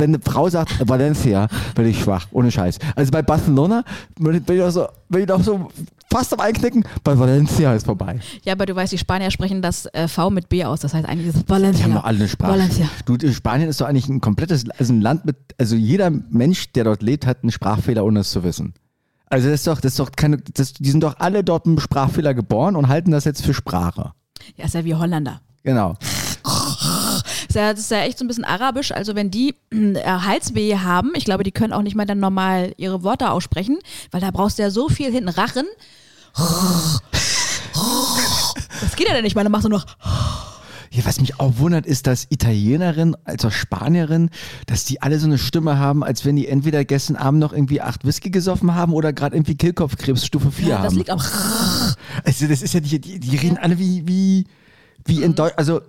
wenn 0.00 0.14
eine 0.14 0.22
Frau 0.22 0.48
sagt 0.48 0.88
Valencia, 0.88 1.48
werde 1.74 1.90
ich 1.90 2.00
schwach, 2.00 2.26
ohne 2.32 2.50
Scheiß. 2.50 2.78
Also 2.96 3.10
bei 3.10 3.22
Barcelona 3.22 3.84
bin 4.18 4.34
ich 4.34 4.42
bin 4.42 4.60
auch 4.62 4.70
so, 4.70 4.88
bin 5.08 5.24
ich 5.24 5.30
auch 5.30 5.42
so 5.42 5.68
fast 6.10 6.32
am 6.32 6.40
Einknicken, 6.40 6.84
bei 7.04 7.16
Valencia 7.18 7.74
ist 7.74 7.86
vorbei. 7.86 8.18
Ja, 8.42 8.54
aber 8.54 8.66
du 8.66 8.74
weißt, 8.74 8.92
die 8.92 8.98
Spanier 8.98 9.30
sprechen 9.30 9.62
das 9.62 9.86
äh, 9.86 10.08
V 10.08 10.30
mit 10.30 10.48
B 10.48 10.64
aus. 10.64 10.80
Das 10.80 10.94
heißt 10.94 11.06
eigentlich 11.06 11.28
ist 11.28 11.36
es 11.36 11.48
Valencia. 11.48 11.86
Die 11.86 11.92
haben 11.92 11.98
doch 11.98 12.04
alle 12.04 12.18
eine 12.18 12.28
Sprache. 12.28 12.52
Valencia. 12.52 12.88
Du, 13.04 13.32
Spanien 13.32 13.68
ist 13.68 13.80
doch 13.80 13.86
eigentlich 13.86 14.08
ein 14.08 14.20
komplettes, 14.20 14.64
also 14.78 14.92
ein 14.92 15.00
Land 15.00 15.24
mit, 15.24 15.36
also 15.58 15.76
jeder 15.76 16.10
Mensch, 16.10 16.72
der 16.72 16.84
dort 16.84 17.02
lebt, 17.02 17.26
hat 17.26 17.42
einen 17.42 17.52
Sprachfehler, 17.52 18.04
ohne 18.04 18.20
es 18.20 18.30
zu 18.30 18.42
wissen. 18.42 18.74
Also 19.26 19.48
das 19.48 19.60
ist 19.60 19.66
doch, 19.66 19.80
das 19.80 19.92
ist 19.92 20.00
doch 20.00 20.10
keine, 20.10 20.38
das, 20.38 20.72
die 20.72 20.90
sind 20.90 21.04
doch 21.04 21.20
alle 21.20 21.44
dort 21.44 21.66
mit 21.66 21.78
einem 21.78 21.84
Sprachfehler 21.84 22.34
geboren 22.34 22.74
und 22.74 22.88
halten 22.88 23.12
das 23.12 23.24
jetzt 23.24 23.44
für 23.44 23.54
Sprache. 23.54 24.12
Ja, 24.56 24.64
ist 24.64 24.74
ja 24.74 24.84
wie 24.84 24.94
Holländer. 24.94 25.40
Genau. 25.62 25.96
Das 27.52 27.78
ist 27.80 27.90
ja 27.90 27.98
echt 28.02 28.18
so 28.18 28.24
ein 28.24 28.28
bisschen 28.28 28.44
arabisch. 28.44 28.92
Also 28.92 29.14
wenn 29.14 29.30
die 29.30 29.54
äh, 29.72 30.04
Halswehe 30.04 30.82
haben, 30.84 31.12
ich 31.16 31.24
glaube, 31.24 31.42
die 31.44 31.52
können 31.52 31.72
auch 31.72 31.82
nicht 31.82 31.96
mal 31.96 32.06
dann 32.06 32.20
normal 32.20 32.72
ihre 32.76 33.02
Worte 33.02 33.30
aussprechen, 33.30 33.78
weil 34.10 34.20
da 34.20 34.30
brauchst 34.30 34.58
du 34.58 34.62
ja 34.62 34.70
so 34.70 34.88
viel 34.88 35.10
hinten 35.12 35.28
Rachen. 35.30 35.64
Das 38.80 38.96
geht 38.96 39.08
ja 39.08 39.14
dann 39.14 39.24
nicht, 39.24 39.36
weil 39.36 39.42
dann 39.44 39.52
machst 39.52 39.64
du 39.64 39.68
noch. 39.68 39.86
Ja, 40.92 41.04
was 41.04 41.20
mich 41.20 41.38
auch 41.38 41.58
wundert, 41.58 41.86
ist, 41.86 42.08
dass 42.08 42.26
Italienerinnen 42.30 43.16
als 43.24 43.44
auch 43.44 43.52
Spanierinnen, 43.52 44.30
dass 44.66 44.84
die 44.84 45.00
alle 45.02 45.20
so 45.20 45.26
eine 45.26 45.38
Stimme 45.38 45.78
haben, 45.78 46.02
als 46.02 46.24
wenn 46.24 46.34
die 46.34 46.48
entweder 46.48 46.84
gestern 46.84 47.14
Abend 47.14 47.38
noch 47.40 47.52
irgendwie 47.52 47.80
acht 47.80 48.04
Whisky 48.04 48.30
gesoffen 48.30 48.74
haben 48.74 48.92
oder 48.92 49.12
gerade 49.12 49.36
irgendwie 49.36 49.54
Kehlkopfkrebs 49.56 50.26
Stufe 50.26 50.50
4 50.50 50.66
Ja, 50.66 50.76
haben. 50.78 50.84
das 50.84 50.94
liegt 50.94 51.10
am. 51.10 51.20
Also 52.24 52.48
das 52.48 52.62
ist 52.62 52.74
ja 52.74 52.80
die, 52.80 53.00
die, 53.00 53.20
die 53.20 53.36
reden 53.36 53.56
alle 53.56 53.78
wie, 53.78 54.06
wie, 54.08 54.44
wie 55.04 55.22
in 55.22 55.34
Deutschland. 55.34 55.58
Also, 55.58 55.80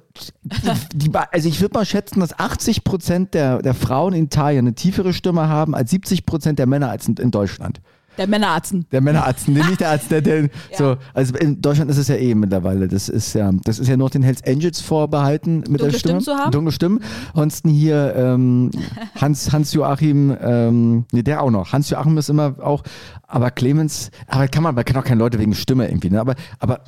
die, 0.43 1.09
die, 1.09 1.11
also 1.13 1.49
ich 1.49 1.61
würde 1.61 1.73
mal 1.73 1.85
schätzen, 1.85 2.19
dass 2.19 2.37
80 2.37 2.83
Prozent 2.83 3.33
der, 3.33 3.61
der 3.61 3.73
Frauen 3.73 4.13
in 4.13 4.25
Italien 4.25 4.65
eine 4.65 4.75
tiefere 4.75 5.13
Stimme 5.13 5.47
haben 5.47 5.75
als 5.75 5.91
70 5.91 6.25
Prozent 6.25 6.59
der 6.59 6.67
Männer 6.67 6.89
als 6.89 7.07
in, 7.07 7.15
in 7.15 7.31
Deutschland. 7.31 7.81
Der 8.21 8.27
Männeratzen. 8.29 8.85
Der 8.91 9.01
Männerarzt, 9.01 9.47
nee, 9.47 9.61
nicht 9.63 9.79
der 9.79 9.89
Arzt, 9.89 10.11
der, 10.11 10.21
der 10.21 10.49
so, 10.77 10.97
also 11.13 11.35
in 11.37 11.61
Deutschland 11.61 11.89
ist 11.91 11.97
es 11.97 12.07
ja 12.07 12.15
eh 12.15 12.35
mittlerweile. 12.35 12.87
Das 12.87 13.09
ist 13.09 13.33
ja, 13.33 13.51
das 13.63 13.79
ist 13.79 13.87
ja 13.87 13.97
nur 13.97 14.09
den 14.09 14.23
Hells 14.23 14.43
Angels 14.45 14.79
vorbehalten 14.81 15.57
mit 15.59 15.81
Dunkle 15.81 15.91
der 15.91 15.97
Stimme. 15.99 16.21
Stimmen 16.21 16.37
zu 16.37 16.43
haben? 16.43 16.51
Dunkle 16.51 16.71
Stimmen. 16.71 16.99
Ansonsten 17.33 17.69
hier 17.69 18.13
ähm, 18.15 18.71
Hans, 19.19 19.51
Hans 19.51 19.73
Joachim, 19.73 20.35
ähm, 20.41 21.05
nee, 21.11 21.23
der 21.23 21.41
auch 21.41 21.51
noch. 21.51 21.73
Hans 21.73 21.89
Joachim 21.89 22.17
ist 22.17 22.29
immer 22.29 22.55
auch, 22.61 22.83
aber 23.27 23.49
Clemens, 23.51 24.11
aber 24.27 24.47
kann 24.47 24.61
man, 24.63 24.75
man 24.75 24.85
kann 24.85 24.97
auch 24.97 25.03
keine 25.05 25.19
Leute 25.19 25.39
wegen 25.39 25.53
Stimme 25.55 25.87
irgendwie, 25.87 26.09
ne? 26.09 26.19
Aber, 26.19 26.35
aber 26.59 26.81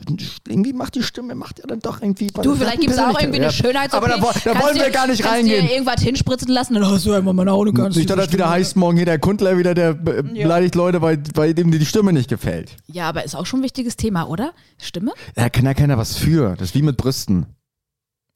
irgendwie 0.47 0.73
macht 0.73 0.95
die 0.95 1.03
Stimme, 1.03 1.35
macht 1.35 1.59
ja 1.59 1.65
dann 1.67 1.79
doch 1.79 2.01
irgendwie. 2.01 2.27
Du, 2.27 2.55
vielleicht 2.55 2.81
gibt 2.81 2.91
es 2.93 2.99
auch 2.99 3.19
irgendwie 3.19 3.41
eine 3.41 3.51
Schönheits 3.51 3.93
Aber 3.93 4.07
da, 4.09 4.17
da 4.17 4.61
wollen 4.61 4.75
wir 4.75 4.89
gar 4.89 5.07
nicht 5.07 5.25
reingehen. 5.25 5.65
dir 5.67 5.73
irgendwas 5.73 6.01
hinspritzen 6.01 6.49
lassen, 6.49 6.73
dann 6.75 6.85
hast 6.85 7.05
du 7.05 7.13
einmal 7.13 7.33
meine 7.33 7.51
Augen 7.53 7.73
ganz 7.73 7.95
Nicht, 7.95 8.09
dass 8.09 8.17
das 8.17 8.33
wieder 8.33 8.49
heißt, 8.49 8.75
morgen 8.75 8.97
hier 8.97 9.05
der 9.05 9.19
Kundler 9.19 9.57
wieder, 9.57 9.73
der 9.73 9.93
be- 9.93 10.23
Ja. 10.33 10.43
beleidigt 10.43 10.75
Leute, 10.75 11.01
weil, 11.01 11.22
weil 11.35 11.53
dem 11.53 11.71
die 11.71 11.85
Stimme 11.85 12.13
nicht 12.13 12.29
gefällt. 12.29 12.75
Ja, 12.87 13.09
aber 13.09 13.23
ist 13.23 13.35
auch 13.35 13.45
schon 13.45 13.59
ein 13.61 13.63
wichtiges 13.63 13.95
Thema, 13.95 14.23
oder? 14.27 14.53
Stimme? 14.81 15.13
Da 15.35 15.49
kann 15.49 15.65
ja 15.65 15.73
keiner 15.73 15.97
was 15.97 16.15
für. 16.17 16.55
Das 16.57 16.69
ist 16.69 16.75
wie 16.75 16.81
mit 16.81 16.97
Brüsten. 16.97 17.45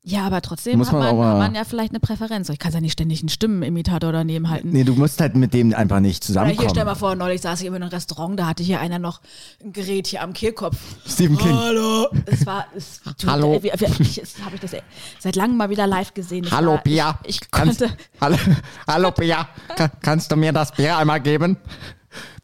Ja, 0.10 0.26
aber 0.26 0.42
trotzdem 0.42 0.78
Muss 0.78 0.88
hat 0.94 1.00
man 1.00 1.08
hat 1.18 1.38
man 1.38 1.54
ja 1.56 1.66
vielleicht 1.66 1.92
eine 1.92 2.00
Präferenz. 2.00 2.48
Ich 2.48 2.60
kann 2.60 2.72
ja 2.72 2.80
nicht 2.80 2.94
ständig 2.94 3.20
einen 3.20 3.28
Stimmenimitator 3.28 4.14
daneben 4.14 4.50
halten. 4.50 4.70
Nee, 4.72 4.86
du 4.86 4.94
musst 4.96 5.20
halt 5.20 5.36
mit 5.36 5.54
dem 5.54 5.74
einfach 5.76 6.00
nicht 6.00 6.24
Oder 6.30 6.46
hier, 6.46 6.54
stell 6.54 6.68
zusammenkommen. 6.70 6.86
mal 6.86 6.96
vor, 6.96 7.16
neulich 7.16 7.42
saß 7.42 7.60
ich 7.60 7.68
in 7.68 7.76
einem 7.76 7.90
Restaurant, 7.90 8.40
da 8.40 8.46
hatte 8.48 8.64
hier 8.64 8.80
einer 8.80 9.00
noch 9.00 9.20
ein 9.62 9.74
Gerät 9.74 10.08
hier 10.08 10.22
am 10.22 10.32
Kehlkopf. 10.32 10.78
Stephen 11.06 11.38
King. 11.38 11.54
Hallo. 11.54 12.08
Es 12.26 12.46
war, 12.46 12.68
es, 12.74 13.02
Hallo. 13.26 13.56
Äh, 13.56 13.64
wie, 13.64 13.72
wie, 13.82 14.02
ich, 14.04 14.16
das 14.22 14.36
habe 14.46 14.56
ich 14.56 14.62
das 14.62 14.72
seit 15.20 15.36
langem 15.36 15.58
mal 15.58 15.70
wieder 15.70 15.86
live 15.88 16.14
gesehen. 16.14 16.46
Es 16.46 16.52
Hallo 16.54 16.72
war, 16.72 16.78
Pia. 16.84 17.20
Ich, 17.26 17.42
ich 17.42 17.52
Kannst- 17.52 17.80
konnte, 17.82 17.98
hallo, 18.22 18.38
hallo 18.88 19.12
Pia. 19.12 19.50
Ka- 19.76 19.92
kannst 20.02 20.32
du 20.32 20.38
mir 20.38 20.54
das 20.54 20.72
Bier 20.72 20.98
einmal 20.98 21.20
geben? 21.20 21.58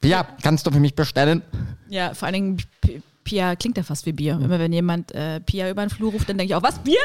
Pia, 0.04 0.28
kannst 0.42 0.68
du 0.68 0.72
für 0.72 0.80
mich 0.80 0.94
bestellen? 0.96 1.42
ja, 1.90 2.14
vor 2.14 2.28
allen 2.28 2.34
Dingen, 2.34 2.58
Pia 3.24 3.56
klingt 3.56 3.78
ja 3.78 3.84
fast 3.84 4.06
wie 4.06 4.12
Bier. 4.14 4.34
Immer 4.42 4.60
wenn 4.60 4.74
jemand 4.74 5.12
äh, 5.14 5.40
Pia 5.40 5.70
über 5.70 5.82
den 5.86 5.90
Flur 5.90 6.12
ruft, 6.12 6.28
dann 6.30 6.38
denke 6.38 6.52
ich 6.52 6.56
auch, 6.56 6.64
was, 6.64 6.80
Bier? 6.80 7.00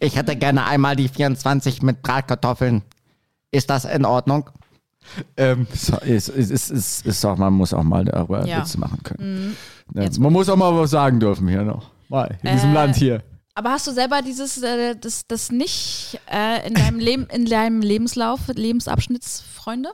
Ich 0.00 0.16
hätte 0.16 0.34
gerne 0.36 0.64
einmal 0.66 0.96
die 0.96 1.08
24 1.08 1.82
mit 1.82 2.02
Bratkartoffeln. 2.02 2.82
Ist 3.50 3.70
das 3.70 3.84
in 3.84 4.04
Ordnung? 4.04 4.50
Ähm, 5.36 5.66
so, 5.72 5.96
ist, 5.98 6.28
ist, 6.28 6.50
ist, 6.50 6.70
ist, 6.70 7.06
ist 7.06 7.24
auch, 7.24 7.36
man 7.36 7.52
muss 7.52 7.72
auch 7.72 7.82
mal 7.82 8.04
darüber 8.04 8.44
Ja. 8.46 8.58
Mhm. 8.58 8.62
Witze 8.62 8.80
machen 8.80 9.00
können. 9.04 9.56
Ja, 9.94 10.02
Jetzt- 10.02 10.18
man 10.18 10.32
muss 10.32 10.48
auch 10.48 10.56
mal 10.56 10.74
was 10.76 10.90
sagen 10.90 11.20
dürfen 11.20 11.46
hier 11.48 11.62
noch. 11.62 11.90
Mal, 12.08 12.36
in 12.42 12.52
diesem 12.52 12.70
Äh, 12.70 12.74
Land 12.74 12.96
hier. 12.96 13.22
Aber 13.54 13.70
hast 13.70 13.86
du 13.86 13.92
selber 13.92 14.20
dieses, 14.22 14.60
äh, 14.62 14.96
das, 15.00 15.26
das 15.28 15.52
nicht 15.52 16.18
äh, 16.32 16.66
in 16.66 16.74
deinem 16.74 16.98
Leben, 16.98 17.26
in 17.32 17.44
deinem 17.44 17.80
Lebenslauf, 17.82 18.40
Lebensabschnittsfreunde? 18.52 19.90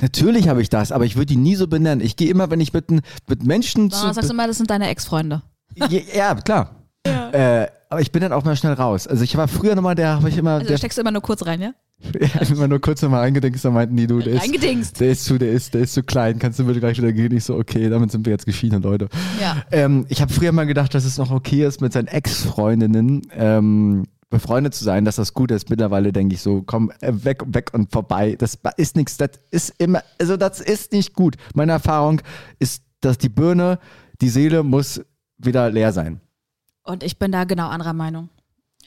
Natürlich 0.00 0.48
habe 0.48 0.62
ich 0.62 0.68
das, 0.68 0.92
aber 0.92 1.04
ich 1.04 1.16
würde 1.16 1.26
die 1.26 1.36
nie 1.36 1.54
so 1.54 1.66
benennen. 1.66 2.04
Ich 2.04 2.16
gehe 2.16 2.30
immer, 2.30 2.50
wenn 2.50 2.60
ich 2.60 2.72
mit, 2.72 2.90
mit 2.90 3.44
Menschen 3.44 3.90
zu. 3.90 4.12
Sagst 4.12 4.28
du 4.28 4.34
immer, 4.34 4.46
das 4.46 4.56
sind 4.56 4.70
deine 4.70 4.88
Ex-Freunde. 4.88 5.42
Ja, 5.76 5.88
ja 6.14 6.34
klar. 6.34 6.84
Äh, 7.04 7.66
aber 7.90 8.00
ich 8.00 8.12
bin 8.12 8.22
dann 8.22 8.32
auch 8.32 8.44
mal 8.44 8.56
schnell 8.56 8.72
raus. 8.72 9.06
Also 9.06 9.22
ich 9.24 9.36
war 9.36 9.46
früher 9.46 9.74
nochmal, 9.74 9.94
der 9.94 10.16
habe 10.16 10.28
ich 10.28 10.38
immer, 10.38 10.52
Also 10.52 10.66
der, 10.66 10.74
da 10.74 10.78
steckst 10.78 10.98
du 10.98 11.02
immer 11.02 11.10
nur 11.10 11.22
kurz 11.22 11.44
rein, 11.46 11.60
ja? 11.60 11.74
ja, 12.20 12.40
immer 12.48 12.68
nur 12.68 12.80
kurz 12.80 13.02
nochmal 13.02 13.22
eingedingst, 13.22 13.64
da 13.64 13.70
meinten 13.70 13.96
die, 13.96 14.06
du, 14.06 14.18
der 14.18 14.34
ist, 14.34 14.42
Eingedingst. 14.42 15.00
der 15.00 15.10
ist 15.10 15.24
zu, 15.24 15.38
der 15.38 15.52
ist, 15.52 15.74
der 15.74 15.82
ist 15.82 15.94
zu 15.94 16.02
klein, 16.02 16.38
kannst 16.38 16.58
du 16.58 16.64
bitte 16.64 16.80
gleich 16.80 16.98
wieder 16.98 17.12
gehen? 17.12 17.34
Ich 17.34 17.44
so, 17.44 17.54
okay, 17.54 17.88
damit 17.88 18.10
sind 18.10 18.26
wir 18.26 18.32
jetzt 18.32 18.46
geschiedene 18.46 18.82
Leute. 18.82 19.08
Ja. 19.40 19.62
Ähm, 19.70 20.06
ich 20.08 20.20
habe 20.20 20.32
früher 20.32 20.52
mal 20.52 20.66
gedacht, 20.66 20.94
dass 20.94 21.04
es 21.04 21.18
noch 21.18 21.30
okay 21.30 21.64
ist, 21.64 21.80
mit 21.80 21.92
seinen 21.92 22.08
Ex-Freundinnen 22.08 23.22
ähm, 23.36 24.04
befreundet 24.34 24.74
zu 24.74 24.82
sein, 24.82 25.04
dass 25.04 25.14
das 25.14 25.32
gut 25.32 25.52
ist. 25.52 25.70
Mittlerweile 25.70 26.12
denke 26.12 26.34
ich 26.34 26.42
so, 26.42 26.62
komm, 26.62 26.90
äh, 27.00 27.12
weg, 27.12 27.44
weg 27.46 27.70
und 27.72 27.92
vorbei. 27.92 28.34
Das 28.36 28.58
ist 28.76 28.96
nichts, 28.96 29.16
das 29.16 29.30
ist 29.52 29.72
immer, 29.78 30.02
also 30.18 30.36
das 30.36 30.60
ist 30.60 30.90
nicht 30.90 31.14
gut. 31.14 31.36
Meine 31.54 31.70
Erfahrung 31.70 32.20
ist, 32.58 32.82
dass 33.00 33.16
die 33.16 33.28
Birne, 33.28 33.78
die 34.20 34.28
Seele 34.28 34.64
muss 34.64 35.00
wieder 35.38 35.70
leer 35.70 35.92
sein. 35.92 36.20
Und 36.82 37.04
ich 37.04 37.16
bin 37.16 37.30
da 37.30 37.44
genau 37.44 37.68
anderer 37.68 37.92
Meinung. 37.92 38.28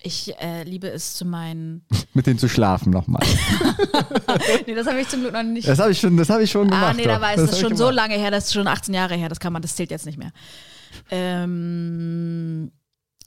Ich 0.04 0.38
äh, 0.42 0.64
liebe 0.64 0.90
es 0.90 1.16
zu 1.16 1.24
meinen. 1.24 1.86
Mit 2.14 2.28
denen 2.28 2.40
zu 2.40 2.50
schlafen 2.50 2.92
nochmal. 2.92 3.26
nee, 4.68 4.76
das 4.76 4.86
habe 4.86 5.00
ich 5.00 5.08
zum 5.08 5.22
Glück 5.22 5.32
noch 5.32 5.44
nicht. 5.44 5.66
Das 5.66 5.80
habe 5.80 5.92
ich 5.92 6.00
schon, 6.00 6.18
das 6.18 6.30
habe 6.30 6.44
ich 6.44 6.52
schon 6.52 6.68
gemacht. 6.68 6.90
ah, 6.90 6.94
nee, 6.94 7.06
da 7.06 7.22
war 7.22 7.32
es 7.32 7.38
Das 7.38 7.52
das 7.52 7.60
schon 7.62 7.78
so 7.78 7.90
lange 7.90 8.16
her, 8.16 8.32
das 8.32 8.48
ist 8.48 8.54
schon 8.54 8.68
18 8.68 8.94
Jahre 8.94 9.16
her, 9.16 9.30
das 9.30 9.40
kann 9.40 9.54
man, 9.54 9.62
das 9.62 9.78
zählt 9.78 9.92
jetzt 9.92 10.06
nicht 10.06 10.18
mehr. 10.18 10.32
Ähm, 11.10 12.72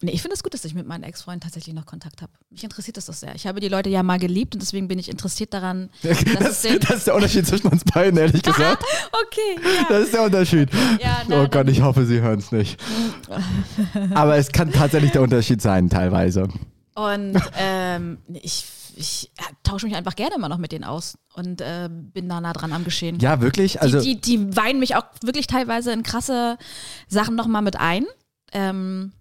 nee, 0.02 0.12
ich 0.12 0.22
finde 0.22 0.34
es 0.34 0.42
gut, 0.42 0.54
dass 0.54 0.64
ich 0.64 0.74
mit 0.74 0.86
meinen 0.86 1.02
Ex-Freunden 1.02 1.40
tatsächlich 1.40 1.74
noch 1.74 1.86
Kontakt 1.86 2.22
habe. 2.22 2.32
Mich 2.50 2.64
interessiert 2.64 2.96
das 2.96 3.06
doch 3.06 3.14
sehr. 3.14 3.34
Ich 3.34 3.46
habe 3.46 3.60
die 3.60 3.68
Leute 3.68 3.90
ja 3.90 4.02
mal 4.02 4.18
geliebt 4.18 4.54
und 4.54 4.62
deswegen 4.62 4.88
bin 4.88 4.98
ich 4.98 5.08
interessiert 5.08 5.52
daran, 5.54 5.90
Das, 6.02 6.24
das 6.62 6.64
ist 6.64 7.06
der 7.06 7.14
Unterschied 7.14 7.46
zwischen 7.46 7.68
uns 7.68 7.84
beiden, 7.84 8.18
ehrlich 8.18 8.42
gesagt. 8.42 8.84
Okay, 9.12 9.60
ja. 9.62 9.86
Das 9.88 10.04
ist 10.04 10.14
der 10.14 10.22
Unterschied. 10.22 10.70
Ja, 11.00 11.22
na, 11.28 11.42
oh 11.42 11.48
Gott, 11.48 11.68
ich 11.68 11.82
hoffe, 11.82 12.04
Sie 12.04 12.20
hören 12.20 12.38
es 12.38 12.50
nicht. 12.50 12.80
Aber 14.14 14.36
es 14.36 14.50
kann 14.50 14.72
tatsächlich 14.72 15.12
der 15.12 15.22
Unterschied 15.22 15.62
sein, 15.62 15.88
teilweise. 15.88 16.48
Und 16.94 17.40
ähm, 17.56 18.18
ich, 18.42 18.64
ich 18.96 19.30
tausche 19.62 19.86
mich 19.86 19.94
einfach 19.94 20.16
gerne 20.16 20.34
immer 20.36 20.48
noch 20.48 20.58
mit 20.58 20.72
denen 20.72 20.84
aus 20.84 21.16
und 21.34 21.60
äh, 21.60 21.88
bin 21.90 22.28
da 22.28 22.40
nah 22.40 22.52
dran 22.52 22.72
am 22.72 22.84
Geschehen. 22.84 23.18
Ja, 23.20 23.40
wirklich? 23.40 23.80
Also, 23.80 24.00
die, 24.00 24.20
die, 24.20 24.38
die 24.38 24.56
weinen 24.56 24.80
mich 24.80 24.96
auch 24.96 25.04
wirklich 25.22 25.46
teilweise 25.46 25.92
in 25.92 26.02
krasse 26.02 26.58
Sachen 27.08 27.36
nochmal 27.36 27.62
mit 27.62 27.76
ein. 27.78 28.06
Ähm, 28.52 29.12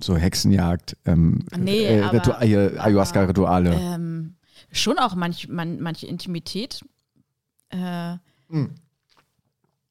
so 0.00 0.16
Hexenjagd, 0.16 0.96
ähm, 1.04 1.44
Nee, 1.58 1.84
äh, 1.84 2.02
aber- 2.02 2.18
Ritu 2.18 2.30
äh, 2.30 2.78
Ayahuasca-Rituale. 2.78 3.74
ähm, 3.74 4.36
schon 4.72 4.98
auch 4.98 5.14
manch, 5.14 5.48
man, 5.48 5.80
manche 5.80 6.06
Intimität. 6.06 6.84
Äh, 7.70 8.16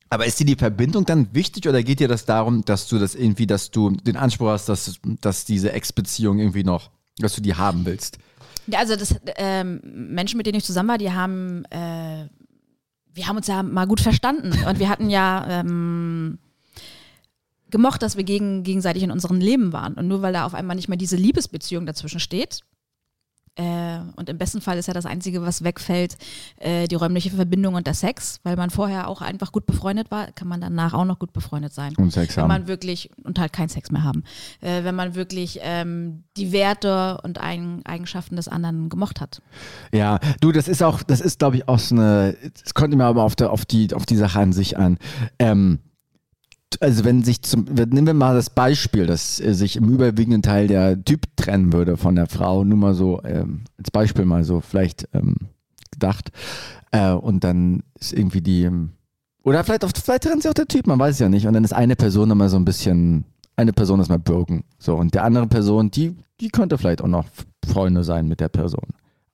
Aber 0.09 0.25
ist 0.25 0.39
dir 0.39 0.45
die 0.45 0.55
Verbindung 0.55 1.05
dann 1.05 1.33
wichtig 1.33 1.67
oder 1.67 1.83
geht 1.83 1.99
dir 1.99 2.07
das 2.07 2.25
darum, 2.25 2.63
dass 2.63 2.87
du 2.87 2.97
das 2.97 3.13
irgendwie, 3.13 3.45
dass 3.45 3.71
du 3.71 3.91
den 3.91 4.15
Anspruch 4.15 4.47
hast, 4.47 4.69
dass, 4.69 4.99
dass 5.21 5.43
diese 5.45 5.73
Ex-Beziehung 5.73 6.39
irgendwie 6.39 6.63
noch, 6.63 6.89
dass 7.17 7.35
du 7.35 7.41
die 7.41 7.55
haben 7.55 7.85
willst? 7.85 8.17
ja, 8.67 8.79
also 8.79 8.95
das 8.95 9.15
ähm, 9.37 9.79
Menschen, 9.83 10.37
mit 10.37 10.45
denen 10.45 10.57
ich 10.57 10.65
zusammen 10.65 10.89
war, 10.89 10.97
die 10.97 11.11
haben, 11.11 11.63
äh, 11.69 12.27
wir 13.13 13.27
haben 13.27 13.37
uns 13.37 13.47
ja 13.47 13.63
mal 13.63 13.85
gut 13.87 13.99
verstanden 14.01 14.51
und 14.67 14.79
wir 14.79 14.89
hatten 14.89 15.09
ja 15.09 15.45
ähm, 15.61 16.37
gemocht, 17.69 18.01
dass 18.01 18.17
wir 18.17 18.23
gegen, 18.23 18.63
gegenseitig 18.63 19.03
in 19.03 19.11
unserem 19.11 19.39
Leben 19.39 19.73
waren. 19.73 19.93
Und 19.93 20.07
nur 20.07 20.21
weil 20.21 20.33
da 20.33 20.45
auf 20.45 20.53
einmal 20.53 20.75
nicht 20.75 20.89
mehr 20.89 20.97
diese 20.97 21.15
Liebesbeziehung 21.15 21.85
dazwischen 21.85 22.19
steht, 22.19 22.61
äh, 23.57 23.99
und 24.15 24.29
im 24.29 24.37
besten 24.37 24.61
Fall 24.61 24.77
ist 24.77 24.87
ja 24.87 24.93
das 24.93 25.05
Einzige, 25.05 25.41
was 25.41 25.63
wegfällt, 25.63 26.15
äh, 26.57 26.87
die 26.87 26.95
räumliche 26.95 27.31
Verbindung 27.31 27.73
und 27.73 27.87
der 27.87 27.95
Sex, 27.95 28.39
weil 28.43 28.55
man 28.55 28.69
vorher 28.69 29.07
auch 29.07 29.21
einfach 29.21 29.51
gut 29.51 29.65
befreundet 29.65 30.11
war, 30.11 30.31
kann 30.33 30.47
man 30.47 30.61
danach 30.61 30.93
auch 30.93 31.05
noch 31.05 31.17
gut 31.17 31.33
befreundet 31.33 31.73
sein. 31.73 31.93
Und 31.97 32.11
Sex 32.11 32.37
wenn 32.37 32.43
haben. 32.43 32.49
man 32.49 32.67
wirklich 32.67 33.09
und 33.23 33.39
halt 33.39 33.53
keinen 33.53 33.69
Sex 33.69 33.91
mehr 33.91 34.03
haben, 34.03 34.23
äh, 34.61 34.83
wenn 34.83 34.93
man 34.93 35.15
wirklich 35.15 35.59
ähm, 35.63 36.23
die 36.37 36.51
Werte 36.51 37.19
und 37.23 37.41
Eigen 37.41 37.83
Eigenschaften 37.85 38.35
des 38.35 38.47
anderen 38.47 38.89
gemocht 38.89 39.21
hat. 39.21 39.41
Ja, 39.91 40.19
du, 40.39 40.51
das 40.51 40.67
ist 40.67 40.83
auch, 40.83 41.01
das 41.01 41.19
ist, 41.19 41.39
glaube 41.39 41.57
ich, 41.57 41.67
auch 41.67 41.79
so 41.79 41.95
eine, 41.95 42.37
es 42.63 42.75
kommt 42.75 42.93
immer 42.93 43.05
aber 43.05 43.23
auf, 43.23 43.35
der, 43.35 43.51
auf, 43.51 43.65
die, 43.65 43.93
auf 43.93 44.05
die 44.05 44.17
Sache 44.17 44.39
an 44.39 44.53
sich 44.53 44.77
an. 44.77 44.99
Ähm, 45.39 45.79
also 46.79 47.05
wenn 47.05 47.23
sich 47.23 47.41
zum, 47.41 47.65
nehmen 47.65 48.07
wir 48.07 48.13
mal 48.13 48.35
das 48.35 48.49
Beispiel, 48.49 49.05
dass 49.05 49.39
äh, 49.39 49.53
sich 49.53 49.75
im 49.75 49.89
überwiegenden 49.89 50.41
Teil 50.41 50.67
der 50.67 51.03
Typ 51.03 51.25
trennen 51.35 51.73
würde 51.73 51.97
von 51.97 52.15
der 52.15 52.27
Frau, 52.27 52.63
nur 52.63 52.77
mal 52.77 52.93
so, 52.93 53.21
ähm, 53.23 53.61
als 53.77 53.91
Beispiel 53.91 54.25
mal 54.25 54.43
so 54.43 54.61
vielleicht 54.61 55.07
ähm, 55.13 55.35
gedacht. 55.91 56.31
Äh, 56.91 57.11
und 57.11 57.43
dann 57.43 57.83
ist 57.99 58.13
irgendwie 58.13 58.41
die, 58.41 58.63
ähm, 58.63 58.91
oder 59.43 59.63
vielleicht, 59.63 59.85
auf, 59.85 59.91
vielleicht 59.95 60.23
trennt 60.23 60.41
sich 60.41 60.49
auch 60.49 60.53
der 60.53 60.67
Typ, 60.67 60.87
man 60.87 60.99
weiß 60.99 61.15
es 61.15 61.19
ja 61.19 61.29
nicht. 61.29 61.47
Und 61.47 61.53
dann 61.53 61.63
ist 61.63 61.73
eine 61.73 61.95
Person 61.95 62.31
immer 62.31 62.49
so 62.49 62.57
ein 62.57 62.65
bisschen, 62.65 63.25
eine 63.55 63.73
Person 63.73 63.99
ist 63.99 64.09
mal 64.09 64.19
broken. 64.19 64.63
So, 64.77 64.95
und 64.95 65.13
der 65.13 65.23
andere 65.23 65.47
Person, 65.47 65.89
die, 65.89 66.17
die 66.41 66.49
könnte 66.49 66.77
vielleicht 66.77 67.01
auch 67.01 67.07
noch 67.07 67.25
Freunde 67.65 68.03
sein 68.03 68.27
mit 68.27 68.39
der 68.39 68.49
Person. 68.49 68.87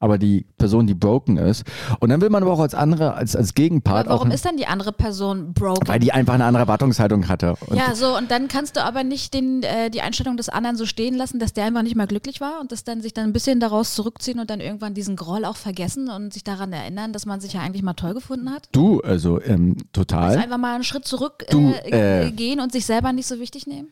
Aber 0.03 0.17
die 0.17 0.45
Person, 0.57 0.85
die 0.85 0.93
broken 0.93 1.37
ist. 1.37 1.63
Und 2.01 2.09
dann 2.09 2.19
will 2.19 2.29
man 2.29 2.43
aber 2.43 2.51
auch 2.51 2.59
als 2.59 2.75
andere, 2.75 3.13
als, 3.13 3.37
als 3.37 3.53
Gegenpart 3.53 4.07
Aber 4.07 4.15
warum 4.15 4.29
auch, 4.31 4.33
ist 4.33 4.43
dann 4.45 4.57
die 4.57 4.67
andere 4.67 4.91
Person 4.91 5.53
broken? 5.53 5.87
weil 5.87 5.99
die 5.99 6.11
einfach 6.11 6.33
eine 6.33 6.43
andere 6.43 6.63
Erwartungshaltung 6.63 7.29
hatte. 7.29 7.55
Und 7.67 7.77
ja, 7.77 7.95
so, 7.95 8.17
und 8.17 8.29
dann 8.29 8.49
kannst 8.49 8.75
du 8.75 8.83
aber 8.83 9.05
nicht 9.05 9.33
den, 9.33 9.63
äh, 9.63 9.89
die 9.89 10.01
Einstellung 10.01 10.35
des 10.35 10.49
anderen 10.49 10.75
so 10.75 10.85
stehen 10.85 11.15
lassen, 11.15 11.39
dass 11.39 11.53
der 11.53 11.63
einfach 11.65 11.83
nicht 11.83 11.95
mal 11.95 12.05
glücklich 12.07 12.41
war 12.41 12.59
und 12.59 12.73
das 12.73 12.83
dann 12.83 13.01
sich 13.01 13.13
dann 13.13 13.25
ein 13.29 13.33
bisschen 13.33 13.61
daraus 13.61 13.95
zurückziehen 13.95 14.39
und 14.39 14.49
dann 14.49 14.59
irgendwann 14.59 14.93
diesen 14.93 15.15
Groll 15.15 15.45
auch 15.45 15.55
vergessen 15.55 16.09
und 16.09 16.33
sich 16.33 16.43
daran 16.43 16.73
erinnern, 16.73 17.13
dass 17.13 17.25
man 17.25 17.39
sich 17.39 17.53
ja 17.53 17.61
eigentlich 17.61 17.81
mal 17.83 17.93
toll 17.93 18.13
gefunden 18.13 18.51
hat. 18.51 18.67
du, 18.73 18.99
also 19.01 19.41
ähm, 19.41 19.77
Also 19.77 19.85
total. 19.93 20.37
einfach 20.37 20.57
mal 20.57 20.75
einen 20.75 20.83
Schritt 20.83 21.05
zurück 21.05 21.45
Du, 21.49 21.71
äh, 21.85 22.27
äh, 22.27 22.31
gehen 22.31 22.59
und 22.59 22.73
sich 22.73 22.85
selber 22.85 23.13
nicht 23.13 23.27
so 23.27 23.39
wichtig 23.39 23.67
nehmen. 23.67 23.87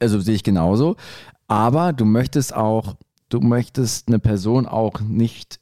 Also 0.00 0.20
sehe 0.20 0.34
ich 0.34 0.42
genauso. 0.44 0.96
Aber 1.48 1.92
du 1.92 2.04
möchtest 2.04 2.54
auch, 2.54 2.94
du 3.28 3.40
möchtest 3.40 4.08
eine 4.08 4.18
Person 4.18 4.66
auch 4.66 5.00
nicht, 5.00 5.60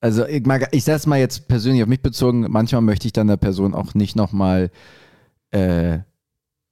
also 0.00 0.26
ich, 0.26 0.44
mag, 0.46 0.68
ich 0.72 0.84
sage 0.84 0.96
es 0.96 1.06
mal 1.06 1.18
jetzt 1.18 1.48
persönlich 1.48 1.82
auf 1.82 1.88
mich 1.88 2.02
bezogen, 2.02 2.46
manchmal 2.48 2.82
möchte 2.82 3.06
ich 3.06 3.12
dann 3.12 3.26
der 3.26 3.36
Person 3.36 3.74
auch 3.74 3.94
nicht 3.94 4.16
nochmal 4.16 4.70
äh, 5.50 6.00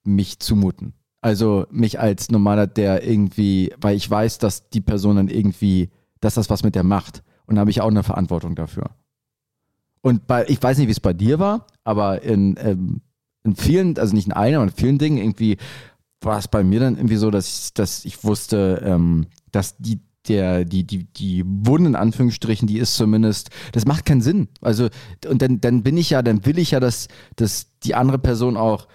mich 0.04 0.38
zumuten. 0.38 0.94
Also 1.20 1.66
mich 1.70 1.98
als 1.98 2.30
normaler, 2.30 2.66
der 2.66 3.06
irgendwie, 3.06 3.72
weil 3.80 3.96
ich 3.96 4.08
weiß, 4.08 4.38
dass 4.38 4.70
die 4.70 4.80
Person 4.80 5.16
dann 5.16 5.28
irgendwie, 5.28 5.90
dass 6.20 6.34
das 6.34 6.50
was 6.50 6.62
mit 6.62 6.74
der 6.74 6.84
macht. 6.84 7.24
Und 7.46 7.56
da 7.56 7.60
habe 7.60 7.70
ich 7.70 7.80
auch 7.80 7.88
eine 7.88 8.04
Verantwortung 8.04 8.54
dafür. 8.54 8.90
Und 10.02 10.26
bei, 10.28 10.46
ich 10.46 10.62
weiß 10.62 10.78
nicht, 10.78 10.86
wie 10.86 10.92
es 10.92 11.00
bei 11.00 11.12
dir 11.12 11.40
war, 11.40 11.66
aber 11.82 12.22
in, 12.22 12.56
ähm, 12.60 13.00
in 13.42 13.56
vielen, 13.56 13.98
also 13.98 14.14
nicht 14.14 14.26
in 14.26 14.32
allen, 14.32 14.54
aber 14.54 14.64
in 14.64 14.70
vielen 14.70 14.98
Dingen 14.98 15.18
irgendwie 15.18 15.56
war 16.20 16.38
es 16.38 16.48
bei 16.48 16.62
mir 16.62 16.80
dann 16.80 16.96
irgendwie 16.96 17.16
so, 17.16 17.30
dass 17.30 17.48
ich, 17.48 17.74
dass 17.74 18.04
ich 18.04 18.22
wusste, 18.22 18.82
ähm, 18.84 19.26
dass 19.50 19.76
die, 19.78 20.00
der, 20.28 20.64
die, 20.64 20.84
die, 20.84 21.04
die 21.04 21.44
Wunde 21.46 21.88
in 21.88 21.96
Anführungsstrichen, 21.96 22.68
die 22.68 22.78
ist 22.78 22.96
zumindest, 22.96 23.50
das 23.72 23.86
macht 23.86 24.06
keinen 24.06 24.22
Sinn. 24.22 24.48
Also, 24.60 24.88
und 25.28 25.42
dann, 25.42 25.60
dann 25.60 25.82
bin 25.82 25.96
ich 25.96 26.10
ja, 26.10 26.22
dann 26.22 26.44
will 26.44 26.58
ich 26.58 26.72
ja, 26.72 26.80
dass, 26.80 27.08
dass 27.36 27.66
die 27.84 27.94
andere 27.94 28.18
Person 28.18 28.56
auch, 28.56 28.88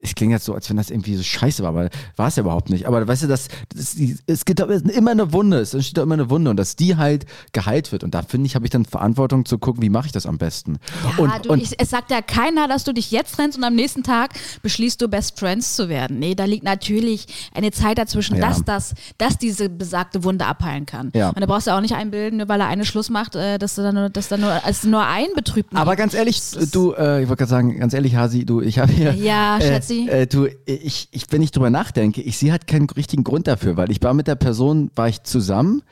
es 0.00 0.14
klingt 0.14 0.30
jetzt 0.30 0.44
so, 0.44 0.54
als 0.54 0.70
wenn 0.70 0.76
das 0.76 0.90
irgendwie 0.90 1.16
so 1.16 1.24
scheiße 1.24 1.62
war, 1.64 1.70
aber 1.70 1.88
war 2.14 2.28
es 2.28 2.36
ja 2.36 2.42
überhaupt 2.42 2.70
nicht. 2.70 2.86
Aber 2.86 3.06
weißt 3.06 3.24
du, 3.24 3.26
das, 3.26 3.48
das, 3.74 3.96
es 4.26 4.44
gibt 4.44 4.60
immer 4.60 5.10
eine 5.10 5.32
Wunde, 5.32 5.58
es 5.58 5.74
entsteht 5.74 5.98
da 5.98 6.02
immer 6.02 6.14
eine 6.14 6.30
Wunde 6.30 6.50
und 6.50 6.56
dass 6.56 6.76
die 6.76 6.96
halt 6.96 7.26
geheilt 7.52 7.90
wird. 7.90 8.04
Und 8.04 8.14
da 8.14 8.22
finde 8.22 8.46
ich, 8.46 8.54
habe 8.54 8.64
ich 8.64 8.70
dann 8.70 8.84
Verantwortung 8.84 9.44
zu 9.44 9.58
gucken, 9.58 9.82
wie 9.82 9.88
mache 9.90 10.06
ich 10.06 10.12
das 10.12 10.24
am 10.24 10.38
besten. 10.38 10.78
Ja, 11.02 11.24
und, 11.24 11.46
du, 11.46 11.50
und 11.52 11.60
ich, 11.60 11.72
es 11.80 11.90
sagt 11.90 12.12
ja 12.12 12.22
keiner, 12.22 12.68
dass 12.68 12.84
du 12.84 12.92
dich 12.94 13.10
jetzt 13.10 13.34
trennst 13.34 13.58
und 13.58 13.64
am 13.64 13.74
nächsten 13.74 14.04
Tag 14.04 14.34
beschließt 14.62 15.00
du 15.02 15.08
Best 15.08 15.36
Friends 15.38 15.74
zu 15.74 15.88
werden. 15.88 16.20
Nee, 16.20 16.36
da 16.36 16.44
liegt 16.44 16.62
natürlich 16.62 17.26
eine 17.52 17.72
Zeit 17.72 17.98
dazwischen, 17.98 18.36
Ja. 18.36 18.48
dass 18.48 18.64
das, 18.64 18.94
dass 19.18 19.36
diese 19.36 19.68
besagte 19.68 20.22
Wunde 20.22 20.46
abheilen 20.46 20.86
kann. 20.86 21.10
Ja. 21.12 21.30
Und 21.30 21.40
da 21.40 21.46
brauchst 21.46 21.66
du 21.66 21.72
auch 21.74 21.80
nicht 21.80 21.94
einbilden, 21.96 22.36
nur 22.38 22.48
weil 22.48 22.60
er 22.60 22.68
eine 22.68 22.84
Schluss 22.84 23.10
macht, 23.10 23.34
äh, 23.34 23.58
dass 23.58 23.74
du 23.74 23.82
dann 23.82 23.96
nur, 23.96 24.10
dass 24.10 24.28
dann 24.28 24.42
nur 24.42 24.64
als 24.64 24.84
nur 24.84 25.04
ein 25.04 25.26
betrübt. 25.34 25.74
Aber 25.74 25.96
ganz 25.96 26.14
ehrlich, 26.14 26.40
du, 26.70 26.92
äh, 26.92 27.22
ich 27.22 27.28
wollte 27.28 27.40
gerade 27.40 27.50
sagen, 27.50 27.78
ganz 27.80 27.94
ehrlich, 27.94 28.14
Hasi, 28.14 28.46
du, 28.46 28.60
ich 28.60 28.78
habe 28.78 28.92
hier. 28.92 29.12
Ja, 29.14 29.58
Schatzi. 29.60 29.87
Äh, 29.90 30.22
äh, 30.22 30.26
du, 30.26 30.48
ich, 30.66 31.08
ich, 31.10 31.24
wenn 31.30 31.42
ich 31.42 31.50
drüber 31.50 31.70
nachdenke, 31.70 32.20
ich 32.20 32.38
sehe 32.38 32.52
halt 32.52 32.66
keinen 32.66 32.88
richtigen 32.90 33.24
Grund 33.24 33.46
dafür, 33.46 33.76
weil 33.76 33.90
ich 33.90 34.02
war 34.02 34.14
mit 34.14 34.26
der 34.26 34.34
Person, 34.36 34.90
war 34.94 35.08
ich 35.08 35.22
zusammen 35.22 35.82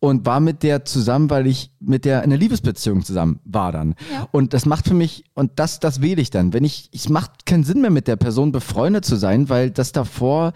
und 0.00 0.26
war 0.26 0.40
mit 0.40 0.62
der 0.62 0.84
zusammen, 0.84 1.28
weil 1.30 1.46
ich 1.46 1.70
mit 1.80 2.04
der 2.04 2.18
in 2.18 2.30
einer 2.30 2.36
Liebesbeziehung 2.36 3.04
zusammen 3.04 3.40
war 3.44 3.72
dann. 3.72 3.94
Ja. 4.12 4.28
Und 4.30 4.54
das 4.54 4.64
macht 4.66 4.86
für 4.86 4.94
mich, 4.94 5.24
und 5.34 5.52
das, 5.56 5.80
das 5.80 6.00
wähle 6.00 6.22
ich 6.22 6.30
dann. 6.30 6.52
Wenn 6.52 6.64
ich, 6.64 6.90
es 6.92 7.08
macht 7.08 7.46
keinen 7.46 7.64
Sinn 7.64 7.80
mehr 7.80 7.90
mit 7.90 8.06
der 8.06 8.16
Person 8.16 8.52
befreundet 8.52 9.04
zu 9.04 9.16
sein, 9.16 9.48
weil 9.48 9.70
das 9.70 9.92
davor 9.92 10.52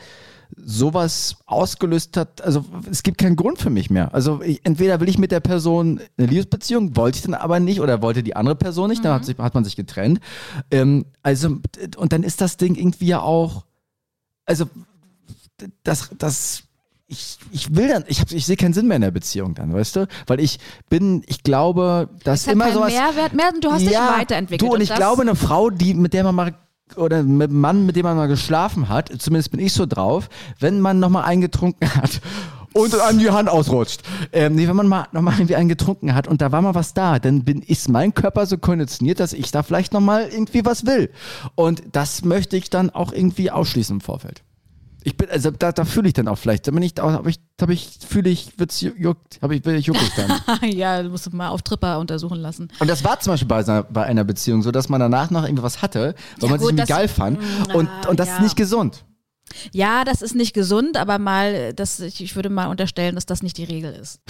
sowas 0.56 1.36
ausgelöst 1.46 2.16
hat, 2.16 2.42
also 2.42 2.64
es 2.90 3.02
gibt 3.02 3.18
keinen 3.18 3.36
Grund 3.36 3.58
für 3.58 3.70
mich 3.70 3.90
mehr. 3.90 4.14
Also 4.14 4.42
ich, 4.42 4.60
entweder 4.64 5.00
will 5.00 5.08
ich 5.08 5.18
mit 5.18 5.32
der 5.32 5.40
Person 5.40 6.00
eine 6.16 6.26
Liebesbeziehung, 6.26 6.96
wollte 6.96 7.16
ich 7.16 7.22
dann 7.22 7.34
aber 7.34 7.60
nicht 7.60 7.80
oder 7.80 8.02
wollte 8.02 8.22
die 8.22 8.36
andere 8.36 8.56
Person 8.56 8.90
nicht, 8.90 9.04
dann 9.04 9.14
hat, 9.14 9.24
sich, 9.24 9.38
hat 9.38 9.54
man 9.54 9.64
sich 9.64 9.76
getrennt. 9.76 10.20
Ähm, 10.70 11.06
also 11.22 11.58
und 11.96 12.12
dann 12.12 12.22
ist 12.22 12.40
das 12.40 12.56
Ding 12.56 12.74
irgendwie 12.74 13.06
ja 13.06 13.20
auch, 13.20 13.64
also 14.44 14.66
das, 15.84 16.10
das 16.18 16.64
ich, 17.06 17.38
ich 17.50 17.74
will 17.76 17.88
dann, 17.88 18.04
ich, 18.06 18.20
hab, 18.20 18.30
ich 18.32 18.46
sehe 18.46 18.56
keinen 18.56 18.72
Sinn 18.72 18.86
mehr 18.86 18.96
in 18.96 19.02
der 19.02 19.10
Beziehung 19.10 19.54
dann, 19.54 19.72
weißt 19.72 19.96
du? 19.96 20.06
Weil 20.26 20.40
ich 20.40 20.58
bin, 20.88 21.22
ich 21.26 21.42
glaube, 21.42 22.08
dass 22.24 22.42
es 22.42 22.46
hat 22.46 22.54
immer 22.54 22.64
keinen 22.64 22.74
sowas. 22.74 22.92
Mehrwert 22.92 23.34
mehr, 23.34 23.52
du 23.60 23.70
hast 23.70 23.82
dich 23.82 23.92
weiterentwickelt. 23.92 24.62
Du 24.62 24.74
und 24.74 24.80
ich 24.80 24.88
das, 24.88 24.98
glaube, 24.98 25.22
eine 25.22 25.34
Frau, 25.34 25.68
die, 25.68 25.94
mit 25.94 26.14
der 26.14 26.24
man 26.24 26.34
mal 26.34 26.54
oder 26.96 27.22
mit 27.22 27.50
einem 27.50 27.60
Mann, 27.60 27.86
mit 27.86 27.96
dem 27.96 28.04
man 28.04 28.16
mal 28.16 28.28
geschlafen 28.28 28.88
hat, 28.88 29.10
zumindest 29.18 29.50
bin 29.50 29.60
ich 29.60 29.72
so 29.72 29.86
drauf, 29.86 30.28
wenn 30.60 30.80
man 30.80 31.00
nochmal 31.00 31.24
einen 31.24 31.40
getrunken 31.40 31.94
hat 31.94 32.20
und 32.72 32.98
einem 33.00 33.18
die 33.18 33.30
Hand 33.30 33.48
ausrutscht. 33.48 34.02
Ähm, 34.32 34.54
nee, 34.54 34.66
wenn 34.68 34.76
man 34.76 34.88
mal 34.88 35.06
nochmal 35.12 35.34
irgendwie 35.34 35.56
einen 35.56 35.68
getrunken 35.68 36.14
hat 36.14 36.26
und 36.26 36.40
da 36.40 36.52
war 36.52 36.62
mal 36.62 36.74
was 36.74 36.94
da, 36.94 37.18
dann 37.18 37.44
bin, 37.44 37.62
ist 37.62 37.88
mein 37.88 38.14
Körper 38.14 38.46
so 38.46 38.58
konditioniert, 38.58 39.20
dass 39.20 39.32
ich 39.32 39.50
da 39.50 39.62
vielleicht 39.62 39.92
nochmal 39.92 40.28
irgendwie 40.28 40.64
was 40.64 40.86
will. 40.86 41.10
Und 41.54 41.82
das 41.92 42.24
möchte 42.24 42.56
ich 42.56 42.70
dann 42.70 42.90
auch 42.90 43.12
irgendwie 43.12 43.50
ausschließen 43.50 43.96
im 43.96 44.00
Vorfeld. 44.00 44.42
Ich 45.04 45.16
bin, 45.16 45.28
also 45.30 45.50
da, 45.50 45.72
da 45.72 45.84
fühle 45.84 46.06
ich 46.08 46.14
dann 46.14 46.28
auch 46.28 46.38
vielleicht, 46.38 46.66
da 46.66 46.70
bin 46.70 46.82
ich, 46.82 46.94
da 46.94 47.10
habe 47.12 47.28
ich, 47.30 47.38
da 47.56 47.64
hab 47.64 47.70
ich, 47.70 47.98
fühle 48.06 48.30
ich, 48.30 48.58
wird's 48.58 48.80
ju- 48.80 48.96
juckt, 48.96 49.40
habe 49.42 49.56
ich, 49.56 49.64
juck 49.86 49.96
ich 50.00 50.12
dann. 50.14 50.40
ja, 50.70 51.02
du 51.02 51.08
musst 51.10 51.26
du 51.26 51.30
mal 51.36 51.48
auf 51.48 51.62
Tripper 51.62 51.98
untersuchen 51.98 52.38
lassen. 52.38 52.68
Und 52.78 52.88
das 52.88 53.02
war 53.04 53.18
zum 53.20 53.32
Beispiel 53.32 53.48
bei, 53.48 53.58
einer- 53.58 53.82
bei 53.82 54.04
einer 54.04 54.24
Beziehung 54.24 54.62
so, 54.62 54.70
dass 54.70 54.88
man 54.88 55.00
danach 55.00 55.30
noch 55.30 55.44
irgendwie 55.44 55.62
was 55.64 55.82
hatte, 55.82 56.14
weil 56.40 56.48
Ja, 56.48 56.48
man 56.50 56.58
sich 56.58 56.68
gut, 56.68 56.70
irgendwie 56.70 56.76
das- 56.76 56.88
geil 56.88 57.08
fand. 57.08 57.40
Mm, 57.40 57.74
Und, 57.74 57.88
und 58.08 58.20
das 58.20 58.28
ja. 58.28 58.36
ist 58.36 58.42
nicht 58.42 58.56
gesund. 58.56 59.04
Ja, 59.72 60.04
das 60.04 60.22
ist 60.22 60.34
nicht 60.34 60.54
gesund, 60.54 60.96
aber 60.96 61.18
mal, 61.18 61.72
das, 61.74 62.00
ich, 62.00 62.22
ich 62.22 62.36
würde 62.36 62.50
mal 62.50 62.66
unterstellen, 62.66 63.14
dass 63.14 63.26
das 63.26 63.42
nicht 63.42 63.58
die 63.58 63.64
Regel 63.64 63.92
ist. 63.92 64.20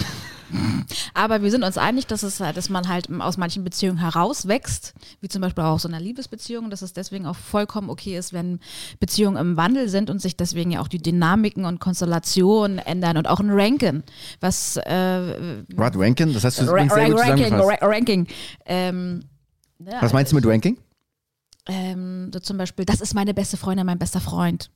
aber 1.13 1.41
wir 1.41 1.51
sind 1.51 1.63
uns 1.63 1.77
einig, 1.77 2.07
dass, 2.07 2.23
es, 2.23 2.37
dass 2.37 2.69
man 2.69 2.87
halt 2.87 3.09
aus 3.19 3.37
manchen 3.37 3.63
Beziehungen 3.63 3.99
herauswächst, 3.99 4.93
wie 5.21 5.27
zum 5.27 5.41
Beispiel 5.41 5.63
auch 5.63 5.73
aus 5.73 5.83
so 5.83 5.87
einer 5.87 5.99
Liebesbeziehung, 5.99 6.69
dass 6.69 6.81
es 6.81 6.93
deswegen 6.93 7.25
auch 7.25 7.35
vollkommen 7.35 7.89
okay 7.89 8.17
ist, 8.17 8.33
wenn 8.33 8.59
Beziehungen 8.99 9.37
im 9.37 9.57
Wandel 9.57 9.89
sind 9.89 10.09
und 10.09 10.21
sich 10.21 10.37
deswegen 10.37 10.71
ja 10.71 10.81
auch 10.81 10.87
die 10.87 11.01
Dynamiken 11.01 11.65
und 11.65 11.79
Konstellationen 11.79 12.77
ändern 12.79 13.17
und 13.17 13.27
auch 13.27 13.39
ein 13.39 13.49
Ranken, 13.49 14.03
was 14.39 14.77
äh, 14.77 15.63
Rod 15.77 15.93
Rankin, 15.95 16.33
das 16.33 16.43
heißt, 16.43 16.61
du 16.61 16.65
Ra 16.65 16.87
sehr 16.89 17.09
gut 17.09 17.19
Ranking. 17.19 17.53
Ra 17.53 17.75
Ranking. 17.81 18.27
Ähm, 18.65 19.23
ja, 19.79 20.01
Was 20.01 20.13
meinst 20.13 20.31
du 20.31 20.35
mit 20.35 20.45
Ranking? 20.45 20.77
ähm, 21.67 22.31
so 22.33 22.39
zum 22.39 22.57
Beispiel, 22.57 22.85
das 22.85 23.01
ist 23.01 23.13
meine 23.13 23.33
beste 23.33 23.57
Freundin, 23.57 23.85
mein 23.85 23.99
bester 23.99 24.19
Freund. 24.19 24.69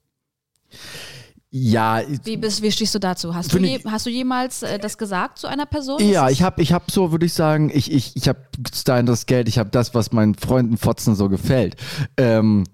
Ja, 1.49 2.01
Wie, 2.25 2.35
bist, 2.35 2.61
wie 2.61 2.71
stehst 2.71 2.93
du 2.93 2.99
dazu? 2.99 3.33
Hast 3.33 3.53
du, 3.53 3.57
je, 3.57 3.77
ich- 3.77 3.85
hast 3.85 4.05
du 4.05 4.09
jemals 4.09 4.63
äh, 4.63 4.77
das 4.79 4.97
gesagt 4.97 5.37
zu 5.39 5.47
einer 5.47 5.65
Person? 5.65 5.97
ja, 6.01 6.29
ich 6.29 6.41
habe 6.41 6.61
ich 6.61 6.73
hab 6.73 6.91
so, 6.91 7.11
würde 7.11 7.25
ich 7.25 7.33
sagen, 7.33 7.71
ich, 7.73 7.89
ich, 7.91 8.15
ich 8.17 8.27
habe 8.27 8.39
da 8.85 9.01
das 9.01 9.25
Geld, 9.25 9.47
ich 9.47 9.57
habe 9.57 9.69
das, 9.69 9.93
was 9.93 10.11
meinen 10.11 10.35
Freunden 10.35 10.77
Fotzen 10.77 11.15
so 11.15 11.29
gefällt. 11.29 11.77
Ähm, 12.17 12.65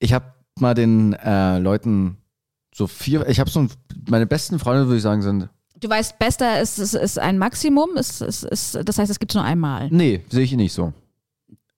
ich 0.00 0.12
habe 0.12 0.34
mal 0.58 0.74
den 0.74 1.12
äh, 1.14 1.58
Leuten 1.58 2.16
so 2.74 2.88
vier, 2.88 3.28
ich 3.28 3.38
habe 3.38 3.48
so, 3.48 3.60
ein, 3.60 3.70
meine 4.08 4.26
besten 4.26 4.58
Freunde, 4.58 4.86
würde 4.86 4.96
ich 4.96 5.02
sagen, 5.02 5.22
sind, 5.22 5.42
es- 5.42 5.48
du 5.80 5.88
weißt, 5.88 6.18
bester 6.18 6.60
ist, 6.60 6.78
ist, 6.80 6.94
ist 6.94 7.18
ein 7.20 7.38
Maximum, 7.38 7.96
ist, 7.96 8.22
ist, 8.22 8.42
ist, 8.42 8.78
das 8.84 8.98
heißt, 8.98 9.10
es 9.10 9.20
gibt 9.20 9.34
nur 9.34 9.44
einmal. 9.44 9.88
nee, 9.90 10.22
sehe 10.30 10.42
ich 10.42 10.52
nicht 10.52 10.72
so. 10.72 10.92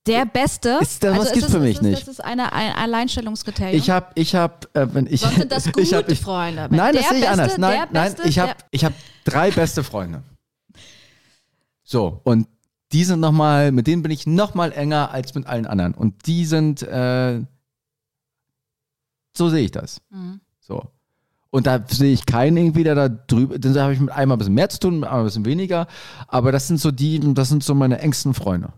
Der 0.09 0.24
Beste. 0.26 0.78
Also 0.78 0.82
Ist- 0.82 1.02
das 1.04 1.32
gibt's 1.32 1.46
es- 1.48 1.52
für 1.54 1.61
mich 1.61 1.76
es- 1.76 1.82
nicht. 1.82 2.02
Das 2.02 2.09
ist 2.09 2.24
eine, 2.24 2.52
ein 2.52 2.72
Alleinstellungskriterium. 2.72 3.76
Ich 3.78 3.90
habe, 3.90 4.06
ich 4.14 4.34
habe, 4.34 4.54
äh, 4.74 4.86
wenn 4.92 5.06
ich, 5.06 5.20
Sonst 5.20 5.36
sind 5.36 5.52
das 5.52 5.66
ich 5.66 5.72
gute 5.72 5.96
hab, 5.96 6.09
ich, 6.11 6.20
Freunde. 6.20 6.68
Nein, 6.70 6.92
der 6.92 7.02
das 7.02 7.09
sehe 7.11 7.18
ich 7.18 7.24
Beste, 7.24 7.30
anders. 7.30 7.59
Nein, 7.59 7.88
nein, 7.92 8.12
Beste, 8.14 8.28
ich 8.28 8.38
habe 8.38 8.54
ich 8.70 8.84
hab 8.84 8.92
drei 9.24 9.50
beste 9.50 9.84
Freunde. 9.84 10.22
So, 11.84 12.20
und 12.24 12.46
die 12.92 13.04
sind 13.04 13.20
nochmal, 13.20 13.70
mit 13.72 13.86
denen 13.86 14.02
bin 14.02 14.11
ich 14.11 14.26
nochmal 14.26 14.72
enger 14.72 15.11
als 15.11 15.34
mit 15.34 15.46
allen 15.46 15.66
anderen. 15.66 15.94
Und 15.94 16.26
die 16.26 16.44
sind, 16.46 16.82
äh, 16.82 17.40
so 19.36 19.48
sehe 19.48 19.64
ich 19.64 19.70
das. 19.70 20.00
Mhm. 20.11 20.40
So. 20.61 20.82
Und 21.50 21.66
da 21.66 21.82
sehe 21.88 22.12
ich 22.12 22.26
keinen 22.26 22.56
irgendwie, 22.59 22.84
der 22.84 22.94
da 22.94 23.09
drüber, 23.09 23.59
dann 23.59 23.74
habe 23.78 23.94
ich 23.94 24.00
mit 24.00 24.11
einem 24.11 24.32
ein 24.32 24.38
bisschen 24.38 24.54
mehr 24.54 24.68
zu 24.68 24.80
tun, 24.80 25.00
mit 25.00 25.09
einem 25.09 25.20
ein 25.20 25.24
bisschen 25.24 25.44
weniger. 25.46 25.86
Aber 26.26 26.52
das 26.52 26.66
sind 26.66 26.78
so 26.80 26.90
die, 26.90 27.20
das 27.34 27.48
sind 27.48 27.64
so 27.64 27.74
meine 27.74 28.00
engsten 28.00 28.34
Freunde. 28.34 28.72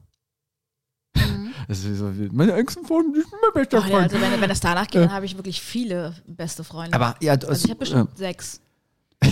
Das 1.70 1.84
ist 1.84 1.98
so, 1.98 2.12
meine 2.32 2.52
engsten 2.54 2.84
Freunde, 2.84 3.20
sind 3.20 3.30
mein 3.30 3.62
bester 3.62 3.78
Oh, 3.78 3.82
ja, 3.82 3.86
Freund. 3.86 4.12
also 4.12 4.20
wenn, 4.20 4.40
wenn 4.40 4.48
das 4.48 4.58
danach 4.58 4.88
geht, 4.88 5.02
dann 5.02 5.12
habe 5.12 5.24
ich 5.24 5.36
wirklich 5.36 5.60
viele 5.60 6.16
beste 6.26 6.64
Freunde. 6.64 6.92
Aber 6.94 7.14
ja, 7.20 7.36
du- 7.36 7.46
also 7.46 7.64
ich 7.64 7.70
habe 7.70 7.78
bestimmt 7.78 8.18
sechs. 8.18 8.60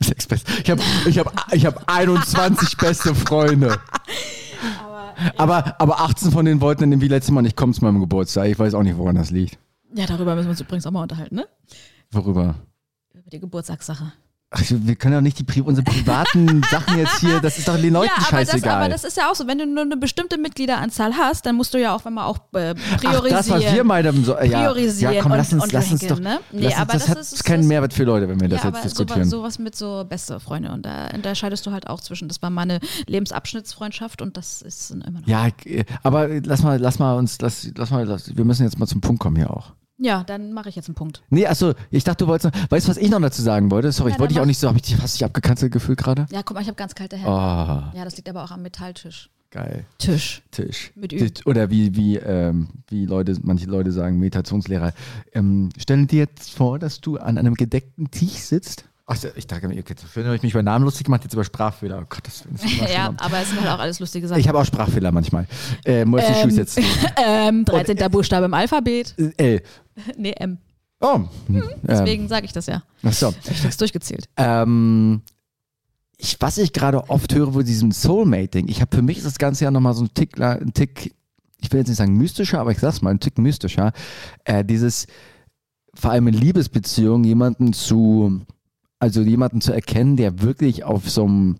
Sechs 0.00 0.26
beste. 0.26 0.52
Ich 0.62 0.70
habe 0.70 0.82
ich 1.06 1.18
hab, 1.18 1.52
ich 1.52 1.66
hab 1.66 1.90
21 1.90 2.76
beste 2.78 3.12
Freunde. 3.14 3.80
Aber, 5.36 5.80
aber 5.80 6.00
18 6.00 6.30
von 6.30 6.44
denen 6.44 6.60
wollten 6.60 6.82
dann 6.82 6.92
irgendwie 6.92 7.08
letztes 7.08 7.32
Mal 7.32 7.42
nicht 7.42 7.56
kommen 7.56 7.72
zu 7.74 7.82
meinem 7.84 8.00
Geburtstag. 8.00 8.46
Ich 8.48 8.58
weiß 8.58 8.74
auch 8.74 8.82
nicht, 8.82 8.96
woran 8.98 9.16
das 9.16 9.30
liegt. 9.30 9.58
Ja, 9.94 10.06
darüber 10.06 10.34
müssen 10.34 10.46
wir 10.46 10.50
uns 10.50 10.60
übrigens 10.60 10.86
auch 10.86 10.90
mal 10.92 11.02
unterhalten, 11.02 11.36
ne? 11.36 11.48
Worüber? 12.12 12.54
Über 13.14 13.30
die 13.30 13.40
Geburtstagssache. 13.40 14.12
Ach, 14.56 14.62
wir 14.68 14.94
können 14.96 15.14
doch 15.14 15.20
nicht 15.20 15.38
die, 15.38 15.42
Pri- 15.44 15.62
unsere 15.62 15.84
privaten 15.84 16.62
Sachen 16.70 16.98
jetzt 16.98 17.18
hier, 17.18 17.40
das 17.40 17.58
ist 17.58 17.66
doch 17.66 17.76
den 17.76 17.92
Leuten 17.92 18.10
ja, 18.16 18.26
aber 18.28 18.44
das, 18.44 18.62
aber 18.64 18.88
das 18.88 19.02
ist 19.04 19.16
ja 19.16 19.28
auch 19.30 19.34
so, 19.34 19.46
wenn 19.48 19.58
du 19.58 19.66
nur 19.66 19.82
eine 19.82 19.96
bestimmte 19.96 20.38
Mitgliederanzahl 20.38 21.12
hast, 21.14 21.44
dann 21.46 21.56
musst 21.56 21.74
du 21.74 21.80
ja 21.80 21.94
auch, 21.94 22.04
wenn 22.04 22.14
man 22.14 22.24
auch 22.24 22.38
äh, 22.54 22.74
Ach, 22.76 22.96
priorisieren. 23.00 23.30
das, 23.30 23.50
was 23.50 23.72
wir 23.74 23.82
meinen, 23.84 24.24
so, 24.24 24.36
äh, 24.36 24.48
ja, 24.48 24.60
priorisieren 24.60 25.14
ja, 25.14 25.22
komm, 25.22 25.32
lass 25.32 25.52
uns, 25.52 25.64
und 25.64 25.72
lass 25.72 25.90
uns 25.90 26.06
doch, 26.06 26.20
ne? 26.20 26.38
Nee, 26.52 26.62
lass 26.62 26.72
uns, 26.74 26.80
aber 26.82 26.92
das, 26.92 27.02
das 27.06 27.10
hat 27.10 27.18
ist- 27.18 27.44
keinen 27.44 27.60
das- 27.62 27.66
Mehrwert 27.68 27.92
für 27.94 28.04
Leute, 28.04 28.28
wenn 28.28 28.40
wir 28.40 28.48
das 28.48 28.62
ja, 28.62 28.68
jetzt 28.68 28.76
aber 28.76 28.82
diskutieren. 28.84 29.24
sowas, 29.28 29.54
sowas 29.54 29.58
mit 29.58 29.74
so 29.76 30.04
beste 30.08 30.38
Freunde 30.38 30.70
und 30.70 30.86
da 30.86 31.08
unterscheidest 31.14 31.66
du 31.66 31.72
halt 31.72 31.88
auch 31.88 32.00
zwischen, 32.00 32.28
das 32.28 32.40
war 32.40 32.50
meine 32.50 32.78
Lebensabschnittsfreundschaft 33.06 34.22
und 34.22 34.36
das 34.36 34.62
ist 34.62 34.90
immer 34.90 35.20
noch. 35.20 35.26
ja, 35.26 35.48
äh, 35.64 35.84
aber 36.02 36.28
lass 36.28 36.62
mal, 36.62 36.78
lass 36.80 36.98
mal 36.98 37.14
uns, 37.16 37.38
lass, 37.40 37.68
lass 37.76 37.90
mal, 37.90 38.04
lass, 38.06 38.36
wir 38.36 38.44
müssen 38.44 38.62
jetzt 38.64 38.78
mal 38.78 38.86
zum 38.86 39.00
Punkt 39.00 39.20
kommen 39.20 39.36
hier 39.36 39.50
auch. 39.50 39.72
Ja, 39.96 40.24
dann 40.24 40.52
mache 40.52 40.68
ich 40.68 40.76
jetzt 40.76 40.88
einen 40.88 40.96
Punkt. 40.96 41.22
Nee, 41.30 41.46
achso, 41.46 41.72
ich 41.90 42.02
dachte, 42.02 42.24
du 42.24 42.28
wolltest 42.28 42.52
noch, 42.54 42.70
weißt 42.70 42.86
du, 42.86 42.90
was 42.90 42.96
ich 42.96 43.10
noch 43.10 43.20
dazu 43.20 43.42
sagen 43.42 43.70
wollte? 43.70 43.92
Sorry, 43.92 44.10
Ja, 44.10 44.16
ich 44.16 44.20
wollte 44.20 44.32
dich 44.34 44.38
auch 44.40 44.42
mach. 44.42 44.48
nicht 44.48 44.58
so, 44.58 44.66
habe 44.68 44.78
ich 44.78 44.82
dich 44.82 44.96
fast 44.96 45.22
abgekanzelt 45.22 45.72
gefühlt 45.72 45.98
gerade? 45.98 46.26
Ja, 46.32 46.42
guck 46.42 46.54
mal, 46.56 46.62
ich 46.62 46.66
habe 46.66 46.76
ganz 46.76 46.94
kalte 46.94 47.16
Hände. 47.16 47.30
Oh, 47.30 47.96
Ja, 47.96 48.04
das 48.04 48.16
liegt 48.16 48.28
aber 48.28 48.42
auch 48.44 48.50
am 48.50 48.62
Metalltisch. 48.62 49.30
geil. 49.50 49.84
Tisch. 49.98 50.42
Tisch. 50.50 50.90
Mit 50.96 51.12
Ü. 51.12 51.18
Tisch. 51.18 51.46
Oder 51.46 51.70
wie, 51.70 51.94
wie, 51.94 52.16
ähm, 52.16 52.70
wie 52.88 53.06
Leute, 53.06 53.36
manche 53.42 53.66
Leute 53.66 53.92
sagen, 53.92 54.18
Meditationslehrer. 54.18 54.92
Ähm, 55.32 55.68
stell 55.78 56.06
dir 56.06 56.18
jetzt 56.18 56.50
vor, 56.50 56.80
dass 56.80 57.00
du 57.00 57.18
an 57.18 57.38
einem 57.38 57.54
gedeckten 57.54 58.10
Tisch 58.10 58.30
sitzt. 58.32 58.86
Ach, 59.06 59.18
ich 59.36 59.46
dachte 59.46 59.68
mir, 59.68 59.78
okay, 59.78 59.94
vorhin 59.96 60.24
habe 60.24 60.36
ich 60.36 60.42
mich 60.42 60.52
über 60.54 60.62
Namen 60.62 60.84
lustig 60.86 61.04
gemacht, 61.04 61.22
jetzt 61.24 61.34
über 61.34 61.44
Sprachfehler. 61.44 61.98
Oh 62.02 62.06
Gott, 62.08 62.22
das 62.24 62.46
ist 62.46 62.90
Ja, 62.94 63.12
aber 63.18 63.38
es 63.40 63.50
sind 63.50 63.60
halt 63.60 63.70
auch 63.70 63.78
alles 63.78 64.00
lustige 64.00 64.26
Sachen. 64.26 64.40
Ich 64.40 64.48
habe 64.48 64.58
auch 64.58 64.64
Sprachfehler 64.64 65.12
manchmal. 65.12 65.46
Äh, 65.84 66.06
muss 66.06 66.22
ich 66.22 66.36
Ähm, 66.36 66.50
jetzt. 66.50 66.80
ähm, 67.22 67.66
13. 67.66 67.98
Buchstabe 68.10 68.46
im 68.46 68.54
Alphabet. 68.54 69.14
L. 69.36 69.62
Nee, 70.16 70.32
M. 70.32 70.58
Oh. 71.00 71.20
Ähm, 71.48 71.62
Deswegen 71.82 72.28
sage 72.28 72.46
ich 72.46 72.52
das 72.52 72.66
ja. 72.66 72.82
ach 73.02 73.12
so. 73.12 73.34
Ich 73.50 73.62
hab's 73.62 73.76
durchgezählt. 73.76 74.28
Ähm, 74.38 75.20
ich, 76.16 76.40
was 76.40 76.56
ich 76.58 76.72
gerade 76.72 77.10
oft 77.10 77.34
höre, 77.34 77.54
wo 77.54 77.60
diesem 77.62 77.92
Soulmate-Ding, 77.92 78.68
ich 78.68 78.80
habe 78.80 78.96
für 78.96 79.02
mich 79.02 79.18
ist 79.18 79.26
das 79.26 79.38
Ganze 79.38 79.64
ja 79.64 79.70
nochmal 79.70 79.94
so 79.94 80.04
ein 80.04 80.14
Tick, 80.14 80.40
ein 80.40 80.72
Tick, 80.72 81.14
ich 81.60 81.70
will 81.72 81.80
jetzt 81.80 81.88
nicht 81.88 81.98
sagen 81.98 82.16
mystischer, 82.16 82.58
aber 82.58 82.70
ich 82.70 82.78
sag's 82.78 83.02
mal, 83.02 83.10
ein 83.10 83.20
Tick 83.20 83.36
mystischer. 83.38 83.92
Äh, 84.44 84.64
dieses, 84.64 85.06
vor 85.94 86.10
allem 86.10 86.26
in 86.28 86.34
Liebesbeziehungen, 86.34 87.24
jemanden 87.24 87.72
zu, 87.74 88.40
also 89.04 89.20
jemanden 89.20 89.60
zu 89.60 89.72
erkennen, 89.72 90.16
der 90.16 90.40
wirklich 90.40 90.82
auf 90.84 91.10
so 91.10 91.24
einem 91.24 91.58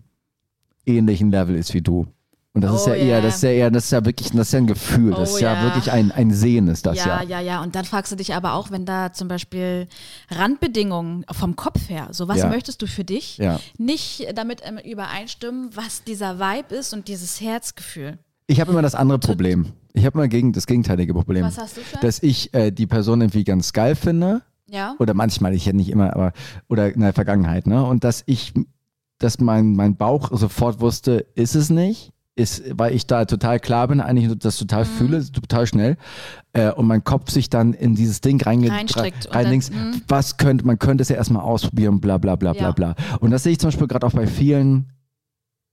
ähnlichen 0.85 1.29
Level 1.31 1.55
ist 1.55 1.73
wie 1.75 1.81
du. 1.81 2.07
Und 2.53 2.61
das 2.61 2.73
ist 2.73 2.87
Oh, 2.87 2.89
ja 2.91 2.95
eher, 2.95 3.05
yeah. 3.05 3.21
das 3.21 3.35
ist 3.35 3.43
ja 3.43 3.49
eher, 3.49 3.69
das 3.69 3.85
ist 3.85 3.91
ja 3.91 4.05
wirklich, 4.05 4.31
das 4.31 4.47
ist 4.47 4.53
ja 4.53 4.59
ein 4.59 4.67
Gefühl, 4.67 5.11
das 5.11 5.33
Oh, 5.33 5.35
ist 5.35 5.41
ja 5.41 5.53
ja. 5.55 5.63
wirklich 5.65 5.91
ein, 5.91 6.11
ein 6.11 6.31
Sehen 6.31 6.67
ist 6.69 6.85
das 6.85 6.97
ja, 6.97 7.21
ja. 7.21 7.23
ja, 7.23 7.39
ja. 7.41 7.61
Und 7.61 7.75
dann 7.75 7.83
fragst 7.85 8.11
du 8.13 8.15
dich 8.15 8.33
aber 8.33 8.53
auch, 8.53 8.71
wenn 8.71 8.85
da 8.85 9.11
zum 9.11 9.27
Beispiel 9.27 9.87
Randbedingungen 10.31 11.25
vom 11.31 11.55
Kopf 11.55 11.89
her, 11.89 12.07
so 12.11 12.27
was 12.27 12.37
Ja. 12.39 12.47
möchtest 12.49 12.81
du 12.81 12.87
für 12.87 13.03
dich, 13.03 13.37
Ja. 13.37 13.59
nicht 13.77 14.25
damit 14.35 14.61
ähm, 14.63 14.77
übereinstimmen, 14.77 15.69
was 15.75 16.03
dieser 16.03 16.39
Vibe 16.39 16.73
ist 16.75 16.93
und 16.93 17.07
dieses 17.09 17.41
Herzgefühl. 17.41 18.19
Ich 18.47 18.61
habe 18.61 18.71
immer 18.71 18.81
das 18.81 18.95
andere 18.95 19.19
Problem. 19.19 19.73
Ich 19.93 20.05
habe 20.05 20.17
immer 20.17 20.27
gegen, 20.27 20.53
das 20.53 20.65
gegenteilige 20.65 21.13
Problem. 21.13 21.43
Was 21.45 21.57
hast 21.57 21.77
du 21.77 21.81
für? 21.81 21.97
dass 21.99 22.23
ich 22.23 22.53
äh, 22.53 22.71
die 22.71 22.87
Person 22.87 23.21
irgendwie 23.21 23.43
ganz 23.43 23.73
geil 23.73 23.95
finde. 23.95 24.41
Ja. 24.69 24.95
Oder 24.99 25.13
manchmal, 25.13 25.53
ich 25.53 25.65
hätte 25.65 25.77
nicht 25.77 25.89
immer, 25.89 26.13
aber, 26.15 26.31
oder 26.67 26.93
in 26.93 27.01
der 27.01 27.13
Vergangenheit, 27.13 27.67
ne? 27.67 27.83
Und 27.85 28.03
dass 28.03 28.23
ich, 28.25 28.53
dass 29.19 29.39
mein, 29.39 29.73
mein 29.75 29.95
Bauch 29.95 30.29
sofort 30.31 30.79
wusste, 30.79 31.25
ist 31.35 31.55
es 31.55 31.69
nicht. 31.69 32.11
Ist, 32.37 32.63
weil 32.77 32.93
ich 32.93 33.07
da 33.07 33.23
total 33.23 33.61
klar 33.61 33.87
bin, 33.87 34.01
eigentlich 34.01 34.29
das 34.39 34.57
total 34.57 34.83
Mhm. 34.83 34.87
fühle, 34.89 35.31
total 35.31 35.65
schnell. 35.67 35.95
Äh, 36.51 36.69
und 36.73 36.85
mein 36.85 37.01
Kopf 37.05 37.31
sich 37.31 37.49
dann 37.49 37.71
in 37.73 37.95
dieses 37.95 38.19
Ding 38.19 38.41
reinge 38.41 38.69
Reinstrickt 38.69 39.27
und 39.27 39.35
rein 39.35 39.49
links, 39.51 39.71
mhm. 39.71 40.01
was 40.09 40.35
könnte, 40.35 40.65
man 40.65 40.77
könnte 40.77 41.01
es 41.03 41.07
ja 41.07 41.15
erstmal 41.15 41.43
ausprobieren, 41.43 42.01
bla 42.01 42.17
bla 42.17 42.35
bla 42.35 42.51
bla 42.51 42.61
Ja. 42.61 42.71
bla. 42.71 42.95
Und 43.21 43.31
das 43.31 43.43
sehe 43.43 43.53
ich 43.53 43.59
zum 43.59 43.69
Beispiel 43.69 43.87
gerade 43.87 44.05
auch 44.05 44.11
bei 44.11 44.27
vielen 44.27 44.91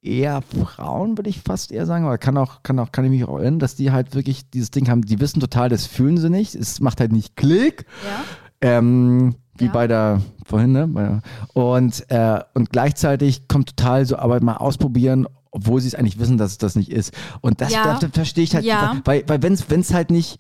eher 0.03 0.43
Frauen, 0.43 1.16
würde 1.18 1.30
ich 1.30 1.40
fast 1.40 1.72
eher 1.72 1.86
sagen, 1.86 2.05
aber 2.05 2.18
kann 2.18 2.36
auch, 2.36 2.62
kann 2.62 2.78
auch, 2.78 2.93
kann 2.93 3.05
ich 3.07 3.11
mich 3.11 3.24
auch 3.24 3.38
erinnern, 3.38 3.59
dass 3.59 3.74
die 3.76 3.90
halt 3.93 4.14
wirklich 4.14 4.49
dieses 4.51 4.70
Ding 4.70 4.88
haben, 4.88 5.03
die 5.03 5.20
wissen 5.20 5.40
total, 5.40 5.68
das 5.68 5.86
fühlen 5.86 6.16
sie 6.18 6.30
nicht, 6.30 6.55
es 6.55 6.80
macht 6.80 7.01
halt 7.01 7.12
nicht 7.12 7.36
Klick, 7.36 7.86
ja. 8.05 8.24
Ähm, 8.63 9.35
wie 9.59 9.67
Ja. 9.67 9.73
bei 9.73 9.87
der 9.87 10.23
vorhin, 10.47 10.73
ne? 10.73 11.21
Und, 11.53 12.11
äh, 12.11 12.41
und 12.55 12.71
gleichzeitig 12.71 13.49
kommt 13.49 13.77
total 13.77 14.07
so, 14.07 14.17
aber 14.17 14.43
mal 14.43 14.57
ausprobieren, 14.57 15.27
obwohl 15.51 15.81
sie 15.81 15.89
es 15.89 15.95
eigentlich 15.95 16.19
wissen, 16.19 16.39
dass 16.39 16.53
es 16.53 16.59
das 16.59 16.75
nicht 16.77 16.91
ist. 16.91 17.13
Und 17.43 17.61
das, 17.61 17.73
Ja. 17.73 17.85
da, 17.85 17.99
da 17.99 18.09
verstehe 18.09 18.45
ich 18.45 18.55
halt, 18.55 18.65
Ja. 18.65 18.97
weil, 19.05 19.25
weil 19.27 19.43
wenn 19.43 19.53
es 19.53 19.93
halt 19.93 20.11
nicht 20.11 20.39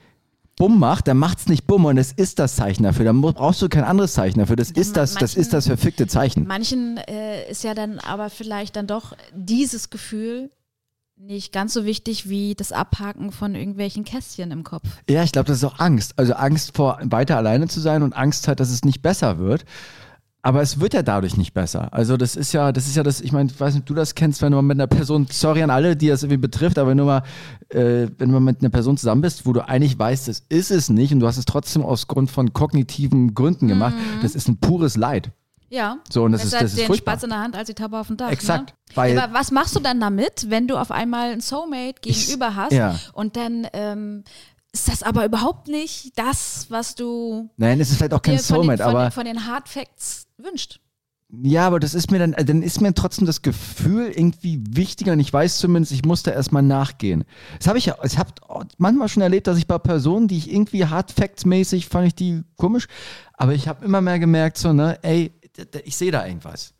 Bumm 0.56 0.78
macht, 0.78 1.08
dann 1.08 1.16
macht 1.18 1.38
es 1.38 1.48
nicht 1.48 1.66
Bumm 1.66 1.86
und 1.86 1.96
es 1.98 2.12
ist 2.12 2.38
das 2.38 2.56
Zeichen 2.56 2.82
dafür. 2.82 3.04
Dann 3.06 3.20
brauchst 3.22 3.60
du 3.62 3.68
kein 3.68 3.84
anderes 3.84 4.12
Zeichen 4.14 4.38
dafür. 4.38 4.56
Das 4.56 4.70
ist 4.70 4.96
das, 4.96 5.12
das 5.14 5.20
manchen- 5.22 5.40
ist 5.40 5.52
das 5.52 5.66
verfickte 5.66 6.06
Zeichen. 6.06 6.46
Manchen 6.46 6.98
äh, 6.98 7.50
ist 7.50 7.64
ja 7.64 7.74
dann 7.74 7.98
aber 7.98 8.28
vielleicht 8.30 8.76
dann 8.76 8.86
doch 8.86 9.14
dieses 9.34 9.88
Gefühl 9.90 10.50
nicht 11.26 11.52
ganz 11.52 11.72
so 11.72 11.84
wichtig 11.84 12.28
wie 12.28 12.54
das 12.54 12.72
Abhaken 12.72 13.30
von 13.30 13.54
irgendwelchen 13.54 14.04
Kästchen 14.04 14.50
im 14.50 14.64
Kopf. 14.64 14.88
Ja, 15.08 15.22
ich 15.22 15.32
glaube, 15.32 15.46
das 15.46 15.58
ist 15.58 15.64
auch 15.64 15.78
Angst. 15.78 16.14
Also 16.16 16.34
Angst 16.34 16.76
vor 16.76 16.98
weiter 17.02 17.36
alleine 17.36 17.68
zu 17.68 17.80
sein 17.80 18.02
und 18.02 18.12
Angst 18.12 18.48
halt, 18.48 18.60
dass 18.60 18.70
es 18.70 18.84
nicht 18.84 19.02
besser 19.02 19.38
wird. 19.38 19.64
Aber 20.44 20.60
es 20.60 20.80
wird 20.80 20.94
ja 20.94 21.04
dadurch 21.04 21.36
nicht 21.36 21.54
besser. 21.54 21.94
Also 21.94 22.16
das 22.16 22.34
ist 22.34 22.52
ja, 22.52 22.72
das 22.72 22.88
ist 22.88 22.96
ja 22.96 23.04
das, 23.04 23.20
ich 23.20 23.30
meine, 23.30 23.48
ich 23.48 23.60
weiß 23.60 23.74
nicht, 23.74 23.82
ob 23.82 23.86
du 23.86 23.94
das 23.94 24.16
kennst, 24.16 24.42
wenn 24.42 24.50
du 24.50 24.56
mal 24.56 24.62
mit 24.62 24.76
einer 24.76 24.88
Person, 24.88 25.28
sorry 25.30 25.62
an 25.62 25.70
alle, 25.70 25.94
die 25.94 26.08
das 26.08 26.24
irgendwie 26.24 26.38
betrifft, 26.38 26.78
aber 26.78 26.90
wenn 26.90 26.98
du 26.98 27.04
mal, 27.04 27.22
äh, 27.68 28.08
wenn 28.18 28.28
du 28.28 28.32
mal 28.32 28.40
mit 28.40 28.60
einer 28.60 28.70
Person 28.70 28.96
zusammen 28.96 29.20
bist, 29.20 29.46
wo 29.46 29.52
du 29.52 29.60
eigentlich 29.60 29.96
weißt, 29.96 30.26
das 30.26 30.42
ist 30.48 30.72
es 30.72 30.88
nicht 30.88 31.12
und 31.12 31.20
du 31.20 31.28
hast 31.28 31.36
es 31.36 31.44
trotzdem 31.44 31.82
aus 31.82 32.08
Grund 32.08 32.32
von 32.32 32.52
kognitiven 32.52 33.34
Gründen 33.34 33.68
gemacht, 33.68 33.94
das 34.22 34.34
ist 34.34 34.48
ein 34.48 34.56
pures 34.56 34.96
Leid. 34.96 35.30
Ja. 35.72 35.98
So, 36.10 36.24
und 36.24 36.32
das 36.32 36.44
ist- 36.44 36.52
das 36.52 36.64
ist 36.64 36.78
den 36.78 36.86
furchtbar. 36.86 37.12
Spatz 37.14 37.22
in 37.24 37.30
der 37.30 37.38
Hand 37.38 37.56
als 37.56 37.66
die 37.66 37.74
Taube 37.74 37.98
auf 37.98 38.06
dem 38.08 38.18
Dach. 38.18 38.30
Exakt, 38.30 38.70
Ne? 38.90 38.96
weil- 38.96 39.18
Aber 39.18 39.32
was 39.32 39.50
machst 39.50 39.74
du 39.74 39.80
dann 39.80 40.00
damit, 40.00 40.50
wenn 40.50 40.68
du 40.68 40.76
auf 40.76 40.90
einmal 40.90 41.32
einen 41.32 41.40
Soulmate 41.40 41.94
gegenüber 42.02 42.54
hast 42.54 42.72
ja. 42.72 42.98
und 43.14 43.36
dann 43.36 43.66
ähm, 43.72 44.24
ist 44.72 44.88
das 44.88 45.02
aber 45.02 45.24
überhaupt 45.24 45.68
nicht 45.68 46.12
das, 46.18 46.66
was 46.68 46.94
du 46.94 47.48
Nein, 47.56 47.80
es 47.80 47.90
ist 47.90 47.96
vielleicht 47.96 48.12
auch 48.12 48.20
kein 48.20 48.38
Soulmate, 48.38 48.82
den, 48.82 48.84
von, 48.84 48.96
aber 48.96 49.10
von 49.10 49.24
den 49.24 49.46
Hard 49.46 49.66
Facts 49.68 50.26
wünscht? 50.36 50.78
Ja, 51.42 51.66
aber 51.66 51.80
das 51.80 51.94
ist 51.94 52.10
mir 52.10 52.18
dann, 52.18 52.32
dann 52.32 52.62
ist 52.62 52.82
mir 52.82 52.92
trotzdem 52.92 53.24
das 53.24 53.40
Gefühl 53.40 54.08
irgendwie 54.14 54.62
wichtiger 54.68 55.12
und 55.12 55.20
ich 55.20 55.32
weiß 55.32 55.56
zumindest, 55.56 55.92
ich 55.92 56.04
muss 56.04 56.22
da 56.22 56.30
erstmal 56.32 56.62
nachgehen. 56.62 57.24
Das 57.58 57.68
habe 57.68 57.78
ich 57.78 57.86
ja, 57.86 57.96
ich 58.04 58.18
habe 58.18 58.30
manchmal 58.76 59.08
schon 59.08 59.22
erlebt, 59.22 59.46
dass 59.46 59.56
ich 59.56 59.66
bei 59.66 59.78
Personen, 59.78 60.28
die 60.28 60.36
ich 60.36 60.52
irgendwie 60.52 60.84
hard 60.84 61.10
facts 61.10 61.46
mäßig 61.46 61.88
fand 61.88 62.06
ich 62.08 62.14
die 62.14 62.42
komisch, 62.58 62.86
aber 63.32 63.54
ich 63.54 63.66
habe 63.66 63.82
immer 63.86 64.02
mehr 64.02 64.18
gemerkt 64.18 64.58
so, 64.58 64.74
ne, 64.74 64.98
ey, 65.00 65.32
ich 65.84 65.96
sehe 65.96 66.10
da 66.10 66.26
irgendwas. 66.26 66.74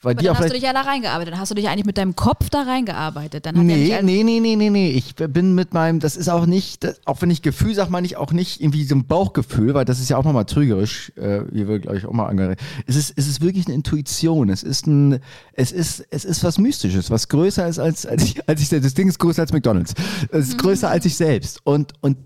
Weil 0.00 0.12
Aber 0.12 0.20
die 0.20 0.26
dann 0.26 0.36
auch 0.36 0.40
hast 0.40 0.50
du 0.50 0.54
dich 0.54 0.62
ja 0.62 0.72
da 0.72 0.82
reingearbeitet. 0.82 1.32
Dann 1.34 1.40
hast 1.40 1.50
du 1.50 1.56
dich 1.56 1.68
eigentlich 1.68 1.84
mit 1.84 1.98
deinem 1.98 2.14
Kopf 2.14 2.50
da 2.50 2.62
reingearbeitet. 2.62 3.44
Dann 3.44 3.56
hat 3.58 3.64
Nee, 3.64 3.92
als- 3.92 4.04
nee, 4.04 4.22
nee, 4.22 4.38
nee, 4.38 4.54
nee, 4.54 4.70
nee. 4.70 4.90
Ich 4.92 5.16
bin 5.16 5.56
mit 5.56 5.74
meinem, 5.74 5.98
das 5.98 6.16
ist 6.16 6.28
auch 6.28 6.46
nicht, 6.46 6.84
das, 6.84 7.00
auch 7.04 7.20
wenn 7.20 7.30
ich 7.30 7.42
Gefühl 7.42 7.74
sage, 7.74 7.90
meine 7.90 8.06
ich 8.06 8.16
auch 8.16 8.30
nicht 8.30 8.60
irgendwie 8.60 8.84
so 8.84 8.94
ein 8.94 9.08
Bauchgefühl, 9.08 9.74
weil 9.74 9.84
das 9.84 9.98
ist 9.98 10.08
ja 10.08 10.16
auch 10.16 10.22
mal 10.22 10.44
trügerisch, 10.44 11.10
äh, 11.16 11.40
wie 11.50 11.66
wir, 11.66 11.80
glaube 11.80 11.98
ich, 11.98 12.06
auch 12.06 12.12
mal 12.12 12.26
angeregt. 12.28 12.60
Es 12.86 12.94
ist, 12.94 13.12
es 13.16 13.26
ist 13.26 13.40
wirklich 13.40 13.66
eine 13.66 13.74
Intuition. 13.74 14.50
Es 14.50 14.62
ist 14.62 14.86
ein, 14.86 15.18
es 15.52 15.72
ist, 15.72 16.06
es 16.10 16.24
ist 16.24 16.44
was 16.44 16.58
Mystisches, 16.58 17.10
was 17.10 17.26
größer 17.26 17.66
ist 17.66 17.80
als, 17.80 18.06
als 18.06 18.22
ich, 18.22 18.48
als 18.48 18.60
ich, 18.62 18.68
das 18.68 18.94
Ding 18.94 19.08
ist 19.08 19.18
größer 19.18 19.42
als 19.42 19.52
McDonalds. 19.52 19.94
Es 20.30 20.50
ist 20.50 20.58
größer 20.58 20.88
als 20.88 21.06
ich 21.06 21.16
selbst. 21.16 21.58
Und, 21.64 21.94
und 22.02 22.18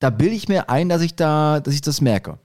da 0.00 0.10
bilde 0.10 0.34
ich 0.34 0.48
mir 0.48 0.68
ein, 0.68 0.90
dass 0.90 1.00
ich 1.00 1.14
da, 1.14 1.60
dass 1.60 1.72
ich 1.72 1.80
das 1.80 2.02
merke. 2.02 2.38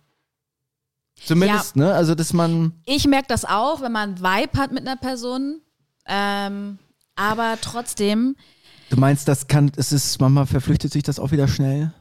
Zumindest, 1.26 1.76
ne? 1.76 1.93
Also, 1.93 2.15
dass 2.15 2.34
man, 2.34 2.74
Ich 2.86 3.05
merke 3.07 3.28
das 3.28 3.45
auch, 3.45 3.82
wenn 3.82 3.91
man 3.91 4.20
Vibe 4.20 4.57
hat 4.57 4.72
mit 4.72 4.88
einer 4.88 4.95
Person. 4.95 5.61
Ähm, 6.05 6.80
aber 7.15 7.57
trotzdem, 7.61 8.36
du 8.89 8.97
meinst, 8.97 9.28
das 9.28 9.47
kann, 9.47 9.72
es 9.76 9.91
ist, 9.91 10.20
manchmal 10.20 10.47
verflüchtet 10.47 10.91
sich 10.91 11.03
das 11.03 11.20
auch 11.20 11.32
wieder 11.32 11.47
schnell? 11.47 11.93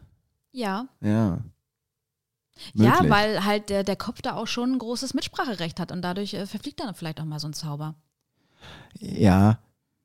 ja. 0.52 0.86
Ja. 1.00 1.38
Ja, 2.74 2.94
Möglich. 2.94 3.10
weil 3.10 3.44
halt 3.44 3.70
der, 3.70 3.84
der 3.84 3.94
Kopf 3.94 4.20
da 4.20 4.34
auch 4.34 4.48
schon 4.48 4.72
ein 4.72 4.78
großes 4.78 5.14
Mitspracherecht 5.14 5.78
hat 5.78 5.92
und 5.92 6.02
dadurch 6.02 6.34
äh, 6.34 6.44
verfliegt 6.44 6.80
dann 6.80 6.92
vielleicht 6.94 7.20
auch 7.20 7.24
mal 7.24 7.38
so 7.38 7.46
ein 7.46 7.52
Zauber. 7.52 7.94
Ja, 8.98 9.58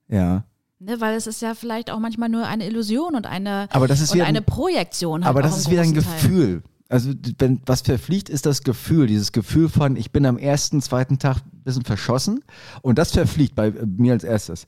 ja. 0.07 0.43
Ne, 0.79 0.99
weil 1.01 1.15
es 1.15 1.27
ist 1.27 1.41
ja 1.41 1.55
vielleicht 1.55 1.89
auch 1.89 1.99
manchmal 1.99 2.29
nur 2.29 2.45
eine 2.45 2.67
Illusion 2.67 3.15
und 3.15 3.25
eine, 3.25 3.67
Aber 3.71 3.87
das 3.87 4.01
ist 4.01 4.11
und 4.11 4.15
wieder 4.15 4.25
eine 4.25 4.39
ein, 4.39 4.45
Projektion. 4.45 5.23
Halt 5.23 5.29
aber 5.29 5.41
das 5.41 5.57
ist 5.57 5.71
wieder 5.71 5.81
ein 5.81 5.93
großen 5.93 6.11
Teil. 6.19 6.63
Also 6.93 7.11
wenn 7.39 7.59
was 7.65 7.81
verfliegt, 7.81 8.29
ist 8.29 8.45
das 8.45 8.61
Gefühl. 8.61 9.07
Dieses 9.07 9.31
Gefühl 9.31 9.67
von, 9.67 9.95
ich 9.95 10.11
bin 10.11 10.27
am 10.27 10.37
ersten, 10.37 10.79
zweiten 10.79 11.17
Tag 11.17 11.37
ein 11.37 11.63
bisschen 11.63 11.83
verschossen 11.83 12.43
und 12.83 12.99
das 12.99 13.11
verfliegt 13.13 13.55
bei 13.55 13.69
äh, 13.69 13.85
mir 13.87 14.13
als 14.13 14.23
erstes. 14.23 14.67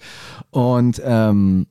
Und 0.50 1.00
ähm, 1.06 1.68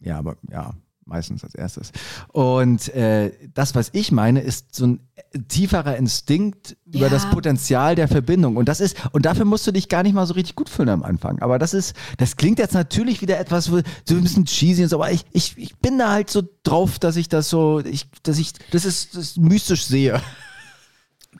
ja, 0.00 0.18
aber 0.18 0.36
ja, 0.50 0.74
meistens 1.10 1.44
als 1.44 1.54
erstes. 1.54 1.92
Und 2.28 2.88
äh, 2.94 3.32
das, 3.52 3.74
was 3.74 3.90
ich 3.92 4.10
meine, 4.12 4.40
ist 4.40 4.74
so 4.74 4.86
ein 4.86 5.00
äh, 5.16 5.38
tieferer 5.48 5.96
Instinkt 5.96 6.76
über 6.86 7.06
Ja. 7.06 7.08
das 7.08 7.28
Potenzial 7.28 7.94
der 7.94 8.08
Verbindung. 8.08 8.56
Und 8.56 8.68
das 8.68 8.80
ist, 8.80 8.96
und 9.12 9.26
dafür 9.26 9.44
musst 9.44 9.66
du 9.66 9.72
dich 9.72 9.88
gar 9.88 10.02
nicht 10.02 10.14
mal 10.14 10.26
so 10.26 10.34
richtig 10.34 10.56
gut 10.56 10.68
fühlen 10.68 10.88
am 10.88 11.02
Anfang. 11.02 11.40
Aber 11.42 11.58
das 11.58 11.74
ist, 11.74 11.94
das 12.16 12.36
klingt 12.36 12.58
jetzt 12.58 12.74
natürlich 12.74 13.20
wieder 13.20 13.38
etwas, 13.38 13.70
wo- 13.70 13.82
so 14.08 14.14
ein 14.14 14.22
bisschen 14.22 14.46
cheesy 14.46 14.82
und 14.84 14.88
so, 14.88 14.96
aber 14.96 15.12
ich, 15.12 15.24
ich, 15.32 15.58
ich 15.58 15.76
bin 15.76 15.98
da 15.98 16.10
halt 16.10 16.30
so 16.30 16.42
drauf, 16.62 16.98
dass 16.98 17.16
ich 17.16 17.28
das 17.28 17.48
so, 17.50 17.80
ich, 17.80 18.06
dass 18.22 18.38
ich, 18.38 18.52
das 18.70 18.84
ist, 18.84 19.16
das 19.16 19.36
mystisch 19.36 19.84
sehe. 19.84 20.20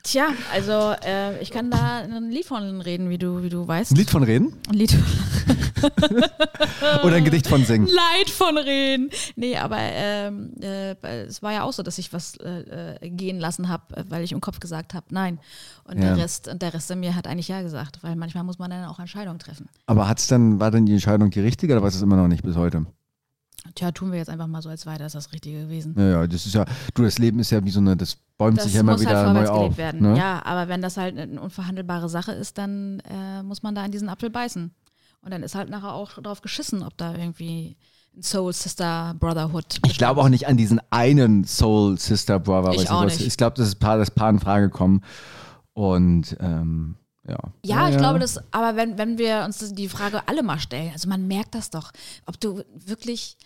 Tja, 0.03 0.29
also 0.53 0.93
äh, 1.05 1.39
ich 1.41 1.51
kann 1.51 1.69
da 1.69 1.97
ein 1.97 2.31
Lied 2.31 2.45
von 2.45 2.81
reden, 2.81 3.09
wie 3.09 3.17
du, 3.17 3.43
wie 3.43 3.49
du 3.49 3.67
weißt. 3.67 3.91
Ein 3.91 3.97
Lied 3.97 4.09
von 4.09 4.23
reden? 4.23 4.53
Ein 4.69 4.75
Lied 4.75 4.97
Oder 7.03 7.15
ein 7.15 7.25
Gedicht 7.25 7.47
von 7.47 7.65
singen? 7.65 7.87
Leid 7.87 8.29
von 8.29 8.57
reden. 8.57 9.09
Nee, 9.35 9.57
aber 9.57 9.77
ähm, 9.79 10.53
äh, 10.61 10.95
es 11.25 11.43
war 11.43 11.51
ja 11.51 11.63
auch 11.63 11.73
so, 11.73 11.83
dass 11.83 11.97
ich 11.97 12.13
was 12.13 12.37
äh, 12.37 12.95
äh 13.01 13.09
gehen 13.09 13.39
lassen 13.39 13.69
habe, 13.69 14.05
weil 14.09 14.23
ich 14.23 14.31
im 14.31 14.41
Kopf 14.41 14.59
gesagt 14.59 14.93
habe, 14.93 15.05
nein. 15.09 15.39
Und 15.83 15.97
Ja. 15.97 16.15
der 16.15 16.17
Rest, 16.17 16.47
und 16.47 16.61
der 16.61 16.73
Rest 16.73 16.89
in 16.89 16.99
mir 16.99 17.15
hat 17.15 17.27
eigentlich 17.27 17.49
ja 17.49 17.61
gesagt, 17.61 17.99
weil 18.01 18.15
manchmal 18.15 18.43
muss 18.43 18.59
man 18.59 18.71
dann 18.71 18.85
auch 18.85 18.99
Entscheidungen 18.99 19.39
treffen. 19.39 19.67
Aber 19.87 20.07
hat's 20.07 20.27
dann, 20.27 20.59
war 20.59 20.71
denn 20.71 20.85
die 20.85 20.93
Entscheidung 20.93 21.31
die 21.31 21.41
richtige 21.41 21.73
oder 21.73 21.81
war 21.81 21.89
es 21.89 22.01
immer 22.01 22.15
noch 22.15 22.27
nicht 22.27 22.43
bis 22.43 22.55
heute? 22.55 22.85
Tja, 23.75 23.91
tun 23.91 24.11
wir 24.11 24.17
jetzt 24.17 24.29
einfach 24.29 24.47
mal 24.47 24.61
so, 24.61 24.69
als 24.69 24.85
wäre 24.85 24.97
das 24.97 25.13
das 25.13 25.31
Richtige 25.31 25.61
gewesen. 25.61 25.93
Naja, 25.95 26.25
das 26.25 26.45
ist 26.45 26.55
ja, 26.55 26.65
du, 26.93 27.03
das 27.03 27.19
Leben 27.19 27.39
ist 27.39 27.51
ja 27.51 27.63
wie 27.63 27.69
so 27.69 27.79
eine, 27.79 27.95
das 27.95 28.17
bäumt 28.37 28.57
Das 28.57 28.65
sich 28.65 28.73
ja 28.73 28.79
immer 28.79 28.93
muss 28.93 29.01
wieder 29.01 29.17
halt 29.17 29.33
neu 29.33 29.47
auf. 29.47 29.77
werden. 29.77 30.01
Ne? 30.01 30.17
Ja, 30.17 30.43
aber 30.45 30.67
wenn 30.67 30.81
das 30.81 30.97
halt 30.97 31.17
eine 31.17 31.39
unverhandelbare 31.39 32.09
Sache 32.09 32.31
ist, 32.31 32.57
dann 32.57 33.01
äh, 33.01 33.43
muss 33.43 33.61
man 33.61 33.75
da 33.75 33.83
an 33.83 33.91
diesen 33.91 34.09
Apfel 34.09 34.29
beißen. 34.29 34.71
Und 35.21 35.31
dann 35.31 35.43
ist 35.43 35.53
halt 35.53 35.69
nachher 35.69 35.93
auch 35.93 36.13
drauf 36.13 36.41
geschissen, 36.41 36.81
ob 36.81 36.97
da 36.97 37.13
irgendwie 37.15 37.77
ein 38.17 38.23
Soul 38.23 38.51
Sister 38.51 39.15
Brotherhood. 39.19 39.79
Ich 39.85 39.97
glaube 39.97 40.21
auch 40.21 40.29
nicht 40.29 40.47
an 40.47 40.57
diesen 40.57 40.81
einen 40.89 41.43
Soul 41.45 41.99
Sister 41.99 42.39
Brother. 42.39 42.73
Ich. 42.73 43.25
Ich 43.25 43.37
glaube, 43.37 43.55
das 43.57 43.67
ist 43.67 43.75
Paar, 43.75 43.97
das 43.97 44.09
Paar 44.09 44.31
in 44.31 44.39
Frage 44.39 44.69
kommen. 44.69 45.01
Und 45.73 46.35
ähm, 46.39 46.95
ja. 47.27 47.37
Ja, 47.63 47.89
ich 47.89 47.97
glaube, 47.97 48.19
das, 48.19 48.39
aber 48.51 48.75
wenn, 48.75 48.97
wenn 48.97 49.17
wir 49.17 49.43
uns 49.45 49.59
die 49.73 49.89
Frage 49.89 50.27
alle 50.27 50.43
mal 50.43 50.59
stellen, 50.59 50.91
also 50.93 51.07
man 51.07 51.27
merkt 51.27 51.55
das 51.55 51.69
doch, 51.69 51.91
ob 52.25 52.39
du 52.39 52.63
wirklich 52.73 53.37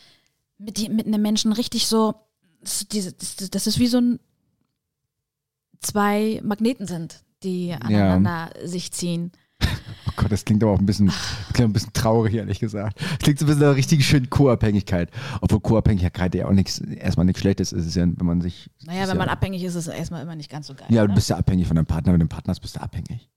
mit, 0.58 0.78
die, 0.78 0.90
mit 0.90 1.06
einem 1.08 1.22
Menschen 1.22 1.52
richtig 1.52 1.88
so, 1.88 2.16
das, 2.62 2.88
diese, 2.88 3.14
das, 3.14 3.36
das 3.36 3.68
ist 3.68 3.80
wie 3.80 3.88
so 3.88 4.00
ein 4.00 4.20
zwei 5.82 6.42
Magneten 6.44 6.88
sind, 6.88 7.24
die 7.44 7.74
aneinander 7.74 8.50
sich 8.64 8.92
ziehen. 8.92 9.32
Oh 9.62 10.12
Gott, 10.16 10.32
das 10.32 10.46
klingt 10.46 10.64
aber 10.64 10.74
auch 10.74 10.80
ein 10.80 10.86
bisschen, 10.86 11.12
klingt 11.54 11.70
ein 11.70 11.74
bisschen 11.74 11.94
traurig, 11.94 12.34
ehrlich 12.36 12.60
gesagt. 12.60 13.00
Das 13.02 13.20
klingt 13.20 13.40
so 13.40 13.46
ein 13.46 13.48
bisschen 13.48 13.64
nach 13.64 13.76
richtig 13.76 14.06
schön 14.06 14.30
Co-Abhängigkeit. 14.30 15.12
Obwohl 15.42 15.60
Co-Abhängigkeit 15.60 16.36
ja 16.36 16.48
auch 16.48 16.52
nichts, 16.52 16.80
erstmal 16.80 17.26
nichts 17.26 17.42
Schlechtes 17.42 17.72
ist. 17.72 17.86
Ist 17.86 17.96
ja, 17.96 18.04
wenn 18.04 18.26
man 18.26 18.42
sich. 18.42 18.70
Naja, 18.86 19.04
wenn 19.04 19.10
ja, 19.10 19.16
man 19.16 19.30
abhängig 19.30 19.64
ist, 19.64 19.76
ist 19.76 19.88
es 19.88 19.94
erstmal 19.94 20.22
immer 20.24 20.36
nicht 20.36 20.50
ganz 20.50 20.68
so 20.68 20.74
geil. 20.74 20.88
Ja, 20.90 21.02
du 21.02 21.06
oder? 21.06 21.16
bist 21.16 21.30
ja 21.30 21.38
abhängig 21.38 21.68
von 21.68 21.76
deinem 21.76 21.86
Partner. 21.86 22.14
Wenn 22.14 22.20
du 22.20 22.24
einen 22.24 22.30
Partner 22.30 22.52
hast, 22.52 22.60
bist 22.62 22.76
du 22.76 22.82
abhängig. 22.82 23.30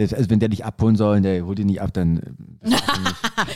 Also 0.00 0.30
wenn 0.30 0.40
der 0.40 0.48
dich 0.48 0.64
abholen 0.64 0.96
soll 0.96 1.18
und 1.18 1.22
der 1.22 1.44
holt 1.44 1.58
dich 1.58 1.66
nicht 1.66 1.80
ab, 1.80 1.90
dann, 1.92 2.18
äh, 2.18 2.20
du. 2.64 2.70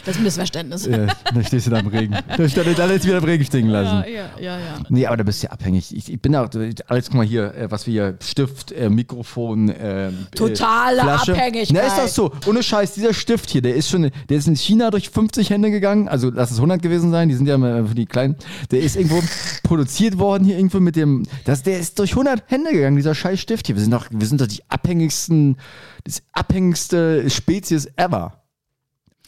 Das 0.05 0.15
ist 0.15 0.21
ein 0.21 0.25
Missverständnis. 0.25 0.87
äh, 0.87 1.07
dann 1.33 1.45
stehst 1.45 1.67
du 1.67 1.71
da 1.71 1.79
im 1.79 1.87
Regen. 1.89 2.13
Dann 2.13 2.49
stehst 2.49 2.67
du 2.67 2.75
dann 2.75 2.91
jetzt 2.91 3.07
wieder 3.07 3.19
im 3.19 3.25
Regen 3.25 3.45
stehen 3.45 3.69
lassen. 3.69 4.05
ja, 4.11 4.31
ja, 4.41 4.59
ja. 4.59 4.79
Nee, 4.89 5.07
aber 5.07 5.19
da 5.19 5.25
bist 5.25 5.43
du 5.43 5.47
ja 5.47 5.53
abhängig. 5.53 5.95
Ich, 5.95 6.11
ich 6.13 6.21
bin 6.21 6.35
auch, 6.37 6.49
alles, 6.89 7.07
guck 7.07 7.15
mal 7.15 7.27
hier, 7.27 7.55
äh, 7.55 7.71
was 7.71 7.87
wir 7.87 7.93
hier, 7.93 8.19
Stift, 8.23 8.73
äh, 8.73 8.89
Mikrofon, 8.89 9.69
äh, 9.69 10.11
Totale 10.35 11.01
Flasche. 11.01 11.33
Abhängigkeit. 11.33 11.71
Na, 11.73 11.81
ist 11.81 11.99
das 11.99 12.15
so? 12.15 12.33
Ohne 12.47 12.63
Scheiß, 12.63 12.95
dieser 12.95 13.15
Stift 13.15 13.51
hier, 13.51 13.63
der 13.63 13.75
ist 13.75 13.91
schon, 13.91 14.11
der 14.29 14.37
ist 14.37 14.49
in 14.49 14.57
China 14.57 14.91
durch 14.91 15.11
50 15.11 15.51
Hände 15.51 15.71
gegangen, 15.71 16.09
also 16.09 16.31
lass 16.31 16.51
es 16.51 16.57
100 16.57 16.81
gewesen 16.83 17.11
sein, 17.11 17.29
die 17.29 17.35
sind 17.35 17.47
ja 17.47 17.57
immer 17.57 17.87
für 17.87 17.95
die 17.95 18.07
Kleinen. 18.07 18.37
Der 18.71 18.81
ist 18.81 18.97
irgendwo 18.97 19.23
produziert 19.63 20.19
worden 20.19 20.45
hier 20.45 20.57
irgendwo 20.57 20.81
mit 20.81 20.97
dem, 20.97 21.25
das, 21.45 21.63
der 21.63 21.79
ist 21.79 21.99
durch 21.99 22.13
100 22.13 22.45
Hände 22.47 22.73
gegangen, 22.73 22.97
dieser 22.97 23.15
scheiß 23.15 23.41
Stift 23.41 23.67
hier. 23.67 23.77
Wir 23.77 23.83
sind 23.83 23.93
doch, 23.93 24.07
wir 24.11 24.27
sind 24.27 24.41
doch 24.41 24.47
die 24.47 24.63
abhängigsten, 24.69 25.57
das 26.05 26.23
abhängigste 26.33 27.29
Spezies 27.31 27.87
ever. 27.97 28.41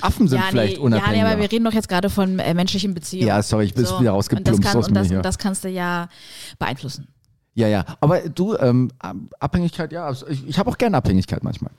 Affen 0.02 0.28
sind 0.28 0.38
Ja, 0.38 0.46
vielleicht 0.50 0.78
nee, 0.78 0.90
ja, 0.90 1.10
nee, 1.10 1.22
aber 1.22 1.40
wir 1.40 1.50
reden 1.50 1.64
doch 1.64 1.72
jetzt 1.72 1.88
gerade 1.88 2.10
von 2.10 2.38
äh, 2.38 2.52
menschlichen 2.52 2.92
Beziehungen. 2.92 3.28
Ja, 3.28 3.42
sorry, 3.42 3.64
ich 3.64 3.74
bin 3.74 3.84
wieder 3.84 3.96
und 3.98 4.04
das, 4.04 4.14
rausgeplumpst 4.14 4.62
kann, 4.62 4.76
aus 4.76 4.88
und, 4.88 4.94
das, 4.94 5.10
und 5.10 5.22
das 5.22 5.38
kannst 5.38 5.64
du 5.64 5.68
ja 5.68 6.08
beeinflussen. 6.58 7.08
Ja, 7.54 7.68
ja. 7.68 7.84
Aber 8.00 8.28
du, 8.28 8.54
ähm, 8.58 8.90
Abhängigkeit, 9.40 9.90
ja, 9.90 10.04
also 10.04 10.28
ich, 10.28 10.46
ich 10.46 10.58
habe 10.58 10.70
auch 10.70 10.76
gerne 10.76 10.98
Abhängigkeit 10.98 11.42
manchmal. 11.42 11.72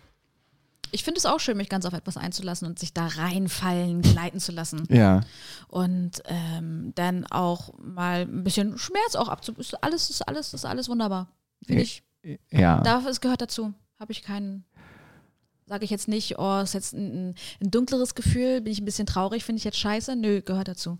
Ich 0.91 1.03
finde 1.03 1.19
es 1.19 1.25
auch 1.27 1.39
schön, 1.39 1.57
mich 1.57 1.69
ganz 1.69 1.85
auf 1.85 1.93
etwas 1.93 2.17
einzulassen 2.17 2.67
und 2.67 2.79
sich 2.79 2.93
da 2.93 3.05
reinfallen, 3.05 4.01
gleiten 4.01 4.39
zu 4.39 4.51
lassen. 4.51 4.87
Ja. 4.89 5.21
Und 5.67 6.23
ähm, 6.25 6.93
dann 6.95 7.25
auch 7.27 7.73
mal 7.77 8.21
ein 8.21 8.43
bisschen 8.43 8.77
Schmerz 8.77 9.15
auch 9.15 9.27
abzu. 9.27 9.53
Ist 9.53 9.83
alles, 9.83 10.09
ist 10.09 10.27
alles, 10.27 10.53
ist 10.53 10.65
alles 10.65 10.89
wunderbar. 10.89 11.27
Finde 11.65 11.83
ich. 11.83 12.03
Ja. 12.49 12.81
Darf, 12.81 13.05
es 13.05 13.21
gehört 13.21 13.41
dazu. 13.41 13.73
Habe 13.99 14.11
ich 14.11 14.23
keinen. 14.23 14.63
Sage 15.67 15.83
ich 15.83 15.91
jetzt 15.91 16.07
nicht, 16.07 16.39
oh, 16.39 16.61
ist 16.61 16.73
jetzt 16.73 16.93
ein, 16.93 17.35
ein, 17.61 17.71
dunkleres 17.71 18.15
Gefühl, 18.15 18.61
bin 18.61 18.71
ich 18.71 18.79
ein 18.79 18.85
bisschen 18.85 19.05
traurig, 19.05 19.43
finde 19.43 19.57
ich 19.57 19.65
jetzt 19.65 19.77
scheiße. 19.77 20.15
Nö, 20.15 20.41
gehört 20.41 20.69
dazu. 20.69 20.97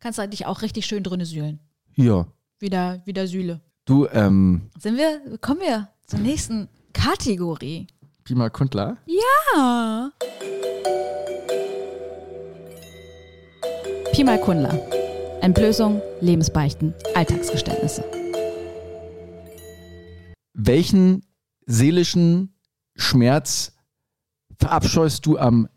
Kannst 0.00 0.18
du 0.18 0.28
dich 0.28 0.44
auch 0.44 0.60
richtig 0.60 0.84
schön 0.86 1.02
drinne 1.02 1.26
sühlen. 1.26 1.60
ja. 1.94 2.26
Wieder, 2.58 3.02
wieder 3.04 3.26
Sühle. 3.26 3.60
Du, 3.84 4.06
ähm, 4.06 4.70
Sind 4.78 4.96
wir, 4.96 5.36
kommen 5.42 5.60
wir 5.60 5.90
zur 6.06 6.20
nächsten 6.20 6.68
Kategorie. 6.94 7.86
Pima 8.24 8.48
Kundler. 8.48 8.96
Ah. 9.54 10.08
Pi 14.12 14.24
mal 14.24 14.40
Kundler. 14.40 14.72
Entblößung, 15.42 16.00
Lebensbeichten, 16.22 16.94
Alltagsgeständnisse. 17.14 18.02
Welchen 20.54 21.26
seelischen 21.66 22.54
Schmerz 22.94 23.75
verabscheust 24.58 25.24
du 25.26 25.38
am 25.38 25.68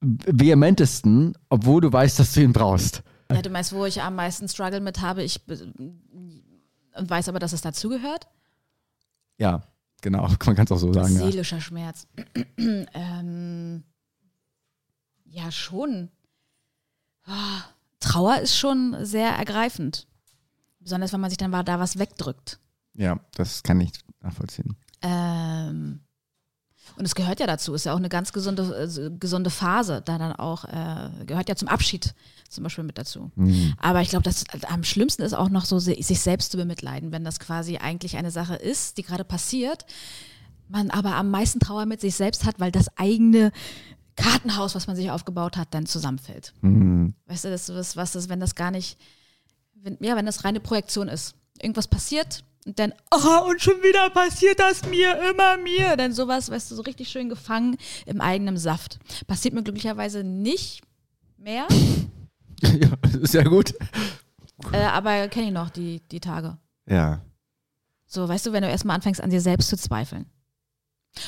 vehementesten, 0.00 1.36
obwohl 1.48 1.80
du 1.80 1.92
weißt, 1.92 2.18
dass 2.18 2.32
du 2.32 2.42
ihn 2.42 2.52
brauchst? 2.52 3.02
Ja, 3.30 3.42
du 3.42 3.50
meinst, 3.50 3.72
wo 3.72 3.84
ich 3.86 4.02
am 4.02 4.16
meisten 4.16 4.48
Struggle 4.48 4.80
mit 4.80 5.00
habe, 5.00 5.22
ich 5.22 5.40
und 5.48 7.10
weiß 7.10 7.28
aber, 7.28 7.38
dass 7.38 7.52
es 7.52 7.62
dazugehört? 7.62 8.28
Ja, 9.38 9.62
genau. 10.00 10.22
Man 10.46 10.56
kann 10.56 10.64
es 10.64 10.72
auch 10.72 10.78
so 10.78 10.92
sagen. 10.92 11.14
Ja. 11.14 11.26
Seelischer 11.26 11.60
Schmerz. 11.60 12.06
ähm, 12.56 13.84
ja, 15.24 15.50
schon. 15.50 16.10
Ah, 17.26 17.62
Trauer 18.00 18.38
ist 18.40 18.56
schon 18.56 18.96
sehr 19.00 19.30
ergreifend. 19.30 20.06
Besonders, 20.78 21.12
wenn 21.12 21.20
man 21.20 21.30
sich 21.30 21.38
dann 21.38 21.50
da 21.50 21.80
was 21.80 21.98
wegdrückt. 21.98 22.60
ja, 22.92 23.18
das 23.34 23.62
kann 23.62 23.80
ich 23.80 23.92
nachvollziehen. 24.20 24.76
Ähm, 25.00 26.00
und 26.96 27.04
es 27.04 27.14
gehört 27.14 27.40
ja 27.40 27.46
dazu, 27.46 27.74
ist 27.74 27.84
ja 27.84 27.92
auch 27.92 27.98
eine 27.98 28.08
ganz 28.08 28.32
gesunde, 28.32 28.62
äh, 28.62 29.10
gesunde 29.18 29.50
Phase, 29.50 30.02
da 30.04 30.18
dann 30.18 30.32
auch, 30.32 30.64
äh, 30.64 31.24
gehört 31.26 31.48
ja 31.48 31.56
zum 31.56 31.68
Abschied 31.68 32.14
zum 32.48 32.64
Beispiel 32.64 32.84
mit 32.84 32.98
dazu. 32.98 33.32
Mhm. 33.34 33.74
Aber 33.78 34.00
ich 34.00 34.10
glaube, 34.10 34.22
das 34.22 34.44
am 34.68 34.84
schlimmsten 34.84 35.22
ist 35.22 35.34
auch 35.34 35.48
noch 35.48 35.64
so, 35.64 35.78
sich 35.78 36.20
selbst 36.20 36.52
zu 36.52 36.56
bemitleiden, 36.56 37.10
wenn 37.10 37.24
das 37.24 37.40
quasi 37.40 37.78
eigentlich 37.78 38.16
eine 38.16 38.30
Sache 38.30 38.54
ist, 38.54 38.96
die 38.98 39.02
gerade 39.02 39.24
passiert, 39.24 39.86
man 40.68 40.90
aber 40.90 41.16
am 41.16 41.30
meisten 41.30 41.60
Trauer 41.60 41.86
mit 41.86 42.00
sich 42.00 42.14
selbst 42.14 42.44
hat, 42.44 42.60
weil 42.60 42.72
das 42.72 42.86
eigene 42.96 43.52
Kartenhaus, 44.16 44.74
was 44.74 44.86
man 44.86 44.96
sich 44.96 45.10
aufgebaut 45.10 45.56
hat, 45.56 45.74
dann 45.74 45.86
zusammenfällt. 45.86 46.54
Mhm. 46.60 47.14
Weißt 47.26 47.44
du, 47.44 47.50
das 47.50 47.68
ist 47.68 47.96
was 47.96 48.14
ist, 48.14 48.28
wenn 48.28 48.40
das 48.40 48.54
gar 48.54 48.70
nicht, 48.70 48.98
wenn, 49.74 49.98
ja, 50.00 50.16
wenn 50.16 50.26
das 50.26 50.44
reine 50.44 50.60
Projektion 50.60 51.08
ist. 51.08 51.34
Irgendwas 51.60 51.88
passiert 51.88 52.44
und 52.64 52.78
dann, 52.78 52.94
oh, 53.10 53.48
und 53.50 53.60
schon 53.60 53.82
wieder 53.82 54.08
passiert 54.10 54.58
das 54.58 54.86
mir, 54.88 55.18
immer 55.30 55.58
mir. 55.58 55.96
Dann 55.96 56.12
sowas, 56.12 56.50
weißt 56.50 56.70
du, 56.70 56.74
so 56.74 56.82
richtig 56.82 57.08
schön 57.08 57.28
gefangen 57.28 57.76
im 58.06 58.20
eigenen 58.20 58.56
Saft. 58.56 58.98
Passiert 59.26 59.54
mir 59.54 59.62
glücklicherweise 59.62 60.24
nicht 60.24 60.82
mehr, 61.36 61.68
ja, 62.62 62.88
sehr 63.22 63.44
gut. 63.44 63.74
äh, 64.72 64.78
aber 64.78 65.28
kenne 65.28 65.46
ich 65.46 65.52
noch 65.52 65.70
die, 65.70 66.00
die 66.08 66.20
Tage. 66.20 66.56
Ja. 66.88 67.20
So, 68.06 68.28
weißt 68.28 68.46
du, 68.46 68.52
wenn 68.52 68.62
du 68.62 68.68
erstmal 68.68 68.96
anfängst, 68.96 69.20
an 69.20 69.30
dir 69.30 69.40
selbst 69.40 69.68
zu 69.68 69.76
zweifeln. 69.76 70.26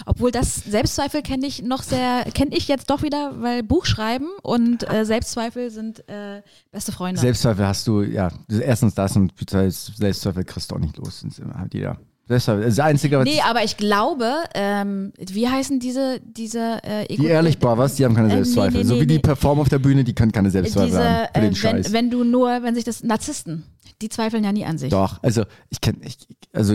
Obwohl 0.05 0.31
das 0.31 0.57
Selbstzweifel 0.57 1.23
kenne 1.23 1.47
ich 1.47 1.63
noch 1.63 1.83
sehr, 1.83 2.25
kenne 2.35 2.57
ich 2.57 2.69
jetzt 2.69 2.91
doch 2.91 3.03
wieder, 3.03 3.35
weil 3.41 3.63
Buchschreiben 3.63 4.29
und 4.43 4.91
äh, 4.93 5.05
Selbstzweifel 5.05 5.71
sind 5.71 6.09
äh, 6.09 6.43
beste 6.73 6.93
Freunde. 6.93 7.21
Selbstzweifel 7.21 7.67
hast 7.67 7.87
du, 7.87 8.03
ja, 8.03 8.31
erstens 8.49 8.95
das 8.95 9.17
und 9.17 9.33
Selbstzweifel 9.49 10.45
kriegst 10.45 10.71
du 10.71 10.77
auch 10.77 10.81
nicht 10.81 10.97
los. 10.97 11.25
Das 11.25 11.41
hat 11.57 11.75
jeder. 11.75 11.99
Selbstzweifel, 12.29 12.65
das 12.65 12.79
Einzige, 12.81 13.19
was 13.19 13.25
Nee, 13.25 13.41
aber 13.49 13.63
ich 13.63 13.77
glaube, 13.77 14.33
ähm, 14.55 15.13
wie 15.19 15.49
heißen 15.49 15.79
diese, 15.79 16.21
diese 16.21 16.81
äh, 16.83 17.05
Ego 17.05 17.23
die 17.23 17.29
ehrlich 17.29 17.59
Brothers, 17.59 17.95
die 17.95 18.05
haben 18.05 18.17
keine 18.17 18.27
Äh, 18.27 18.31
nee, 18.31 18.43
Selbstzweifel. 18.43 18.81
nee, 18.81 18.85
so 18.85 18.95
nee, 18.95 19.01
wie 19.03 19.07
die 19.07 19.15
nee. 19.15 19.21
performen 19.21 19.63
auf 19.63 19.69
der 19.69 19.79
Bühne, 19.79 20.03
die 20.03 20.15
können 20.15 20.33
keine 20.33 20.51
Selbstzweifel 20.51 20.89
diese, 20.89 21.05
haben. 21.05 21.29
Für 21.33 21.41
den 21.41 21.53
äh, 21.53 21.55
Scheiß. 21.55 21.87
wenn, 21.87 21.93
wenn 21.93 22.11
du 22.11 22.25
nur, 22.25 22.49
wenn 22.65 22.75
sich 22.75 22.83
das 22.83 23.05
Narzissten, 23.05 23.63
die 24.03 24.09
zweifeln 24.09 24.43
ja 24.43 24.51
nie 24.51 24.65
an 24.65 24.77
sich. 24.77 24.91
Doch, 24.91 25.23
also 25.23 25.45
ich 25.71 25.81
kenne, 25.81 25.99
ich, 26.03 26.19
also 26.53 26.75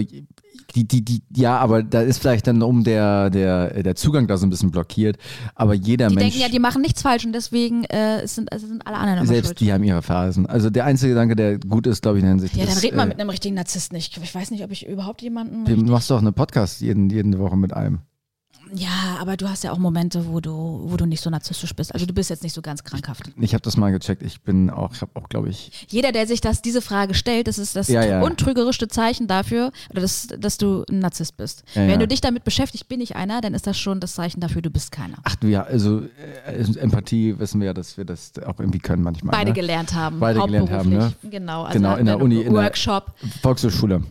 die, 0.75 0.87
die, 0.87 1.03
die, 1.03 1.21
ja, 1.35 1.57
aber 1.57 1.83
da 1.83 2.01
ist 2.01 2.19
vielleicht 2.19 2.47
dann 2.47 2.61
um 2.61 2.83
der, 2.83 3.29
der, 3.29 3.83
der 3.83 3.95
Zugang 3.95 4.27
da 4.27 4.37
so 4.37 4.45
ein 4.45 4.49
bisschen 4.49 4.71
blockiert. 4.71 5.17
Aber 5.55 5.73
jeder 5.73 6.07
die 6.07 6.15
Mensch, 6.15 6.33
denken 6.33 6.41
ja, 6.41 6.49
die 6.49 6.59
machen 6.59 6.81
nichts 6.81 7.01
falsch 7.01 7.25
und 7.25 7.33
deswegen 7.33 7.83
äh, 7.85 8.25
sind, 8.27 8.49
es 8.51 8.61
sind 8.61 8.85
alle 8.87 8.97
anderen 8.97 9.19
immer 9.19 9.27
selbst 9.27 9.49
schuld. 9.49 9.59
die 9.59 9.73
haben 9.73 9.83
ihre 9.83 10.01
Phasen. 10.01 10.45
Also 10.45 10.69
der 10.69 10.85
einzige 10.85 11.13
Gedanke, 11.13 11.35
der 11.35 11.59
gut 11.59 11.87
ist, 11.87 12.01
glaube 12.01 12.17
ich, 12.17 12.23
in 12.23 12.27
der 12.27 12.33
Hinsicht 12.35 12.55
ja, 12.55 12.65
dann 12.65 12.73
ist, 12.73 12.83
red 12.83 12.95
mal 12.95 13.03
äh, 13.03 13.07
mit 13.07 13.19
einem 13.19 13.29
richtigen 13.29 13.55
Narzissten. 13.55 13.97
Ich, 13.97 14.15
ich 14.21 14.35
weiß 14.35 14.51
nicht, 14.51 14.63
ob 14.63 14.71
ich 14.71 14.87
überhaupt 14.87 15.21
jemanden. 15.21 15.65
Du 15.65 15.75
machst 15.91 16.09
doch 16.09 16.19
eine 16.19 16.31
Podcast 16.31 16.81
jeden, 16.81 17.09
jede 17.09 17.37
Woche 17.39 17.57
mit 17.57 17.73
einem. 17.73 17.99
Ja, 18.73 19.17
aber 19.19 19.35
du 19.37 19.49
hast 19.49 19.63
ja 19.63 19.71
auch 19.71 19.77
Momente, 19.77 20.27
wo 20.27 20.39
du, 20.39 20.81
wo 20.85 20.95
du 20.97 21.05
nicht 21.05 21.21
so 21.21 21.29
narzisstisch 21.29 21.75
bist. 21.75 21.93
Also 21.93 22.05
du 22.05 22.13
bist 22.13 22.29
jetzt 22.29 22.41
nicht 22.43 22.53
so 22.53 22.61
ganz 22.61 22.83
krankhaft. 22.83 23.23
Ich 23.39 23.53
habe 23.53 23.61
das 23.61 23.75
mal 23.75 23.91
gecheckt. 23.91 24.21
Ich 24.23 24.41
bin 24.41 24.69
auch, 24.69 24.93
ich 24.93 25.01
habe 25.01 25.11
auch, 25.15 25.27
glaube 25.29 25.49
ich, 25.49 25.85
Jeder, 25.89 26.11
der 26.11 26.25
sich 26.27 26.39
das, 26.41 26.61
diese 26.61 26.81
Frage 26.81 27.13
stellt, 27.13 27.47
das 27.47 27.57
ist 27.59 27.75
das 27.75 27.87
Ja, 27.89 28.03
ja. 28.05 28.21
untrügerischste 28.21 28.87
Zeichen 28.87 29.27
dafür, 29.27 29.71
oder 29.89 30.01
das, 30.01 30.27
dass 30.39 30.57
du 30.57 30.85
ein 30.89 30.99
Narzisst 30.99 31.37
bist. 31.37 31.63
Ja, 31.75 31.87
Wenn 31.87 31.99
du 31.99 32.07
dich 32.07 32.21
damit 32.21 32.43
beschäftigt, 32.43 32.87
bin 32.87 33.01
ich 33.01 33.15
einer, 33.15 33.41
dann 33.41 33.53
ist 33.53 33.67
das 33.67 33.77
schon 33.77 33.99
das 33.99 34.13
Zeichen 34.15 34.39
dafür, 34.39 34.61
du 34.61 34.69
bist 34.69 34.91
keiner. 34.91 35.17
ach 35.23 35.35
du 35.35 35.47
ja, 35.47 35.63
also 35.63 36.03
äh, 36.47 36.79
Empathie 36.79 37.37
wissen 37.39 37.59
wir 37.59 37.67
ja, 37.67 37.73
dass 37.73 37.97
wir 37.97 38.05
das 38.05 38.31
auch 38.45 38.59
irgendwie 38.59 38.79
können 38.79 39.03
manchmal. 39.03 39.31
Beide 39.31 39.49
ne? 39.51 39.55
gelernt 39.55 39.93
haben. 39.93 40.19
Beide 40.19 40.39
gelernt 40.41 40.71
haben, 40.71 40.89
ne? 40.89 41.13
Genau, 41.29 41.63
also 41.63 41.77
Genau, 41.77 41.95
in 41.97 42.05
der 42.05 42.19
Uni, 42.21 42.35
einen 42.37 42.47
in 42.47 42.53
der- 42.53 42.63
Workshop. 42.63 43.13
Volkshochschule. 43.41 44.03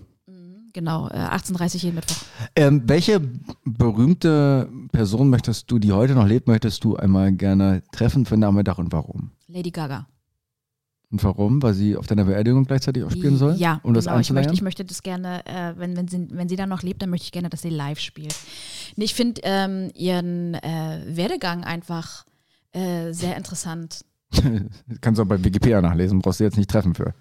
Genau, 0.73 1.09
äh, 1.09 1.15
18.30 1.15 1.83
jeden 1.83 1.97
Mittwoch. 1.97 2.17
Ähm, 2.55 2.83
welche 2.87 3.21
berühmte 3.65 4.69
Person 4.93 5.29
möchtest 5.31 5.71
du, 5.71 5.79
die 5.79 5.93
heute 5.93 6.15
noch 6.15 6.27
lebt, 6.27 6.47
möchtest 6.47 6.85
du 6.85 6.97
einmal 6.97 7.33
gerne 7.33 7.83
treffen 7.93 8.25
für 8.25 8.35
den 8.37 8.41
Nachmittag 8.41 8.79
und 8.79 8.93
warum? 8.93 9.33
Lady 9.49 9.71
Gaga. 9.71 10.07
Und 11.11 11.25
warum? 11.25 11.61
Weil 11.61 11.75
sie 11.75 11.97
auf 11.97 12.07
deiner 12.07 12.25
Beerdigung 12.25 12.65
gleichzeitig 12.65 13.03
auch 13.03 13.11
spielen 13.11 13.37
soll? 13.37 13.55
Ja, 13.57 13.81
um 13.83 13.95
das 13.95 14.05
genau. 14.05 14.21
Ich 14.21 14.31
möchte, 14.31 14.55
ich 14.55 14.63
möchte 14.63 14.85
das 14.85 15.03
gerne, 15.03 15.45
äh, 15.45 15.75
wenn, 15.77 15.97
wenn, 15.97 16.07
sie, 16.07 16.29
wenn 16.31 16.49
sie 16.49 16.55
dann 16.55 16.69
noch 16.69 16.83
lebt, 16.83 17.03
dann 17.03 17.11
möchte 17.11 17.25
ich 17.25 17.33
gerne, 17.33 17.49
dass 17.49 17.63
sie 17.63 17.71
live 17.71 17.99
spielt. 17.99 18.37
Nee, 18.95 19.05
ich 19.05 19.15
finde 19.15 19.41
ähm, 19.45 19.91
ihren 19.95 20.55
äh, 20.55 21.03
Werdegang 21.09 21.65
einfach 21.65 22.25
äh, 22.73 23.13
sehr 23.13 23.37
interessant. 23.37 24.05
Kannst 25.01 25.19
du 25.19 25.25
auch 25.25 25.29
bei 25.29 25.43
Wikipedia 25.43 25.81
nachlesen, 25.81 26.21
brauchst 26.21 26.39
du 26.39 26.45
jetzt 26.45 26.57
nicht 26.57 26.71
treffen 26.71 26.95
für. 26.95 27.13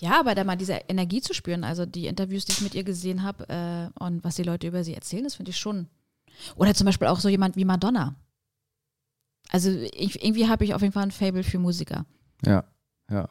Ja, 0.00 0.20
aber 0.20 0.34
da 0.34 0.44
mal 0.44 0.56
diese 0.56 0.74
Energie 0.88 1.20
zu 1.20 1.32
spüren, 1.34 1.64
also 1.64 1.86
die 1.86 2.06
Interviews, 2.06 2.44
die 2.44 2.52
ich 2.52 2.60
mit 2.60 2.74
ihr 2.74 2.84
gesehen 2.84 3.22
habe 3.22 3.48
äh, 3.48 4.02
und 4.04 4.22
was 4.24 4.36
die 4.36 4.42
Leute 4.42 4.66
über 4.66 4.84
sie 4.84 4.94
erzählen, 4.94 5.24
das 5.24 5.36
finde 5.36 5.50
ich 5.50 5.58
schon. 5.58 5.88
Oder 6.56 6.74
zum 6.74 6.84
Beispiel 6.84 7.08
auch 7.08 7.18
so 7.20 7.28
jemand 7.28 7.56
wie 7.56 7.64
Madonna. 7.64 8.14
Also 9.50 9.70
ich, 9.70 10.22
irgendwie 10.22 10.48
habe 10.48 10.64
ich 10.64 10.74
auf 10.74 10.82
jeden 10.82 10.92
Fall 10.92 11.04
ein 11.04 11.10
Fable 11.12 11.44
für 11.44 11.58
Musiker. 11.58 12.04
Ja, 12.44 12.64
ja. 13.10 13.28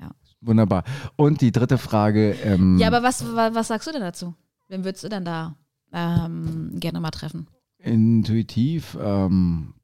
Ja. 0.00 0.10
Wunderbar. 0.40 0.84
Und 1.16 1.40
die 1.40 1.52
dritte 1.52 1.76
Frage. 1.76 2.32
Ähm, 2.44 2.78
Ja, 2.78 2.86
aber 2.86 3.02
was, 3.02 3.24
wa- 3.34 3.50
was 3.52 3.68
sagst 3.68 3.88
du 3.88 3.92
denn 3.92 4.00
dazu? 4.00 4.34
Wen 4.68 4.84
würdest 4.84 5.04
du 5.04 5.08
denn 5.08 5.24
da 5.24 5.56
ähm, 5.92 6.70
gerne 6.80 7.00
mal 7.00 7.10
treffen? 7.10 7.48
Intuitiv. 7.78 8.96
Ähm, 9.02 9.74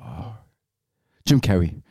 oh, 0.00 0.32
Jim 1.26 1.40
Carrey. 1.40 1.82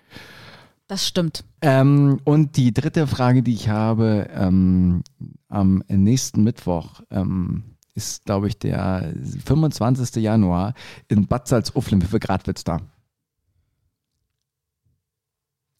Das 0.87 1.07
stimmt. 1.07 1.43
Ähm, 1.61 2.19
und 2.25 2.57
die 2.57 2.73
dritte 2.73 3.07
Frage, 3.07 3.41
die 3.41 3.53
ich 3.53 3.69
habe, 3.69 4.29
ähm, 4.33 5.03
am 5.49 5.83
nächsten 5.87 6.43
Mittwoch 6.43 7.01
ähm, 7.09 7.63
ist, 7.95 8.25
glaube 8.25 8.47
ich, 8.47 8.59
der 8.59 9.13
25. 9.45 10.21
Januar 10.21 10.73
in 11.07 11.25
Bad 11.25 11.47
Salzuflen. 11.47 12.01
Wie 12.01 12.07
viel 12.07 12.19
Grad 12.19 12.45
wird's 12.45 12.63
da? 12.63 12.81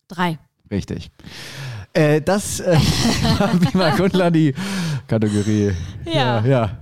Drei. 0.08 0.40
Richtig. 0.72 1.12
Äh, 1.94 2.22
das 2.22 2.60
äh, 2.60 2.76
war 3.40 3.56
Bima 3.56 3.92
Kundler, 3.92 4.32
die 4.32 4.54
Kategorie. 5.08 5.74
Ja. 6.06 6.44
ja. 6.46 6.78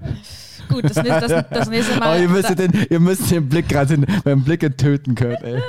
Gut, 0.69 0.83
das, 0.85 0.95
nächste- 1.03 1.27
das, 1.27 1.45
das 1.49 1.69
nächste 1.69 1.95
Oh, 1.97 1.99
Mal. 1.99 2.21
ihr, 2.21 2.29
müsstet 2.29 2.59
den, 2.59 2.71
ihr 2.89 2.99
müsst 2.99 3.29
den 3.31 3.47
Blick 3.49 3.69
gerade 3.69 3.97
beim 4.23 4.43
Blicke 4.43 4.75
töten 4.75 5.15
können, 5.15 5.37
ey. 5.43 5.61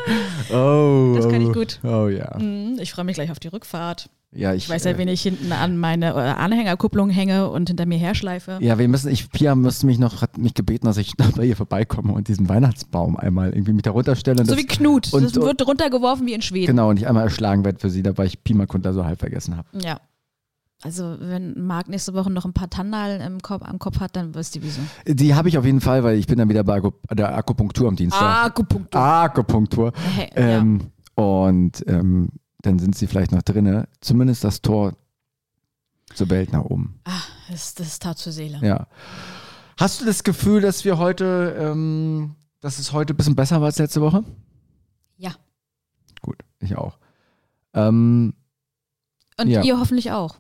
Oh, 0.53 1.15
Das 1.17 1.29
kann 1.29 1.41
ich 1.41 1.49
oh. 1.49 1.53
gut. 1.53 1.81
Oh 1.83 2.09
ja. 2.09 2.37
Mhm, 2.39 2.79
ich 2.81 2.93
freue 2.93 3.05
mich 3.05 3.15
gleich 3.15 3.31
auf 3.31 3.39
die 3.39 3.49
Rückfahrt. 3.49 4.09
Ja, 4.37 4.53
ich, 4.53 4.65
Ich 4.65 4.69
weiß 4.71 4.83
ja, 4.83 4.91
äh, 4.91 4.99
wen 4.99 5.07
ich 5.07 5.23
hinten 5.23 5.53
an 5.53 5.79
meine 5.79 6.09
äh, 6.09 6.15
Anhängerkupplung 6.15 7.09
hänge 7.09 7.49
und 7.51 7.69
hinter 7.69 7.87
mir 7.87 7.99
herschleife. 7.99 8.59
Ja, 8.61 8.79
wir 8.79 8.89
müssen, 8.89 9.09
ich, 9.13 9.31
Pia 9.31 9.55
müsste 9.55 9.87
mich 9.87 10.01
noch, 10.01 10.23
hat 10.23 10.39
mich 10.39 10.55
gebeten, 10.55 10.87
dass 10.87 10.97
ich 10.97 11.13
bei 11.37 11.45
ihr 11.45 11.55
vorbeikomme 11.55 12.13
und 12.13 12.27
diesen 12.27 12.49
Weihnachtsbaum 12.49 13.17
einmal 13.17 13.51
irgendwie 13.53 13.73
mich 13.73 13.83
da 13.83 13.93
runterstelle. 13.93 14.45
So 14.45 14.57
wie 14.57 14.67
Knut. 14.67 15.13
und- 15.13 15.23
das 15.23 15.35
wird 15.37 15.65
runtergeworfen 15.65 16.27
wie 16.27 16.33
in 16.33 16.43
Schweden. 16.43 16.67
Genau, 16.67 16.89
und 16.91 16.97
ich 16.97 17.07
einmal 17.07 17.23
erschlagen 17.23 17.65
werde 17.65 17.79
für 17.79 17.91
sie, 17.91 18.03
da 18.03 18.19
weil 18.19 18.27
ich 18.27 18.43
Pima 18.43 18.67
Kundler 18.67 18.93
so 18.93 19.05
halb 19.05 19.21
vergessen 19.21 19.57
habe. 19.57 19.69
Ja. 19.81 20.01
Also, 20.85 21.17
wenn 21.19 21.67
Marc 21.67 21.89
nächste 21.89 22.13
Woche 22.13 22.31
noch 22.31 22.45
ein 22.45 22.53
paar 22.53 22.69
Tannalen 22.69 23.23
im 23.23 23.41
Kopf, 23.41 23.63
am 23.65 23.79
Kopf 23.79 24.01
hat, 24.01 24.17
dann 24.17 24.35
wirst 24.35 24.55
du 24.55 24.63
wieso. 24.63 24.83
Die 25.07 25.35
habe 25.35 25.49
ich 25.49 25.57
auf 25.57 25.65
jeden 25.65 25.81
Fall, 25.81 26.05
weil 26.05 26.19
ich 26.19 26.27
bin 26.27 26.37
dann 26.37 26.51
wieder 26.51 26.63
bei 26.63 26.81
der 27.13 27.35
Akupunktur 27.35 27.89
am 27.89 27.97
Dienstag. 27.97 28.47
Akupunktur. 28.49 29.01
Akupunktur. 29.01 29.93
Hey, 30.15 30.31
Ähm, 30.35 30.91
Und 31.15 31.83
ähm, 31.89 32.29
dann 32.61 32.79
sind 32.79 32.97
sie 32.97 33.07
vielleicht 33.07 33.33
noch 33.33 33.41
drinne. 33.43 33.89
Zumindest 34.03 34.45
das 34.45 34.61
Tor 34.61 34.93
zur 36.15 36.29
Welt 36.29 36.53
nach 36.53 36.65
oben. 36.65 37.01
ja. 37.07 37.13
Ah, 37.15 37.23
das, 37.51 37.75
das 37.75 37.99
tat 37.99 38.19
zur 38.19 38.33
Seele. 38.33 38.59
Ja. 38.63 38.87
Hast 39.79 40.01
du 40.03 40.05
das 40.05 40.23
Gefühl, 40.23 40.61
dass 40.61 40.85
wir 40.85 40.99
heute, 40.99 41.57
ähm, 41.59 42.35
dass 42.61 42.79
es 42.79 42.93
heute 42.93 43.15
ein 43.15 43.17
bisschen 43.17 43.35
besser 43.37 43.61
war 43.61 43.67
als 43.67 43.79
letzte 43.79 44.01
Woche? 44.03 44.23
Ja. 45.17 45.33
Gut, 46.21 46.37
ich 46.61 46.77
auch. 46.77 46.99
Ähm, 47.73 48.35
Und 49.41 49.49
Ja. 49.49 49.63
ihr 49.63 49.79
hoffentlich 49.81 50.13
auch. 50.13 50.37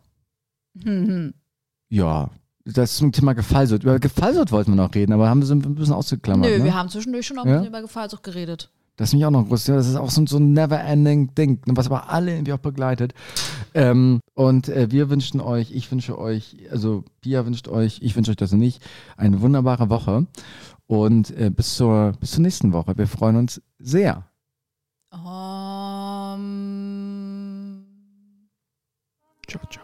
Hm, 0.82 1.34
ja, 1.88 2.30
das 2.64 2.96
zum 2.96 3.12
Thema 3.12 3.34
Gefallsucht. 3.34 3.82
Über 3.82 3.98
Gefallsucht 3.98 4.50
wollten 4.52 4.72
wir 4.72 4.76
noch 4.76 4.94
reden, 4.94 5.12
aber 5.12 5.28
haben 5.28 5.40
wir 5.40 5.46
so 5.46 5.54
ein 5.54 5.74
bisschen 5.74 5.94
ausgeklammert. 5.94 6.50
Nö, 6.50 6.58
ne? 6.58 6.64
wir 6.64 6.74
haben 6.74 6.88
zwischendurch 6.88 7.26
schon 7.26 7.38
auch 7.38 7.44
ein 7.44 7.48
Ja? 7.50 7.54
bisschen 7.58 7.68
über 7.68 7.82
Gefallsucht 7.82 8.22
geredet. 8.22 8.70
Das 8.96 9.08
ist 9.08 9.14
mich 9.14 9.26
auch 9.26 9.30
noch 9.30 9.48
groß. 9.48 9.64
Das 9.64 9.88
ist 9.88 9.96
auch 9.96 10.10
so, 10.10 10.24
so 10.26 10.36
ein 10.38 10.52
never-ending 10.52 11.34
Ding, 11.34 11.60
was 11.66 11.86
aber 11.86 12.10
alle 12.10 12.32
irgendwie 12.32 12.52
auch 12.52 12.58
begleitet. 12.58 13.12
Ähm, 13.74 14.20
und 14.34 14.68
äh, 14.68 14.90
wir 14.92 15.10
wünschen 15.10 15.40
euch, 15.40 15.72
ich 15.72 15.90
wünsche 15.90 16.16
euch, 16.16 16.56
also 16.70 17.04
Pia 17.20 17.44
wünscht 17.44 17.66
euch, 17.66 17.98
ich 18.02 18.14
wünsche 18.14 18.30
euch 18.30 18.36
das 18.36 18.52
nicht, 18.52 18.80
eine 19.16 19.40
wunderbare 19.40 19.90
Woche. 19.90 20.26
Und 20.86 21.36
äh, 21.36 21.50
bis, 21.50 21.74
zur, 21.74 22.12
bis 22.20 22.32
zur 22.32 22.42
nächsten 22.42 22.72
Woche. 22.72 22.96
Wir 22.96 23.08
freuen 23.08 23.36
uns 23.36 23.60
sehr. 23.78 24.26
Um, 25.10 25.24
Ciao, 29.48 29.62
ciao. 29.70 29.83